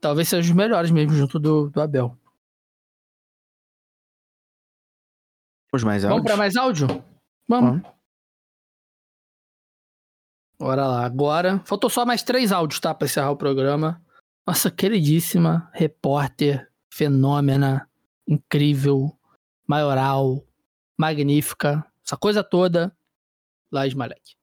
talvez 0.00 0.28
sejam 0.28 0.50
os 0.50 0.56
melhores 0.56 0.90
mesmo 0.90 1.12
junto 1.14 1.38
do, 1.38 1.70
do 1.70 1.80
Abel. 1.80 2.16
Os 5.72 5.84
mais 5.84 6.02
Vamos 6.02 6.18
áudios? 6.18 6.26
para 6.26 6.36
mais 6.36 6.56
áudio? 6.56 6.86
Vamos. 7.48 7.82
Bora 10.58 10.86
lá. 10.86 11.04
Agora, 11.04 11.60
faltou 11.64 11.88
só 11.88 12.04
mais 12.04 12.22
três 12.22 12.52
áudios, 12.52 12.80
tá? 12.80 12.94
Pra 12.94 13.06
encerrar 13.06 13.30
o 13.30 13.36
programa. 13.36 14.02
Nossa 14.46 14.70
queridíssima 14.70 15.70
repórter, 15.72 16.70
fenômena, 16.92 17.88
incrível, 18.26 19.16
maioral, 19.66 20.44
magnífica, 20.98 21.84
essa 22.04 22.16
coisa 22.16 22.42
toda, 22.42 22.96
Laís 23.70 23.94
Malek. 23.94 24.36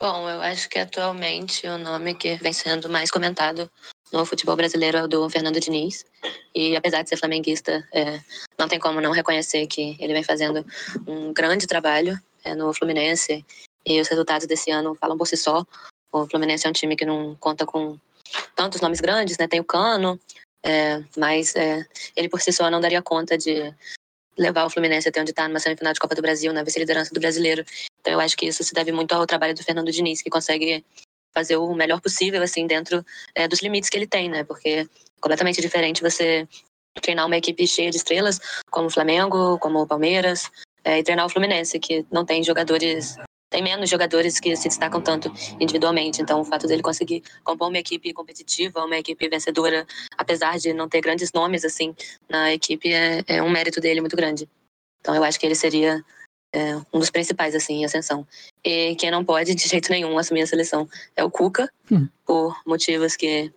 Bom, 0.00 0.28
eu 0.30 0.40
acho 0.40 0.68
que 0.70 0.78
atualmente 0.78 1.66
o 1.66 1.76
nome 1.76 2.14
que 2.14 2.36
vem 2.36 2.54
sendo 2.54 2.88
mais 2.88 3.10
comentado 3.10 3.70
no 4.12 4.24
futebol 4.24 4.56
brasileiro 4.56 4.98
é 4.98 5.08
do 5.08 5.28
Fernando 5.30 5.60
Diniz. 5.60 6.04
E 6.54 6.76
apesar 6.76 7.02
de 7.02 7.08
ser 7.08 7.16
flamenguista, 7.16 7.86
é, 7.92 8.20
não 8.58 8.68
tem 8.68 8.78
como 8.78 9.00
não 9.00 9.12
reconhecer 9.12 9.66
que 9.66 9.96
ele 10.00 10.12
vem 10.12 10.22
fazendo 10.22 10.64
um 11.06 11.32
grande 11.32 11.66
trabalho 11.66 12.18
é, 12.44 12.54
no 12.54 12.72
Fluminense. 12.72 13.44
E 13.86 14.00
os 14.00 14.08
resultados 14.08 14.46
desse 14.46 14.70
ano 14.70 14.94
falam 14.94 15.16
por 15.16 15.26
si 15.26 15.36
só. 15.36 15.64
O 16.12 16.26
Fluminense 16.26 16.66
é 16.66 16.70
um 16.70 16.72
time 16.72 16.96
que 16.96 17.04
não 17.04 17.36
conta 17.36 17.64
com 17.64 17.98
tantos 18.54 18.80
nomes 18.80 19.00
grandes, 19.00 19.38
né? 19.38 19.46
Tem 19.46 19.60
o 19.60 19.64
Cano, 19.64 20.20
é, 20.64 21.02
mas 21.16 21.54
é, 21.54 21.86
ele 22.16 22.28
por 22.28 22.40
si 22.40 22.52
só 22.52 22.70
não 22.70 22.80
daria 22.80 23.02
conta 23.02 23.38
de 23.38 23.72
levar 24.36 24.64
o 24.64 24.70
Fluminense 24.70 25.08
até 25.08 25.20
onde 25.20 25.30
está 25.30 25.46
numa 25.46 25.60
semifinal 25.60 25.92
de 25.92 26.00
Copa 26.00 26.14
do 26.14 26.22
Brasil, 26.22 26.52
na 26.52 26.62
vice-liderança 26.62 27.12
do 27.12 27.20
brasileiro. 27.20 27.64
Então 28.00 28.14
eu 28.14 28.20
acho 28.20 28.36
que 28.36 28.46
isso 28.46 28.64
se 28.64 28.72
deve 28.72 28.92
muito 28.92 29.12
ao 29.12 29.26
trabalho 29.26 29.54
do 29.54 29.62
Fernando 29.62 29.92
Diniz, 29.92 30.22
que 30.22 30.30
consegue 30.30 30.84
fazer 31.32 31.56
o 31.56 31.74
melhor 31.74 32.00
possível, 32.00 32.42
assim, 32.42 32.66
dentro 32.66 33.04
é, 33.34 33.46
dos 33.46 33.62
limites 33.62 33.90
que 33.90 33.96
ele 33.96 34.06
tem, 34.06 34.28
né? 34.28 34.44
Porque 34.44 34.68
é 34.68 34.86
completamente 35.20 35.60
diferente 35.60 36.02
você 36.02 36.46
treinar 37.00 37.26
uma 37.26 37.36
equipe 37.36 37.66
cheia 37.66 37.90
de 37.90 37.96
estrelas, 37.96 38.40
como 38.70 38.86
o 38.86 38.90
Flamengo, 38.90 39.58
como 39.58 39.80
o 39.80 39.86
Palmeiras, 39.86 40.50
é, 40.84 40.98
e 40.98 41.02
treinar 41.02 41.26
o 41.26 41.28
Fluminense, 41.28 41.78
que 41.78 42.04
não 42.10 42.24
tem 42.24 42.42
jogadores 42.42 43.16
tem 43.50 43.62
menos 43.64 43.90
jogadores 43.90 44.38
que 44.38 44.54
se 44.54 44.68
destacam 44.68 45.00
tanto 45.00 45.28
individualmente. 45.58 46.22
Então, 46.22 46.40
o 46.40 46.44
fato 46.44 46.68
dele 46.68 46.82
conseguir 46.82 47.22
compor 47.42 47.68
uma 47.68 47.78
equipe 47.78 48.12
competitiva, 48.12 48.84
uma 48.84 48.96
equipe 48.96 49.28
vencedora, 49.28 49.84
apesar 50.16 50.56
de 50.56 50.72
não 50.72 50.88
ter 50.88 51.00
grandes 51.00 51.32
nomes 51.32 51.64
assim 51.64 51.92
na 52.28 52.54
equipe, 52.54 52.92
é, 52.92 53.24
é 53.26 53.42
um 53.42 53.50
mérito 53.50 53.80
dele 53.80 54.00
muito 54.00 54.14
grande. 54.14 54.48
Então, 55.00 55.16
eu 55.16 55.24
acho 55.24 55.40
que 55.40 55.46
ele 55.46 55.56
seria 55.56 56.00
é, 56.52 56.76
um 56.92 56.98
dos 56.98 57.10
principais 57.10 57.54
assim 57.54 57.74
em 57.74 57.84
ascensão. 57.84 58.26
E 58.64 58.94
quem 58.96 59.10
não 59.10 59.24
pode 59.24 59.54
de 59.54 59.68
jeito 59.68 59.90
nenhum 59.90 60.18
assumir 60.18 60.42
a 60.42 60.46
seleção 60.46 60.88
é 61.16 61.24
o 61.24 61.30
Cuca, 61.30 61.70
Hum. 61.90 62.08
por 62.24 62.56
motivos 62.64 63.16
que 63.16 63.52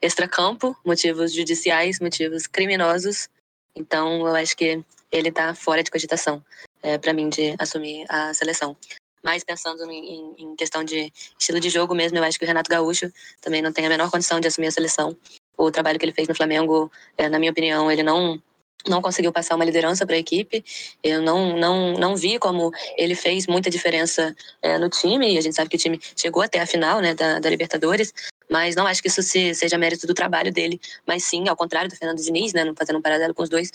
extracampo, 0.00 0.76
motivos 0.84 1.32
judiciais, 1.32 2.00
motivos 2.00 2.46
criminosos. 2.46 3.28
Então, 3.74 4.26
eu 4.26 4.34
acho 4.34 4.56
que 4.56 4.82
ele 5.10 5.28
está 5.28 5.54
fora 5.54 5.82
de 5.82 5.90
cogitação 5.90 6.42
é, 6.82 6.98
para 6.98 7.12
mim 7.12 7.28
de 7.28 7.54
assumir 7.58 8.04
a 8.08 8.32
seleção. 8.32 8.76
Mas 9.22 9.42
pensando 9.42 9.90
em, 9.90 10.34
em 10.38 10.56
questão 10.56 10.84
de 10.84 11.12
estilo 11.38 11.58
de 11.58 11.68
jogo 11.68 11.94
mesmo, 11.94 12.16
eu 12.16 12.24
acho 12.24 12.38
que 12.38 12.44
o 12.44 12.48
Renato 12.48 12.70
Gaúcho 12.70 13.10
também 13.40 13.60
não 13.60 13.72
tem 13.72 13.84
a 13.86 13.88
menor 13.88 14.10
condição 14.10 14.38
de 14.38 14.46
assumir 14.46 14.68
a 14.68 14.72
seleção. 14.72 15.16
O 15.56 15.70
trabalho 15.70 15.98
que 15.98 16.04
ele 16.04 16.12
fez 16.12 16.28
no 16.28 16.34
Flamengo, 16.34 16.90
é, 17.16 17.28
na 17.28 17.38
minha 17.38 17.50
opinião, 17.50 17.90
ele 17.90 18.02
não 18.02 18.40
não 18.88 19.02
conseguiu 19.02 19.32
passar 19.32 19.56
uma 19.56 19.64
liderança 19.64 20.06
para 20.06 20.16
a 20.16 20.18
equipe. 20.18 20.64
Eu 21.02 21.22
não, 21.22 21.56
não, 21.56 21.92
não 21.94 22.16
vi 22.16 22.38
como 22.38 22.70
ele 22.96 23.14
fez 23.14 23.46
muita 23.46 23.70
diferença 23.70 24.34
é, 24.62 24.78
no 24.78 24.88
time. 24.88 25.34
E 25.34 25.38
a 25.38 25.40
gente 25.40 25.54
sabe 25.54 25.68
que 25.68 25.76
o 25.76 25.78
time 25.78 26.00
chegou 26.16 26.42
até 26.42 26.60
a 26.60 26.66
final 26.66 27.00
né, 27.00 27.14
da, 27.14 27.38
da 27.38 27.50
Libertadores, 27.50 28.12
mas 28.50 28.76
não 28.76 28.86
acho 28.86 29.02
que 29.02 29.08
isso 29.08 29.22
se, 29.22 29.54
seja 29.54 29.76
mérito 29.78 30.06
do 30.06 30.14
trabalho 30.14 30.52
dele. 30.52 30.80
Mas 31.06 31.24
sim, 31.24 31.48
ao 31.48 31.56
contrário 31.56 31.90
do 31.90 31.96
Fernando 31.96 32.22
Diniz, 32.22 32.52
né, 32.52 32.64
fazendo 32.76 32.98
um 32.98 33.02
paralelo 33.02 33.34
com 33.34 33.42
os 33.42 33.48
dois, 33.48 33.70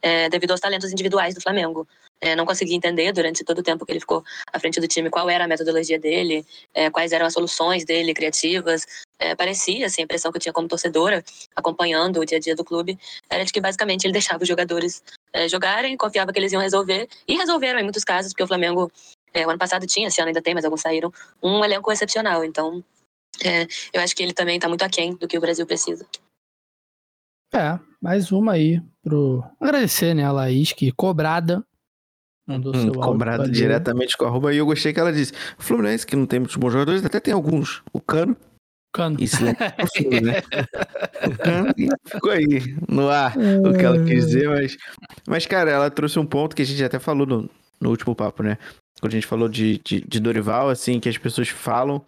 é, 0.00 0.28
devido 0.28 0.52
aos 0.52 0.60
talentos 0.60 0.90
individuais 0.92 1.34
do 1.34 1.40
Flamengo. 1.40 1.86
É, 2.20 2.34
não 2.34 2.46
consegui 2.46 2.74
entender 2.74 3.12
durante 3.12 3.44
todo 3.44 3.58
o 3.58 3.62
tempo 3.62 3.84
que 3.84 3.92
ele 3.92 4.00
ficou 4.00 4.24
à 4.50 4.58
frente 4.58 4.80
do 4.80 4.88
time 4.88 5.10
qual 5.10 5.28
era 5.28 5.44
a 5.44 5.48
metodologia 5.48 5.98
dele, 5.98 6.46
é, 6.72 6.88
quais 6.88 7.12
eram 7.12 7.26
as 7.26 7.34
soluções 7.34 7.84
dele 7.84 8.14
criativas. 8.14 8.86
É, 9.24 9.34
parecia, 9.34 9.86
assim, 9.86 10.02
a 10.02 10.04
impressão 10.04 10.30
que 10.30 10.36
eu 10.36 10.40
tinha 10.42 10.52
como 10.52 10.68
torcedora, 10.68 11.24
acompanhando 11.56 12.20
o 12.20 12.26
dia 12.26 12.36
a 12.36 12.40
dia 12.40 12.54
do 12.54 12.62
clube, 12.62 12.98
era 13.30 13.42
de 13.42 13.50
que 13.50 13.58
basicamente 13.58 14.04
ele 14.04 14.12
deixava 14.20 14.42
os 14.42 14.48
jogadores 14.48 15.02
é, 15.32 15.48
jogarem, 15.48 15.96
confiava 15.96 16.30
que 16.30 16.38
eles 16.38 16.52
iam 16.52 16.60
resolver, 16.60 17.08
e 17.26 17.34
resolveram 17.34 17.80
em 17.80 17.84
muitos 17.84 18.04
casos, 18.04 18.32
porque 18.32 18.42
o 18.42 18.46
Flamengo, 18.46 18.92
é, 19.32 19.46
o 19.46 19.50
ano 19.50 19.58
passado 19.58 19.86
tinha, 19.86 20.08
esse 20.08 20.20
ano 20.20 20.28
ainda 20.28 20.42
tem, 20.42 20.52
mas 20.52 20.66
alguns 20.66 20.82
saíram, 20.82 21.10
um 21.42 21.64
elenco 21.64 21.90
excepcional. 21.90 22.44
Então, 22.44 22.84
é, 23.42 23.66
eu 23.94 24.02
acho 24.02 24.14
que 24.14 24.22
ele 24.22 24.34
também 24.34 24.56
está 24.56 24.68
muito 24.68 24.82
aquém 24.82 25.16
do 25.16 25.26
que 25.26 25.38
o 25.38 25.40
Brasil 25.40 25.66
precisa. 25.66 26.06
É, 27.54 27.78
mais 28.02 28.30
uma 28.30 28.52
aí 28.52 28.82
pro. 29.02 29.42
Agradecer, 29.58 30.12
né, 30.12 30.24
a 30.24 30.32
Laís, 30.32 30.72
que 30.72 30.92
cobrada. 30.92 31.64
Mandou 32.46 32.76
Hum, 32.76 32.92
cobrado 32.92 33.50
diretamente 33.50 34.18
com 34.18 34.26
a 34.26 34.28
arroba. 34.28 34.52
E 34.52 34.58
eu 34.58 34.66
gostei 34.66 34.92
que 34.92 35.00
ela 35.00 35.12
disse: 35.12 35.32
o 35.58 35.62
Fluminense, 35.62 36.06
que 36.06 36.14
não 36.14 36.26
tem 36.26 36.40
muitos 36.40 36.56
bons 36.56 36.72
jogadores, 36.72 37.02
até 37.02 37.18
tem 37.20 37.32
alguns. 37.32 37.82
O 37.90 38.00
Cano. 38.00 38.36
Cano. 38.94 39.16
Isso 39.18 39.42
né? 39.44 39.52
O 39.82 39.86
Fluminense. 39.88 40.46
O 41.26 41.38
Cano. 41.38 41.74
E 41.76 41.88
ficou 42.08 42.30
aí, 42.30 42.76
no 42.88 43.08
ar, 43.08 43.34
o 43.36 43.76
que 43.76 43.84
ela 43.84 44.02
quis 44.04 44.26
dizer. 44.26 44.48
Mas, 44.48 44.76
mas, 45.26 45.46
cara, 45.46 45.70
ela 45.70 45.90
trouxe 45.90 46.18
um 46.18 46.24
ponto 46.24 46.54
que 46.54 46.62
a 46.62 46.64
gente 46.64 46.82
até 46.82 47.00
falou 47.00 47.26
no, 47.26 47.50
no 47.80 47.90
último 47.90 48.14
papo, 48.14 48.44
né? 48.44 48.56
Quando 49.00 49.12
a 49.12 49.16
gente 49.16 49.26
falou 49.26 49.48
de, 49.48 49.80
de, 49.84 50.00
de 50.00 50.20
Dorival, 50.20 50.70
assim, 50.70 51.00
que 51.00 51.08
as 51.08 51.18
pessoas 51.18 51.48
falam 51.48 52.02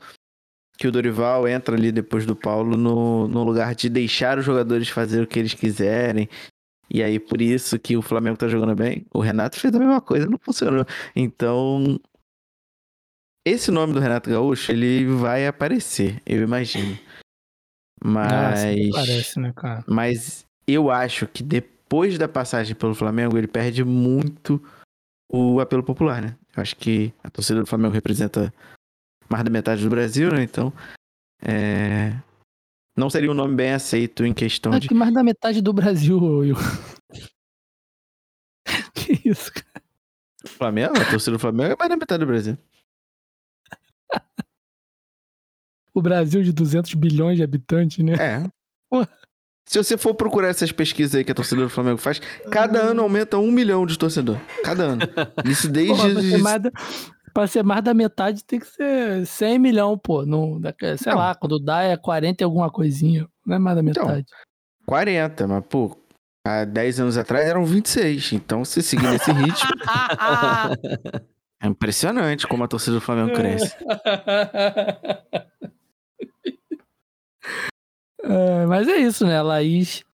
que 0.78 0.86
o 0.86 0.92
Dorival 0.92 1.48
entra 1.48 1.74
ali 1.74 1.90
depois 1.90 2.24
do 2.24 2.36
Paulo 2.36 2.76
no, 2.76 3.26
no 3.26 3.42
lugar 3.42 3.74
de 3.74 3.88
deixar 3.88 4.38
os 4.38 4.44
jogadores 4.44 4.88
fazer 4.88 5.22
o 5.22 5.26
que 5.26 5.38
eles 5.38 5.54
quiserem. 5.54 6.28
E 6.88 7.02
aí, 7.02 7.18
por 7.18 7.42
isso 7.42 7.78
que 7.80 7.96
o 7.96 8.02
Flamengo 8.02 8.36
tá 8.36 8.46
jogando 8.46 8.76
bem. 8.76 9.04
O 9.12 9.18
Renato 9.18 9.58
fez 9.58 9.74
a 9.74 9.78
mesma 9.78 10.00
coisa, 10.00 10.26
não 10.26 10.38
funcionou. 10.38 10.86
Então, 11.16 11.98
esse 13.46 13.70
nome 13.70 13.92
do 13.92 14.00
Renato 14.00 14.28
Gaúcho, 14.28 14.72
ele 14.72 15.06
vai 15.06 15.46
aparecer, 15.46 16.20
eu 16.26 16.42
imagino. 16.42 16.98
Mas, 18.02 18.90
parece, 18.90 19.38
né, 19.38 19.52
cara? 19.54 19.84
mas 19.86 20.44
eu 20.66 20.90
acho 20.90 21.28
que 21.28 21.44
depois 21.44 22.18
da 22.18 22.26
passagem 22.26 22.74
pelo 22.74 22.94
Flamengo, 22.94 23.38
ele 23.38 23.46
perde 23.46 23.84
muito 23.84 24.60
o 25.30 25.60
apelo 25.60 25.84
popular, 25.84 26.20
né? 26.20 26.36
Eu 26.56 26.60
acho 26.60 26.74
que 26.74 27.14
a 27.22 27.30
torcida 27.30 27.60
do 27.60 27.66
Flamengo 27.66 27.94
representa 27.94 28.52
mais 29.28 29.44
da 29.44 29.50
metade 29.50 29.84
do 29.84 29.90
Brasil, 29.90 30.32
né? 30.32 30.42
Então, 30.42 30.72
é... 31.40 32.20
não 32.98 33.08
seria 33.08 33.30
um 33.30 33.34
nome 33.34 33.54
bem 33.54 33.72
aceito 33.72 34.24
em 34.24 34.34
questão 34.34 34.72
Ah, 34.72 34.80
de 34.80 34.88
que 34.88 34.94
mais 34.94 35.14
da 35.14 35.22
metade 35.22 35.62
do 35.62 35.72
Brasil, 35.72 36.18
Will. 36.18 36.56
que 38.92 39.28
isso, 39.28 39.52
cara? 39.52 39.84
Flamengo. 40.44 40.98
A 40.98 41.10
torcida 41.10 41.32
do 41.36 41.38
Flamengo 41.38 41.74
é 41.74 41.76
mais 41.78 41.88
da 41.88 41.96
metade 41.96 42.20
do 42.20 42.26
Brasil. 42.26 42.58
O 45.96 46.02
Brasil 46.02 46.42
de 46.42 46.52
200 46.52 46.92
bilhões 46.92 47.38
de 47.38 47.42
habitantes, 47.42 48.04
né? 48.04 48.12
É. 48.20 49.06
Se 49.66 49.78
você 49.82 49.96
for 49.96 50.14
procurar 50.14 50.48
essas 50.48 50.70
pesquisas 50.70 51.14
aí 51.14 51.24
que 51.24 51.32
a 51.32 51.34
torcida 51.34 51.62
do 51.62 51.70
Flamengo 51.70 51.96
faz, 51.96 52.20
cada 52.50 52.78
ano 52.80 53.00
aumenta 53.02 53.38
um 53.38 53.50
milhão 53.50 53.86
de 53.86 53.98
torcedor. 53.98 54.36
Cada 54.62 54.84
ano. 54.84 55.00
Isso 55.44 55.68
desde. 55.70 55.94
Porra, 55.94 56.10
pra, 56.12 56.20
ser 56.22 56.38
mais 56.38 56.62
da, 56.62 56.70
pra 57.32 57.46
ser 57.46 57.62
mais 57.64 57.82
da 57.82 57.94
metade 57.94 58.44
tem 58.44 58.60
que 58.60 58.66
ser 58.66 59.26
100 59.26 59.58
milhões, 59.58 59.98
pô. 60.04 60.26
Não, 60.26 60.60
da- 60.60 60.74
sei 60.98 61.12
Não. 61.12 61.18
lá, 61.18 61.34
quando 61.34 61.58
dá 61.58 61.80
é 61.82 61.96
40 61.96 62.42
e 62.42 62.44
alguma 62.44 62.70
coisinha. 62.70 63.26
Não 63.46 63.56
é 63.56 63.58
mais 63.58 63.76
da 63.76 63.82
Então. 63.82 64.06
metade. 64.06 64.26
40, 64.86 65.48
mas, 65.48 65.64
pô, 65.66 65.96
há 66.46 66.64
10 66.64 67.00
anos 67.00 67.16
atrás 67.16 67.44
eram 67.48 67.64
26. 67.64 68.34
Então, 68.34 68.64
se 68.66 68.82
seguir 68.82 69.08
nesse 69.08 69.32
ritmo, 69.32 69.70
é 71.60 71.66
impressionante 71.66 72.46
como 72.46 72.62
a 72.62 72.68
torcida 72.68 72.96
do 72.96 73.00
Flamengo 73.00 73.32
cresce. 73.34 73.74
É, 78.28 78.66
mas 78.66 78.88
é 78.88 78.96
isso, 78.96 79.26
né? 79.26 79.38
A 79.38 79.42
Laís 79.42 80.04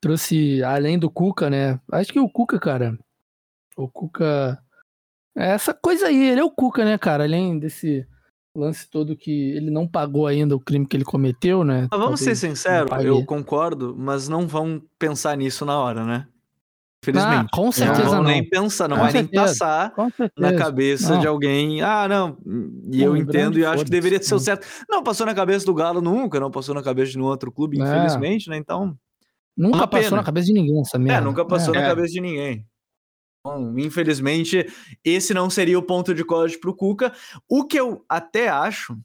trouxe, 0.00 0.62
além 0.62 0.98
do 0.98 1.10
Cuca, 1.10 1.48
né? 1.48 1.80
Acho 1.92 2.12
que 2.12 2.20
o 2.20 2.28
Cuca, 2.28 2.58
cara. 2.58 2.98
O 3.76 3.88
Cuca. 3.88 4.58
É 5.36 5.50
essa 5.50 5.72
coisa 5.72 6.08
aí, 6.08 6.30
ele 6.30 6.40
é 6.40 6.44
o 6.44 6.50
Cuca, 6.50 6.84
né, 6.84 6.98
cara? 6.98 7.24
Além 7.24 7.58
desse 7.58 8.06
lance 8.54 8.88
todo 8.90 9.16
que 9.16 9.30
ele 9.52 9.70
não 9.70 9.86
pagou 9.86 10.26
ainda 10.26 10.56
o 10.56 10.60
crime 10.60 10.86
que 10.86 10.96
ele 10.96 11.04
cometeu, 11.04 11.62
né? 11.62 11.86
Mas 11.90 12.00
vamos 12.00 12.20
ser 12.20 12.26
Talvez 12.34 12.38
sinceros, 12.40 12.90
não 12.90 12.96
pague. 12.96 13.08
eu 13.08 13.24
concordo, 13.24 13.94
mas 13.96 14.28
não 14.28 14.46
vão 14.48 14.82
pensar 14.98 15.36
nisso 15.36 15.64
na 15.64 15.78
hora, 15.78 16.04
né? 16.04 16.26
Infelizmente. 17.02 17.46
Ah, 17.46 17.56
com 17.56 17.70
certeza 17.70 18.04
não 18.06 18.14
não. 18.16 18.22
nem 18.24 18.48
pensar, 18.48 18.88
não 18.88 18.96
Com 18.96 19.02
vai 19.04 19.12
nem 19.12 19.22
certeza. 19.22 19.42
passar 19.44 19.90
Com 19.94 20.10
certeza. 20.10 20.32
na 20.52 20.58
cabeça 20.58 21.12
Não. 21.14 21.20
de 21.20 21.26
alguém. 21.28 21.80
Ah, 21.80 22.08
não. 22.08 22.36
E 22.90 23.02
eu 23.02 23.16
entendo 23.16 23.58
e 23.58 23.64
acho 23.64 23.84
que 23.84 23.90
deveria 23.90 24.20
ser 24.22 24.34
o 24.34 24.36
Não. 24.38 24.42
certo. 24.44 24.66
Não 24.88 25.02
passou 25.02 25.24
na 25.24 25.34
cabeça 25.34 25.64
do 25.64 25.74
Galo 25.74 26.00
nunca, 26.00 26.40
não 26.40 26.50
passou 26.50 26.74
na 26.74 26.82
cabeça 26.82 27.12
de 27.12 27.18
nenhum 27.18 27.28
outro 27.30 27.52
clube, 27.52 27.80
É. 27.80 27.84
infelizmente, 27.84 28.50
né? 28.50 28.56
Então. 28.56 28.98
Nunca 29.56 29.86
passou 29.86 30.04
pena. 30.10 30.16
na 30.18 30.24
cabeça 30.24 30.46
de 30.46 30.52
ninguém 30.52 30.80
essa 30.80 30.98
merda. 30.98 31.20
É, 31.20 31.24
nunca 31.24 31.44
passou 31.44 31.74
É. 31.74 31.80
na 31.80 31.86
cabeça 31.88 32.12
de 32.12 32.20
ninguém. 32.20 32.66
Então, 33.40 33.78
infelizmente, 33.78 34.66
esse 35.04 35.32
não 35.32 35.48
seria 35.48 35.78
o 35.78 35.82
ponto 35.82 36.12
de 36.14 36.24
corte 36.24 36.58
pro 36.58 36.74
Cuca. 36.74 37.12
O 37.48 37.64
que 37.64 37.78
eu 37.78 38.04
até 38.08 38.48
acho, 38.48 38.96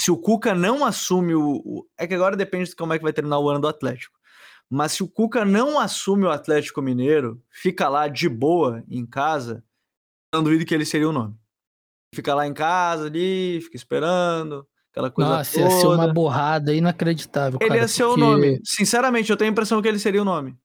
se 0.00 0.10
o 0.10 0.16
Cuca 0.18 0.54
não 0.54 0.84
assume 0.84 1.34
o. 1.34 1.56
o- 1.64 1.86
É 1.98 2.06
que 2.06 2.14
agora 2.14 2.36
depende 2.36 2.70
de 2.70 2.76
como 2.76 2.92
é 2.92 2.98
que 2.98 3.02
vai 3.04 3.12
terminar 3.12 3.38
o 3.38 3.48
ano 3.50 3.60
do 3.60 3.68
Atlético. 3.68 4.18
Mas 4.72 4.92
se 4.92 5.02
o 5.02 5.08
Cuca 5.08 5.44
não 5.44 5.80
assume 5.80 6.24
o 6.24 6.30
Atlético 6.30 6.80
Mineiro, 6.80 7.42
fica 7.50 7.88
lá 7.88 8.06
de 8.06 8.28
boa 8.28 8.84
em 8.88 9.04
casa, 9.04 9.64
não 10.32 10.44
duvido 10.44 10.64
que 10.64 10.72
ele 10.74 10.84
seria 10.84 11.08
o 11.08 11.12
nome. 11.12 11.36
Fica 12.14 12.34
lá 12.34 12.46
em 12.46 12.54
casa 12.54 13.06
ali, 13.06 13.60
fica 13.62 13.76
esperando, 13.76 14.66
aquela 14.92 15.10
coisa 15.10 15.30
Nossa, 15.38 15.52
toda. 15.60 15.64
ia 15.74 15.80
ser 15.80 15.86
uma 15.88 16.12
borrada 16.12 16.72
inacreditável. 16.72 17.58
Ele 17.60 17.68
cara, 17.68 17.80
ia 17.80 17.88
ser 17.88 18.04
o 18.04 18.08
porque- 18.10 18.20
nome. 18.20 18.60
Sinceramente, 18.64 19.30
eu 19.30 19.36
tenho 19.36 19.50
a 19.50 19.52
impressão 19.52 19.82
que 19.82 19.88
ele 19.88 19.98
seria 19.98 20.22
o 20.22 20.24
nome. 20.24 20.56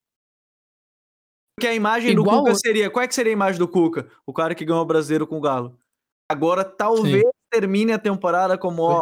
Porque 1.58 1.68
a 1.68 1.74
imagem 1.74 2.14
do 2.14 2.22
Igual- 2.22 2.40
Cuca 2.44 2.56
seria. 2.56 2.90
Qual 2.92 3.02
é 3.04 3.08
que 3.08 3.16
seria 3.16 3.32
a 3.32 3.34
imagem 3.34 3.58
do 3.58 3.68
Cuca? 3.68 4.08
O 4.26 4.34
cara 4.34 4.54
que 4.54 4.66
ganhou 4.66 4.82
o 4.82 4.86
brasileiro 4.86 5.26
com 5.26 5.38
o 5.38 5.42
Galo. 5.42 5.80
Agora, 6.30 6.64
talvez 6.66 7.24
termine 7.50 7.92
a 7.94 8.00
temporada 8.00 8.58
como, 8.58 8.82
ó, 8.82 9.02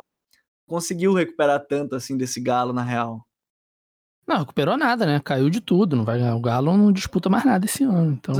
conseguiu 0.68 1.14
recuperar 1.14 1.66
tanto 1.66 1.96
assim 1.96 2.16
desse 2.16 2.40
Galo, 2.40 2.72
na 2.72 2.84
real. 2.84 3.26
Não, 4.28 4.40
recuperou 4.40 4.78
nada, 4.78 5.06
né? 5.06 5.20
Caiu 5.20 5.50
de 5.50 5.60
tudo. 5.60 5.95
Não 5.95 6.06
vai 6.06 6.20
ganhar. 6.20 6.36
O 6.36 6.41
Galo 6.41 6.76
não 6.78 6.91
disputa 6.91 7.30
mais 7.30 7.44
nada 7.45 7.66
esse 7.66 7.84
ano. 7.84 8.14
Então. 8.14 8.34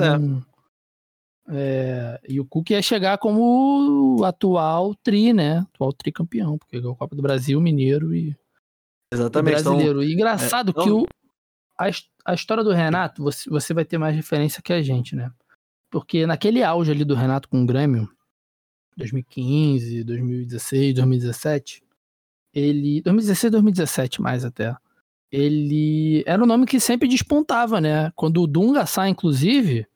é, 1.50 2.22
e 2.28 2.40
o 2.40 2.46
Cook 2.46 2.70
ia 2.70 2.82
chegar 2.82 3.18
como 3.18 4.18
o 4.20 4.24
atual 4.24 4.96
tri, 4.96 5.34
né? 5.34 5.60
Atual 5.74 5.92
tricampeão, 5.92 6.58
porque 6.58 6.80
ganhou 6.80 6.94
a 6.94 6.98
Copa 6.98 7.16
do 7.16 7.22
Brasil, 7.22 7.60
Mineiro 7.60 8.16
e 8.16 8.32
o 8.32 8.36
Exatamente. 9.14 9.60
Então, 9.60 9.74
brasileiro. 9.74 10.04
E 10.04 10.14
engraçado 10.14 10.70
é, 10.72 10.74
que 10.74 10.90
não- 10.90 11.02
o, 11.02 11.08
a, 11.80 11.90
a 12.26 12.34
história 12.34 12.64
do 12.64 12.72
Renato, 12.72 13.22
você, 13.22 13.50
você 13.50 13.74
vai 13.74 13.84
ter 13.86 13.98
mais 13.98 14.16
referência 14.16 14.62
que 14.62 14.72
a 14.72 14.82
gente, 14.82 15.16
né? 15.16 15.32
Porque 15.92 16.26
naquele 16.26 16.64
auge 16.64 16.92
ali 16.92 17.04
do 17.04 17.14
Renato 17.14 17.48
com 17.48 17.62
o 17.62 17.66
Grêmio, 17.66 18.10
2015, 18.98 20.04
2016, 20.04 20.96
2017, 20.96 21.84
ele. 22.54 23.02
2016, 23.02 23.52
2017 23.52 24.22
mais 24.22 24.46
até. 24.46 24.76
Ele 25.34 26.24
era 26.28 26.44
um 26.44 26.46
nome 26.46 26.68
que 26.68 26.80
sempre 26.80 27.08
despontava, 27.08 27.82
né? 27.82 28.12
Quando 28.16 28.40
o 28.40 28.46
Dunga 28.46 28.86
sai, 28.86 29.10
inclusive, 29.10 29.88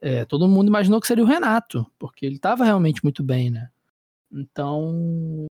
é, 0.00 0.24
todo 0.24 0.46
mundo 0.46 0.68
imaginou 0.68 1.00
que 1.00 1.08
seria 1.08 1.24
o 1.24 1.26
Renato, 1.26 1.84
porque 1.98 2.24
ele 2.24 2.36
estava 2.36 2.62
realmente 2.62 3.02
muito 3.02 3.20
bem, 3.20 3.50
né? 3.50 3.70
Então. 4.32 5.46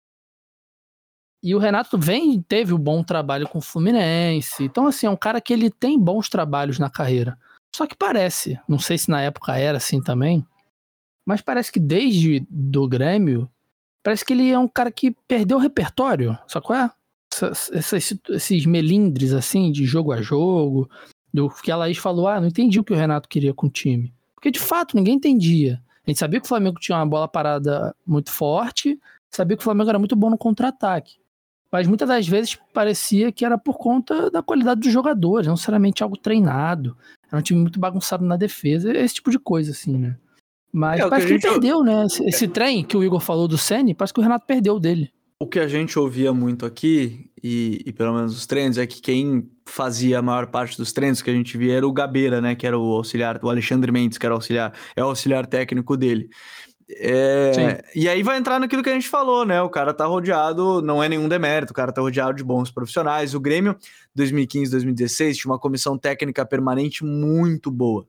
E 1.43 1.57
o 1.57 1.59
Renato 1.59 1.99
vem, 1.99 2.41
teve 2.41 2.73
um 2.73 2.79
bom 2.79 3.03
trabalho 3.03 3.49
com 3.49 3.59
o 3.59 3.63
Fluminense. 3.63 4.63
Então, 4.63 4.87
assim, 4.87 5.07
é 5.07 5.11
um 5.11 5.17
cara 5.17 5.41
que 5.41 5.53
ele 5.53 5.71
tem 5.71 5.99
bons 5.99 6.29
trabalhos 6.29 6.79
na 6.79 6.89
carreira. 6.89 7.37
Só 7.75 7.85
que 7.85 7.97
parece, 7.97 8.61
não 8.69 8.79
sei 8.79 8.97
se 8.97 9.11
na 9.11 9.23
época 9.23 9.57
era 9.57 9.79
assim 9.79 10.01
também, 10.01 10.47
mas 11.27 11.41
parece 11.41 11.73
que 11.73 11.81
desde 11.81 12.47
do 12.49 12.87
Grêmio, 12.87 13.51
parece 14.05 14.25
que 14.25 14.35
ele 14.35 14.53
é 14.53 14.59
um 14.59 14.69
cara 14.69 14.93
que 14.93 15.11
perdeu 15.27 15.57
o 15.57 15.61
repertório, 15.61 16.39
qual 16.63 16.79
é? 16.79 16.91
Essas- 17.47 17.71
essas- 17.73 18.19
esses 18.31 18.67
melindres, 18.67 19.33
assim, 19.33 19.71
de 19.73 19.85
jogo 19.85 20.13
a 20.13 20.21
jogo, 20.23 20.89
do 21.33 21.49
que 21.49 21.71
a 21.71 21.77
Laís 21.77 21.99
falou, 21.99 22.29
ah, 22.29 22.41
não 22.41 22.49
entendi 22.49 22.79
o 22.79 22.85
que 22.85 22.93
o 22.93 22.97
Renato 22.97 23.29
queria 23.29 23.55
com 23.55 23.67
o 23.67 23.71
time. 23.71 24.13
Porque, 24.35 24.51
de 24.51 24.59
fato, 24.61 24.97
ninguém 24.97 25.15
entendia. 25.15 25.83
A 26.07 26.11
gente 26.11 26.19
sabia 26.19 26.41
que 26.41 26.47
o 26.47 26.49
Flamengo 26.49 26.79
tinha 26.81 26.99
uma 26.99 27.07
bola 27.07 27.29
parada 27.29 27.95
muito 28.07 28.31
forte, 28.31 28.99
sabia 29.31 29.57
que 29.57 29.61
o 29.61 29.65
Flamengo 29.65 29.89
era 29.89 29.99
muito 29.99 30.17
bom 30.17 30.29
no 30.31 30.37
contra-ataque. 30.39 31.15
Mas 31.71 31.87
muitas 31.87 32.07
das 32.09 32.27
vezes 32.29 32.59
parecia 32.75 33.33
que 33.33 33.45
era 33.47 33.57
por 33.57 33.79
conta 33.79 34.31
da 34.31 34.43
qualidade 34.43 34.81
dos 34.83 34.93
jogadores, 34.93 35.47
não 35.47 35.55
necessariamente 35.55 36.03
algo 36.03 36.17
treinado. 36.19 36.97
Era 37.29 37.39
um 37.39 37.43
time 37.43 37.61
muito 37.61 37.81
bagunçado 37.81 38.25
na 38.27 38.37
defesa, 38.37 38.93
esse 38.95 39.15
tipo 39.15 39.31
de 39.31 39.39
coisa, 39.39 39.71
assim, 39.71 39.97
né? 39.97 40.17
Mas 40.71 41.01
É, 41.01 41.05
que 41.05 41.09
parece 41.11 41.27
que, 41.29 41.33
ele 41.35 41.41
gente- 41.41 41.51
perdeu, 41.51 41.83
né? 41.83 42.05
Esse, 42.05 42.25
esse 42.25 42.49
trem 42.49 42.85
que 42.85 42.97
o 42.97 43.03
Igor 43.03 43.21
falou 43.21 43.49
do 43.49 43.57
Ceni, 43.57 43.95
parece 43.95 44.13
que 44.13 44.21
o 44.21 44.23
Renato 44.23 44.45
perdeu 44.47 44.79
dele. 44.79 45.11
O 45.43 45.47
que 45.49 45.59
a 45.59 45.67
gente 45.67 45.99
ouvia 45.99 46.33
muito 46.33 46.65
aqui, 46.65 47.29
e, 47.43 47.83
e 47.85 47.93
pelo 47.93 48.15
menos 48.15 48.37
os 48.37 48.47
treinos, 48.47 48.79
é 48.79 48.87
que 48.87 49.03
quem 49.03 49.51
fazia 49.67 50.21
a 50.21 50.23
maior 50.23 50.47
parte 50.47 50.77
dos 50.77 50.93
treinos 50.93 51.21
que 51.21 51.29
a 51.29 51.33
gente 51.33 51.59
via 51.59 51.79
era 51.79 51.85
o 51.85 51.93
Gabeira, 51.93 52.41
né? 52.41 52.55
Que 52.55 52.65
era 52.65 52.79
o 52.79 52.93
auxiliar, 52.93 53.41
o 53.43 53.51
Alexandre 53.51 53.91
Mendes, 53.91 54.19
que 54.19 54.25
era 54.25 54.33
o 54.33 54.37
auxiliar, 54.37 54.73
é 54.95 55.03
o 55.03 55.09
auxiliar 55.09 55.45
técnico 55.45 55.97
dele. 55.97 56.29
É, 56.89 57.83
e 57.93 58.09
aí 58.09 58.23
vai 58.23 58.39
entrar 58.39 58.61
naquilo 58.61 58.85
que 58.85 58.91
a 58.91 58.95
gente 58.95 59.09
falou, 59.09 59.45
né? 59.45 59.61
O 59.61 59.69
cara 59.69 59.93
tá 59.93 60.07
rodeado, 60.07 60.81
não 60.81 61.03
é 61.03 61.09
nenhum 61.09 61.29
demérito, 61.29 61.73
o 61.73 61.75
cara 61.75 61.91
tá 61.91 62.01
rodeado 62.01 62.35
de 62.35 62.45
bons 62.45 62.71
profissionais. 62.71 63.35
O 63.35 63.41
Grêmio, 63.41 63.77
2015, 64.15 64.71
2016, 64.71 65.39
tinha 65.39 65.51
uma 65.51 65.59
comissão 65.59 65.99
técnica 65.99 66.47
permanente 66.47 67.05
muito 67.05 67.69
boa. 67.69 68.07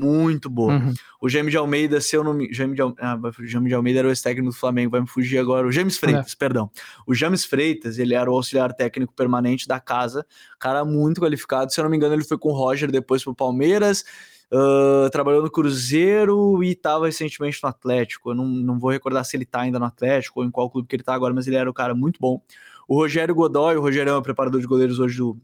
Muito 0.00 0.48
boa. 0.48 0.74
Uhum. 0.74 0.94
O 1.20 1.28
Jaime 1.28 1.50
de 1.50 1.56
Almeida, 1.56 2.00
se 2.00 2.14
eu 2.16 2.22
não 2.22 2.32
me. 2.32 2.52
Jaime 2.52 2.74
de, 2.74 2.80
Al- 2.82 2.94
ah, 3.00 3.18
Jaime 3.40 3.68
de 3.68 3.74
Almeida 3.74 3.98
era 3.98 4.08
o 4.08 4.10
ex-técnico 4.10 4.50
do 4.50 4.56
Flamengo, 4.56 4.92
vai 4.92 5.00
me 5.00 5.08
fugir 5.08 5.38
agora. 5.38 5.66
O 5.66 5.72
James 5.72 5.98
Freitas, 5.98 6.34
perdão. 6.36 6.70
O 7.04 7.14
James 7.14 7.44
Freitas, 7.44 7.98
ele 7.98 8.14
era 8.14 8.30
o 8.30 8.34
auxiliar 8.34 8.72
técnico 8.72 9.12
permanente 9.12 9.66
da 9.66 9.80
casa, 9.80 10.24
cara 10.58 10.84
muito 10.84 11.20
qualificado. 11.20 11.72
Se 11.72 11.80
eu 11.80 11.82
não 11.82 11.90
me 11.90 11.96
engano, 11.96 12.14
ele 12.14 12.22
foi 12.22 12.38
com 12.38 12.50
o 12.50 12.52
Roger 12.52 12.92
depois 12.92 13.24
pro 13.24 13.34
Palmeiras, 13.34 14.04
ah, 14.52 15.08
trabalhou 15.10 15.42
no 15.42 15.50
Cruzeiro 15.50 16.62
e 16.62 16.70
estava 16.70 17.06
recentemente 17.06 17.58
no 17.60 17.68
Atlético. 17.68 18.30
Eu 18.30 18.34
não, 18.36 18.46
não 18.46 18.78
vou 18.78 18.90
recordar 18.90 19.24
se 19.24 19.36
ele 19.36 19.44
tá 19.44 19.62
ainda 19.62 19.80
no 19.80 19.84
Atlético 19.84 20.40
ou 20.40 20.46
em 20.46 20.50
qual 20.50 20.70
clube 20.70 20.86
que 20.86 20.94
ele 20.94 21.02
tá 21.02 21.12
agora, 21.12 21.34
mas 21.34 21.48
ele 21.48 21.56
era 21.56 21.68
um 21.68 21.74
cara 21.74 21.94
muito 21.94 22.20
bom. 22.20 22.40
O 22.86 22.94
Rogério 22.94 23.34
Godoy, 23.34 23.76
o 23.76 23.80
Rogério 23.80 24.10
é 24.10 24.16
o 24.16 24.22
preparador 24.22 24.60
de 24.60 24.66
goleiros 24.66 25.00
hoje 25.00 25.18
do 25.18 25.36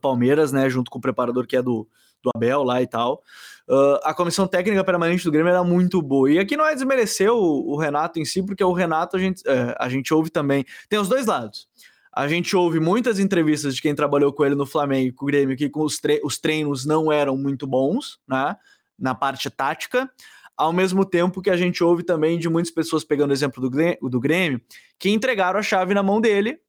Palmeiras, 0.00 0.52
né? 0.52 0.68
Junto 0.70 0.90
com 0.90 0.98
o 0.98 1.02
preparador 1.02 1.46
que 1.46 1.56
é 1.56 1.62
do, 1.62 1.86
do 2.22 2.30
Abel 2.34 2.62
lá 2.62 2.82
e 2.82 2.86
tal. 2.86 3.22
Uh, 3.66 3.98
a 4.02 4.12
comissão 4.12 4.46
técnica 4.46 4.84
permanente 4.84 5.24
do 5.24 5.30
Grêmio 5.30 5.50
era 5.50 5.64
muito 5.64 6.02
boa. 6.02 6.30
E 6.30 6.38
aqui 6.38 6.56
não 6.56 6.66
é 6.66 6.74
desmerecer 6.74 7.32
o, 7.32 7.72
o 7.72 7.76
Renato 7.76 8.18
em 8.18 8.24
si, 8.24 8.42
porque 8.44 8.62
o 8.62 8.72
Renato 8.72 9.16
a 9.16 9.20
gente, 9.20 9.42
é, 9.46 9.74
a 9.78 9.88
gente 9.88 10.12
ouve 10.12 10.30
também. 10.30 10.64
Tem 10.88 10.98
os 10.98 11.08
dois 11.08 11.26
lados. 11.26 11.66
A 12.12 12.28
gente 12.28 12.54
ouve 12.54 12.78
muitas 12.78 13.18
entrevistas 13.18 13.74
de 13.74 13.82
quem 13.82 13.94
trabalhou 13.94 14.32
com 14.32 14.44
ele 14.44 14.54
no 14.54 14.66
Flamengo 14.66 15.08
e 15.08 15.12
com 15.12 15.24
o 15.24 15.26
Grêmio 15.26 15.56
que 15.56 15.68
com 15.68 15.82
os, 15.82 15.98
tre 15.98 16.20
os 16.22 16.38
treinos 16.38 16.84
não 16.84 17.10
eram 17.10 17.36
muito 17.36 17.66
bons, 17.66 18.20
né? 18.28 18.54
Na 18.98 19.14
parte 19.14 19.50
tática. 19.50 20.08
Ao 20.56 20.72
mesmo 20.72 21.04
tempo 21.04 21.42
que 21.42 21.50
a 21.50 21.56
gente 21.56 21.82
ouve 21.82 22.04
também 22.04 22.38
de 22.38 22.48
muitas 22.48 22.70
pessoas, 22.70 23.02
pegando 23.02 23.30
o 23.30 23.32
exemplo 23.32 23.60
do 23.60 23.68
Grêmio, 23.68 23.98
do 24.08 24.20
Grêmio 24.20 24.60
que 24.98 25.10
entregaram 25.10 25.58
a 25.58 25.62
chave 25.62 25.92
na 25.94 26.02
mão 26.02 26.20
dele 26.20 26.60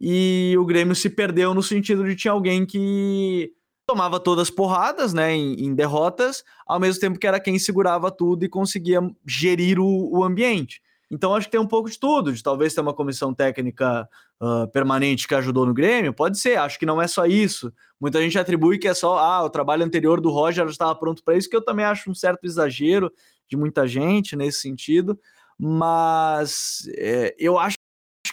e 0.00 0.54
o 0.58 0.64
Grêmio 0.64 0.94
se 0.94 1.10
perdeu 1.10 1.54
no 1.54 1.62
sentido 1.62 2.04
de 2.04 2.14
tinha 2.14 2.32
alguém 2.32 2.64
que 2.64 3.52
tomava 3.86 4.18
todas 4.18 4.48
as 4.48 4.50
porradas, 4.50 5.12
né, 5.12 5.34
em, 5.34 5.66
em 5.66 5.74
derrotas, 5.74 6.42
ao 6.66 6.80
mesmo 6.80 7.00
tempo 7.00 7.18
que 7.18 7.26
era 7.26 7.40
quem 7.40 7.58
segurava 7.58 8.10
tudo 8.10 8.44
e 8.44 8.48
conseguia 8.48 9.00
gerir 9.26 9.78
o, 9.78 10.18
o 10.18 10.24
ambiente. 10.24 10.80
Então 11.10 11.34
acho 11.34 11.46
que 11.46 11.52
tem 11.52 11.60
um 11.60 11.66
pouco 11.66 11.90
de 11.90 11.98
tudo, 11.98 12.32
de 12.32 12.42
talvez 12.42 12.74
ter 12.74 12.80
uma 12.80 12.94
comissão 12.94 13.32
técnica 13.32 14.08
uh, 14.40 14.66
permanente 14.68 15.28
que 15.28 15.34
ajudou 15.34 15.66
no 15.66 15.74
Grêmio, 15.74 16.14
pode 16.14 16.38
ser, 16.38 16.58
acho 16.58 16.78
que 16.78 16.86
não 16.86 17.00
é 17.00 17.06
só 17.06 17.26
isso. 17.26 17.72
Muita 18.00 18.20
gente 18.20 18.38
atribui 18.38 18.78
que 18.78 18.88
é 18.88 18.94
só, 18.94 19.18
ah, 19.18 19.44
o 19.44 19.50
trabalho 19.50 19.84
anterior 19.84 20.20
do 20.20 20.30
Roger 20.30 20.66
estava 20.66 20.94
pronto 20.94 21.22
para 21.22 21.36
isso, 21.36 21.48
que 21.48 21.56
eu 21.56 21.64
também 21.64 21.84
acho 21.84 22.10
um 22.10 22.14
certo 22.14 22.44
exagero 22.44 23.12
de 23.48 23.56
muita 23.56 23.86
gente 23.86 24.34
nesse 24.34 24.60
sentido, 24.60 25.18
mas 25.58 26.88
é, 26.96 27.34
eu 27.38 27.58
acho 27.58 27.76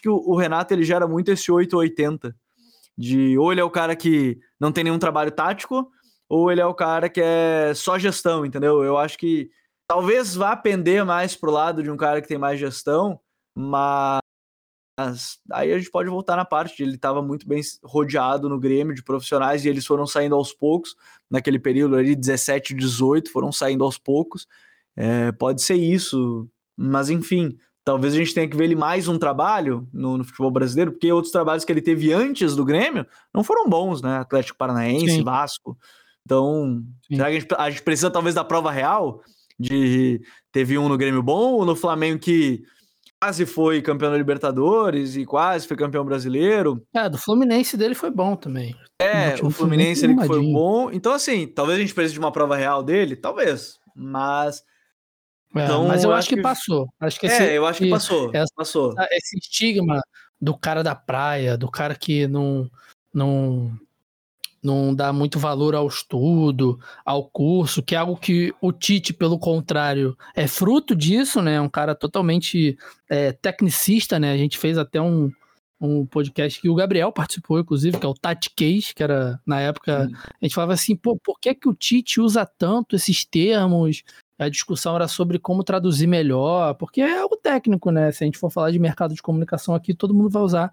que 0.02 0.10
o, 0.10 0.16
o 0.16 0.36
Renato 0.36 0.74
ele 0.74 0.84
gera 0.84 1.08
muito 1.08 1.32
esse 1.32 1.52
880, 1.52 2.36
de 2.98 3.38
ou 3.38 3.52
ele 3.52 3.62
é 3.62 3.64
o 3.64 3.70
cara 3.70 3.96
que 3.96 4.40
não 4.60 4.72
tem 4.72 4.84
nenhum 4.84 5.00
trabalho 5.00 5.32
tático, 5.32 5.92
ou 6.30 6.52
ele 6.52 6.62
é 6.62 6.66
o 6.66 6.74
cara 6.74 7.10
que 7.10 7.22
é 7.22 7.74
só 7.76 8.00
gestão, 8.00 8.46
entendeu? 8.46 8.84
Eu 8.84 8.98
acho 8.98 9.18
que 9.18 9.50
talvez 9.88 10.36
vá 10.36 10.56
pender 10.56 11.04
mais 11.06 11.36
pro 11.36 11.52
lado 11.52 11.84
de 11.84 11.92
um 11.92 11.98
cara 11.98 12.22
que 12.22 12.28
tem 12.28 12.38
mais 12.38 12.60
gestão, 12.60 13.20
mas 13.54 14.22
aí 15.52 15.74
a 15.74 15.78
gente 15.78 15.92
pode 15.92 16.10
voltar 16.10 16.36
na 16.36 16.46
parte 16.46 16.78
de 16.78 16.84
ele 16.84 16.96
estava 16.96 17.22
muito 17.22 17.48
bem 17.48 17.62
rodeado 17.84 18.48
no 18.48 18.60
Grêmio 18.60 18.96
de 18.96 19.04
profissionais 19.04 19.66
e 19.66 19.70
eles 19.70 19.86
foram 19.86 20.08
saindo 20.08 20.36
aos 20.36 20.54
poucos, 20.54 20.96
naquele 21.30 21.60
período 21.60 21.96
ali, 21.96 22.16
17, 22.16 22.74
18, 22.74 23.32
foram 23.32 23.52
saindo 23.52 23.84
aos 23.84 23.98
poucos. 23.98 24.48
É, 24.96 25.32
pode 25.34 25.62
ser 25.62 25.76
isso, 25.76 26.50
mas 26.78 27.10
enfim, 27.10 27.58
talvez 27.84 28.14
a 28.14 28.18
gente 28.18 28.34
tenha 28.34 28.48
que 28.48 28.56
ver 28.56 28.66
ele 28.66 28.76
mais 28.76 29.08
um 29.08 29.18
trabalho 29.18 29.88
no, 29.94 30.18
no, 30.18 30.24
futebol 30.24 30.52
brasileiro, 30.52 30.92
porque 30.92 31.12
outros 31.12 31.32
trabalhos 31.32 31.66
que 31.66 31.72
ele 31.72 31.82
teve 31.82 32.14
antes 32.14 32.56
do 32.56 32.66
Grêmio 32.66 33.06
não 33.34 33.44
foram 33.44 33.70
bons, 33.70 34.02
né? 34.02 34.18
Atlético 34.18 34.58
Paranaense, 34.58 35.16
Sim. 35.16 35.24
Vasco. 35.24 35.78
Então, 36.24 36.84
Sim. 37.08 37.16
será 37.16 37.30
que 37.30 37.38
a 37.38 37.40
gente, 37.40 37.56
a 37.58 37.70
gente 37.70 37.84
precisa 37.84 38.12
talvez 38.12 38.36
da 38.36 38.44
prova 38.44 38.72
real 38.72 39.22
de 39.60 40.22
teve 40.52 40.78
um 40.78 40.90
no 40.90 40.98
Grêmio 40.98 41.22
bom 41.22 41.54
ou 41.54 41.66
no 41.66 41.76
Flamengo 41.76 42.20
que 42.20 42.64
quase 43.22 43.46
foi 43.46 43.82
campeão 43.82 44.12
da 44.12 44.18
Libertadores 44.18 45.16
e 45.16 45.26
quase 45.26 45.68
foi 45.68 45.78
campeão 45.78 46.04
brasileiro. 46.04 46.84
É, 46.92 47.08
do 47.08 47.20
Fluminense 47.20 47.78
dele 47.78 47.94
foi 47.94 48.10
bom 48.10 48.36
também. 48.36 48.76
É, 49.00 49.34
time 49.34 49.48
o 49.48 49.52
Fluminense 49.52 50.04
ele 50.04 50.16
foi 50.26 50.42
bom. 50.42 50.90
Então, 50.92 51.14
assim, 51.14 51.48
talvez 51.48 51.78
a 51.78 51.82
gente 51.82 51.94
precise 51.94 52.14
de 52.14 52.20
uma 52.20 52.32
prova 52.32 52.56
real 52.56 52.82
dele, 52.82 53.16
talvez. 53.16 53.80
Mas. 53.96 54.64
É, 55.56 55.64
Então, 55.66 55.88
mas 55.88 56.04
eu 56.04 56.12
acho 56.12 56.20
acho 56.20 56.30
que, 56.30 56.36
que- 56.36 56.42
passou. 56.42 56.88
Acho 57.00 57.20
que 57.20 57.28
É, 57.28 57.30
esse, 57.30 57.54
eu 57.56 57.66
acho 57.66 57.80
que 57.80 57.90
passou. 57.90 58.30
essa- 58.34 58.54
Passou. 58.56 58.94
esse 59.12 59.38
estigma 59.38 60.02
do 60.40 60.58
cara 60.58 60.82
da 60.84 60.96
praia, 60.96 61.58
do 61.58 61.70
cara 61.70 61.94
que 61.94 62.26
não, 62.28 62.70
não, 63.14 63.72
não 64.64 64.94
dá 64.96 65.12
muito 65.12 65.40
valor 65.40 65.76
ao 65.76 65.88
estudo, 65.88 66.80
ao 67.06 67.24
curso, 67.26 67.82
que 67.84 67.96
é 67.96 67.98
algo 67.98 68.16
que 68.16 68.54
o 68.62 68.72
Tite, 68.72 69.14
pelo 69.14 69.38
contrário, 69.40 70.18
é 70.36 70.48
fruto 70.48 70.96
disso, 70.96 71.42
né? 71.42 71.60
Um 71.60 71.70
cara 71.70 71.94
totalmente 71.96 72.78
é, 73.10 73.32
tecnicista, 73.32 74.20
né? 74.20 74.32
A 74.32 74.38
gente 74.38 74.58
fez 74.58 74.78
até 74.78 75.02
um, 75.02 75.32
um 75.80 76.06
podcast 76.06 76.62
que 76.62 76.70
o 76.70 76.76
Gabriel 76.76 77.12
participou, 77.12 77.60
inclusive, 77.60 77.98
que 78.00 78.06
é 78.06 78.10
o 78.10 78.14
Tati 78.14 78.52
Case, 78.56 78.94
que 78.96 79.02
era, 79.04 79.40
na 79.46 79.60
época, 79.60 80.08
a 80.40 80.46
gente 80.46 80.54
falava 80.56 80.74
assim, 80.74 80.96
pô, 80.96 81.18
por 81.24 81.40
que, 81.40 81.54
que 81.56 81.68
o 81.68 81.74
Tite 81.74 82.22
usa 82.22 82.46
tanto 82.46 82.96
esses 82.96 83.26
termos? 83.26 84.04
A 84.42 84.50
discussão 84.50 84.96
era 84.96 85.08
sobre 85.08 85.38
como 85.38 85.64
traduzir 85.64 86.08
melhor, 86.08 86.74
porque 86.74 87.00
é 87.00 87.20
algo 87.20 87.38
técnico, 87.38 87.92
né? 87.92 88.12
Se 88.12 88.24
a 88.24 88.26
gente 88.26 88.40
for 88.40 88.50
falar 88.50 88.72
de 88.72 88.80
mercado 88.80 89.14
de 89.14 89.22
comunicação 89.22 89.76
aqui, 89.76 89.94
todo 89.94 90.16
mundo 90.16 90.32
vai 90.32 90.42
usar 90.42 90.72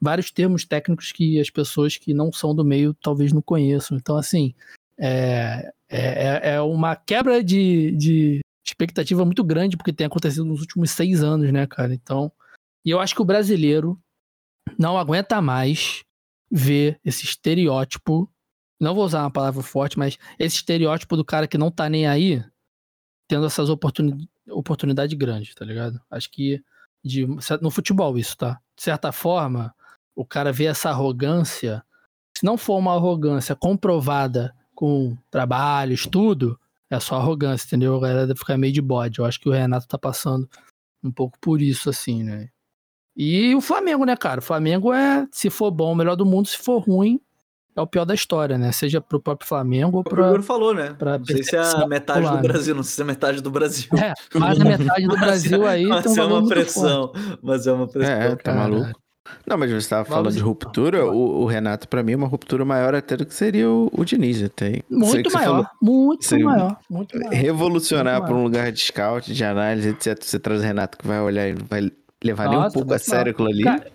vários 0.00 0.30
termos 0.30 0.64
técnicos 0.64 1.10
que 1.10 1.40
as 1.40 1.50
pessoas 1.50 1.96
que 1.96 2.14
não 2.14 2.32
são 2.32 2.54
do 2.54 2.64
meio 2.64 2.94
talvez 2.94 3.32
não 3.32 3.42
conheçam. 3.42 3.96
Então, 3.96 4.16
assim, 4.16 4.54
é, 4.96 5.68
é, 5.88 6.54
é 6.54 6.60
uma 6.60 6.94
quebra 6.94 7.42
de, 7.42 7.90
de 7.96 8.40
expectativa 8.64 9.24
muito 9.24 9.42
grande, 9.42 9.76
porque 9.76 9.92
tem 9.92 10.06
acontecido 10.06 10.44
nos 10.44 10.60
últimos 10.60 10.92
seis 10.92 11.20
anos, 11.20 11.52
né, 11.52 11.66
cara? 11.66 11.92
Então, 11.92 12.30
e 12.84 12.90
eu 12.90 13.00
acho 13.00 13.16
que 13.16 13.22
o 13.22 13.24
brasileiro 13.24 13.98
não 14.78 14.96
aguenta 14.96 15.42
mais 15.42 16.02
ver 16.48 17.00
esse 17.04 17.24
estereótipo. 17.24 18.30
Não 18.80 18.94
vou 18.94 19.04
usar 19.04 19.22
uma 19.22 19.30
palavra 19.32 19.60
forte, 19.60 19.98
mas 19.98 20.16
esse 20.38 20.54
estereótipo 20.54 21.16
do 21.16 21.24
cara 21.24 21.48
que 21.48 21.58
não 21.58 21.68
tá 21.68 21.88
nem 21.88 22.06
aí, 22.06 22.44
tendo 23.28 23.46
essas 23.46 23.68
oportuni 23.68 24.28
oportunidade 24.50 25.14
grande, 25.14 25.54
tá 25.54 25.64
ligado? 25.64 26.00
Acho 26.10 26.30
que 26.30 26.62
de, 27.04 27.26
no 27.60 27.70
futebol 27.70 28.16
isso, 28.18 28.36
tá? 28.36 28.58
De 28.74 28.82
certa 28.82 29.12
forma, 29.12 29.74
o 30.16 30.24
cara 30.24 30.52
vê 30.52 30.64
essa 30.64 30.88
arrogância, 30.88 31.84
se 32.36 32.44
não 32.44 32.56
for 32.56 32.78
uma 32.78 32.94
arrogância 32.94 33.54
comprovada 33.54 34.54
com 34.74 35.16
trabalho, 35.30 35.92
estudo, 35.92 36.58
é 36.90 36.98
só 36.98 37.16
arrogância, 37.16 37.66
entendeu? 37.66 37.96
A 37.96 38.00
galera 38.00 38.34
ficar 38.34 38.56
meio 38.56 38.72
de 38.72 38.80
bode. 38.80 39.18
Eu 39.18 39.26
acho 39.26 39.38
que 39.38 39.48
o 39.48 39.52
Renato 39.52 39.86
tá 39.86 39.98
passando 39.98 40.48
um 41.04 41.12
pouco 41.12 41.38
por 41.40 41.60
isso, 41.60 41.90
assim, 41.90 42.22
né? 42.22 42.48
E 43.14 43.54
o 43.54 43.60
Flamengo, 43.60 44.04
né, 44.04 44.16
cara? 44.16 44.40
O 44.40 44.42
Flamengo 44.42 44.92
é, 44.92 45.26
se 45.30 45.50
for 45.50 45.70
bom, 45.70 45.92
o 45.92 45.94
melhor 45.94 46.16
do 46.16 46.24
mundo, 46.24 46.46
se 46.46 46.56
for 46.56 46.78
ruim, 46.78 47.20
é 47.78 47.82
o 47.82 47.86
pior 47.86 48.04
da 48.04 48.14
história, 48.14 48.58
né? 48.58 48.72
Seja 48.72 49.00
pro 49.00 49.20
próprio 49.20 49.48
Flamengo 49.48 49.98
ou 49.98 50.00
O 50.00 50.04
pra. 50.04 50.28
Igor 50.28 50.42
falou, 50.42 50.74
né? 50.74 50.94
pra 50.98 51.18
Não 51.18 51.24
sei 51.24 51.42
se 51.42 51.56
é 51.56 51.60
a 51.60 51.86
metade 51.86 52.20
popular, 52.20 52.36
do 52.40 52.42
né? 52.42 52.52
Brasil, 52.52 52.74
não 52.74 52.82
sei 52.82 52.94
se 52.94 53.00
é 53.00 53.04
a 53.04 53.06
metade 53.06 53.40
do 53.40 53.50
Brasil. 53.50 53.88
É, 53.96 54.38
mais 54.38 54.58
da 54.58 54.64
metade 54.64 55.06
do 55.06 55.08
Mas 55.16 55.20
Brasil 55.20 55.66
aí 55.66 55.86
mas 55.86 56.06
um 56.06 56.20
é 56.20 56.24
uma 56.24 56.48
pressão. 56.48 57.12
Mas 57.42 57.66
é 57.66 57.72
uma 57.72 57.86
pressão. 57.86 58.12
É, 58.12 58.30
tá 58.30 58.52
Caralho. 58.52 58.80
maluco. 58.80 59.00
Não, 59.46 59.58
mas 59.58 59.70
você 59.70 59.88
tava 59.88 60.04
Vamos 60.04 60.16
falando 60.16 60.34
de 60.34 60.40
ruptura, 60.40 61.04
o, 61.06 61.42
o 61.42 61.44
Renato, 61.46 61.86
pra 61.86 62.02
mim, 62.02 62.12
é 62.12 62.16
uma 62.16 62.26
ruptura 62.26 62.64
maior 62.64 62.94
até 62.94 63.14
do 63.14 63.26
que 63.26 63.34
seria 63.34 63.68
o, 63.68 63.90
o 63.92 64.04
Diniz. 64.04 64.42
Até. 64.42 64.82
Muito 64.90 65.30
maior, 65.32 65.70
muito 65.82 66.40
maior, 66.40 66.76
muito 66.88 67.18
maior. 67.18 67.32
revolucionar 67.32 68.22
para 68.24 68.34
um 68.34 68.42
lugar 68.42 68.72
de 68.72 68.80
scout, 68.80 69.32
de 69.32 69.44
análise, 69.44 69.90
etc. 69.90 70.22
Você 70.22 70.38
traz 70.38 70.60
o 70.60 70.64
Renato 70.64 70.96
que 70.96 71.06
vai 71.06 71.20
olhar 71.20 71.46
e 71.46 71.52
vai 71.52 71.90
levar 72.24 72.48
nem 72.48 72.58
um 72.58 72.62
Nossa, 72.62 72.74
pouco 72.74 72.94
a 72.94 72.98
sério 72.98 73.32
aquilo 73.32 73.48
ali. 73.48 73.64
Cara, 73.64 73.86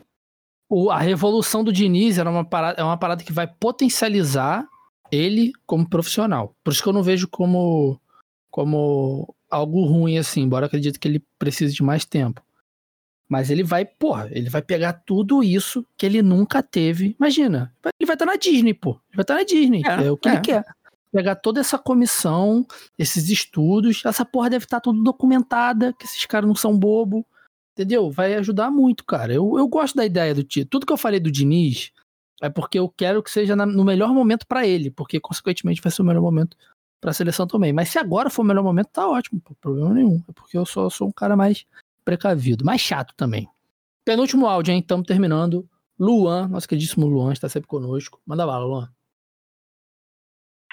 o- 0.69 0.89
a 0.91 0.99
revolução 0.99 1.63
do 1.63 1.71
Diniz 1.73 2.17
era 2.17 2.29
uma 2.29 2.43
parada, 2.45 2.79
é 2.81 2.83
uma 2.83 2.97
parada 2.97 3.23
que 3.23 3.33
vai 3.33 3.47
potencializar 3.47 4.67
ele 5.11 5.53
como 5.65 5.87
profissional. 5.87 6.55
Por 6.63 6.73
isso 6.73 6.81
que 6.81 6.89
eu 6.89 6.93
não 6.93 7.03
vejo 7.03 7.27
como, 7.27 7.99
como 8.49 9.33
algo 9.49 9.85
ruim 9.85 10.17
assim, 10.17 10.41
embora 10.41 10.65
eu 10.65 10.67
acredite 10.67 10.97
que 10.99 11.07
ele 11.07 11.23
precise 11.37 11.73
de 11.73 11.83
mais 11.83 12.05
tempo. 12.05 12.41
Mas 13.29 13.49
ele 13.49 13.63
vai, 13.63 13.85
porra, 13.85 14.27
ele 14.31 14.49
vai 14.49 14.61
pegar 14.61 14.93
tudo 14.93 15.43
isso 15.43 15.85
que 15.97 16.05
ele 16.05 16.21
nunca 16.21 16.61
teve. 16.61 17.15
Imagina, 17.19 17.73
ele 17.99 18.05
vai 18.05 18.15
estar 18.15 18.25
na 18.25 18.35
Disney, 18.35 18.73
pô. 18.73 18.91
Ele 19.09 19.15
vai 19.15 19.23
estar 19.23 19.35
na 19.35 19.43
Disney. 19.43 19.81
É, 19.85 20.05
É, 20.07 20.11
o 20.11 20.17
que 20.17 20.29
é. 20.29 20.33
ele 20.33 20.41
quer. 20.41 20.63
Pegar 21.11 21.35
toda 21.35 21.59
essa 21.59 21.77
comissão, 21.77 22.65
esses 22.97 23.29
estudos, 23.29 24.01
essa 24.03 24.25
porra 24.25 24.49
deve 24.49 24.65
estar 24.65 24.79
tudo 24.79 25.01
documentada, 25.03 25.93
que 25.93 26.05
esses 26.05 26.25
caras 26.25 26.47
não 26.47 26.55
são 26.55 26.77
bobo. 26.77 27.25
Entendeu? 27.73 28.11
Vai 28.11 28.35
ajudar 28.35 28.69
muito, 28.69 29.03
cara. 29.03 29.33
Eu, 29.33 29.57
eu 29.57 29.67
gosto 29.67 29.95
da 29.95 30.05
ideia 30.05 30.33
do 30.35 30.43
Tito. 30.43 30.69
Tudo 30.69 30.85
que 30.85 30.93
eu 30.93 30.97
falei 30.97 31.19
do 31.19 31.31
Diniz 31.31 31.91
é 32.41 32.49
porque 32.49 32.77
eu 32.77 32.87
quero 32.89 33.23
que 33.23 33.31
seja 33.31 33.55
na- 33.55 33.65
no 33.65 33.83
melhor 33.83 34.09
momento 34.13 34.45
pra 34.45 34.65
ele, 34.67 34.91
porque 34.91 35.19
consequentemente 35.19 35.81
vai 35.81 35.91
ser 35.91 36.01
o 36.03 36.05
melhor 36.05 36.21
momento 36.21 36.55
pra 37.01 37.13
seleção 37.13 37.47
também. 37.47 37.73
Mas 37.73 37.89
se 37.89 37.97
agora 37.97 38.29
for 38.29 38.43
o 38.43 38.45
melhor 38.45 38.63
momento, 38.63 38.89
tá 38.89 39.07
ótimo, 39.07 39.41
pô, 39.41 39.55
problema 39.55 39.93
nenhum. 39.93 40.23
É 40.29 40.31
porque 40.33 40.57
eu 40.57 40.65
só 40.65 40.89
sou 40.89 41.07
um 41.07 41.11
cara 41.11 41.35
mais 41.35 41.65
precavido, 42.05 42.63
mais 42.63 42.79
chato 42.79 43.13
também. 43.15 43.49
Penúltimo 44.05 44.45
áudio, 44.45 44.71
hein? 44.73 44.79
Estamos 44.81 45.07
terminando. 45.07 45.67
Luan, 45.97 46.47
nosso 46.49 46.67
queridíssimo 46.67 47.07
Luan, 47.07 47.33
está 47.33 47.47
sempre 47.49 47.67
conosco. 47.67 48.21
Manda 48.25 48.45
bala, 48.45 48.65
Luan. 48.65 48.93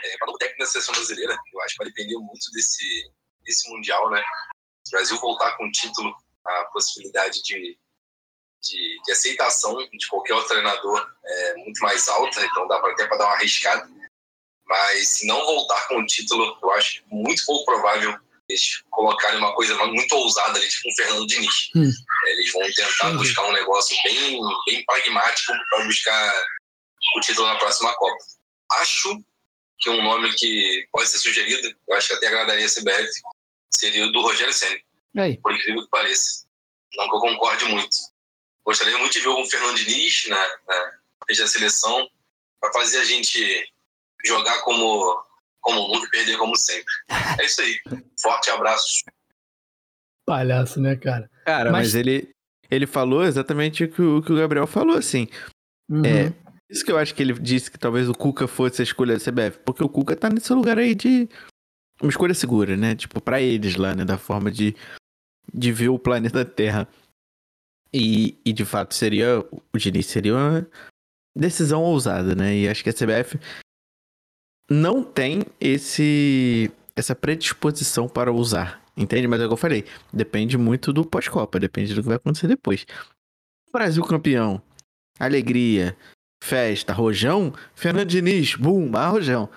é, 0.03 0.17
para 0.19 0.31
o 0.31 0.37
técnico 0.39 0.61
da 0.61 0.67
seleção 0.67 0.95
brasileira, 0.95 1.37
eu 1.53 1.61
acho 1.63 1.75
que 1.77 1.85
vai 1.85 1.93
depender 1.93 2.17
muito 2.19 2.51
desse, 2.53 2.85
desse 3.45 3.71
Mundial, 3.71 4.11
né? 4.11 4.23
Se 4.87 4.95
o 4.95 4.99
Brasil 4.99 5.19
voltar 5.21 5.57
com 5.57 5.67
o 5.67 5.71
título, 5.71 6.13
a 6.45 6.65
possibilidade 6.73 7.43
de, 7.43 7.79
de, 8.63 9.01
de 9.05 9.13
aceitação 9.13 9.77
de 9.77 10.07
qualquer 10.09 10.35
outro 10.35 10.49
treinador 10.49 11.11
é 11.25 11.55
muito 11.57 11.81
mais 11.81 12.09
alta, 12.09 12.45
então 12.45 12.67
dá 12.69 12.79
pra, 12.81 12.93
até 12.93 13.07
para 13.07 13.19
dar 13.19 13.27
uma 13.27 13.35
arriscada. 13.35 13.89
Mas 14.67 15.09
se 15.09 15.27
não 15.27 15.45
voltar 15.45 15.89
com 15.89 15.99
o 15.99 16.07
título, 16.07 16.57
eu 16.63 16.71
acho 16.73 17.03
muito 17.09 17.45
pouco 17.45 17.65
provável 17.65 18.19
eles 18.51 18.83
colocarem 18.91 19.39
uma 19.39 19.55
coisa 19.55 19.75
muito 19.87 20.13
ousada 20.13 20.59
ali, 20.59 20.69
tipo 20.69 20.89
um 20.89 20.95
Fernando 20.95 21.27
Diniz. 21.27 21.71
Hum. 21.75 21.91
Eles 22.27 22.53
vão 22.53 22.63
tentar 22.73 23.11
buscar 23.13 23.47
um 23.47 23.53
negócio 23.53 23.97
bem, 24.03 24.41
bem 24.67 24.85
pragmático 24.85 25.53
para 25.71 25.85
buscar 25.85 26.35
o 27.17 27.21
título 27.21 27.47
na 27.47 27.57
próxima 27.57 27.95
Copa. 27.95 28.25
Acho 28.73 29.23
que 29.79 29.89
um 29.89 30.03
nome 30.03 30.33
que 30.35 30.87
pode 30.93 31.09
ser 31.09 31.19
sugerido, 31.19 31.75
eu 31.89 31.97
acho 31.97 32.09
que 32.09 32.15
até 32.15 32.27
agradaria 32.27 32.67
a 32.67 32.69
CBF, 32.69 33.09
seria 33.71 34.07
o 34.07 34.13
do 34.13 34.21
Rogério 34.21 34.53
Senna, 34.53 34.79
aí? 35.17 35.37
por 35.39 35.53
incrível 35.53 35.83
que 35.83 35.91
pareça. 35.91 36.47
Não 36.97 37.09
que 37.09 37.17
eu 37.17 37.21
concorde 37.21 37.65
muito. 37.67 37.97
Gostaria 38.65 38.99
muito 38.99 39.13
de 39.13 39.21
ver 39.21 39.29
o 39.29 39.45
Fernando 39.47 39.77
Diniz 39.77 40.27
na, 40.29 40.47
seleção 41.47 42.09
para 42.61 42.73
fazer 42.73 42.99
a 42.99 43.05
gente 43.05 43.39
jogar 44.25 44.61
como, 44.63 45.25
como 45.61 45.89
nunca 45.89 46.07
e 46.07 46.11
perder 46.11 46.37
como 46.37 46.57
sempre. 46.57 46.93
É 47.39 47.45
isso 47.45 47.61
aí. 47.61 47.81
Forte 48.21 48.51
abraço. 48.51 49.05
Palhaço, 50.27 50.81
né, 50.81 50.97
cara? 50.97 51.31
Cara, 51.45 51.71
mas, 51.71 51.89
Mas- 51.89 51.95
ele, 51.95 52.31
ele 52.71 52.87
falou 52.87 53.25
exatamente 53.25 53.85
o 53.85 53.89
que 53.91 54.03
o, 54.03 54.23
que 54.23 54.33
o 54.33 54.37
Gabriel 54.37 54.67
falou, 54.67 54.97
assim. 54.97 55.29
Uhum. 55.89 56.05
É, 56.05 56.33
isso 56.71 56.85
que 56.85 56.93
eu 56.93 56.99
acho 56.99 57.15
que 57.15 57.23
ele 57.23 57.33
disse 57.33 57.71
que 57.71 57.79
talvez 57.79 58.09
o 58.09 58.15
Cuca 58.15 58.47
fosse 58.47 58.81
a 58.81 58.85
escolha 58.85 59.19
da 59.19 59.21
CBF, 59.21 59.59
porque 59.65 59.83
o 59.83 59.89
Cuca 59.89 60.15
tá 60.15 60.29
nesse 60.29 60.53
lugar 60.53 60.79
aí 60.79 60.95
de 60.95 61.29
uma 62.01 62.11
escolha 62.11 62.35
segura, 62.35 62.77
né? 62.77 62.95
Tipo, 62.95 63.21
pra 63.21 63.41
eles 63.41 63.75
lá, 63.77 63.95
né? 63.95 64.05
Da 64.05 64.17
forma 64.17 64.51
de, 64.51 64.77
de 65.53 65.73
ver 65.73 65.89
o 65.89 65.99
planeta 65.99 66.45
Terra. 66.45 66.89
E, 67.93 68.39
e 68.45 68.53
de 68.53 68.65
fato 68.65 68.95
seria, 68.95 69.41
o 69.73 69.79
Diniz 69.79 70.07
seria 70.07 70.35
uma 70.35 70.67
decisão 71.37 71.83
ousada, 71.83 72.35
né? 72.35 72.57
E 72.57 72.69
acho 72.69 72.85
que 72.85 72.91
a 72.91 72.95
CBF 72.95 73.39
não 74.71 75.03
tem 75.03 75.43
esse 75.61 76.71
essa 76.95 77.15
predisposição 77.15 78.09
para 78.09 78.33
usar, 78.33 78.83
entende? 78.97 79.27
Mas 79.27 79.41
é 79.41 79.45
o 79.45 79.49
que 79.49 79.53
eu 79.55 79.57
falei, 79.57 79.85
depende 80.13 80.59
muito 80.59 80.93
do 80.93 81.05
pós-copa, 81.05 81.59
depende 81.59 81.95
do 81.95 82.03
que 82.03 82.09
vai 82.09 82.17
acontecer 82.17 82.47
depois. 82.47 82.85
Brasil 83.73 84.05
campeão, 84.05 84.61
alegria, 85.19 85.97
festa, 86.43 86.93
rojão, 86.93 87.53
Fernando 87.75 88.09
Diniz, 88.09 88.55
bum, 88.55 88.91
ah, 88.95 89.09
rojão. 89.09 89.49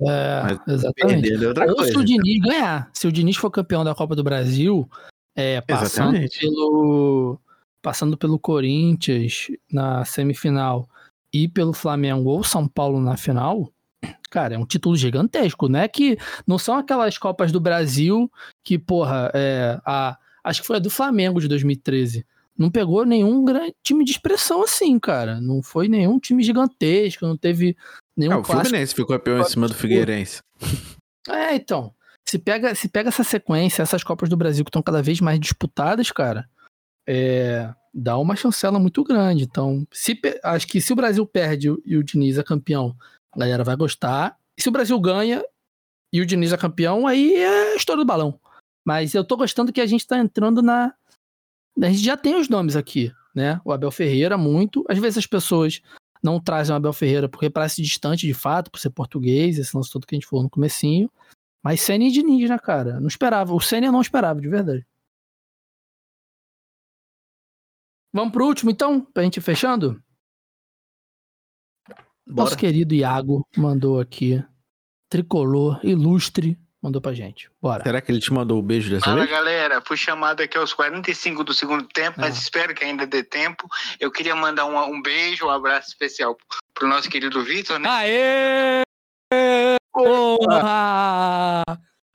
É, 0.00 0.42
Mas 0.42 0.74
exatamente. 0.74 1.32
É 1.32 1.72
Ou 1.72 1.84
se 1.84 1.96
o 1.96 2.04
Diniz 2.04 2.40
ganhar. 2.40 2.90
Se 2.92 3.06
o 3.06 3.12
Diniz 3.12 3.36
for 3.36 3.50
campeão 3.50 3.84
da 3.84 3.94
Copa 3.94 4.16
do 4.16 4.24
Brasil, 4.24 4.88
é, 5.34 5.60
passando 5.60 6.16
Exatamente. 6.16 6.40
pelo 6.40 7.40
passando 7.82 8.16
pelo 8.16 8.38
Corinthians 8.38 9.48
na 9.70 10.06
semifinal 10.06 10.88
e 11.30 11.46
pelo 11.46 11.74
Flamengo 11.74 12.30
ou 12.30 12.42
São 12.42 12.66
Paulo 12.66 12.98
na 12.98 13.14
final, 13.14 13.70
cara, 14.30 14.54
é 14.54 14.58
um 14.58 14.64
título 14.64 14.96
gigantesco, 14.96 15.68
né? 15.68 15.86
Que 15.86 16.16
não 16.46 16.58
são 16.58 16.76
aquelas 16.76 17.18
Copas 17.18 17.52
do 17.52 17.60
Brasil 17.60 18.30
que, 18.62 18.78
porra, 18.78 19.30
é, 19.34 19.78
a, 19.84 20.16
acho 20.42 20.62
que 20.62 20.66
foi 20.66 20.76
a 20.76 20.80
do 20.80 20.88
Flamengo 20.88 21.40
de 21.40 21.48
2013. 21.48 22.24
Não 22.56 22.70
pegou 22.70 23.04
nenhum 23.04 23.44
grande 23.44 23.74
time 23.82 24.04
de 24.04 24.12
expressão 24.12 24.62
assim, 24.62 24.98
cara. 24.98 25.40
Não 25.40 25.62
foi 25.62 25.88
nenhum 25.88 26.18
time 26.18 26.42
gigantesco, 26.42 27.26
não 27.26 27.36
teve 27.36 27.76
nenhum 28.16 28.32
Ah, 28.32 28.38
o 28.38 28.44
Fluminense 28.44 28.94
ficou 28.94 29.18
campeão 29.18 29.40
em 29.40 29.44
cima 29.44 29.68
do 29.68 29.74
Figueirense. 29.74 30.40
é, 31.28 31.54
então. 31.54 31.92
Se 32.34 32.38
pega, 32.40 32.74
se 32.74 32.88
pega 32.88 33.10
essa 33.10 33.22
sequência, 33.22 33.82
essas 33.82 34.02
Copas 34.02 34.28
do 34.28 34.36
Brasil 34.36 34.64
que 34.64 34.68
estão 34.68 34.82
cada 34.82 35.00
vez 35.00 35.20
mais 35.20 35.38
disputadas, 35.38 36.10
cara, 36.10 36.50
é, 37.06 37.72
dá 37.94 38.18
uma 38.18 38.34
chancela 38.34 38.76
muito 38.76 39.04
grande. 39.04 39.44
Então, 39.44 39.86
se, 39.92 40.20
acho 40.42 40.66
que 40.66 40.80
se 40.80 40.92
o 40.92 40.96
Brasil 40.96 41.24
perde 41.24 41.72
e 41.86 41.96
o 41.96 42.02
Diniz 42.02 42.36
é 42.36 42.42
campeão, 42.42 42.96
a 43.30 43.38
galera 43.38 43.62
vai 43.62 43.76
gostar. 43.76 44.36
Se 44.58 44.68
o 44.68 44.72
Brasil 44.72 44.98
ganha 44.98 45.44
e 46.12 46.20
o 46.20 46.26
Diniz 46.26 46.52
é 46.52 46.56
campeão, 46.56 47.06
aí 47.06 47.36
é 47.36 47.76
história 47.76 48.02
do 48.02 48.06
balão. 48.06 48.36
Mas 48.84 49.14
eu 49.14 49.22
tô 49.22 49.36
gostando 49.36 49.72
que 49.72 49.80
a 49.80 49.86
gente 49.86 50.04
tá 50.04 50.18
entrando 50.18 50.60
na. 50.60 50.92
A 51.80 51.86
gente 51.88 52.02
já 52.02 52.16
tem 52.16 52.34
os 52.34 52.48
nomes 52.48 52.74
aqui, 52.74 53.12
né? 53.32 53.60
O 53.64 53.70
Abel 53.70 53.92
Ferreira, 53.92 54.36
muito. 54.36 54.84
Às 54.88 54.98
vezes 54.98 55.18
as 55.18 55.26
pessoas 55.26 55.80
não 56.20 56.40
trazem 56.40 56.72
o 56.72 56.76
Abel 56.76 56.92
Ferreira 56.92 57.28
porque 57.28 57.48
parece 57.48 57.80
distante 57.80 58.26
de 58.26 58.34
fato, 58.34 58.72
por 58.72 58.80
ser 58.80 58.90
português, 58.90 59.56
esse 59.56 59.76
lance 59.76 59.92
todo 59.92 60.04
que 60.04 60.16
a 60.16 60.18
gente 60.18 60.26
falou 60.26 60.42
no 60.42 60.50
comecinho. 60.50 61.08
Mas 61.64 61.80
Senna 61.80 62.04
e 62.04 62.10
Diniz, 62.10 62.48
né, 62.50 62.58
cara? 62.58 63.00
Não 63.00 63.08
esperava. 63.08 63.54
O 63.54 63.60
Senna 63.60 63.86
eu 63.86 63.92
não 63.92 64.02
esperava, 64.02 64.38
de 64.40 64.48
verdade. 64.48 64.86
Vamos 68.12 68.32
pro 68.32 68.46
último, 68.46 68.70
então, 68.70 69.00
pra 69.00 69.22
gente 69.22 69.38
ir 69.38 69.40
fechando? 69.42 70.00
Nosso 72.26 72.50
Bora. 72.52 72.56
querido 72.56 72.94
Iago 72.94 73.46
mandou 73.56 73.98
aqui. 74.00 74.42
Tricolor, 75.10 75.80
ilustre, 75.84 76.58
mandou 76.82 77.00
pra 77.00 77.12
gente. 77.12 77.50
Bora. 77.60 77.82
Será 77.82 78.00
que 78.00 78.10
ele 78.10 78.20
te 78.20 78.32
mandou 78.32 78.58
o 78.58 78.62
beijo 78.62 78.90
dessa 78.90 79.04
Fala 79.06 79.18
vez? 79.20 79.30
galera, 79.30 79.80
fui 79.80 79.96
chamado 79.96 80.40
aqui 80.42 80.56
aos 80.56 80.72
45 80.72 81.44
do 81.44 81.52
segundo 81.54 81.86
tempo, 81.88 82.20
mas 82.20 82.36
Ah. 82.36 82.40
espero 82.40 82.74
que 82.74 82.84
ainda 82.84 83.06
dê 83.06 83.22
tempo. 83.22 83.68
Eu 84.00 84.10
queria 84.10 84.34
mandar 84.34 84.66
um, 84.66 84.76
um 84.94 85.02
beijo, 85.02 85.46
um 85.46 85.50
abraço 85.50 85.88
especial 85.88 86.36
pro 86.72 86.88
nosso 86.88 87.08
querido 87.10 87.42
Vitor, 87.44 87.78
né? 87.78 87.88
Aê! 87.88 88.82
Porra! 89.94 91.62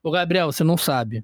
Ô, 0.04 0.12
Gabriel, 0.12 0.52
você 0.52 0.64
não 0.64 0.78
sabe. 0.78 1.24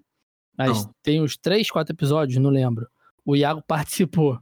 Mas 0.57 0.86
Não. 0.86 0.91
tem 1.03 1.22
uns 1.22 1.38
três, 1.38 1.69
quatro 1.69 1.94
episódios, 1.94 2.41
não 2.41 2.49
lembro. 2.49 2.88
O 3.26 3.36
Iago 3.36 3.61
participou. 3.68 4.40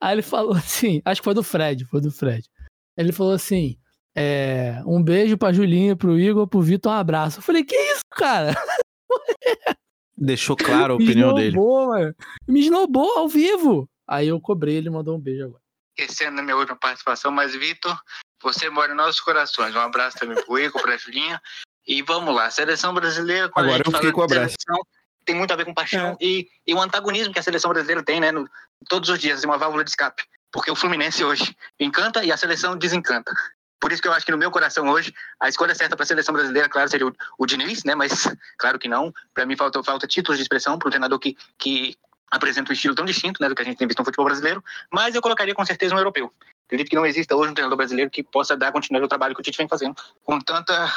Aí 0.00 0.14
ele 0.14 0.22
falou 0.22 0.54
assim, 0.54 1.00
acho 1.04 1.20
que 1.20 1.24
foi 1.24 1.34
do 1.34 1.42
Fred, 1.42 1.84
foi 1.86 2.00
do 2.00 2.10
Fred. 2.10 2.48
Ele 2.96 3.12
falou 3.12 3.32
assim: 3.32 3.78
é, 4.14 4.82
um 4.86 5.02
beijo 5.02 5.38
pra 5.38 5.52
Julinha, 5.52 5.96
pro 5.96 6.18
Igor, 6.18 6.46
pro 6.46 6.60
Vitor, 6.60 6.92
um 6.92 6.96
abraço. 6.96 7.38
Eu 7.38 7.42
falei, 7.42 7.64
que 7.64 7.76
isso, 7.76 8.02
cara? 8.10 8.52
Deixou 10.18 10.56
claro 10.56 10.94
a 10.94 10.98
Me 10.98 11.04
opinião 11.04 11.34
dele. 11.34 11.48
esnobou, 11.48 11.86
mano. 11.88 12.14
Me 12.48 12.60
esnobou 12.60 13.18
ao 13.18 13.28
vivo. 13.28 13.88
Aí 14.08 14.28
eu 14.28 14.40
cobrei, 14.40 14.76
ele 14.76 14.88
mandou 14.90 15.16
um 15.16 15.20
beijo 15.20 15.44
agora. 15.44 15.62
Esquecendo 15.98 16.40
a 16.40 16.42
minha 16.42 16.56
última 16.56 16.76
participação, 16.78 17.30
mas 17.30 17.54
Vitor, 17.54 17.98
você 18.42 18.68
mora 18.70 18.92
em 18.92 18.96
nossos 18.96 19.20
corações. 19.20 19.74
Um 19.74 19.80
abraço 19.80 20.18
também 20.18 20.42
pro 20.44 20.58
Igor, 20.58 20.80
pra 20.82 20.96
Julinha. 20.96 21.40
E 21.86 22.02
vamos 22.02 22.34
lá, 22.34 22.50
seleção 22.50 22.92
brasileira. 22.92 23.46
Agora 23.46 23.68
gente 23.76 23.86
eu 23.86 23.92
fiquei 23.92 24.12
com 24.12 24.20
o 24.20 24.24
abraço. 24.24 24.54
seleção, 24.60 24.84
Tem 25.24 25.34
muito 25.36 25.52
a 25.52 25.56
ver 25.56 25.64
com 25.64 25.72
paixão 25.74 26.16
e, 26.20 26.48
e 26.66 26.74
o 26.74 26.80
antagonismo 26.80 27.32
que 27.32 27.38
a 27.38 27.42
seleção 27.42 27.70
brasileira 27.70 28.02
tem, 28.02 28.20
né? 28.20 28.32
no- 28.32 28.48
todos 28.88 29.08
os 29.08 29.18
dias, 29.18 29.42
é 29.42 29.46
uma 29.46 29.56
válvula 29.58 29.84
de 29.84 29.90
escape. 29.90 30.22
Porque 30.52 30.70
o 30.70 30.74
Fluminense 30.76 31.22
hoje 31.24 31.56
encanta 31.78 32.24
e 32.24 32.32
a 32.32 32.36
seleção 32.36 32.76
desencanta. 32.76 33.32
Por 33.80 33.92
isso 33.92 34.00
que 34.00 34.08
eu 34.08 34.12
acho 34.12 34.24
que 34.24 34.32
no 34.32 34.38
meu 34.38 34.50
coração 34.50 34.88
hoje, 34.88 35.14
a 35.40 35.48
escolha 35.48 35.74
certa 35.74 35.94
para 35.96 36.02
a 36.04 36.06
seleção 36.06 36.34
brasileira, 36.34 36.68
claro, 36.68 36.88
seria 36.88 37.06
o, 37.06 37.14
o 37.38 37.46
Diniz, 37.46 37.84
né? 37.84 37.94
Mas 37.94 38.10
claro 38.58 38.78
que 38.78 38.88
não. 38.88 39.12
Para 39.34 39.44
mim 39.46 39.56
falta, 39.56 39.82
falta 39.82 40.06
títulos 40.06 40.38
de 40.38 40.42
expressão 40.42 40.78
para 40.78 40.88
um 40.88 40.90
treinador 40.90 41.18
que, 41.18 41.36
que 41.58 41.94
apresenta 42.30 42.70
um 42.70 42.72
estilo 42.72 42.94
tão 42.94 43.04
distinto 43.04 43.40
né, 43.40 43.48
do 43.48 43.54
que 43.54 43.62
a 43.62 43.64
gente 43.64 43.76
tem 43.76 43.86
visto 43.86 43.98
no 44.00 44.04
futebol 44.04 44.24
brasileiro. 44.26 44.64
Mas 44.92 45.14
eu 45.14 45.22
colocaria 45.22 45.54
com 45.54 45.64
certeza 45.64 45.94
um 45.94 45.98
europeu. 45.98 46.32
Acredito 46.66 46.90
que 46.90 46.96
não 46.96 47.06
exista 47.06 47.34
hoje 47.34 47.50
um 47.50 47.54
treinador 47.54 47.76
brasileiro 47.76 48.10
que 48.10 48.22
possa 48.22 48.56
dar 48.56 48.72
continuidade 48.72 49.04
ao 49.04 49.08
trabalho 49.08 49.34
que 49.34 49.40
o 49.40 49.44
Tite 49.44 49.58
vem 49.58 49.68
fazendo 49.68 49.94
com 50.24 50.38
tanta 50.40 50.92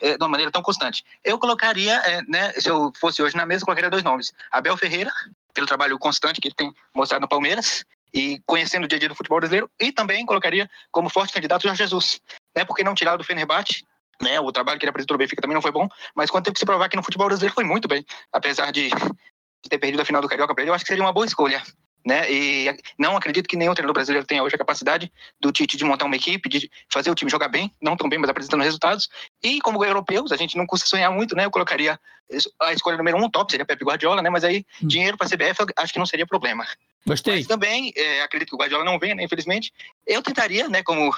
é, 0.00 0.16
de 0.16 0.22
uma 0.22 0.28
maneira 0.28 0.50
tão 0.50 0.62
constante. 0.62 1.04
Eu 1.24 1.38
colocaria, 1.38 1.94
é, 1.96 2.22
né, 2.22 2.52
se 2.52 2.68
eu 2.68 2.92
fosse 3.00 3.22
hoje 3.22 3.36
na 3.36 3.44
mesa, 3.44 3.64
colocaria 3.64 3.90
dois 3.90 4.02
nomes. 4.02 4.32
Abel 4.50 4.76
Ferreira, 4.76 5.12
pelo 5.52 5.66
trabalho 5.66 5.98
constante 5.98 6.40
que 6.40 6.48
ele 6.48 6.54
tem 6.54 6.72
mostrado 6.94 7.22
no 7.22 7.28
Palmeiras 7.28 7.84
e 8.14 8.40
conhecendo 8.46 8.84
o 8.84 8.88
dia 8.88 8.96
a 8.96 8.98
dia 9.00 9.08
do 9.08 9.14
futebol 9.14 9.38
brasileiro, 9.38 9.70
e 9.78 9.92
também 9.92 10.24
colocaria 10.24 10.70
como 10.90 11.10
forte 11.10 11.32
candidato 11.32 11.62
o 11.62 11.68
Jorge 11.68 11.82
Jesus, 11.82 12.20
né, 12.56 12.64
porque 12.64 12.84
não 12.84 12.94
tirar 12.94 13.16
do 13.16 13.24
Fenerbahçe, 13.24 13.84
né, 14.22 14.40
o 14.40 14.50
trabalho 14.50 14.78
que 14.78 14.84
ele 14.84 14.90
apresentou 14.90 15.14
no 15.14 15.18
Benfica 15.18 15.42
também 15.42 15.54
não 15.54 15.62
foi 15.62 15.72
bom, 15.72 15.88
mas 16.14 16.30
quando 16.30 16.44
teve 16.44 16.54
que 16.54 16.60
se 16.60 16.66
provar 16.66 16.88
que 16.88 16.96
no 16.96 17.02
futebol 17.02 17.26
brasileiro 17.26 17.54
foi 17.54 17.64
muito 17.64 17.86
bem, 17.86 18.04
apesar 18.32 18.72
de 18.72 18.88
ter 19.68 19.78
perdido 19.78 20.00
a 20.00 20.04
final 20.04 20.22
do 20.22 20.28
Carioca 20.28 20.54
para 20.54 20.62
ele, 20.62 20.70
eu 20.70 20.74
acho 20.74 20.84
que 20.84 20.88
seria 20.88 21.04
uma 21.04 21.12
boa 21.12 21.26
escolha. 21.26 21.62
Né? 22.06 22.30
E 22.30 22.76
não 22.98 23.16
acredito 23.16 23.46
que 23.48 23.56
nenhum 23.56 23.74
treinador 23.74 23.92
brasileiro 23.92 24.26
tenha 24.26 24.42
hoje 24.42 24.54
a 24.54 24.58
capacidade 24.58 25.12
do 25.40 25.52
Tite 25.52 25.76
de 25.76 25.84
montar 25.84 26.06
uma 26.06 26.16
equipe, 26.16 26.48
de 26.48 26.70
fazer 26.90 27.10
o 27.10 27.14
time 27.14 27.30
jogar 27.30 27.48
bem, 27.48 27.70
não 27.82 27.96
tão 27.96 28.08
bem, 28.08 28.18
mas 28.18 28.30
apresentando 28.30 28.62
resultados. 28.62 29.08
E 29.42 29.60
como 29.60 29.84
europeus, 29.84 30.32
a 30.32 30.36
gente 30.36 30.56
não 30.56 30.66
custa 30.66 30.86
sonhar 30.86 31.10
muito, 31.10 31.34
né? 31.36 31.44
Eu 31.44 31.50
colocaria 31.50 31.98
a 32.62 32.72
escolha 32.72 32.96
número 32.96 33.18
um, 33.18 33.28
top, 33.28 33.50
seria 33.50 33.66
Pepe 33.66 33.84
Guardiola, 33.84 34.22
né? 34.22 34.30
Mas 34.30 34.44
aí, 34.44 34.64
Hum. 34.82 34.86
dinheiro 34.86 35.16
para 35.18 35.26
a 35.26 35.30
CBF, 35.30 35.64
acho 35.76 35.92
que 35.92 35.98
não 35.98 36.06
seria 36.06 36.26
problema. 36.26 36.66
Gostei. 37.06 37.36
Mas 37.36 37.46
também, 37.46 37.92
é, 37.96 38.22
acredito 38.22 38.50
que 38.50 38.54
o 38.54 38.58
Guardiola 38.58 38.84
não 38.84 38.98
venha, 38.98 39.14
né? 39.14 39.24
Infelizmente. 39.24 39.72
Eu 40.06 40.22
tentaria, 40.22 40.68
né? 40.68 40.82
Como 40.82 41.10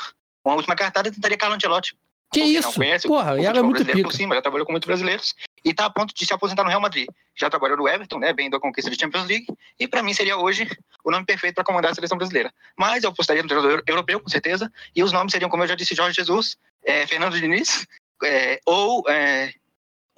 uma 0.44 0.55
última 0.55 0.74
cartada, 0.74 1.09
eu 1.09 1.12
tentaria 1.15 1.36
Carlo 1.36 1.55
Ancelotti. 1.57 1.97
Que 2.32 2.40
Porque 2.40 2.61
não 2.61 2.69
isso? 2.70 2.74
conhece 2.78 3.09
Porra, 3.09 3.32
o 3.32 3.36
o 3.36 3.40
Iago 3.40 3.59
é 3.59 3.62
muito 3.62 3.85
pica. 3.85 4.02
por 4.02 4.12
cima, 4.12 4.36
já 4.36 4.40
trabalhou 4.43 4.65
com 4.65 4.73
muitos 4.73 4.86
brasileiros 4.86 5.35
e 5.65 5.70
está 5.70 5.87
a 5.87 5.91
ponto 5.91 6.15
de 6.15 6.27
se 6.27 6.32
aposentar 6.32 6.62
no 6.62 6.69
Real 6.69 6.81
Madrid. 6.81 7.09
Já 7.37 7.49
trabalhou 7.49 7.77
no 7.77 7.89
Everton, 7.89 8.19
né, 8.19 8.32
bem 8.32 8.51
da 8.51 8.59
conquista 8.59 8.91
de 8.91 8.99
Champions 9.01 9.27
League, 9.27 9.47
e 9.78 9.89
para 9.89 10.03
mim 10.03 10.15
seria 10.15 10.37
hoje 10.37 10.69
o 11.05 11.11
nome 11.11 11.24
perfeito 11.24 11.55
para 11.55 11.65
comandar 11.65 11.93
a 11.93 11.95
seleção 11.95 12.19
brasileira. 12.19 12.53
Mas 12.77 13.05
eu 13.05 13.11
apostaria 13.11 13.43
no 13.43 13.49
treinador 13.49 13.82
europeu, 13.87 14.20
com 14.20 14.28
certeza, 14.28 14.70
e 14.95 15.03
os 15.03 15.12
nomes 15.12 15.32
seriam, 15.32 15.51
como 15.51 15.62
eu 15.62 15.69
já 15.69 15.74
disse, 15.74 15.95
Jorge 15.95 16.16
Jesus, 16.16 16.57
eh, 16.85 17.07
Fernando 17.07 17.39
Diniz 17.39 17.87
eh, 18.24 18.61
ou 18.66 19.05
eh, 19.09 19.53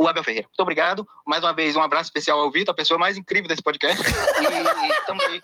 o 0.03 0.09
Abel 0.09 0.25
Ferreira. 0.25 0.49
Muito 0.49 0.61
obrigado. 0.61 1.07
Mais 1.27 1.43
uma 1.43 1.53
vez, 1.53 1.77
um 1.77 1.83
abraço 1.83 2.09
especial 2.09 2.41
ao 2.41 2.51
Vitor, 2.51 2.73
a 2.73 2.77
pessoa 2.77 2.99
mais 2.99 3.17
incrível 3.17 3.49
desse 3.49 3.63
podcast. 3.63 4.03
E 4.03 4.89
estamos 4.89 5.25
aí, 5.25 5.41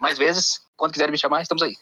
mais 0.00 0.18
vezes. 0.18 0.60
Quando 0.76 0.92
quiserem 0.92 1.12
me 1.12 1.18
chamar, 1.18 1.42
estamos 1.42 1.62
aí. 1.62 1.74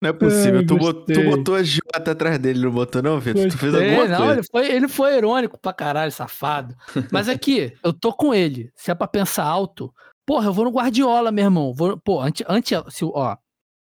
Não 0.00 0.10
é 0.10 0.12
possível. 0.12 0.60
Ai, 0.60 0.66
tu, 0.66 0.76
botou, 0.76 1.14
tu 1.14 1.22
botou 1.24 1.54
a 1.54 1.62
Jota 1.62 2.10
atrás 2.10 2.38
dele, 2.38 2.60
não 2.60 2.70
botou, 2.70 3.02
não, 3.02 3.20
Vitor? 3.20 3.48
Tu 3.48 3.58
fez 3.58 3.74
alguma 3.74 4.08
não, 4.08 4.18
coisa. 4.18 4.32
ele 4.32 4.42
foi, 4.50 4.72
ele 4.72 4.88
foi 4.88 5.16
irônico 5.16 5.58
pra 5.58 5.72
caralho, 5.72 6.10
safado. 6.10 6.74
Mas 7.10 7.28
aqui, 7.28 7.72
eu 7.84 7.92
tô 7.92 8.12
com 8.12 8.34
ele. 8.34 8.72
Se 8.74 8.90
é 8.90 8.94
pra 8.94 9.06
pensar 9.06 9.44
alto, 9.44 9.92
porra, 10.26 10.46
eu 10.46 10.52
vou 10.52 10.64
no 10.64 10.72
Guardiola, 10.72 11.30
meu 11.30 11.44
irmão. 11.44 11.72
Vou, 11.74 11.96
pô, 11.98 12.20
anti, 12.20 12.44
anti, 12.48 12.74
se, 12.88 13.04
ó, 13.04 13.36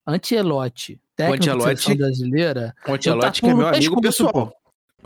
Antielote, 0.07 1.01
técnico 1.17 1.97
brasileira. 1.97 2.73
Ancelotti, 2.87 3.43
Eu 3.43 3.49
que 3.49 3.51
é 3.51 3.53
meu 3.53 3.67
amigo 3.67 4.01
pessoal. 4.01 4.53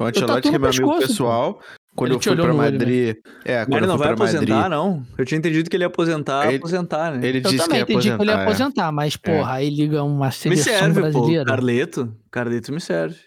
O 0.01 0.05
Eu 0.05 0.09
Ancelotti, 0.09 0.49
que 0.49 0.55
é 0.55 0.59
meu 0.59 0.69
amigo 0.69 0.87
pescoço, 0.87 1.01
pô. 1.01 1.07
pessoal. 1.07 1.61
Quando 1.93 2.11
Ele 2.11 2.15
eu 2.17 2.21
fui 2.21 2.35
pra 2.35 2.43
no 2.45 2.49
olho, 2.49 2.57
Madrid. 2.57 3.17
É, 3.43 3.65
quando 3.65 3.75
ele 3.75 3.83
eu 3.85 3.87
não 3.89 3.97
fui 3.97 4.07
vai 4.07 4.15
pra 4.15 4.25
aposentar, 4.25 4.55
Madrid. 4.55 4.69
não. 4.71 5.05
Eu 5.17 5.25
tinha 5.25 5.37
entendido 5.37 5.69
que 5.69 5.75
ele 5.75 5.83
ia 5.83 5.87
aposentar, 5.87 6.47
Ele- 6.47 6.57
aposentar, 6.57 7.11
né? 7.17 7.27
Ele 7.27 7.37
Eu 7.39 7.41
disse 7.41 7.55
que 7.57 7.61
também 7.63 7.77
ia 7.79 7.83
entendi 7.83 8.01
que 8.01 8.07
ele 8.07 8.09
ia 8.09 8.15
aposentar. 8.15 8.39
é. 8.39 8.43
aposentar, 8.43 8.91
mas, 8.93 9.17
porra, 9.17 9.53
aí 9.55 9.69
liga 9.69 10.01
uma 10.03 10.27
Me 10.27 10.31
seleção 10.31 10.63
serve, 10.73 10.93
pô. 10.93 11.01
brasileira. 11.01 11.45
Carleto. 11.45 12.15
Carleto 12.31 12.71
me 12.71 12.79
serve. 12.79 13.17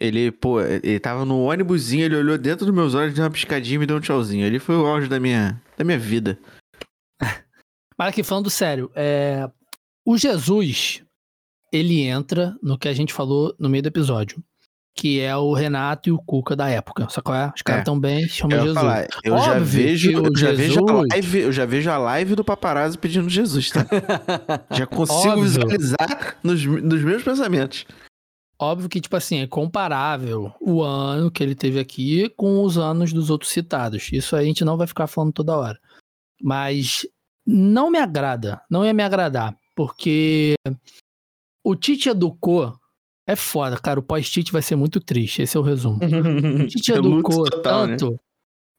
Ele, 0.00 0.30
pô, 0.30 0.60
ele 0.60 0.98
tava 1.00 1.24
no 1.24 1.42
ônibusinho, 1.42 2.04
ele 2.04 2.16
olhou 2.16 2.36
dentro 2.38 2.66
dos 2.66 2.74
meus 2.74 2.94
olhos, 2.94 3.14
deu 3.14 3.24
uma 3.24 3.30
piscadinha 3.30 3.76
e 3.76 3.78
me 3.78 3.86
deu 3.86 3.96
um 3.96 4.00
tchauzinho. 4.00 4.44
Ele 4.46 4.58
foi 4.58 4.76
o 4.76 4.86
auge 4.86 5.08
da 5.08 5.18
minha, 5.20 5.60
da 5.76 5.84
minha 5.84 5.98
vida. 5.98 6.38
Mas 7.98 8.08
aqui, 8.08 8.22
falando 8.22 8.50
sério, 8.50 8.90
é, 8.94 9.48
o 10.06 10.16
Jesus, 10.18 11.02
ele 11.72 12.02
entra 12.02 12.54
no 12.62 12.78
que 12.78 12.88
a 12.88 12.92
gente 12.92 13.12
falou 13.12 13.54
no 13.58 13.68
meio 13.70 13.82
do 13.82 13.88
episódio, 13.88 14.42
que 14.98 15.20
é 15.20 15.36
o 15.36 15.52
Renato 15.52 16.08
e 16.08 16.12
o 16.12 16.18
Cuca 16.18 16.56
da 16.56 16.68
época. 16.70 17.06
Sabe 17.10 17.24
qual 17.24 17.36
é? 17.36 17.52
Os 17.54 17.60
caras 17.62 17.82
É. 17.82 17.84
tão 17.84 18.00
bem, 18.00 18.26
chamam 18.28 18.56
Eu, 18.56 18.62
ia 18.64 18.68
Jesus. 18.68 18.80
falar, 18.80 19.06
eu 19.22 19.38
já 19.38 19.58
vejo, 19.58 20.10
eu 20.10 20.36
já 20.36 20.52
vejo 20.52 20.80
a 20.80 20.86
Jesus- 20.86 21.08
live, 21.12 21.38
eu 21.38 21.52
já 21.52 21.66
vejo 21.66 21.90
a 21.90 21.98
live 21.98 22.34
do 22.34 22.42
paparazzo 22.44 22.98
pedindo 22.98 23.28
Jesus, 23.28 23.70
tá? 23.70 23.84
já 24.72 24.86
consigo 24.86 25.32
Óbvio. 25.32 25.44
visualizar 25.44 26.38
nos, 26.42 26.64
nos 26.64 27.02
meus 27.02 27.22
pensamentos. 27.22 27.84
Óbvio 28.58 28.88
que, 28.88 29.02
tipo 29.02 29.14
assim, 29.14 29.40
é 29.40 29.46
comparável 29.46 30.50
o 30.62 30.82
ano 30.82 31.30
que 31.30 31.42
ele 31.42 31.54
teve 31.54 31.78
aqui 31.78 32.30
com 32.30 32.62
os 32.64 32.78
anos 32.78 33.12
dos 33.12 33.28
outros 33.28 33.50
citados. 33.50 34.08
Isso 34.10 34.34
a 34.34 34.42
gente 34.42 34.64
não 34.64 34.78
vai 34.78 34.86
ficar 34.86 35.06
falando 35.06 35.34
toda 35.34 35.58
hora. 35.58 35.78
Mas 36.42 37.06
não 37.46 37.90
me 37.90 37.98
agrada, 37.98 38.62
não 38.70 38.82
ia 38.82 38.94
me 38.94 39.02
agradar, 39.02 39.54
porque 39.74 40.54
o 41.62 41.76
Tite 41.76 42.08
educou 42.08 42.72
é 43.26 43.34
foda, 43.34 43.76
cara. 43.76 43.98
O 43.98 44.02
pós-Tite 44.02 44.52
vai 44.52 44.62
ser 44.62 44.76
muito 44.76 45.00
triste, 45.00 45.42
esse 45.42 45.56
é 45.56 45.60
o 45.60 45.62
resumo. 45.62 45.98
O 45.98 45.98
Tite 46.68 46.92
É 46.92 46.96
educou 46.96 47.50
total, 47.50 47.86
né? 47.86 47.96
tanto. 47.96 48.20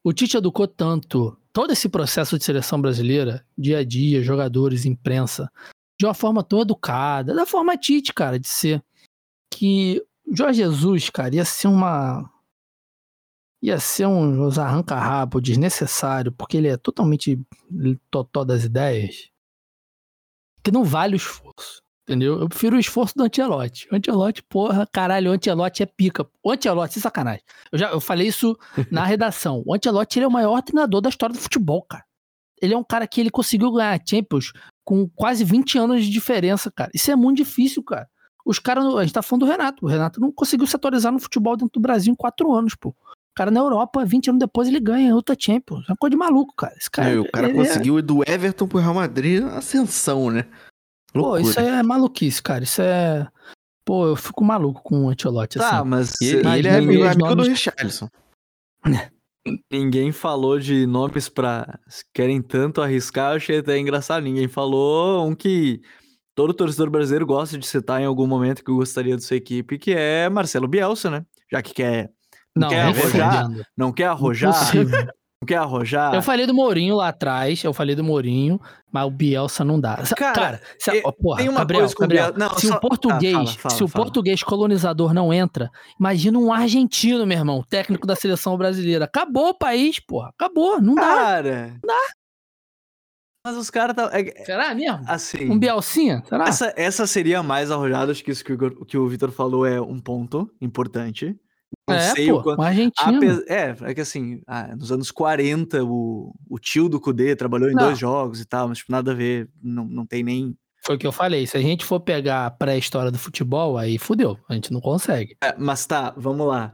O 0.02 0.12
Tite 0.12 0.36
educou 0.36 0.66
tanto 0.66 1.36
todo 1.52 1.72
esse 1.72 1.88
processo 1.88 2.38
de 2.38 2.44
seleção 2.44 2.80
brasileira, 2.80 3.44
dia 3.56 3.78
a 3.78 3.84
dia, 3.84 4.22
jogadores, 4.22 4.86
imprensa, 4.86 5.50
de 6.00 6.06
uma 6.06 6.14
forma 6.14 6.42
tão 6.42 6.60
educada, 6.60 7.34
da 7.34 7.44
forma 7.44 7.76
Tite, 7.76 8.14
cara, 8.14 8.38
de 8.38 8.48
ser. 8.48 8.82
Que 9.52 10.02
Jorge 10.32 10.58
Jesus, 10.62 11.10
cara, 11.10 11.34
ia 11.34 11.44
ser 11.44 11.68
uma. 11.68 12.30
Ia 13.60 13.80
ser 13.80 14.06
um 14.06 14.48
arranca-rabo 14.48 15.40
desnecessário, 15.40 16.30
porque 16.30 16.56
ele 16.56 16.68
é 16.68 16.76
totalmente 16.76 17.40
totó 18.08 18.44
das 18.44 18.62
ideias, 18.62 19.30
que 20.62 20.70
não 20.70 20.84
vale 20.84 21.14
o 21.14 21.16
esforço. 21.16 21.82
Entendeu? 22.08 22.40
Eu 22.40 22.48
prefiro 22.48 22.76
o 22.76 22.80
esforço 22.80 23.14
do 23.14 23.22
Antelote. 23.24 23.86
Antelote, 23.92 24.42
porra, 24.42 24.88
caralho, 24.90 25.30
o 25.30 25.34
Antelote 25.34 25.82
é 25.82 25.86
pica. 25.86 26.26
O 26.42 26.50
Antelote, 26.50 26.94
sem 26.94 27.02
sacanagem. 27.02 27.42
Eu 27.70 27.78
já 27.78 27.90
eu 27.90 28.00
falei 28.00 28.26
isso 28.28 28.56
na 28.90 29.04
redação. 29.04 29.62
O 29.66 29.74
Antelote 29.74 30.18
ele 30.18 30.24
é 30.24 30.28
o 30.28 30.30
maior 30.32 30.62
treinador 30.62 31.02
da 31.02 31.10
história 31.10 31.34
do 31.34 31.38
futebol, 31.40 31.82
cara. 31.82 32.04
Ele 32.62 32.72
é 32.72 32.76
um 32.78 32.82
cara 32.82 33.06
que 33.06 33.20
ele 33.20 33.30
conseguiu 33.30 33.70
ganhar 33.70 34.00
Champions 34.08 34.52
com 34.84 35.06
quase 35.14 35.44
20 35.44 35.76
anos 35.78 36.02
de 36.04 36.10
diferença, 36.10 36.70
cara. 36.70 36.90
Isso 36.94 37.10
é 37.10 37.14
muito 37.14 37.36
difícil, 37.36 37.82
cara. 37.82 38.08
Os 38.46 38.58
caras, 38.58 38.82
a 38.96 39.02
gente 39.02 39.12
tá 39.12 39.20
falando 39.20 39.44
do 39.44 39.50
Renato. 39.50 39.84
O 39.84 39.88
Renato 39.88 40.18
não 40.18 40.32
conseguiu 40.32 40.66
se 40.66 40.74
atualizar 40.74 41.12
no 41.12 41.18
futebol 41.18 41.54
dentro 41.58 41.74
do 41.74 41.80
Brasil 41.82 42.10
em 42.10 42.16
quatro 42.16 42.50
anos, 42.54 42.74
pô. 42.74 42.88
O 42.88 42.94
cara 43.36 43.50
na 43.50 43.60
Europa, 43.60 44.04
20 44.04 44.30
anos 44.30 44.40
depois, 44.40 44.66
ele 44.66 44.80
ganha 44.80 45.14
outra 45.14 45.36
Champions. 45.38 45.84
É 45.88 45.92
uma 45.92 45.96
coisa 45.96 46.10
de 46.12 46.16
maluco, 46.16 46.54
cara. 46.56 46.74
Esse 46.76 46.90
cara, 46.90 47.10
É, 47.10 47.18
o 47.20 47.30
cara 47.30 47.50
é- 47.50 47.52
conseguiu 47.52 47.98
ir 47.98 48.02
do 48.02 48.22
Everton 48.28 48.66
pro 48.66 48.78
Real 48.80 48.94
Madrid 48.94 49.44
ascensão, 49.44 50.30
né? 50.30 50.46
Pô, 51.22 51.28
Loucura. 51.30 51.42
isso 51.50 51.60
é 51.60 51.82
maluquice, 51.82 52.42
cara. 52.42 52.64
Isso 52.64 52.80
é. 52.82 53.26
Pô, 53.84 54.06
eu 54.06 54.16
fico 54.16 54.44
maluco 54.44 54.82
com 54.82 55.04
o 55.06 55.08
Ancelotti, 55.08 55.58
Tá, 55.58 55.78
assim. 55.80 55.88
mas 55.88 56.14
E 56.20 56.26
ele, 56.26 56.42
Mas 56.42 56.58
ele 56.58 56.68
é 56.68 56.74
amigo, 56.76 56.92
ninguém- 56.92 57.08
amigo 57.08 57.34
do 57.34 57.42
Richarlison. 57.42 58.08
ninguém 59.72 60.12
falou 60.12 60.58
de 60.58 60.86
nomes 60.86 61.28
pra. 61.28 61.78
Querem 62.14 62.42
tanto 62.42 62.82
arriscar, 62.82 63.32
eu 63.32 63.36
achei 63.36 63.58
até 63.58 63.78
engraçado. 63.78 64.22
Ninguém 64.24 64.48
falou 64.48 65.26
um 65.26 65.34
que 65.34 65.80
todo 66.34 66.52
torcedor 66.54 66.90
brasileiro 66.90 67.26
gosta 67.26 67.56
de 67.58 67.66
citar 67.66 68.00
em 68.00 68.04
algum 68.04 68.26
momento 68.26 68.62
que 68.64 68.70
gostaria 68.72 69.16
de 69.16 69.24
sua 69.24 69.36
equipe, 69.36 69.78
que 69.78 69.92
é 69.92 70.28
Marcelo 70.28 70.68
Bielsa, 70.68 71.10
né? 71.10 71.24
Já 71.50 71.62
que 71.62 71.72
quer, 71.72 72.10
Não, 72.54 72.68
quer 72.68 72.84
nem 72.92 72.94
arrojar? 73.02 73.48
não 73.76 73.92
quer 73.92 74.04
arrojar. 74.06 74.52
não 75.40 75.46
quer 75.46 75.56
arrojar. 75.56 76.14
Eu 76.14 76.22
falei 76.22 76.46
do 76.46 76.54
Mourinho 76.54 76.96
lá 76.96 77.08
atrás, 77.08 77.62
eu 77.62 77.72
falei 77.72 77.94
do 77.94 78.02
Mourinho, 78.02 78.60
mas 78.90 79.06
o 79.06 79.10
Bielsa 79.10 79.64
não 79.64 79.78
dá. 79.80 79.96
Cara, 80.16 80.32
Cara, 80.34 80.62
se, 80.78 81.00
porra, 81.22 81.38
tem 81.38 81.48
uma 81.48 81.58
Gabriel, 81.60 81.80
coisa 81.82 81.94
com 81.94 82.00
Gabriel, 82.02 82.32
Biel- 82.32 82.38
não, 82.48 82.58
se 82.58 82.66
só- 82.68 82.76
o 82.76 82.80
português, 82.80 83.34
Ah, 83.34 83.38
fala, 83.44 83.58
fala, 83.58 83.74
se 83.76 83.84
o 83.84 83.88
fala. 83.88 84.04
português 84.04 84.42
colonizador 84.42 85.14
não 85.14 85.32
entra, 85.32 85.70
imagina 85.98 86.38
um 86.38 86.52
argentino, 86.52 87.24
meu 87.24 87.38
irmão, 87.38 87.62
técnico 87.68 88.06
da 88.06 88.16
seleção 88.16 88.56
brasileira. 88.58 89.04
Acabou 89.04 89.50
o 89.50 89.54
país, 89.54 90.00
porra. 90.00 90.30
Acabou, 90.30 90.80
não 90.80 90.94
dá. 90.96 91.02
Cara. 91.02 91.74
Mas 93.46 93.56
os 93.56 93.70
caras 93.70 93.94
tá. 93.94 94.10
é- 94.12 94.44
Será 94.44 94.74
mesmo? 94.74 95.00
assim. 95.06 95.48
Um 95.50 95.58
Bielsinha? 95.58 96.22
Será? 96.28 96.48
Essa, 96.48 96.74
essa 96.76 97.06
seria 97.06 97.38
a 97.38 97.42
mais 97.44 97.70
arrojada, 97.70 98.10
acho 98.10 98.24
que 98.24 98.32
isso 98.32 98.44
que 98.44 98.52
o, 98.52 98.84
que 98.84 98.98
o 98.98 99.08
Vitor 99.08 99.30
falou 99.30 99.64
é 99.64 99.80
um 99.80 100.00
ponto 100.00 100.50
importante. 100.60 101.34
Não 101.88 101.94
é, 101.96 102.10
sei 102.10 102.28
pô, 102.28 102.38
o 102.38 102.42
quanto. 102.42 102.62
É, 102.62 103.76
é 103.82 103.94
que 103.94 104.00
assim, 104.00 104.40
ah, 104.46 104.74
nos 104.76 104.92
anos 104.92 105.10
40, 105.10 105.84
o, 105.84 106.34
o 106.48 106.58
tio 106.58 106.88
do 106.88 107.00
Kudê 107.00 107.34
trabalhou 107.34 107.70
em 107.70 107.74
Não. 107.74 107.84
dois 107.84 107.98
jogos 107.98 108.40
e 108.40 108.44
tal, 108.44 108.68
mas 108.68 108.78
tipo, 108.78 108.92
nada 108.92 109.12
a 109.12 109.14
ver, 109.14 109.48
não, 109.62 109.84
não 109.84 110.06
tem 110.06 110.22
nem. 110.22 110.56
Foi 110.84 110.96
o 110.96 110.98
que 110.98 111.06
eu 111.06 111.12
falei. 111.12 111.46
Se 111.46 111.56
a 111.56 111.60
gente 111.60 111.84
for 111.84 112.00
pegar 112.00 112.46
a 112.46 112.50
pré-história 112.50 113.10
do 113.10 113.18
futebol, 113.18 113.76
aí 113.76 113.98
fudeu. 113.98 114.38
A 114.48 114.54
gente 114.54 114.72
não 114.72 114.80
consegue. 114.80 115.36
É, 115.42 115.54
mas 115.58 115.84
tá, 115.86 116.14
vamos 116.16 116.46
lá. 116.46 116.72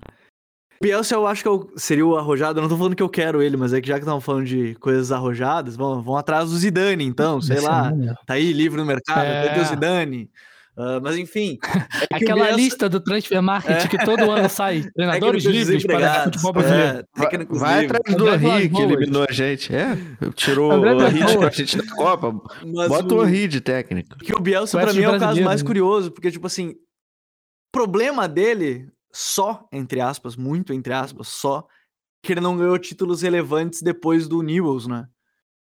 Bielsa 0.83 1.15
eu 1.15 1.27
acho 1.27 1.43
que 1.43 1.49
eu, 1.49 1.73
seria 1.77 2.05
o 2.05 2.17
arrojado, 2.17 2.59
eu 2.59 2.63
não 2.63 2.69
tô 2.69 2.77
falando 2.77 2.97
que 2.97 3.03
eu 3.03 3.09
quero 3.09 3.41
ele, 3.41 3.57
mas 3.57 3.73
é 3.73 3.81
que 3.81 3.89
já 3.89 3.95
que 3.95 4.01
estamos 4.01 4.23
falando 4.23 4.45
de 4.45 4.75
coisas 4.75 5.11
arrojadas, 5.13 5.77
vão, 5.77 6.03
vão 6.03 6.17
atrás 6.17 6.51
do 6.51 6.57
Zidane, 6.57 7.05
então, 7.05 7.41
sei 7.41 7.57
Esse 7.57 7.65
é 7.65 7.69
lá, 7.69 7.85
maneiro. 7.85 8.15
tá 8.27 8.35
aí 8.35 8.53
livre 8.53 8.79
no 8.79 8.85
mercado, 8.85 9.25
É. 9.25 9.49
cadê 9.49 9.61
o 9.61 9.65
Zidane? 9.65 10.31
Ah, 10.77 10.99
mas 11.01 11.17
enfim. 11.17 11.57
é 12.11 12.17
Aquela 12.17 12.51
lista 12.51 12.89
do 12.89 12.99
Transfer 13.01 13.41
Market 13.41 13.89
que 13.89 14.05
todo 14.05 14.31
ano 14.31 14.49
sai. 14.49 14.83
Treinadores 14.95 15.45
técnicos 15.45 15.69
livres 15.71 15.87
para 15.87 16.25
futebol 16.25 16.53
brasileiro. 16.53 16.99
é, 16.99 17.05
Vai 17.59 17.85
atrás 17.87 18.17
do 18.17 18.29
Henrique, 18.29 18.75
que 18.75 18.83
eliminou 18.83 19.27
a 19.29 19.33
gente. 19.33 19.75
É, 19.75 19.97
tirou 20.35 20.73
André 20.73 20.95
o 20.95 21.03
Henrique 21.07 21.25
pra 21.25 21.35
Boas. 21.35 21.55
gente 21.57 21.77
da 21.77 21.95
Copa. 21.95 22.33
Mas 22.75 22.89
Bota 22.89 23.15
o 23.15 23.19
o- 23.19 23.25
Henrique 23.27 23.49
de 23.49 23.61
técnico. 23.61 24.17
Que 24.19 24.35
o 24.35 24.41
Bielsa, 24.41 24.77
pra 24.79 24.87
Conhece 24.89 24.99
mim, 24.99 25.05
é 25.13 25.17
o 25.17 25.21
caso 25.21 25.43
mais 25.43 25.63
né? 25.63 25.67
curioso, 25.67 26.11
porque, 26.11 26.31
tipo 26.31 26.47
assim, 26.47 26.71
o 26.71 26.77
problema 27.73 28.27
dele, 28.29 28.89
só, 29.13 29.69
entre 29.73 30.01
aspas, 30.01 30.35
muito 30.37 30.73
entre 30.73 30.93
aspas, 30.93 31.29
só, 31.29 31.65
que 32.23 32.33
ele 32.33 32.41
não 32.41 32.57
ganhou 32.57 32.77
títulos 32.79 33.23
relevantes 33.23 33.81
depois 33.81 34.27
do 34.27 34.43
Newells, 34.43 34.89
né? 34.89 35.07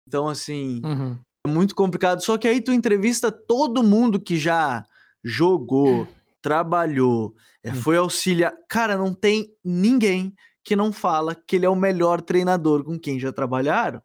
Então, 0.07 0.27
assim, 0.27 0.81
Uhum. 0.83 1.19
É 1.47 1.51
muito 1.51 1.73
complicado. 1.73 2.21
Só 2.23 2.37
que 2.37 2.47
aí 2.47 2.61
tu 2.61 2.71
entrevista 2.71 3.31
todo 3.31 3.83
mundo 3.83 4.19
que 4.19 4.37
já 4.37 4.85
jogou, 5.23 6.07
trabalhou, 6.41 7.33
eh, 7.63 7.71
Hum. 7.71 7.75
foi 7.75 7.97
auxiliar. 7.97 8.53
Cara, 8.69 8.97
não 8.97 9.13
tem 9.13 9.49
ninguém 9.63 10.33
que 10.63 10.75
não 10.75 10.91
fala 10.91 11.33
que 11.33 11.55
ele 11.55 11.65
é 11.65 11.69
o 11.69 11.75
melhor 11.75 12.21
treinador 12.21 12.83
com 12.83 12.99
quem 12.99 13.19
já 13.19 13.31
trabalharam. 13.31 14.01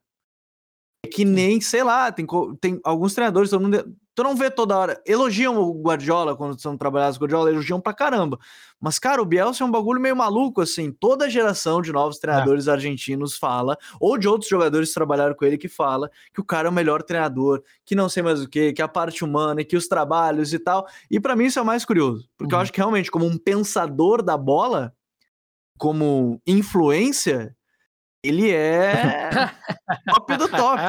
É 1.04 1.08
que 1.08 1.24
nem, 1.24 1.60
sei 1.60 1.82
lá, 1.82 2.10
tem, 2.12 2.24
tem 2.60 2.80
alguns 2.84 3.14
treinadores, 3.14 3.50
todo 3.50 3.62
mundo, 3.62 3.96
tu 4.14 4.22
não 4.22 4.36
vê 4.36 4.50
toda 4.50 4.76
hora. 4.76 5.02
Elogiam 5.06 5.56
o 5.58 5.80
Guardiola 5.82 6.36
quando 6.36 6.60
são 6.60 6.76
trabalhados 6.76 7.16
com 7.18 7.24
o 7.24 7.26
Guardiola, 7.26 7.50
elogiam 7.50 7.80
pra 7.80 7.92
caramba. 7.94 8.38
Mas, 8.80 8.98
cara, 8.98 9.22
o 9.22 9.24
Bielsa 9.24 9.62
é 9.62 9.66
um 9.66 9.70
bagulho 9.70 10.00
meio 10.00 10.16
maluco, 10.16 10.60
assim. 10.60 10.90
Toda 10.92 11.30
geração 11.30 11.80
de 11.80 11.92
novos 11.92 12.18
treinadores 12.18 12.66
argentinos 12.68 13.36
fala, 13.38 13.76
ou 14.00 14.18
de 14.18 14.26
outros 14.28 14.50
jogadores 14.50 14.88
que 14.88 14.94
trabalharam 14.94 15.34
com 15.34 15.44
ele, 15.44 15.56
que 15.56 15.68
fala 15.68 16.10
que 16.34 16.40
o 16.40 16.44
cara 16.44 16.68
é 16.68 16.70
o 16.70 16.74
melhor 16.74 17.02
treinador, 17.02 17.62
que 17.84 17.94
não 17.94 18.08
sei 18.08 18.22
mais 18.22 18.42
o 18.42 18.48
que, 18.48 18.72
que 18.72 18.82
a 18.82 18.88
parte 18.88 19.24
humana, 19.24 19.64
que 19.64 19.76
os 19.76 19.86
trabalhos 19.88 20.52
e 20.52 20.58
tal. 20.58 20.86
E 21.10 21.20
pra 21.20 21.36
mim 21.36 21.44
isso 21.44 21.58
é 21.58 21.62
o 21.62 21.66
mais 21.66 21.84
curioso, 21.84 22.28
porque 22.36 22.54
eu 22.54 22.58
Uhum. 22.58 22.62
acho 22.62 22.72
que 22.72 22.78
realmente, 22.78 23.10
como 23.10 23.24
um 23.24 23.38
pensador 23.38 24.22
da 24.22 24.36
bola, 24.36 24.92
como 25.78 26.40
influência, 26.46 27.56
ele 28.22 28.50
é 28.50 29.30
top 30.08 30.36
do 30.36 30.48
top. 30.48 30.80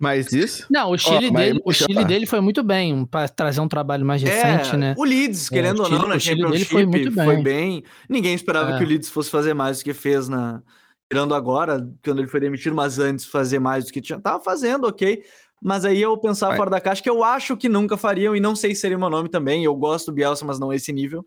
Mas 0.00 0.32
isso. 0.32 0.66
Não, 0.70 0.90
o 0.90 0.98
Chile, 0.98 1.30
mas- 1.30 1.44
dele, 1.46 1.60
o 1.64 1.72
Chile 1.72 2.04
dele 2.04 2.26
foi 2.26 2.40
muito 2.40 2.62
bem 2.62 3.04
para 3.06 3.28
trazer 3.28 3.60
um 3.60 3.68
trabalho 3.68 4.04
mais 4.04 4.22
recente, 4.22 4.74
é, 4.74 4.76
né? 4.76 4.94
O 4.98 5.04
Leeds, 5.04 5.50
É, 5.50 5.54
querendo 5.54 5.80
o 5.80 5.82
ou 5.84 5.88
não, 5.90 5.98
Chile- 5.98 6.08
na 6.12 6.18
Chile 6.18 6.40
Championship 6.42 6.70
foi 6.70 6.86
muito 6.86 7.12
foi 7.12 7.34
bem. 7.36 7.42
bem. 7.42 7.84
Ninguém 8.08 8.34
esperava 8.34 8.72
É. 8.74 8.78
que 8.78 8.84
o 8.84 8.86
Leeds 8.86 9.08
fosse 9.08 9.30
fazer 9.30 9.54
mais 9.54 9.78
do 9.78 9.84
que 9.84 9.94
fez 9.94 10.28
na. 10.28 10.62
Tirando 11.10 11.34
agora, 11.34 11.86
quando 12.02 12.20
ele 12.20 12.28
foi 12.28 12.40
demitido, 12.40 12.74
mas 12.74 12.98
antes 12.98 13.26
fazer 13.26 13.58
mais 13.58 13.84
do 13.84 13.92
que 13.92 14.00
tinha. 14.00 14.18
Tava 14.18 14.42
fazendo, 14.42 14.86
ok. 14.86 15.22
Mas 15.62 15.84
aí 15.84 16.00
eu 16.00 16.16
pensar 16.16 16.48
Vai. 16.48 16.56
fora 16.56 16.70
da 16.70 16.80
caixa, 16.80 17.02
que 17.02 17.08
eu 17.10 17.22
acho 17.22 17.56
que 17.56 17.68
nunca 17.68 17.96
fariam, 17.96 18.34
e 18.34 18.40
não 18.40 18.56
sei 18.56 18.74
se 18.74 18.80
seria 18.80 18.96
o 18.96 19.00
meu 19.00 19.10
nome 19.10 19.28
também. 19.28 19.62
Eu 19.62 19.74
gosto 19.76 20.06
do 20.06 20.14
Bielsa, 20.14 20.44
mas 20.44 20.58
não 20.58 20.72
esse 20.72 20.90
nível. 20.92 21.24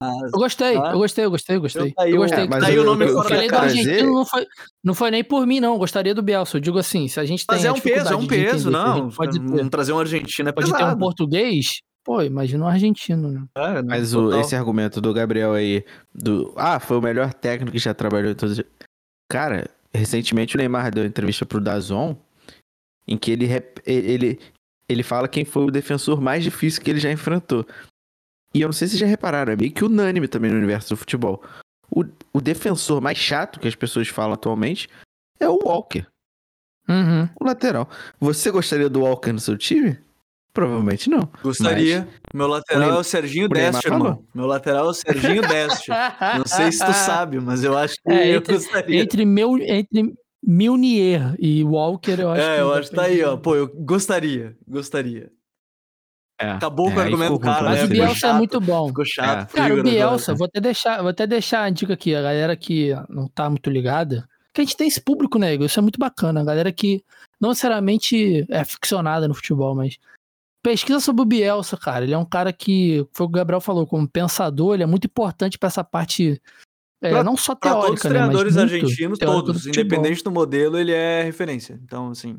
Mas, 0.00 0.32
Eu 0.32 0.38
gostei, 0.38 0.74
Tá. 0.74 0.92
eu 0.92 0.98
gostei, 0.98 1.24
eu 1.24 1.30
gostei, 1.30 1.56
eu 1.56 1.60
gostei. 1.60 1.82
Então 1.88 1.94
tá 1.94 2.02
aí 2.04 2.10
eu 2.12 2.16
o- 2.16 2.18
gostei. 2.20 2.44
É, 2.44 2.48
mas 2.48 2.60
tá 2.60 2.66
aí 2.68 2.76
eu- 2.76 2.82
o 2.82 2.84
nome 2.86 3.04
eu- 3.04 3.08
Eu 3.08 3.14
fora 3.14 3.28
falei 3.30 3.48
da 3.48 3.60
argentino, 3.62 4.12
não 4.14 4.24
foi, 4.24 4.46
não 4.84 4.94
foi 4.94 5.10
nem 5.10 5.24
por 5.24 5.44
mim, 5.46 5.58
não. 5.58 5.72
Eu 5.72 5.78
gostaria 5.78 6.14
do 6.14 6.22
Bielsa. 6.22 6.56
Eu 6.56 6.60
digo 6.60 6.78
assim, 6.78 7.08
se 7.08 7.18
a 7.18 7.24
gente 7.24 7.44
tem 7.44 7.56
Mas 7.56 7.64
é 7.64 7.72
um 7.72 7.80
peso, 7.80 8.12
é 8.12 8.16
um 8.16 8.26
peso, 8.26 8.68
entender 8.68 8.70
não. 8.70 9.10
Pode 9.10 9.38
Não 9.40 9.56
ter, 9.56 9.68
trazer 9.70 9.92
um 9.92 9.98
argentino 9.98 10.48
é 10.48 10.52
pode 10.52 10.72
ter 10.72 10.84
um 10.84 10.96
português, 10.98 11.80
pô, 12.04 12.22
imagina 12.22 12.64
um 12.64 12.68
argentino, 12.68 13.28
né? 13.32 13.44
É, 13.56 13.82
Mas 13.82 14.14
o- 14.14 14.32
esse 14.38 14.54
argumento 14.54 15.00
do 15.00 15.12
Gabriel 15.12 15.52
aí, 15.54 15.84
do. 16.14 16.52
Ah, 16.56 16.78
foi 16.78 16.96
o 16.96 17.02
melhor 17.02 17.34
técnico 17.34 17.72
que 17.72 17.78
já 17.80 17.92
trabalhou 17.92 18.30
em 18.30 18.34
todos. 18.36 18.58
os- 18.58 18.64
Cara, 19.28 19.68
recentemente 19.92 20.54
o 20.54 20.58
Neymar 20.58 20.92
deu 20.94 21.02
uma 21.02 21.08
entrevista 21.08 21.44
pro 21.44 21.60
Dazon, 21.60 22.14
em 23.06 23.16
que 23.18 23.32
ele, 23.32 23.48
ele, 23.84 24.38
ele 24.88 25.02
fala 25.02 25.26
quem 25.26 25.44
foi 25.44 25.64
o 25.64 25.70
defensor 25.72 26.20
mais 26.20 26.44
difícil 26.44 26.80
que 26.82 26.88
ele 26.90 27.00
já 27.00 27.10
enfrentou. 27.10 27.66
E 28.54 28.60
eu 28.62 28.68
não 28.68 28.72
sei 28.72 28.88
se 28.88 28.92
vocês 28.92 29.00
já 29.00 29.06
repararam, 29.06 29.52
é 29.52 29.56
meio 29.56 29.72
que 29.72 29.84
unânime 29.84 30.26
também 30.28 30.50
no 30.50 30.56
universo 30.56 30.90
do 30.90 30.96
futebol. 30.96 31.42
O, 31.90 32.04
o 32.32 32.40
defensor 32.40 33.00
mais 33.00 33.18
chato 33.18 33.60
que 33.60 33.68
as 33.68 33.74
pessoas 33.74 34.08
falam 34.08 34.32
atualmente 34.34 34.88
é 35.40 35.48
o 35.48 35.58
Walker, 35.64 36.06
Uhum. 36.88 37.28
o 37.38 37.44
lateral. 37.44 37.88
Você 38.18 38.50
gostaria 38.50 38.88
do 38.88 39.00
Walker 39.02 39.32
no 39.32 39.38
seu 39.40 39.56
time? 39.58 39.98
Provavelmente 40.54 41.08
não. 41.10 41.30
Gostaria. 41.42 42.08
Meu 42.34 42.46
lateral 42.48 42.80
Neymar- 42.80 42.96
é 42.98 43.00
o 43.00 43.04
Serginho 43.04 43.48
Deste, 43.48 43.86
irmão. 43.86 44.24
Meu 44.34 44.46
lateral 44.46 44.86
é 44.86 44.88
o 44.88 44.94
Serginho 44.94 45.42
Deste. 45.46 45.90
Não 45.90 46.46
sei 46.46 46.72
se 46.72 46.84
tu 46.84 46.92
sabe, 46.94 47.38
mas 47.38 47.62
eu 47.62 47.76
acho 47.76 47.94
que 47.96 48.10
É, 48.10 48.32
eu 48.34 48.38
entre- 48.38 48.54
gostaria. 48.54 49.00
Entre, 49.02 49.24
meu, 49.26 49.56
entre 49.58 50.14
Milnier 50.42 51.36
e 51.38 51.62
Walker, 51.62 52.18
eu 52.18 52.30
acho 52.30 52.42
que. 52.42 52.48
é, 52.48 52.60
eu 52.60 52.72
acho 52.74 52.90
que 52.90 52.96
tá 52.96 53.02
aí, 53.02 53.22
ó. 53.22 53.36
Pô, 53.36 53.54
eu 53.54 53.68
gostaria, 53.68 54.56
gostaria. 54.66 55.30
É. 56.40 56.50
Acabou 56.52 56.90
com 56.90 56.96
o 56.96 57.00
É, 57.00 57.04
argumento 57.04 57.38
cara, 57.40 57.58
ruim 57.60 57.68
Mas 57.70 57.78
né? 57.78 57.84
o 57.84 57.88
pra 57.88 57.94
Bielsa 57.96 58.12
é 58.12 58.14
chato, 58.14 58.36
muito 58.36 58.60
bom. 58.60 58.88
Ficou 58.88 59.04
chato. 59.04 59.50
É. 59.50 59.56
Cara, 59.56 59.74
o 59.74 59.78
agora. 59.80 59.82
Bielsa, 59.82 60.34
vou 60.34 60.46
até 60.46 60.60
deixar, 60.60 61.00
vou 61.00 61.08
até 61.10 61.26
deixar 61.26 61.62
a 61.64 61.70
dica 61.70 61.94
aqui, 61.94 62.14
a 62.14 62.22
galera 62.22 62.56
que 62.56 62.90
não 63.08 63.26
tá 63.28 63.50
muito 63.50 63.68
ligada, 63.68 64.28
que 64.54 64.60
a 64.60 64.64
gente 64.64 64.76
tem 64.76 64.86
esse 64.88 65.00
público, 65.00 65.38
né, 65.38 65.54
Igor? 65.54 65.66
Isso 65.66 65.78
é 65.78 65.82
muito 65.82 65.98
bacana, 65.98 66.40
a 66.40 66.44
galera 66.44 66.70
que 66.72 67.02
não 67.40 67.48
necessariamente 67.50 68.46
é 68.50 68.64
ficcionada 68.64 69.26
no 69.26 69.34
futebol, 69.34 69.74
mas 69.74 69.98
pesquisa 70.62 71.00
sobre 71.00 71.22
o 71.22 71.24
Bielsa, 71.24 71.76
cara. 71.76 72.04
Ele 72.04 72.14
é 72.14 72.18
um 72.18 72.24
cara 72.24 72.52
que, 72.52 73.06
foi 73.12 73.26
o 73.26 73.28
que 73.28 73.34
o 73.34 73.38
Gabriel 73.38 73.60
falou, 73.60 73.86
como 73.86 74.08
pensador, 74.08 74.74
ele 74.74 74.82
é 74.84 74.86
muito 74.86 75.06
importante 75.06 75.58
pra 75.58 75.66
essa 75.68 75.82
parte 75.82 76.40
é, 77.02 77.10
Pra- 77.10 77.22
não 77.24 77.36
só 77.36 77.54
Pra 77.54 77.70
teórica, 77.70 77.86
todos 77.88 78.04
os 78.04 78.04
né, 78.04 78.10
mas 78.10 78.28
treinadores 78.28 78.56
muito 78.56 78.72
argentinos, 78.74 79.18
do 79.18 79.24
todos, 79.26 79.66
independente 79.66 80.22
do 80.24 80.30
modelo, 80.32 80.76
ele 80.78 80.92
é 80.92 81.22
referência. 81.22 81.78
Então, 81.84 82.10
assim, 82.10 82.38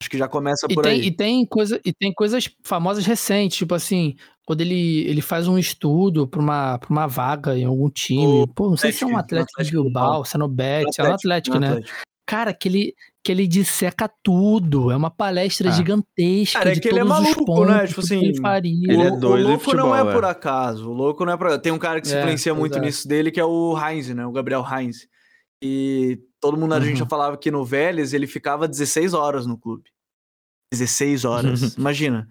acho 0.00 0.10
que 0.10 0.18
já 0.18 0.28
começa 0.28 0.66
E 0.70 0.74
por 0.74 0.82
tem, 0.82 0.92
aí. 1.00 1.06
e, 1.06 1.10
tem 1.10 1.44
coisa, 1.46 1.80
e 1.84 1.92
tem 1.92 2.12
coisas 2.12 2.48
famosas 2.62 3.04
recentes, 3.04 3.58
tipo 3.58 3.74
assim, 3.74 4.14
quando 4.46 4.60
ele, 4.60 5.00
ele 5.08 5.20
faz 5.20 5.48
um 5.48 5.58
estudo 5.58 6.26
pra 6.26 6.40
uma, 6.40 6.78
pra 6.78 6.88
uma 6.90 7.06
vaga 7.06 7.58
em 7.58 7.64
algum 7.64 7.90
time. 7.90 8.42
O 8.42 8.46
Pô, 8.46 8.70
não 8.70 8.76
sei 8.76 8.92
se 8.92 9.04
é 9.04 9.06
um 9.06 9.16
Atlético, 9.16 9.50
Atlético 9.52 9.62
de 9.62 9.68
Atlético 9.78 9.82
Bilbao, 9.84 10.24
se 10.24 10.36
é 10.36 10.38
no 10.38 10.48
Bet, 10.48 10.84
No 10.98 11.04
é 11.04 11.08
no 11.08 11.14
Atlético, 11.14 11.58
né? 11.58 11.68
Atlético. 11.68 11.98
Cara, 12.26 12.52
que 12.52 12.68
ele, 12.68 12.94
que 13.24 13.32
ele 13.32 13.46
disseca 13.48 14.06
tudo. 14.22 14.90
É 14.90 14.96
uma 14.96 15.10
palestra 15.10 15.70
Ah. 15.70 15.72
gigantesca 15.72 16.58
Cara, 16.58 16.70
é 16.72 16.74
de 16.74 16.80
que 16.80 16.88
ele 16.88 16.98
é 16.98 17.02
todos 17.02 17.16
os 17.18 17.22
maluco, 17.24 17.44
pontos, 17.46 17.74
né? 17.74 17.86
Tipo 17.86 18.00
assim, 18.00 18.18
ele 18.22 18.38
faria. 18.38 18.92
Ele 18.92 19.02
é 19.02 19.10
o, 19.10 19.14
o 19.14 19.18
doido 19.18 19.46
em 19.46 19.48
louco 19.52 19.74
não 19.74 19.94
é 19.94 19.98
futebol, 20.00 20.12
por 20.20 20.24
é. 20.24 20.30
acaso. 20.30 20.90
O 20.90 20.92
louco 20.92 21.24
não 21.24 21.32
é 21.32 21.36
por 21.38 21.58
Tem 21.58 21.72
um 21.72 21.78
cara 21.78 22.00
que 22.02 22.06
se 22.08 22.14
É, 22.14 22.18
influencia 22.20 22.54
muito 22.54 22.72
exato. 22.74 22.84
nisso 22.86 23.08
dele, 23.08 23.30
que 23.30 23.40
é 23.40 23.44
o 23.46 23.74
Heinz, 23.78 24.10
né? 24.14 24.26
O 24.26 24.30
Gabriel 24.32 24.62
Heinz. 24.70 25.08
E 25.62 26.18
todo 26.40 26.56
mundo 26.56 26.70
na 26.70 26.76
Uhum. 26.76 26.82
Argentina 26.82 27.08
falava 27.08 27.36
que 27.36 27.50
no 27.50 27.64
Vélez 27.64 28.12
ele 28.12 28.26
ficava 28.26 28.68
16 28.68 29.14
horas 29.14 29.46
no 29.46 29.58
clube. 29.58 29.90
16 30.72 31.24
horas. 31.24 31.74
Imagina. 31.76 32.28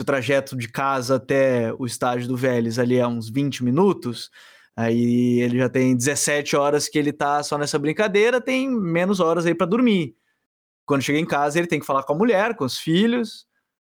O 0.00 0.04
trajeto 0.04 0.56
de 0.56 0.68
casa 0.68 1.16
até 1.16 1.72
o 1.78 1.84
estádio 1.86 2.28
do 2.28 2.36
Vélez 2.36 2.78
ali 2.78 2.96
é 2.96 3.06
uns 3.06 3.28
20 3.28 3.64
minutos. 3.64 4.30
Aí 4.76 5.40
ele 5.40 5.58
já 5.58 5.68
tem 5.68 5.96
17 5.96 6.54
horas 6.56 6.88
que 6.88 6.98
ele 6.98 7.12
tá 7.12 7.42
só 7.42 7.58
nessa 7.58 7.78
brincadeira, 7.78 8.40
tem 8.40 8.70
menos 8.70 9.18
horas 9.18 9.44
aí 9.44 9.54
para 9.54 9.66
dormir. 9.66 10.14
Quando 10.86 11.02
chega 11.02 11.18
em 11.18 11.26
casa, 11.26 11.58
ele 11.58 11.66
tem 11.66 11.80
que 11.80 11.86
falar 11.86 12.02
com 12.04 12.12
a 12.12 12.16
mulher, 12.16 12.54
com 12.54 12.64
os 12.64 12.78
filhos. 12.78 13.44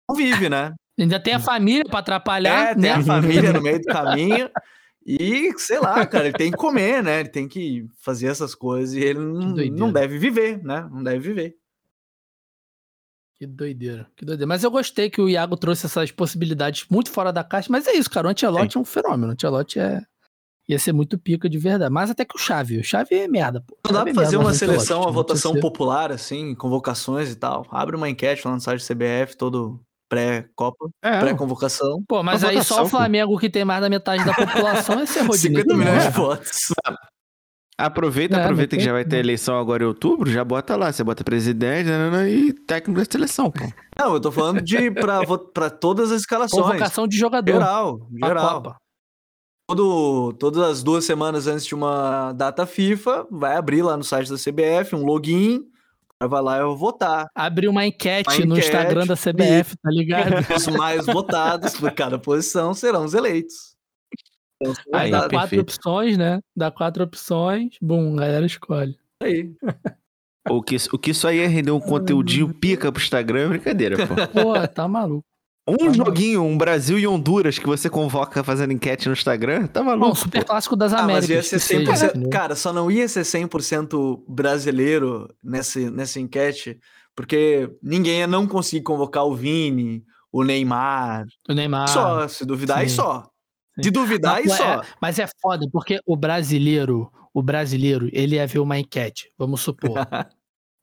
Não 0.09 0.15
vive, 0.15 0.49
né? 0.49 0.73
Ainda 0.99 1.19
tem 1.19 1.33
a 1.33 1.39
família 1.39 1.83
pra 1.85 1.99
atrapalhar, 1.99 2.71
É, 2.71 2.73
tem 2.73 2.81
né? 2.83 2.91
a 2.93 3.03
família 3.03 3.53
no 3.53 3.61
meio 3.61 3.79
do 3.79 3.85
caminho. 3.93 4.49
E, 5.11 5.51
sei 5.57 5.79
lá, 5.79 6.05
cara, 6.05 6.27
ele 6.27 6.37
tem 6.37 6.51
que 6.51 6.57
comer, 6.57 7.01
né? 7.01 7.21
Ele 7.21 7.29
tem 7.29 7.47
que 7.47 7.87
fazer 7.97 8.27
essas 8.27 8.53
coisas 8.53 8.93
e 8.93 8.99
ele 8.99 9.17
não, 9.17 9.55
não 9.55 9.91
deve 9.91 10.19
viver, 10.19 10.63
né? 10.63 10.87
Não 10.91 11.01
deve 11.01 11.17
viver. 11.17 11.57
Que 13.33 13.47
doideira, 13.47 14.07
que 14.15 14.23
doideira. 14.23 14.45
Mas 14.45 14.63
eu 14.63 14.69
gostei 14.69 15.09
que 15.09 15.19
o 15.19 15.27
Iago 15.27 15.57
trouxe 15.57 15.87
essas 15.87 16.11
possibilidades 16.11 16.85
muito 16.91 17.09
fora 17.09 17.33
da 17.33 17.43
caixa. 17.43 17.71
Mas 17.71 17.87
é 17.87 17.93
isso, 17.93 18.07
cara. 18.07 18.27
O 18.27 18.29
Antelote 18.29 18.77
é 18.77 18.79
um 18.79 18.85
fenômeno. 18.85 19.29
O 19.29 19.31
Antelote 19.31 19.79
é. 19.79 19.99
Ia 20.67 20.77
ser 20.77 20.93
muito 20.93 21.17
pica 21.17 21.49
de 21.49 21.57
verdade. 21.57 21.91
Mais 21.91 22.11
até 22.11 22.23
que 22.23 22.35
o 22.35 22.39
Chave. 22.39 22.77
O 22.77 22.83
Chave 22.83 23.15
é 23.15 23.27
merda, 23.27 23.61
pô. 23.61 23.79
Não 23.85 23.91
dá 23.91 24.03
pra 24.03 24.11
é 24.11 24.13
fazer 24.13 24.37
uma 24.37 24.49
mas 24.49 24.57
seleção, 24.57 25.01
uma 25.01 25.11
votação 25.11 25.59
popular, 25.59 26.11
assim, 26.11 26.53
convocações 26.53 27.31
e 27.31 27.35
tal. 27.35 27.65
Abre 27.71 27.95
uma 27.95 28.07
enquete 28.07 28.47
lá 28.47 28.53
no 28.53 28.61
site 28.61 28.85
do 28.85 28.93
CBF, 28.93 29.35
todo 29.35 29.83
pré-copa, 30.09 30.89
É, 31.03 31.19
pré-convocação. 31.19 32.03
Pô, 32.07 32.21
mas 32.23 32.43
aí 32.43 32.61
só 32.63 32.79
o 32.79 32.83
pô. 32.83 32.89
Flamengo 32.89 33.37
que 33.37 33.49
tem 33.49 33.63
mais 33.63 33.79
da 33.81 33.89
metade 33.89 34.25
da 34.25 34.33
população 34.33 34.99
é 34.99 35.05
ser 35.05 35.21
Rodinei. 35.27 35.61
50 35.63 35.77
milhões 35.77 36.01
de 36.01 36.07
É. 36.07 36.11
votos. 36.11 36.73
Aproveita, 37.77 38.35
É, 38.37 38.43
aproveita 38.43 38.75
que 38.75 38.83
já 38.83 38.91
vai 38.91 39.05
ter 39.05 39.19
eleição 39.19 39.57
agora 39.57 39.83
em 39.83 39.87
outubro, 39.87 40.29
já 40.29 40.43
bota 40.43 40.75
lá. 40.75 40.91
Você 40.91 41.01
bota 41.01 41.23
presidente 41.23 41.87
nanana, 41.87 42.27
e 42.27 42.51
técnico 42.51 42.99
da 42.99 43.05
seleção, 43.09 43.49
pô. 43.49 43.63
Não, 43.97 44.13
eu 44.15 44.19
tô 44.19 44.31
falando 44.33 44.61
de 44.61 44.91
pra, 44.91 45.21
pra 45.53 45.69
todas 45.69 46.11
as 46.11 46.19
escalações. 46.21 46.61
Convocação 46.61 47.07
de 47.07 47.15
jogador. 47.17 47.53
Geral, 47.53 47.99
geral. 48.21 48.49
Copa. 48.55 48.75
Todo, 49.69 50.33
todas 50.33 50.61
as 50.63 50.83
duas 50.83 51.05
semanas 51.05 51.47
antes 51.47 51.65
de 51.65 51.73
uma 51.75 52.33
data 52.33 52.65
FIFA, 52.65 53.27
vai 53.31 53.55
abrir 53.55 53.81
lá 53.83 53.95
no 53.95 54.03
site 54.03 54.29
da 54.29 54.35
CBF 54.35 54.95
um 54.95 55.05
login, 55.05 55.61
vai 56.27 56.41
lá 56.41 56.57
e 56.57 56.61
eu 56.61 56.67
vou 56.69 56.77
votar. 56.77 57.27
Abrir 57.33 57.67
uma 57.67 57.85
enquete, 57.85 58.29
Uma 58.29 58.45
no 58.45 58.57
enquete, 58.57 58.67
Instagram 58.67 59.05
da 59.07 59.15
CBF, 59.15 59.75
tá 59.81 59.89
ligado? 59.89 60.31
Os 60.55 60.67
mais 60.67 61.05
votados 61.05 61.73
por 61.77 61.91
cada 61.91 62.19
posição 62.19 62.73
serão 62.73 63.05
os 63.05 63.13
eleitos. 63.13 63.75
Então, 64.61 64.73
Aí, 64.93 65.09
Dá 65.09 65.21
dá 65.21 65.29
quatro 65.29 65.39
perfeito. 65.49 65.61
opções, 65.61 66.17
né? 66.17 66.39
Dá 66.55 66.69
quatro 66.69 67.03
opções, 67.03 67.75
bum, 67.81 68.13
a 68.17 68.21
galera 68.21 68.45
escolhe. 68.45 68.97
aí. 69.23 69.51
O 70.49 70.61
que, 70.63 70.75
o 70.91 70.97
que 70.97 71.11
isso 71.11 71.27
aí 71.27 71.39
é 71.39 71.47
render 71.47 71.71
um 71.71 71.79
conteúdinho 71.79 72.51
pica 72.53 72.91
pro 72.91 73.01
Instagram 73.01 73.45
é 73.45 73.47
brincadeira, 73.49 73.95
pô. 74.07 74.15
Pô, 74.43 74.67
tá 74.67 74.87
maluco. 74.87 75.23
Um 75.79 75.93
joguinho, 75.93 76.43
um 76.43 76.57
Brasil 76.57 76.97
e 76.99 77.07
Honduras 77.07 77.59
que 77.59 77.65
você 77.67 77.89
convoca 77.89 78.43
fazendo 78.43 78.73
enquete 78.73 79.07
no 79.07 79.13
Instagram, 79.13 79.67
tá 79.67 79.83
maluco? 79.83 80.07
Bom, 80.09 80.15
super 80.15 80.43
clássico 80.43 80.75
das 80.75 80.93
Ah, 80.93 80.99
Américas. 81.03 81.27
mas 81.27 81.29
ia 81.29 81.43
ser 81.43 81.55
que 81.59 81.61
seja, 81.87 82.07
100%. 82.07 82.09
entendeu? 82.11 82.29
cara, 82.29 82.55
só 82.55 82.71
não 82.73 82.89
ia 82.89 83.07
ser 83.07 83.21
100% 83.25 84.23
brasileiro 84.27 85.27
nessa, 85.43 85.91
nessa 85.91 86.19
enquete, 86.19 86.79
porque 87.15 87.69
ninguém 87.83 88.19
ia 88.19 88.27
não 88.27 88.47
conseguir 88.47 88.83
convocar 88.83 89.25
o 89.25 89.35
Vini, 89.35 90.03
o 90.31 90.43
Neymar. 90.43 91.25
o 91.49 91.53
Neymar. 91.53 91.87
só, 91.89 92.27
se 92.27 92.45
duvidar, 92.45 92.83
e 92.85 92.89
sim. 92.89 92.95
só. 92.95 93.27
De 93.77 93.91
duvidar, 93.91 94.43
e 94.43 94.47
Não, 94.47 94.53
é- 94.53 94.57
só. 94.57 94.81
Mas 95.01 95.19
é 95.19 95.27
foda, 95.41 95.65
porque 95.71 95.99
o 96.05 96.15
brasileiro, 96.17 97.09
o 97.33 97.41
brasileiro, 97.41 98.09
ele 98.11 98.35
ia 98.35 98.45
ver 98.47 98.59
uma 98.59 98.77
enquete. 98.77 99.31
Vamos 99.37 99.61
supor. 99.61 99.93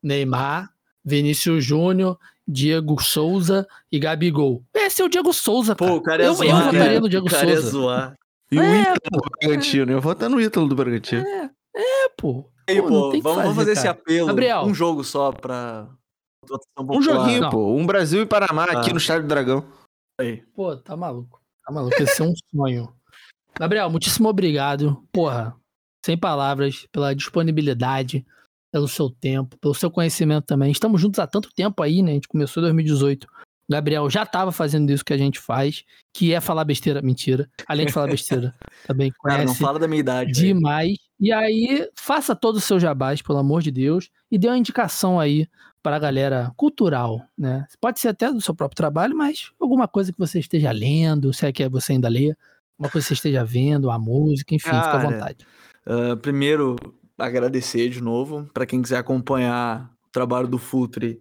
Neymar, 0.02 0.70
Vinícius 1.04 1.64
Júnior, 1.64 2.18
Diego 2.46 3.02
Souza 3.02 3.66
e 3.90 3.98
Gabigol. 3.98 4.62
Esse 4.74 5.02
é 5.02 5.04
o 5.04 5.08
Diego 5.08 5.32
Souza, 5.32 5.74
cara. 5.74 5.90
Pô, 5.90 5.96
o 5.98 6.02
cara 6.02 6.22
ia 6.22 6.28
eu, 6.28 6.34
zoar, 6.34 6.48
eu 6.48 6.72
votaria 6.72 7.00
no 7.00 7.08
Diego 7.08 7.26
O 7.26 7.30
cara 7.30 7.46
ia 7.48 7.56
Souza. 7.56 7.70
zoar. 7.70 8.14
E 8.52 8.58
o 8.58 8.62
É, 8.62 8.80
Ítalo 8.82 8.98
do 9.22 9.30
Bragantino, 9.40 9.92
eu 9.92 10.00
vou 10.00 10.12
votar 10.14 10.30
no 10.30 10.40
Ítalo 10.40 10.68
do 10.68 10.76
Bragantino. 10.76 11.24
É, 11.26 12.08
pô. 12.16 12.48
Aí, 12.68 12.80
Pô, 12.80 12.88
pô, 12.88 13.10
vamos, 13.20 13.22
vamos 13.42 13.56
fazer 13.56 13.72
esse 13.72 13.86
apelo. 13.88 14.26
Gabriel. 14.28 14.62
Um 14.64 14.74
jogo 14.74 15.02
só 15.04 15.30
pra. 15.32 15.88
Um 16.78 17.02
joguinho, 17.02 17.42
Não. 17.42 17.50
pô. 17.50 17.74
Um 17.74 17.84
Brasil 17.86 18.22
e 18.22 18.26
Panamá 18.26 18.64
aqui 18.64 18.90
Ah. 18.90 18.92
no 18.92 18.98
Estádio 18.98 19.22
do 19.24 19.28
Dragão. 19.28 19.64
Aí. 20.20 20.42
Pô, 20.54 20.76
tá 20.76 20.96
maluco. 20.96 21.40
Tá 21.64 21.72
maluco. 21.72 22.00
Esse 22.02 22.22
é 22.22 22.24
um 22.24 22.32
sonho. 22.54 22.92
Gabriel, 23.58 23.90
muitíssimo 23.90 24.28
obrigado. 24.28 25.02
Porra, 25.12 25.54
sem 26.04 26.16
palavras, 26.16 26.86
pela 26.92 27.14
disponibilidade, 27.14 28.24
pelo 28.76 28.88
seu 28.88 29.08
tempo, 29.08 29.56
pelo 29.56 29.72
seu 29.72 29.90
conhecimento 29.90 30.44
também. 30.44 30.70
Estamos 30.70 31.00
juntos 31.00 31.18
há 31.18 31.26
tanto 31.26 31.48
tempo 31.54 31.82
aí, 31.82 32.02
né? 32.02 32.10
A 32.10 32.14
gente 32.14 32.28
começou 32.28 32.60
em 32.60 32.66
2018. 32.66 33.24
O 33.24 33.72
Gabriel 33.72 34.10
já 34.10 34.26
tava 34.26 34.52
fazendo 34.52 34.92
isso 34.92 35.02
que 35.02 35.14
a 35.14 35.16
gente 35.16 35.40
faz, 35.40 35.82
que 36.14 36.34
é 36.34 36.42
falar 36.42 36.62
besteira. 36.66 37.00
Mentira. 37.00 37.48
Além 37.66 37.86
de 37.86 37.92
falar 37.92 38.08
besteira, 38.08 38.54
também 38.86 39.10
Cara, 39.24 39.38
não 39.38 39.44
conhece 39.46 39.60
fala 39.60 39.78
da 39.78 39.88
minha 39.88 40.00
idade. 40.00 40.38
velho. 40.38 40.54
demais. 40.54 40.98
E 41.18 41.32
aí, 41.32 41.88
faça 41.98 42.36
todos 42.36 42.60
os 42.60 42.66
seus 42.66 42.82
jabás, 42.82 43.22
pelo 43.22 43.38
amor 43.38 43.62
de 43.62 43.70
Deus, 43.70 44.10
e 44.30 44.36
dê 44.36 44.46
uma 44.46 44.58
indicação 44.58 45.18
aí 45.18 45.48
para 45.82 45.96
a 45.96 45.98
galera 45.98 46.52
cultural, 46.54 47.22
né? 47.38 47.66
Pode 47.80 47.98
ser 47.98 48.08
até 48.08 48.30
do 48.30 48.42
seu 48.42 48.54
próprio 48.54 48.76
trabalho, 48.76 49.16
mas 49.16 49.52
alguma 49.58 49.88
coisa 49.88 50.12
que 50.12 50.18
você 50.18 50.38
esteja 50.38 50.70
lendo, 50.70 51.32
se 51.32 51.46
é 51.46 51.50
que 51.50 51.66
você 51.66 51.92
ainda 51.92 52.10
lê, 52.10 52.36
uma 52.78 52.90
coisa 52.90 53.06
que 53.06 53.08
você 53.08 53.14
esteja 53.14 53.42
vendo, 53.42 53.90
a 53.90 53.98
música, 53.98 54.54
enfim, 54.54 54.66
fica 54.66 54.78
à 54.78 54.82
Cara, 54.82 55.10
vontade. 55.10 55.46
Ah, 55.86 56.14
primeiro, 56.20 56.76
agradecer 57.18 57.88
de 57.88 58.02
novo 58.02 58.48
para 58.52 58.66
quem 58.66 58.82
quiser 58.82 58.98
acompanhar 58.98 59.90
o 60.06 60.10
trabalho 60.12 60.46
do 60.48 60.58
Futre. 60.58 61.18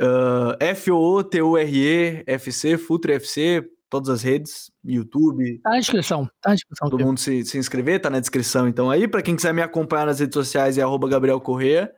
Uh, 0.00 0.56
F-O-T-U-R-E, 0.60 2.24
FC, 2.26 2.76
Futre 2.78 3.12
FC, 3.14 3.64
todas 3.90 4.08
as 4.08 4.22
redes, 4.22 4.70
YouTube, 4.84 5.58
Tá 5.62 5.70
na 5.70 5.78
descrição, 5.78 6.24
tá 6.40 6.50
na 6.50 6.54
descrição. 6.54 6.88
todo 6.90 7.04
mundo 7.04 7.18
se, 7.20 7.44
se 7.44 7.58
inscrever, 7.58 8.00
tá 8.00 8.08
na 8.10 8.20
descrição. 8.20 8.66
Então 8.68 8.90
aí, 8.90 9.06
para 9.06 9.22
quem 9.22 9.36
quiser 9.36 9.52
me 9.52 9.62
acompanhar 9.62 10.06
nas 10.06 10.20
redes 10.20 10.34
sociais, 10.34 10.78
é 10.78 10.82
arroba 10.82 11.08
Gabriel 11.08 11.40
Corrêa. 11.40 11.90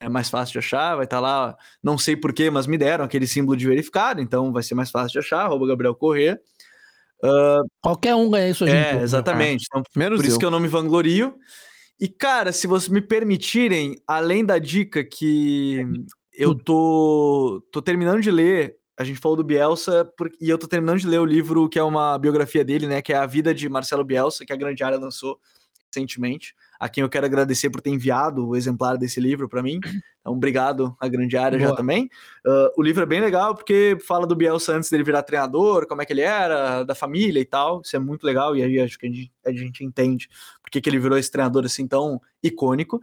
É 0.00 0.08
mais 0.08 0.28
fácil 0.28 0.52
de 0.54 0.58
achar, 0.58 0.96
vai 0.96 1.04
estar 1.04 1.20
lá. 1.20 1.56
Não 1.82 1.96
sei 1.96 2.16
porquê, 2.16 2.50
mas 2.50 2.66
me 2.66 2.76
deram 2.76 3.04
aquele 3.04 3.26
símbolo 3.26 3.56
de 3.56 3.66
verificado, 3.68 4.20
então 4.20 4.52
vai 4.52 4.62
ser 4.62 4.74
mais 4.74 4.90
fácil 4.90 5.12
de 5.12 5.18
achar, 5.20 5.42
arroba 5.42 5.66
Gabriel 5.66 5.94
Corrêa. 5.94 6.40
Qualquer 7.80 8.14
um 8.16 8.28
ganha 8.30 8.50
isso 8.50 8.64
hoje 8.64 8.72
em 8.74 8.76
É, 8.76 8.92
dia. 8.94 9.02
exatamente. 9.02 9.64
Então, 9.68 9.82
Menos 9.94 10.18
por 10.18 10.26
isso 10.26 10.34
eu. 10.36 10.38
que 10.40 10.44
eu 10.44 10.50
não 10.50 10.58
me 10.60 10.66
vanglorio. 10.68 11.34
E, 12.02 12.08
cara, 12.08 12.50
se 12.50 12.66
vocês 12.66 12.88
me 12.88 13.00
permitirem, 13.00 13.94
além 14.08 14.44
da 14.44 14.58
dica 14.58 15.04
que 15.04 15.86
eu 16.34 16.52
tô, 16.52 17.64
tô 17.70 17.80
terminando 17.80 18.20
de 18.20 18.28
ler, 18.28 18.76
a 18.98 19.04
gente 19.04 19.20
falou 19.20 19.36
do 19.36 19.44
Bielsa, 19.44 20.12
e 20.40 20.50
eu 20.50 20.58
tô 20.58 20.66
terminando 20.66 20.98
de 20.98 21.06
ler 21.06 21.20
o 21.20 21.24
livro 21.24 21.68
que 21.68 21.78
é 21.78 21.82
uma 21.84 22.18
biografia 22.18 22.64
dele, 22.64 22.88
né? 22.88 23.00
Que 23.00 23.12
é 23.12 23.16
A 23.16 23.24
Vida 23.24 23.54
de 23.54 23.68
Marcelo 23.68 24.02
Bielsa, 24.02 24.44
que 24.44 24.52
a 24.52 24.56
Grande 24.56 24.82
Área 24.82 24.98
lançou 24.98 25.38
recentemente. 25.92 26.54
A 26.80 26.88
quem 26.88 27.02
eu 27.02 27.08
quero 27.08 27.26
agradecer 27.26 27.70
por 27.70 27.80
ter 27.80 27.90
enviado 27.90 28.48
o 28.48 28.56
exemplar 28.56 28.96
desse 28.96 29.20
livro 29.20 29.48
para 29.48 29.62
mim. 29.62 29.78
Então, 30.20 30.34
obrigado 30.34 30.96
à 31.00 31.08
Grande 31.08 31.36
Área 31.36 31.58
já 31.58 31.66
Boa. 31.66 31.76
também. 31.76 32.08
Ah, 32.46 32.70
o 32.76 32.82
livro 32.82 33.02
é 33.02 33.06
bem 33.06 33.20
legal 33.20 33.54
porque 33.54 33.96
fala 34.06 34.26
do 34.26 34.36
Bielsa 34.36 34.76
antes 34.76 34.88
dele 34.88 35.02
virar 35.02 35.22
treinador, 35.22 35.86
como 35.86 36.00
é 36.00 36.06
que 36.06 36.12
ele 36.12 36.20
era, 36.20 36.84
da 36.84 36.94
família 36.94 37.40
e 37.40 37.44
tal. 37.44 37.82
Isso 37.84 37.96
é 37.96 37.98
muito 37.98 38.24
legal 38.24 38.56
e 38.56 38.62
aí 38.62 38.80
acho 38.80 38.98
que 38.98 39.06
a 39.06 39.10
gente, 39.10 39.32
a 39.44 39.52
gente 39.52 39.84
entende 39.84 40.28
porque 40.62 40.80
que 40.80 40.88
ele 40.88 40.98
virou 40.98 41.18
esse 41.18 41.30
treinador 41.30 41.64
assim 41.64 41.86
tão 41.86 42.20
icônico. 42.42 43.00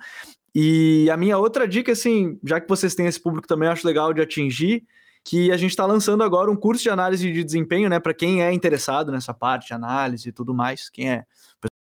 E 0.55 1.09
a 1.11 1.17
minha 1.17 1.37
outra 1.37 1.67
dica, 1.67 1.91
assim, 1.91 2.39
já 2.43 2.59
que 2.59 2.67
vocês 2.67 2.95
têm 2.95 3.05
esse 3.05 3.21
público 3.21 3.47
também, 3.47 3.69
acho 3.69 3.85
legal 3.85 4.11
de 4.13 4.21
atingir, 4.21 4.83
que 5.23 5.51
a 5.51 5.57
gente 5.57 5.71
está 5.71 5.85
lançando 5.85 6.23
agora 6.23 6.49
um 6.49 6.55
curso 6.55 6.81
de 6.81 6.89
análise 6.89 7.31
de 7.31 7.43
desempenho, 7.43 7.89
né, 7.89 7.99
para 7.99 8.13
quem 8.13 8.43
é 8.43 8.51
interessado 8.51 9.11
nessa 9.11 9.33
parte 9.33 9.67
de 9.67 9.73
análise 9.73 10.29
e 10.29 10.31
tudo 10.31 10.53
mais, 10.53 10.89
quem 10.89 11.11
é 11.11 11.25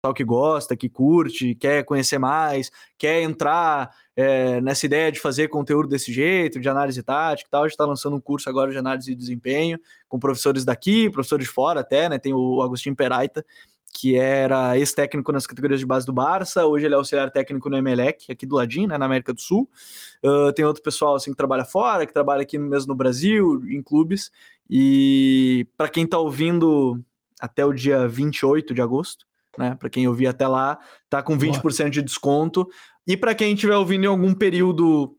pessoal 0.01 0.13
que 0.13 0.23
gosta, 0.23 0.75
que 0.75 0.89
curte, 0.89 1.55
quer 1.55 1.83
conhecer 1.83 2.17
mais, 2.17 2.71
quer 2.97 3.21
entrar 3.21 3.89
é, 4.15 4.61
nessa 4.61 4.85
ideia 4.85 5.11
de 5.11 5.19
fazer 5.19 5.47
conteúdo 5.47 5.87
desse 5.87 6.13
jeito, 6.13 6.59
de 6.59 6.69
análise 6.69 7.01
tática 7.03 7.47
e 7.47 7.51
tal. 7.51 7.63
A 7.63 7.67
gente 7.67 7.73
está 7.73 7.85
lançando 7.85 8.15
um 8.15 8.21
curso 8.21 8.49
agora 8.49 8.71
de 8.71 8.77
análise 8.77 9.07
de 9.07 9.15
desempenho 9.15 9.79
com 10.07 10.19
professores 10.19 10.63
daqui, 10.63 11.09
professores 11.09 11.47
de 11.47 11.51
fora 11.51 11.81
até, 11.81 12.07
né? 12.07 12.19
Tem 12.19 12.33
o 12.33 12.61
Agostinho 12.61 12.95
Peraita, 12.95 13.45
que 13.93 14.15
era 14.15 14.77
ex-técnico 14.77 15.31
nas 15.31 15.47
categorias 15.47 15.79
de 15.79 15.85
base 15.85 16.05
do 16.05 16.13
Barça, 16.13 16.65
hoje 16.65 16.85
ele 16.85 16.93
é 16.93 16.97
auxiliar 16.97 17.31
técnico 17.31 17.69
no 17.69 17.77
Emelec, 17.77 18.31
aqui 18.31 18.45
do 18.45 18.55
ladinho, 18.55 18.87
né, 18.87 18.97
na 18.97 19.05
América 19.05 19.33
do 19.33 19.41
Sul. 19.41 19.67
Uh, 20.23 20.53
tem 20.53 20.65
outro 20.65 20.83
pessoal 20.83 21.15
assim 21.15 21.31
que 21.31 21.37
trabalha 21.37 21.65
fora, 21.65 22.05
que 22.05 22.13
trabalha 22.13 22.43
aqui 22.43 22.59
mesmo 22.59 22.89
no 22.89 22.95
Brasil, 22.95 23.63
em 23.67 23.81
clubes. 23.81 24.29
E 24.69 25.65
para 25.75 25.89
quem 25.89 26.03
está 26.03 26.19
ouvindo 26.19 27.03
até 27.39 27.65
o 27.65 27.73
dia 27.73 28.07
28 28.07 28.73
de 28.73 28.81
agosto, 28.81 29.25
né, 29.57 29.75
para 29.75 29.89
quem 29.89 30.07
ouvir 30.07 30.27
até 30.27 30.47
lá, 30.47 30.79
tá 31.09 31.21
com 31.21 31.37
20% 31.37 31.89
de 31.89 32.01
desconto. 32.01 32.67
E 33.07 33.15
para 33.15 33.33
quem 33.33 33.53
estiver 33.53 33.75
ouvindo 33.75 34.03
em 34.03 34.07
algum 34.07 34.33
período 34.33 35.15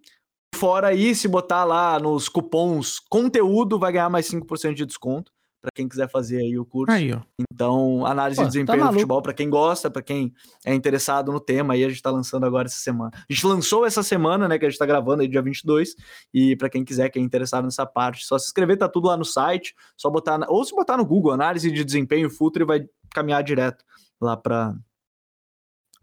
fora 0.55 0.89
aí, 0.89 1.15
se 1.15 1.29
botar 1.29 1.65
lá 1.65 1.99
nos 1.99 2.29
cupons 2.29 2.99
conteúdo, 2.99 3.79
vai 3.79 3.93
ganhar 3.93 4.11
mais 4.11 4.31
5% 4.31 4.75
de 4.75 4.87
desconto 4.87 5.33
para 5.61 5.73
quem 5.75 5.89
quiser 5.89 6.09
fazer 6.09 6.39
aí 6.39 6.59
o 6.59 6.65
curso. 6.65 6.93
Aí. 6.93 7.11
Então, 7.53 8.07
análise 8.07 8.41
Pô, 8.41 8.43
de 8.43 8.49
tá 8.49 8.53
desempenho 8.53 8.79
do 8.79 8.81
maluco. 8.81 9.01
futebol, 9.01 9.23
para 9.23 9.35
quem 9.35 9.51
gosta, 9.51 9.91
para 9.91 10.03
quem 10.03 10.33
é 10.65 10.75
interessado 10.75 11.33
no 11.33 11.41
tema, 11.41 11.75
aí 11.75 11.85
a 11.85 11.89
gente 11.89 12.01
tá 12.01 12.11
lançando 12.11 12.47
agora 12.47 12.69
essa 12.69 12.79
semana. 12.79 13.11
A 13.15 13.33
gente 13.33 13.47
lançou 13.47 13.85
essa 13.85 14.03
semana, 14.03 14.47
né, 14.49 14.59
que 14.59 14.65
a 14.65 14.71
gente 14.71 14.79
tá 14.79 14.87
gravando 14.87 15.23
aí 15.23 15.29
dia 15.29 15.43
22, 15.43 15.97
e 16.33 16.55
para 16.57 16.71
quem 16.71 16.85
quiser, 16.85 17.09
quem 17.09 17.23
é 17.23 17.27
interessado 17.27 17.65
nessa 17.65 17.85
parte, 17.85 18.25
só 18.25 18.39
se 18.39 18.47
inscrever, 18.47 18.79
tá 18.79 18.89
tudo 18.89 19.09
lá 19.09 19.17
no 19.17 19.25
site, 19.25 19.75
só 19.97 20.09
botar, 20.09 20.39
ou 20.49 20.65
se 20.65 20.75
botar 20.75 20.97
no 20.97 21.05
Google, 21.05 21.33
análise 21.33 21.71
de 21.71 21.85
desempenho 21.85 22.31
Futre, 22.31 22.65
vai 22.65 22.87
caminhar 23.13 23.43
direto 23.43 23.85
lá 24.21 24.37
para 24.37 24.75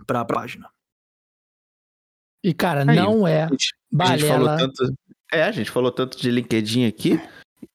para 0.06 0.26
página. 0.26 0.70
E, 2.44 2.54
cara, 2.54 2.82
Aí, 2.90 2.96
não 2.98 3.28
é 3.28 3.44
A 3.44 3.48
gente, 3.48 3.74
a 4.00 4.06
gente 4.18 4.28
falou 4.28 4.46
balela. 4.48 4.58
tanto. 4.74 4.94
É, 5.34 5.44
a 5.44 5.52
gente 5.52 5.72
falou 5.72 5.92
tanto 5.92 6.18
de 6.18 6.30
LinkedIn 6.30 6.86
aqui. 6.86 7.20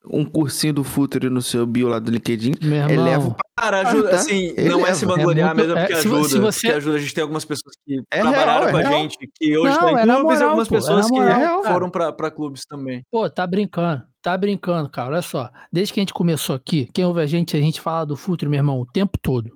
Um 0.05 0.25
cursinho 0.25 0.73
do 0.73 0.85
Futuro 0.85 1.29
no 1.31 1.43
seu 1.43 1.67
bio 1.67 1.89
lá 1.89 1.99
do 1.99 2.11
LinkedIn. 2.11 2.53
Meu 2.63 2.77
irmão. 2.77 2.91
Eleva 2.91 3.37
Cara, 3.59 3.81
ajuda, 3.89 4.11
tá? 4.11 4.17
assim, 4.17 4.55
Ele 4.57 4.69
não 4.69 4.87
é 4.87 4.95
se 4.95 5.05
vangloriar 5.05 5.51
É 5.51 5.55
muito- 5.55 5.67
mesmo, 5.67 5.79
é, 5.79 5.87
porque 5.87 6.01
se 6.03 6.09
vo- 6.09 6.15
ajuda, 6.17 6.29
se 6.29 6.39
você- 6.39 6.61
porque 6.69 6.77
ajuda. 6.77 6.97
A 6.97 7.01
gente 7.01 7.15
tem 7.15 7.23
algumas 7.23 7.45
pessoas 7.45 7.75
que 7.85 8.01
É 8.11 8.21
trabalharam 8.21 8.61
real, 8.61 8.71
com 8.71 8.79
é 8.79 8.85
a 8.85 8.89
real. 8.89 9.01
gente, 9.03 9.19
que 9.35 9.59
hoje 9.59 9.65
Não, 9.65 9.73
estão 9.73 9.89
é 9.89 10.03
em 10.03 10.07
na 10.07 10.15
clubes, 10.15 10.21
e 10.31 10.35
moral, 10.35 10.49
algumas 10.49 10.69
pô, 10.69 10.75
é 10.75 10.79
pessoas 10.79 11.07
que 11.11 11.69
foram 11.73 11.91
pra 11.91 12.13
pra 12.13 12.31
clubes 12.31 12.65
também. 12.67 13.03
Pô, 13.11 13.29
tá 13.29 13.47
brincando. 13.47 14.03
Tá 14.23 14.37
brincando, 14.39 14.89
cara. 14.89 15.09
Olha 15.09 15.23
só. 15.23 15.51
Desde 15.73 15.93
que 15.93 16.01
a 16.01 16.03
gente 16.03 16.15
começou 16.15 16.55
aqui, 16.55 16.89
quem 16.95 17.05
ouve 17.05 17.21
a 17.21 17.27
gente, 17.27 17.57
a 17.57 17.61
gente 17.61 17.81
fala 17.81 18.07
do 18.07 18.17
Futuro, 18.17 18.51
meu 18.51 18.59
irmão, 18.59 18.79
o 18.81 18.87
tempo 18.87 19.19
todo. 19.21 19.51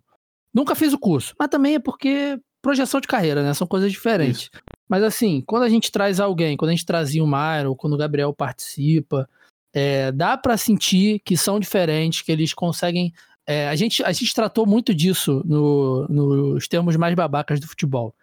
Nunca 0.55 0.74
fiz 0.74 0.93
o 0.93 0.98
curso. 0.98 1.35
Mas 1.39 1.48
também 1.48 1.74
é 1.74 1.78
porque 1.81 2.39
projeção 2.62 3.01
de 3.01 3.09
carreira, 3.09 3.43
né? 3.43 3.52
São 3.52 3.66
coisas 3.66 3.90
diferentes. 3.93 4.48
Mas 4.89 5.02
assim, 5.02 5.43
quando 5.47 5.64
a 5.64 5.68
gente 5.68 5.90
traz 5.93 6.20
alguém, 6.20 6.56
quando 6.56 6.70
a 6.70 6.74
gente 6.74 6.86
trazia 6.86 7.22
o 7.22 7.26
Mário, 7.26 7.70
ou 7.70 7.76
quando 7.76 7.93
o 7.94 7.98
Gabriel 7.98 8.32
participa, 8.32 9.28
é, 9.74 10.10
dá 10.12 10.36
pra 10.39 10.56
sentir 10.56 11.20
que 11.24 11.36
são 11.36 11.59
diferentes, 11.60 12.22
que 12.22 12.32
eles 12.32 12.55
conseguem. 12.55 13.12
é, 13.47 13.68
a, 13.68 13.76
gente, 13.76 14.02
a 14.02 14.10
gente 14.10 14.32
tratou 14.35 14.64
muito 14.64 14.94
disso 14.94 15.43
no- 15.44 16.06
nos 16.09 16.66
termos 16.66 16.97
mais 16.97 17.14
babacas 17.14 17.60
do 17.60 17.66
futebol. 17.68 18.14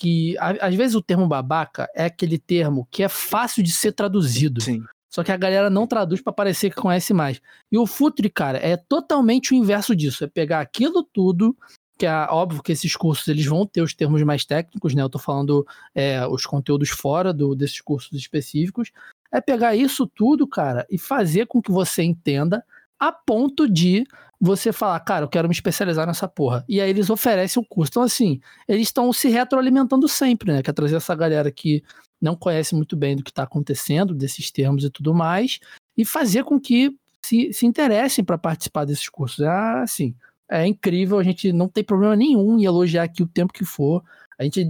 Que 0.00 0.34
a- 0.38 0.68
às 0.68 0.74
vezes 0.74 0.94
o 0.96 1.02
termo 1.02 1.26
babaca 1.26 1.86
é 1.94 2.06
aquele 2.06 2.38
termo 2.38 2.88
que 2.90 3.02
é 3.02 3.08
fácil 3.10 3.62
de 3.62 3.70
ser 3.72 3.92
traduzido. 3.92 4.62
Sim. 4.62 4.82
Só 5.12 5.22
que 5.22 5.30
a 5.32 5.36
galera 5.36 5.68
não 5.68 5.86
traduz 5.86 6.22
pra 6.22 6.32
parecer 6.32 6.70
que 6.70 6.80
conhece 6.80 7.12
mais. 7.12 7.42
E 7.70 7.76
o 7.76 7.84
Futre, 7.86 8.30
cara, 8.30 8.56
é 8.56 8.74
totalmente 8.78 9.52
o 9.52 9.54
inverso 9.54 9.94
disso. 9.94 10.24
É 10.24 10.26
pegar 10.26 10.60
aquilo 10.60 11.02
tudo, 11.02 11.54
que 12.00 12.06
é 12.06 12.26
óbvio 12.30 12.62
que 12.62 12.72
esses 12.72 12.96
cursos 12.96 13.28
eles 13.28 13.44
vão 13.44 13.66
ter 13.66 13.82
os 13.82 13.92
termos 13.92 14.22
mais 14.22 14.46
técnicos, 14.46 14.94
né? 14.94 15.02
Eu 15.02 15.10
tô 15.10 15.18
falando 15.18 15.66
é, 15.94 16.26
os 16.26 16.46
conteúdos 16.46 16.88
fora 16.88 17.30
do, 17.30 17.54
desses 17.54 17.82
cursos 17.82 18.18
específicos. 18.18 18.90
É 19.30 19.38
pegar 19.38 19.76
isso 19.76 20.06
tudo, 20.06 20.46
cara, 20.46 20.86
e 20.90 20.96
fazer 20.96 21.46
com 21.46 21.60
que 21.60 21.70
você 21.70 22.02
entenda 22.02 22.64
a 22.98 23.12
ponto 23.12 23.68
de 23.68 24.06
você 24.40 24.72
falar, 24.72 24.98
cara, 25.00 25.26
eu 25.26 25.28
quero 25.28 25.46
me 25.46 25.52
especializar 25.52 26.06
nessa 26.06 26.26
porra. 26.26 26.64
E 26.66 26.80
aí 26.80 26.88
eles 26.88 27.10
oferecem 27.10 27.62
o 27.62 27.66
curso. 27.66 27.90
Então, 27.92 28.02
assim, 28.02 28.40
eles 28.66 28.84
estão 28.88 29.12
se 29.12 29.28
retroalimentando 29.28 30.08
sempre, 30.08 30.50
né? 30.50 30.62
Quer 30.62 30.72
trazer 30.72 30.96
essa 30.96 31.14
galera 31.14 31.52
que 31.52 31.84
não 32.18 32.34
conhece 32.34 32.74
muito 32.74 32.96
bem 32.96 33.14
do 33.14 33.22
que 33.22 33.30
está 33.30 33.42
acontecendo, 33.42 34.14
desses 34.14 34.50
termos 34.50 34.84
e 34.84 34.90
tudo 34.90 35.12
mais, 35.12 35.60
e 35.94 36.04
fazer 36.06 36.44
com 36.44 36.58
que 36.58 36.96
se, 37.22 37.52
se 37.52 37.66
interessem 37.66 38.24
para 38.24 38.38
participar 38.38 38.86
desses 38.86 39.08
cursos. 39.10 39.40
É 39.40 39.48
assim, 39.82 40.14
é 40.50 40.66
incrível, 40.66 41.18
a 41.18 41.22
gente 41.22 41.52
não 41.52 41.68
tem 41.68 41.84
problema 41.84 42.16
nenhum 42.16 42.58
em 42.58 42.64
elogiar 42.64 43.04
aqui 43.04 43.22
o 43.22 43.26
tempo 43.26 43.52
que 43.52 43.64
for. 43.64 44.02
A 44.38 44.42
gente, 44.42 44.66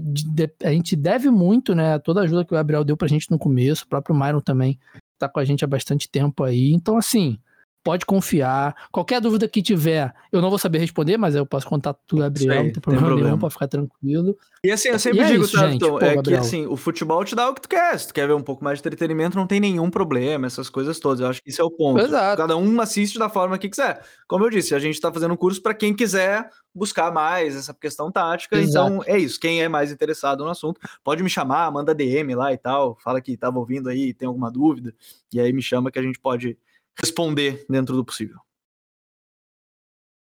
a 0.65 0.73
gente 0.73 0.95
deve 0.95 1.31
muito, 1.31 1.75
né? 1.75 1.99
Toda 1.99 2.21
a 2.21 2.25
ajuda 2.25 2.45
que 2.45 2.53
o 2.53 2.57
Gabriel 2.57 2.85
deu 2.85 2.97
pra 2.97 3.09
gente 3.09 3.31
no 3.31 3.39
começo, 3.39 3.85
o 3.85 3.89
próprio 3.89 4.15
Myron 4.15 4.41
também 4.41 4.79
tá 5.19 5.29
com 5.29 5.39
a 5.39 5.45
gente 5.45 5.65
há 5.65 5.69
bastante 5.69 6.11
tempo 6.11 6.45
aí. 6.45 6.73
Então, 6.73 6.97
assim, 6.97 7.39
pode 7.83 8.05
confiar. 8.05 8.75
Qualquer 8.93 9.21
dúvida 9.21 9.49
que 9.49 9.63
tiver, 9.63 10.15
eu 10.31 10.41
não 10.41 10.51
vou 10.51 10.59
saber 10.59 10.79
responder, 10.79 11.17
mas 11.17 11.35
eu 11.35 11.47
posso 11.47 11.67
contar 11.67 11.97
do 12.09 12.17
Gabriel, 12.19 12.53
aí, 12.53 12.57
não 12.59 12.65
tem 12.65 12.73
tem 12.75 12.81
problema, 12.83 13.07
problema. 13.07 13.29
nenhum, 13.29 13.39
pode 13.39 13.53
ficar 13.55 13.69
tranquilo. 13.69 14.37
E 14.63 14.71
assim, 14.71 14.89
eu 14.89 14.99
sempre 14.99 15.21
E 15.21 15.23
é 15.23 15.27
digo, 15.27 15.45
isso, 15.45 15.57
tá, 15.57 15.71
gente. 15.71 15.81
Tom, 15.81 15.99
Pô, 15.99 16.05
é 16.05 16.11
que 16.11 16.15
Gabriel. 16.17 16.41
assim, 16.41 16.67
o 16.67 16.77
futebol 16.77 17.25
te 17.25 17.35
dá 17.35 17.49
o 17.49 17.55
que 17.55 17.63
tu 17.63 17.69
quer. 17.69 17.99
Se 17.99 18.09
tu 18.09 18.15
quer 18.15 18.27
ver 18.27 18.35
um 18.35 18.43
pouco 18.43 18.63
mais 18.63 18.79
de 18.79 18.87
entretenimento, 18.87 19.37
não 19.37 19.47
tem 19.47 19.59
nenhum 19.61 19.91
problema, 19.91 20.47
essas 20.47 20.69
coisas 20.69 20.99
todas. 21.01 21.21
Eu 21.21 21.29
acho 21.29 21.43
que 21.43 21.49
isso 21.51 21.63
é 21.63 21.65
o 21.65 21.71
ponto. 21.71 22.01
Exato. 22.01 22.37
Cada 22.37 22.57
um 22.57 22.81
assiste 22.81 23.19
da 23.19 23.29
forma 23.29 23.57
que 23.59 23.69
quiser. 23.69 24.03
Como 24.29 24.45
eu 24.45 24.51
disse, 24.51 24.75
a 24.75 24.79
gente 24.79 25.01
tá 25.01 25.11
fazendo 25.13 25.33
um 25.33 25.37
curso 25.37 25.63
para 25.63 25.73
quem 25.75 25.95
quiser 25.95 26.51
buscar 26.75 27.11
mais 27.11 27.57
essa 27.57 27.73
questão 27.75 28.13
tática. 28.13 28.57
Exato. 28.59 28.93
Então, 28.93 29.03
é 29.07 29.19
isso. 29.19 29.41
Quem 29.41 29.63
é 29.63 29.69
mais 29.69 29.91
interessado 29.91 30.45
no 30.45 30.51
assunto, 30.51 30.81
pode 31.03 31.23
me 31.23 31.31
chamar, 31.31 31.71
manda 31.73 31.95
DM 31.95 32.35
lá 32.35 32.53
e 32.53 32.59
tal. 32.59 32.97
Fala 33.03 33.21
que 33.21 33.37
tava 33.37 33.59
ouvindo 33.59 33.89
aí, 33.89 34.13
tem 34.13 34.29
alguma 34.29 34.51
dúvida. 34.51 34.95
E 35.33 35.41
aí 35.41 35.53
me 35.53 35.63
chama 35.63 35.91
que 35.91 35.99
a 35.99 36.03
gente 36.03 36.21
pode 36.21 36.59
responder 36.99 37.65
dentro 37.69 37.97
do 37.97 38.05
possível. 38.05 38.39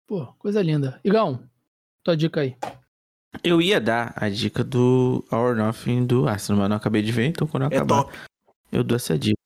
Pô, 0.07 0.27
coisa 0.39 0.63
linda. 0.63 1.01
Igão, 1.05 1.43
tua 2.03 2.17
dica 2.17 2.41
aí. 2.41 2.57
Eu 3.45 3.61
ia 3.61 3.81
dar 3.81 4.13
a 4.17 4.29
dica 4.29 4.65
do 4.65 5.25
Our 5.31 5.55
Nothing 5.55 6.07
do 6.07 6.27
Arsenal, 6.27 6.61
mas 6.63 6.71
não 6.71 6.77
acabei 6.77 7.03
de 7.03 7.13
ver, 7.13 7.27
então 7.27 7.47
quando 7.47 7.65
eu 7.65 7.69
É 7.71 7.77
acabar, 7.77 8.05
top. 8.05 8.17
eu 8.73 8.83
dou 8.83 8.97
essa 8.97 9.19
dica. 9.19 9.39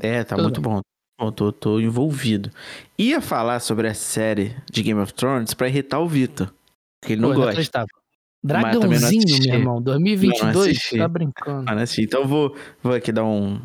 É, 0.00 0.22
tá 0.22 0.36
Tudo 0.36 0.44
muito 0.44 0.60
bom. 0.60 0.80
Bom, 1.20 1.32
tô, 1.32 1.50
tô 1.52 1.80
envolvido. 1.80 2.48
Ia 2.96 3.20
falar 3.20 3.58
sobre 3.58 3.88
a 3.88 3.94
série 3.94 4.56
de 4.70 4.84
Game 4.84 5.00
of 5.00 5.12
Thrones 5.12 5.52
pra 5.52 5.66
irritar 5.68 5.98
o 5.98 6.06
Vitor. 6.06 6.54
Porque 7.00 7.14
ele 7.14 7.22
não 7.22 7.30
Pô, 7.30 7.40
gosta. 7.40 7.80
não 7.80 7.88
Dragãozinho, 8.44 9.38
meu 9.48 9.54
irmão. 9.54 9.82
2022, 9.82 10.76
assisti. 10.76 10.98
tá 10.98 11.08
brincando. 11.08 11.68
Assim, 11.72 12.02
Então 12.02 12.20
eu 12.20 12.28
vou, 12.28 12.56
vou 12.80 12.92
aqui 12.94 13.10
dar 13.10 13.24
um, 13.24 13.60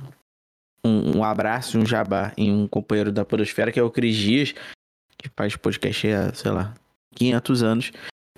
um, 0.85 1.17
um 1.19 1.23
abraço, 1.23 1.77
um 1.77 1.85
jabá 1.85 2.33
em 2.37 2.51
um 2.53 2.67
companheiro 2.67 3.11
da 3.11 3.23
Podosfera, 3.23 3.71
que 3.71 3.79
é 3.79 3.83
o 3.83 3.91
Cris 3.91 4.15
Dias, 4.15 4.53
que 5.17 5.29
faz 5.35 5.55
podcast 5.55 6.07
há, 6.07 6.33
sei 6.33 6.51
lá, 6.51 6.73
500 7.15 7.63
anos. 7.63 7.91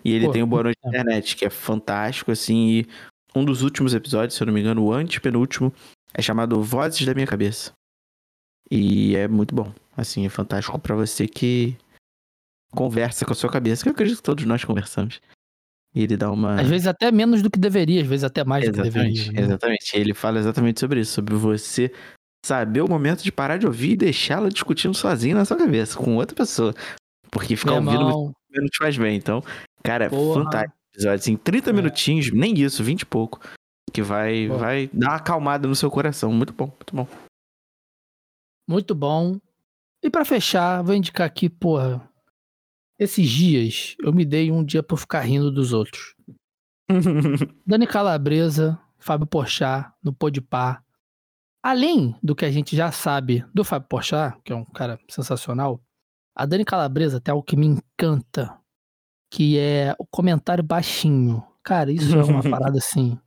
E 0.04 0.14
ele 0.14 0.28
Pô, 0.28 0.32
tem 0.32 0.44
o 0.44 0.48
Boa 0.48 0.64
Noite 0.64 0.80
Internet, 0.86 1.36
que 1.36 1.46
é 1.46 1.50
fantástico, 1.50 2.32
assim. 2.32 2.68
E 2.70 2.88
um 3.36 3.44
dos 3.44 3.64
últimos 3.64 3.94
episódios, 3.94 4.36
se 4.36 4.44
eu 4.44 4.48
não 4.48 4.54
me 4.54 4.62
engano, 4.62 4.84
o 4.84 4.94
antepenúltimo, 4.94 5.74
é 6.14 6.22
chamado 6.22 6.62
Vozes 6.62 7.06
da 7.06 7.14
Minha 7.14 7.28
Cabeça. 7.28 7.72
E 8.70 9.16
é 9.16 9.28
muito 9.28 9.54
bom. 9.56 9.74
Assim, 9.98 10.26
é 10.26 10.30
fantástico 10.30 10.78
pra 10.80 10.96
você 10.96 11.28
que 11.28 11.76
conversa 12.72 13.26
com 13.26 13.32
a 13.32 13.36
sua 13.36 13.50
cabeça, 13.50 13.84
que 13.84 13.90
eu 13.90 13.94
acredito 13.94 14.18
que 14.18 14.24
todos 14.24 14.46
nós 14.46 14.64
conversamos. 14.64 15.20
E 15.94 16.04
ele 16.04 16.18
dá 16.18 16.30
uma. 16.30 16.60
Às 16.60 16.68
vezes 16.68 16.88
até 16.88 17.10
menos 17.12 17.42
do 17.42 17.50
que 17.50 17.58
deveria, 17.58 18.02
às 18.02 18.08
vezes 18.08 18.26
até 18.26 18.44
mais 18.44 18.66
do 18.66 18.74
que 18.74 18.82
Exatamente, 18.82 19.20
deveria. 19.20 19.32
né? 19.32 19.48
exatamente. 19.48 19.98
Ele 19.98 20.14
fala 20.14 20.40
exatamente 20.40 20.80
sobre 20.80 21.00
isso, 21.00 21.14
sobre 21.14 21.36
você 21.36 21.92
saber 22.46 22.82
o 22.82 22.88
momento 22.90 23.24
de 23.24 23.32
parar 23.32 23.58
de 23.58 23.66
ouvir 23.66 23.92
e 23.94 23.98
deixá-la 23.98 24.50
discutindo 24.50 24.94
sozinho 24.94 25.36
na 25.36 25.46
sua 25.46 25.58
cabeça, 25.58 25.98
com 25.98 26.16
outra 26.18 26.36
pessoa. 26.36 26.74
Porque 27.32 27.56
ficar 27.56 27.82
Meu 27.82 27.92
ouvindo 27.92 28.06
muito 28.18 28.36
não 28.52 28.68
te 28.68 28.78
faz 28.78 28.98
bem. 28.98 29.18
Então, 29.18 29.44
cara, 29.84 30.06
é 30.06 30.10
Porra. 30.10 30.44
fantástico 30.44 30.76
episódio. 30.94 31.16
Assim, 31.16 31.36
30 31.38 31.70
É. 31.70 31.74
minutinhos, 31.74 32.32
nem 32.32 32.54
isso, 32.60 32.84
20 32.84 33.02
e 33.02 33.06
pouco. 33.06 33.40
Que 33.92 34.02
vai, 34.02 34.48
vai 34.48 34.90
dar 34.94 35.08
uma 35.10 35.16
acalmada 35.16 35.68
no 35.68 35.76
seu 35.76 35.90
coração. 35.90 36.32
Muito 36.32 36.54
bom, 36.54 36.66
muito 36.68 36.96
bom. 36.96 37.08
muito 38.70 38.96
bom. 38.96 39.40
E 40.04 40.10
pra 40.10 40.24
fechar, 40.26 40.82
vou 40.84 40.94
indicar 40.96 41.26
aqui, 41.26 41.50
porra. 41.50 42.08
Esses 43.00 43.28
dias 43.30 43.96
eu 44.00 44.14
me 44.14 44.24
dei 44.24 44.52
um 44.52 44.64
dia 44.64 44.82
pra 44.84 44.96
ficar 44.98 45.22
rindo 45.22 45.52
dos 45.52 45.74
outros. 45.74 46.16
Dani 47.66 47.88
Calabresa, 47.88 48.80
Fábio 49.00 49.28
Porchat, 49.28 49.92
no 50.04 50.14
Podpah. 50.14 50.82
Além 51.66 52.16
do 52.22 52.36
que 52.36 52.46
a 52.46 52.52
gente 52.52 52.76
já 52.76 52.92
sabe 52.92 53.44
do 53.52 53.64
Fábio 53.64 53.90
Porchat, 53.90 54.38
que 54.44 54.54
é 54.54 54.56
um 54.56 54.64
cara 54.64 55.00
sensacional, 55.10 55.82
a 56.36 56.46
Dani 56.46 56.64
Calabresa 56.64 57.20
tem 57.20 57.32
algo 57.32 57.44
que 57.44 57.58
me 57.58 57.66
encanta, 57.66 58.56
que 59.32 59.58
é 59.58 59.96
o 59.98 60.06
comentário 60.06 60.64
baixinho. 60.64 61.44
Cara, 61.64 61.92
isso 61.92 62.16
é 62.16 62.24
uma 62.24 62.44
parada 62.48 62.78
assim. 62.78 63.18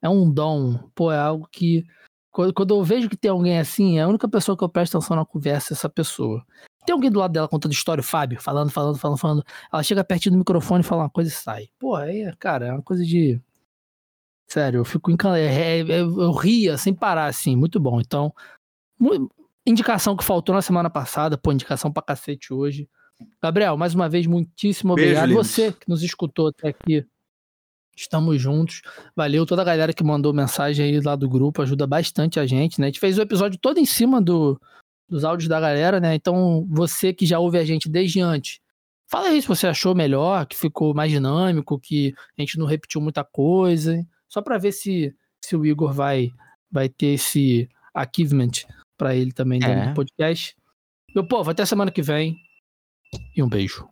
É 0.00 0.08
um 0.08 0.30
dom. 0.30 0.78
Pô, 0.94 1.10
é 1.10 1.18
algo 1.18 1.48
que. 1.50 1.84
Quando, 2.30 2.54
quando 2.54 2.76
eu 2.76 2.84
vejo 2.84 3.08
que 3.08 3.16
tem 3.16 3.32
alguém 3.32 3.58
assim, 3.58 3.98
é 3.98 4.02
a 4.02 4.08
única 4.08 4.28
pessoa 4.28 4.56
que 4.56 4.62
eu 4.62 4.68
presto 4.68 4.96
atenção 4.96 5.16
na 5.16 5.26
conversa 5.26 5.72
é 5.72 5.74
essa 5.74 5.88
pessoa. 5.88 6.46
Tem 6.86 6.92
alguém 6.92 7.10
do 7.10 7.18
lado 7.18 7.32
dela 7.32 7.48
contando 7.48 7.72
história, 7.72 8.00
o 8.00 8.04
Fábio, 8.04 8.40
falando, 8.40 8.70
falando, 8.70 8.96
falando, 8.96 9.18
falando. 9.18 9.44
Ela 9.72 9.82
chega 9.82 10.04
pertinho 10.04 10.36
do 10.36 10.38
microfone, 10.38 10.84
fala 10.84 11.02
uma 11.02 11.10
coisa 11.10 11.30
e 11.30 11.32
sai. 11.32 11.68
Pô, 11.76 11.96
aí, 11.96 12.32
cara, 12.38 12.68
é 12.68 12.72
uma 12.72 12.82
coisa 12.82 13.04
de. 13.04 13.40
Sério, 14.48 14.78
eu 14.78 14.84
fico 14.84 15.10
encantado. 15.10 15.38
eu 15.38 16.32
ria 16.32 16.78
sem 16.78 16.94
parar, 16.94 17.26
assim, 17.26 17.54
muito 17.54 17.78
bom. 17.78 18.00
Então, 18.00 18.32
indicação 19.66 20.16
que 20.16 20.24
faltou 20.24 20.54
na 20.54 20.62
semana 20.62 20.88
passada, 20.88 21.36
pô, 21.36 21.52
indicação 21.52 21.92
pra 21.92 22.02
cacete 22.02 22.52
hoje. 22.52 22.88
Gabriel, 23.42 23.76
mais 23.76 23.94
uma 23.94 24.08
vez, 24.08 24.26
muitíssimo 24.26 24.94
Beijo, 24.94 25.10
obrigado. 25.10 25.28
lindos. 25.28 25.46
Você 25.48 25.72
que 25.72 25.88
nos 25.88 26.02
escutou 26.02 26.48
até 26.48 26.68
aqui. 26.68 27.06
Estamos 27.94 28.40
juntos. 28.40 28.80
Valeu 29.14 29.44
toda 29.44 29.60
a 29.60 29.64
galera 29.64 29.92
que 29.92 30.04
mandou 30.04 30.32
mensagem 30.32 30.86
aí 30.86 31.00
lá 31.00 31.16
do 31.16 31.28
grupo, 31.28 31.60
ajuda 31.60 31.86
bastante 31.86 32.38
a 32.38 32.46
gente, 32.46 32.80
né? 32.80 32.86
A 32.86 32.90
gente 32.90 33.00
fez 33.00 33.18
o 33.18 33.22
episódio 33.22 33.58
todo 33.60 33.78
em 33.78 33.84
cima 33.84 34.22
do, 34.22 34.58
dos 35.08 35.24
áudios 35.24 35.48
da 35.48 35.60
galera, 35.60 35.98
né? 35.98 36.14
Então, 36.14 36.64
você 36.70 37.12
que 37.12 37.26
já 37.26 37.40
ouve 37.40 37.58
a 37.58 37.64
gente 37.64 37.88
desde 37.88 38.20
antes, 38.20 38.60
fala 39.08 39.28
aí 39.28 39.42
se 39.42 39.48
você 39.48 39.66
achou 39.66 39.96
melhor, 39.96 40.46
que 40.46 40.56
ficou 40.56 40.94
mais 40.94 41.10
dinâmico, 41.10 41.78
que 41.78 42.14
a 42.38 42.40
gente 42.40 42.56
não 42.56 42.66
repetiu 42.66 43.00
muita 43.00 43.24
coisa, 43.24 43.96
hein? 43.96 44.08
Só 44.28 44.42
pra 44.42 44.58
ver 44.58 44.72
se, 44.72 45.14
se 45.44 45.56
o 45.56 45.64
Igor 45.66 45.92
vai, 45.92 46.30
vai 46.70 46.88
ter 46.88 47.14
esse 47.14 47.68
achievement 47.94 48.50
pra 48.96 49.14
ele 49.14 49.32
também 49.32 49.58
dentro 49.58 49.74
É. 49.80 49.86
do 49.88 49.94
podcast. 49.94 50.54
Meu 51.14 51.26
povo, 51.26 51.50
até 51.50 51.64
semana 51.64 51.90
que 51.90 52.02
vem. 52.02 52.36
e 53.34 53.42
um 53.42 53.48
beijo. 53.48 53.88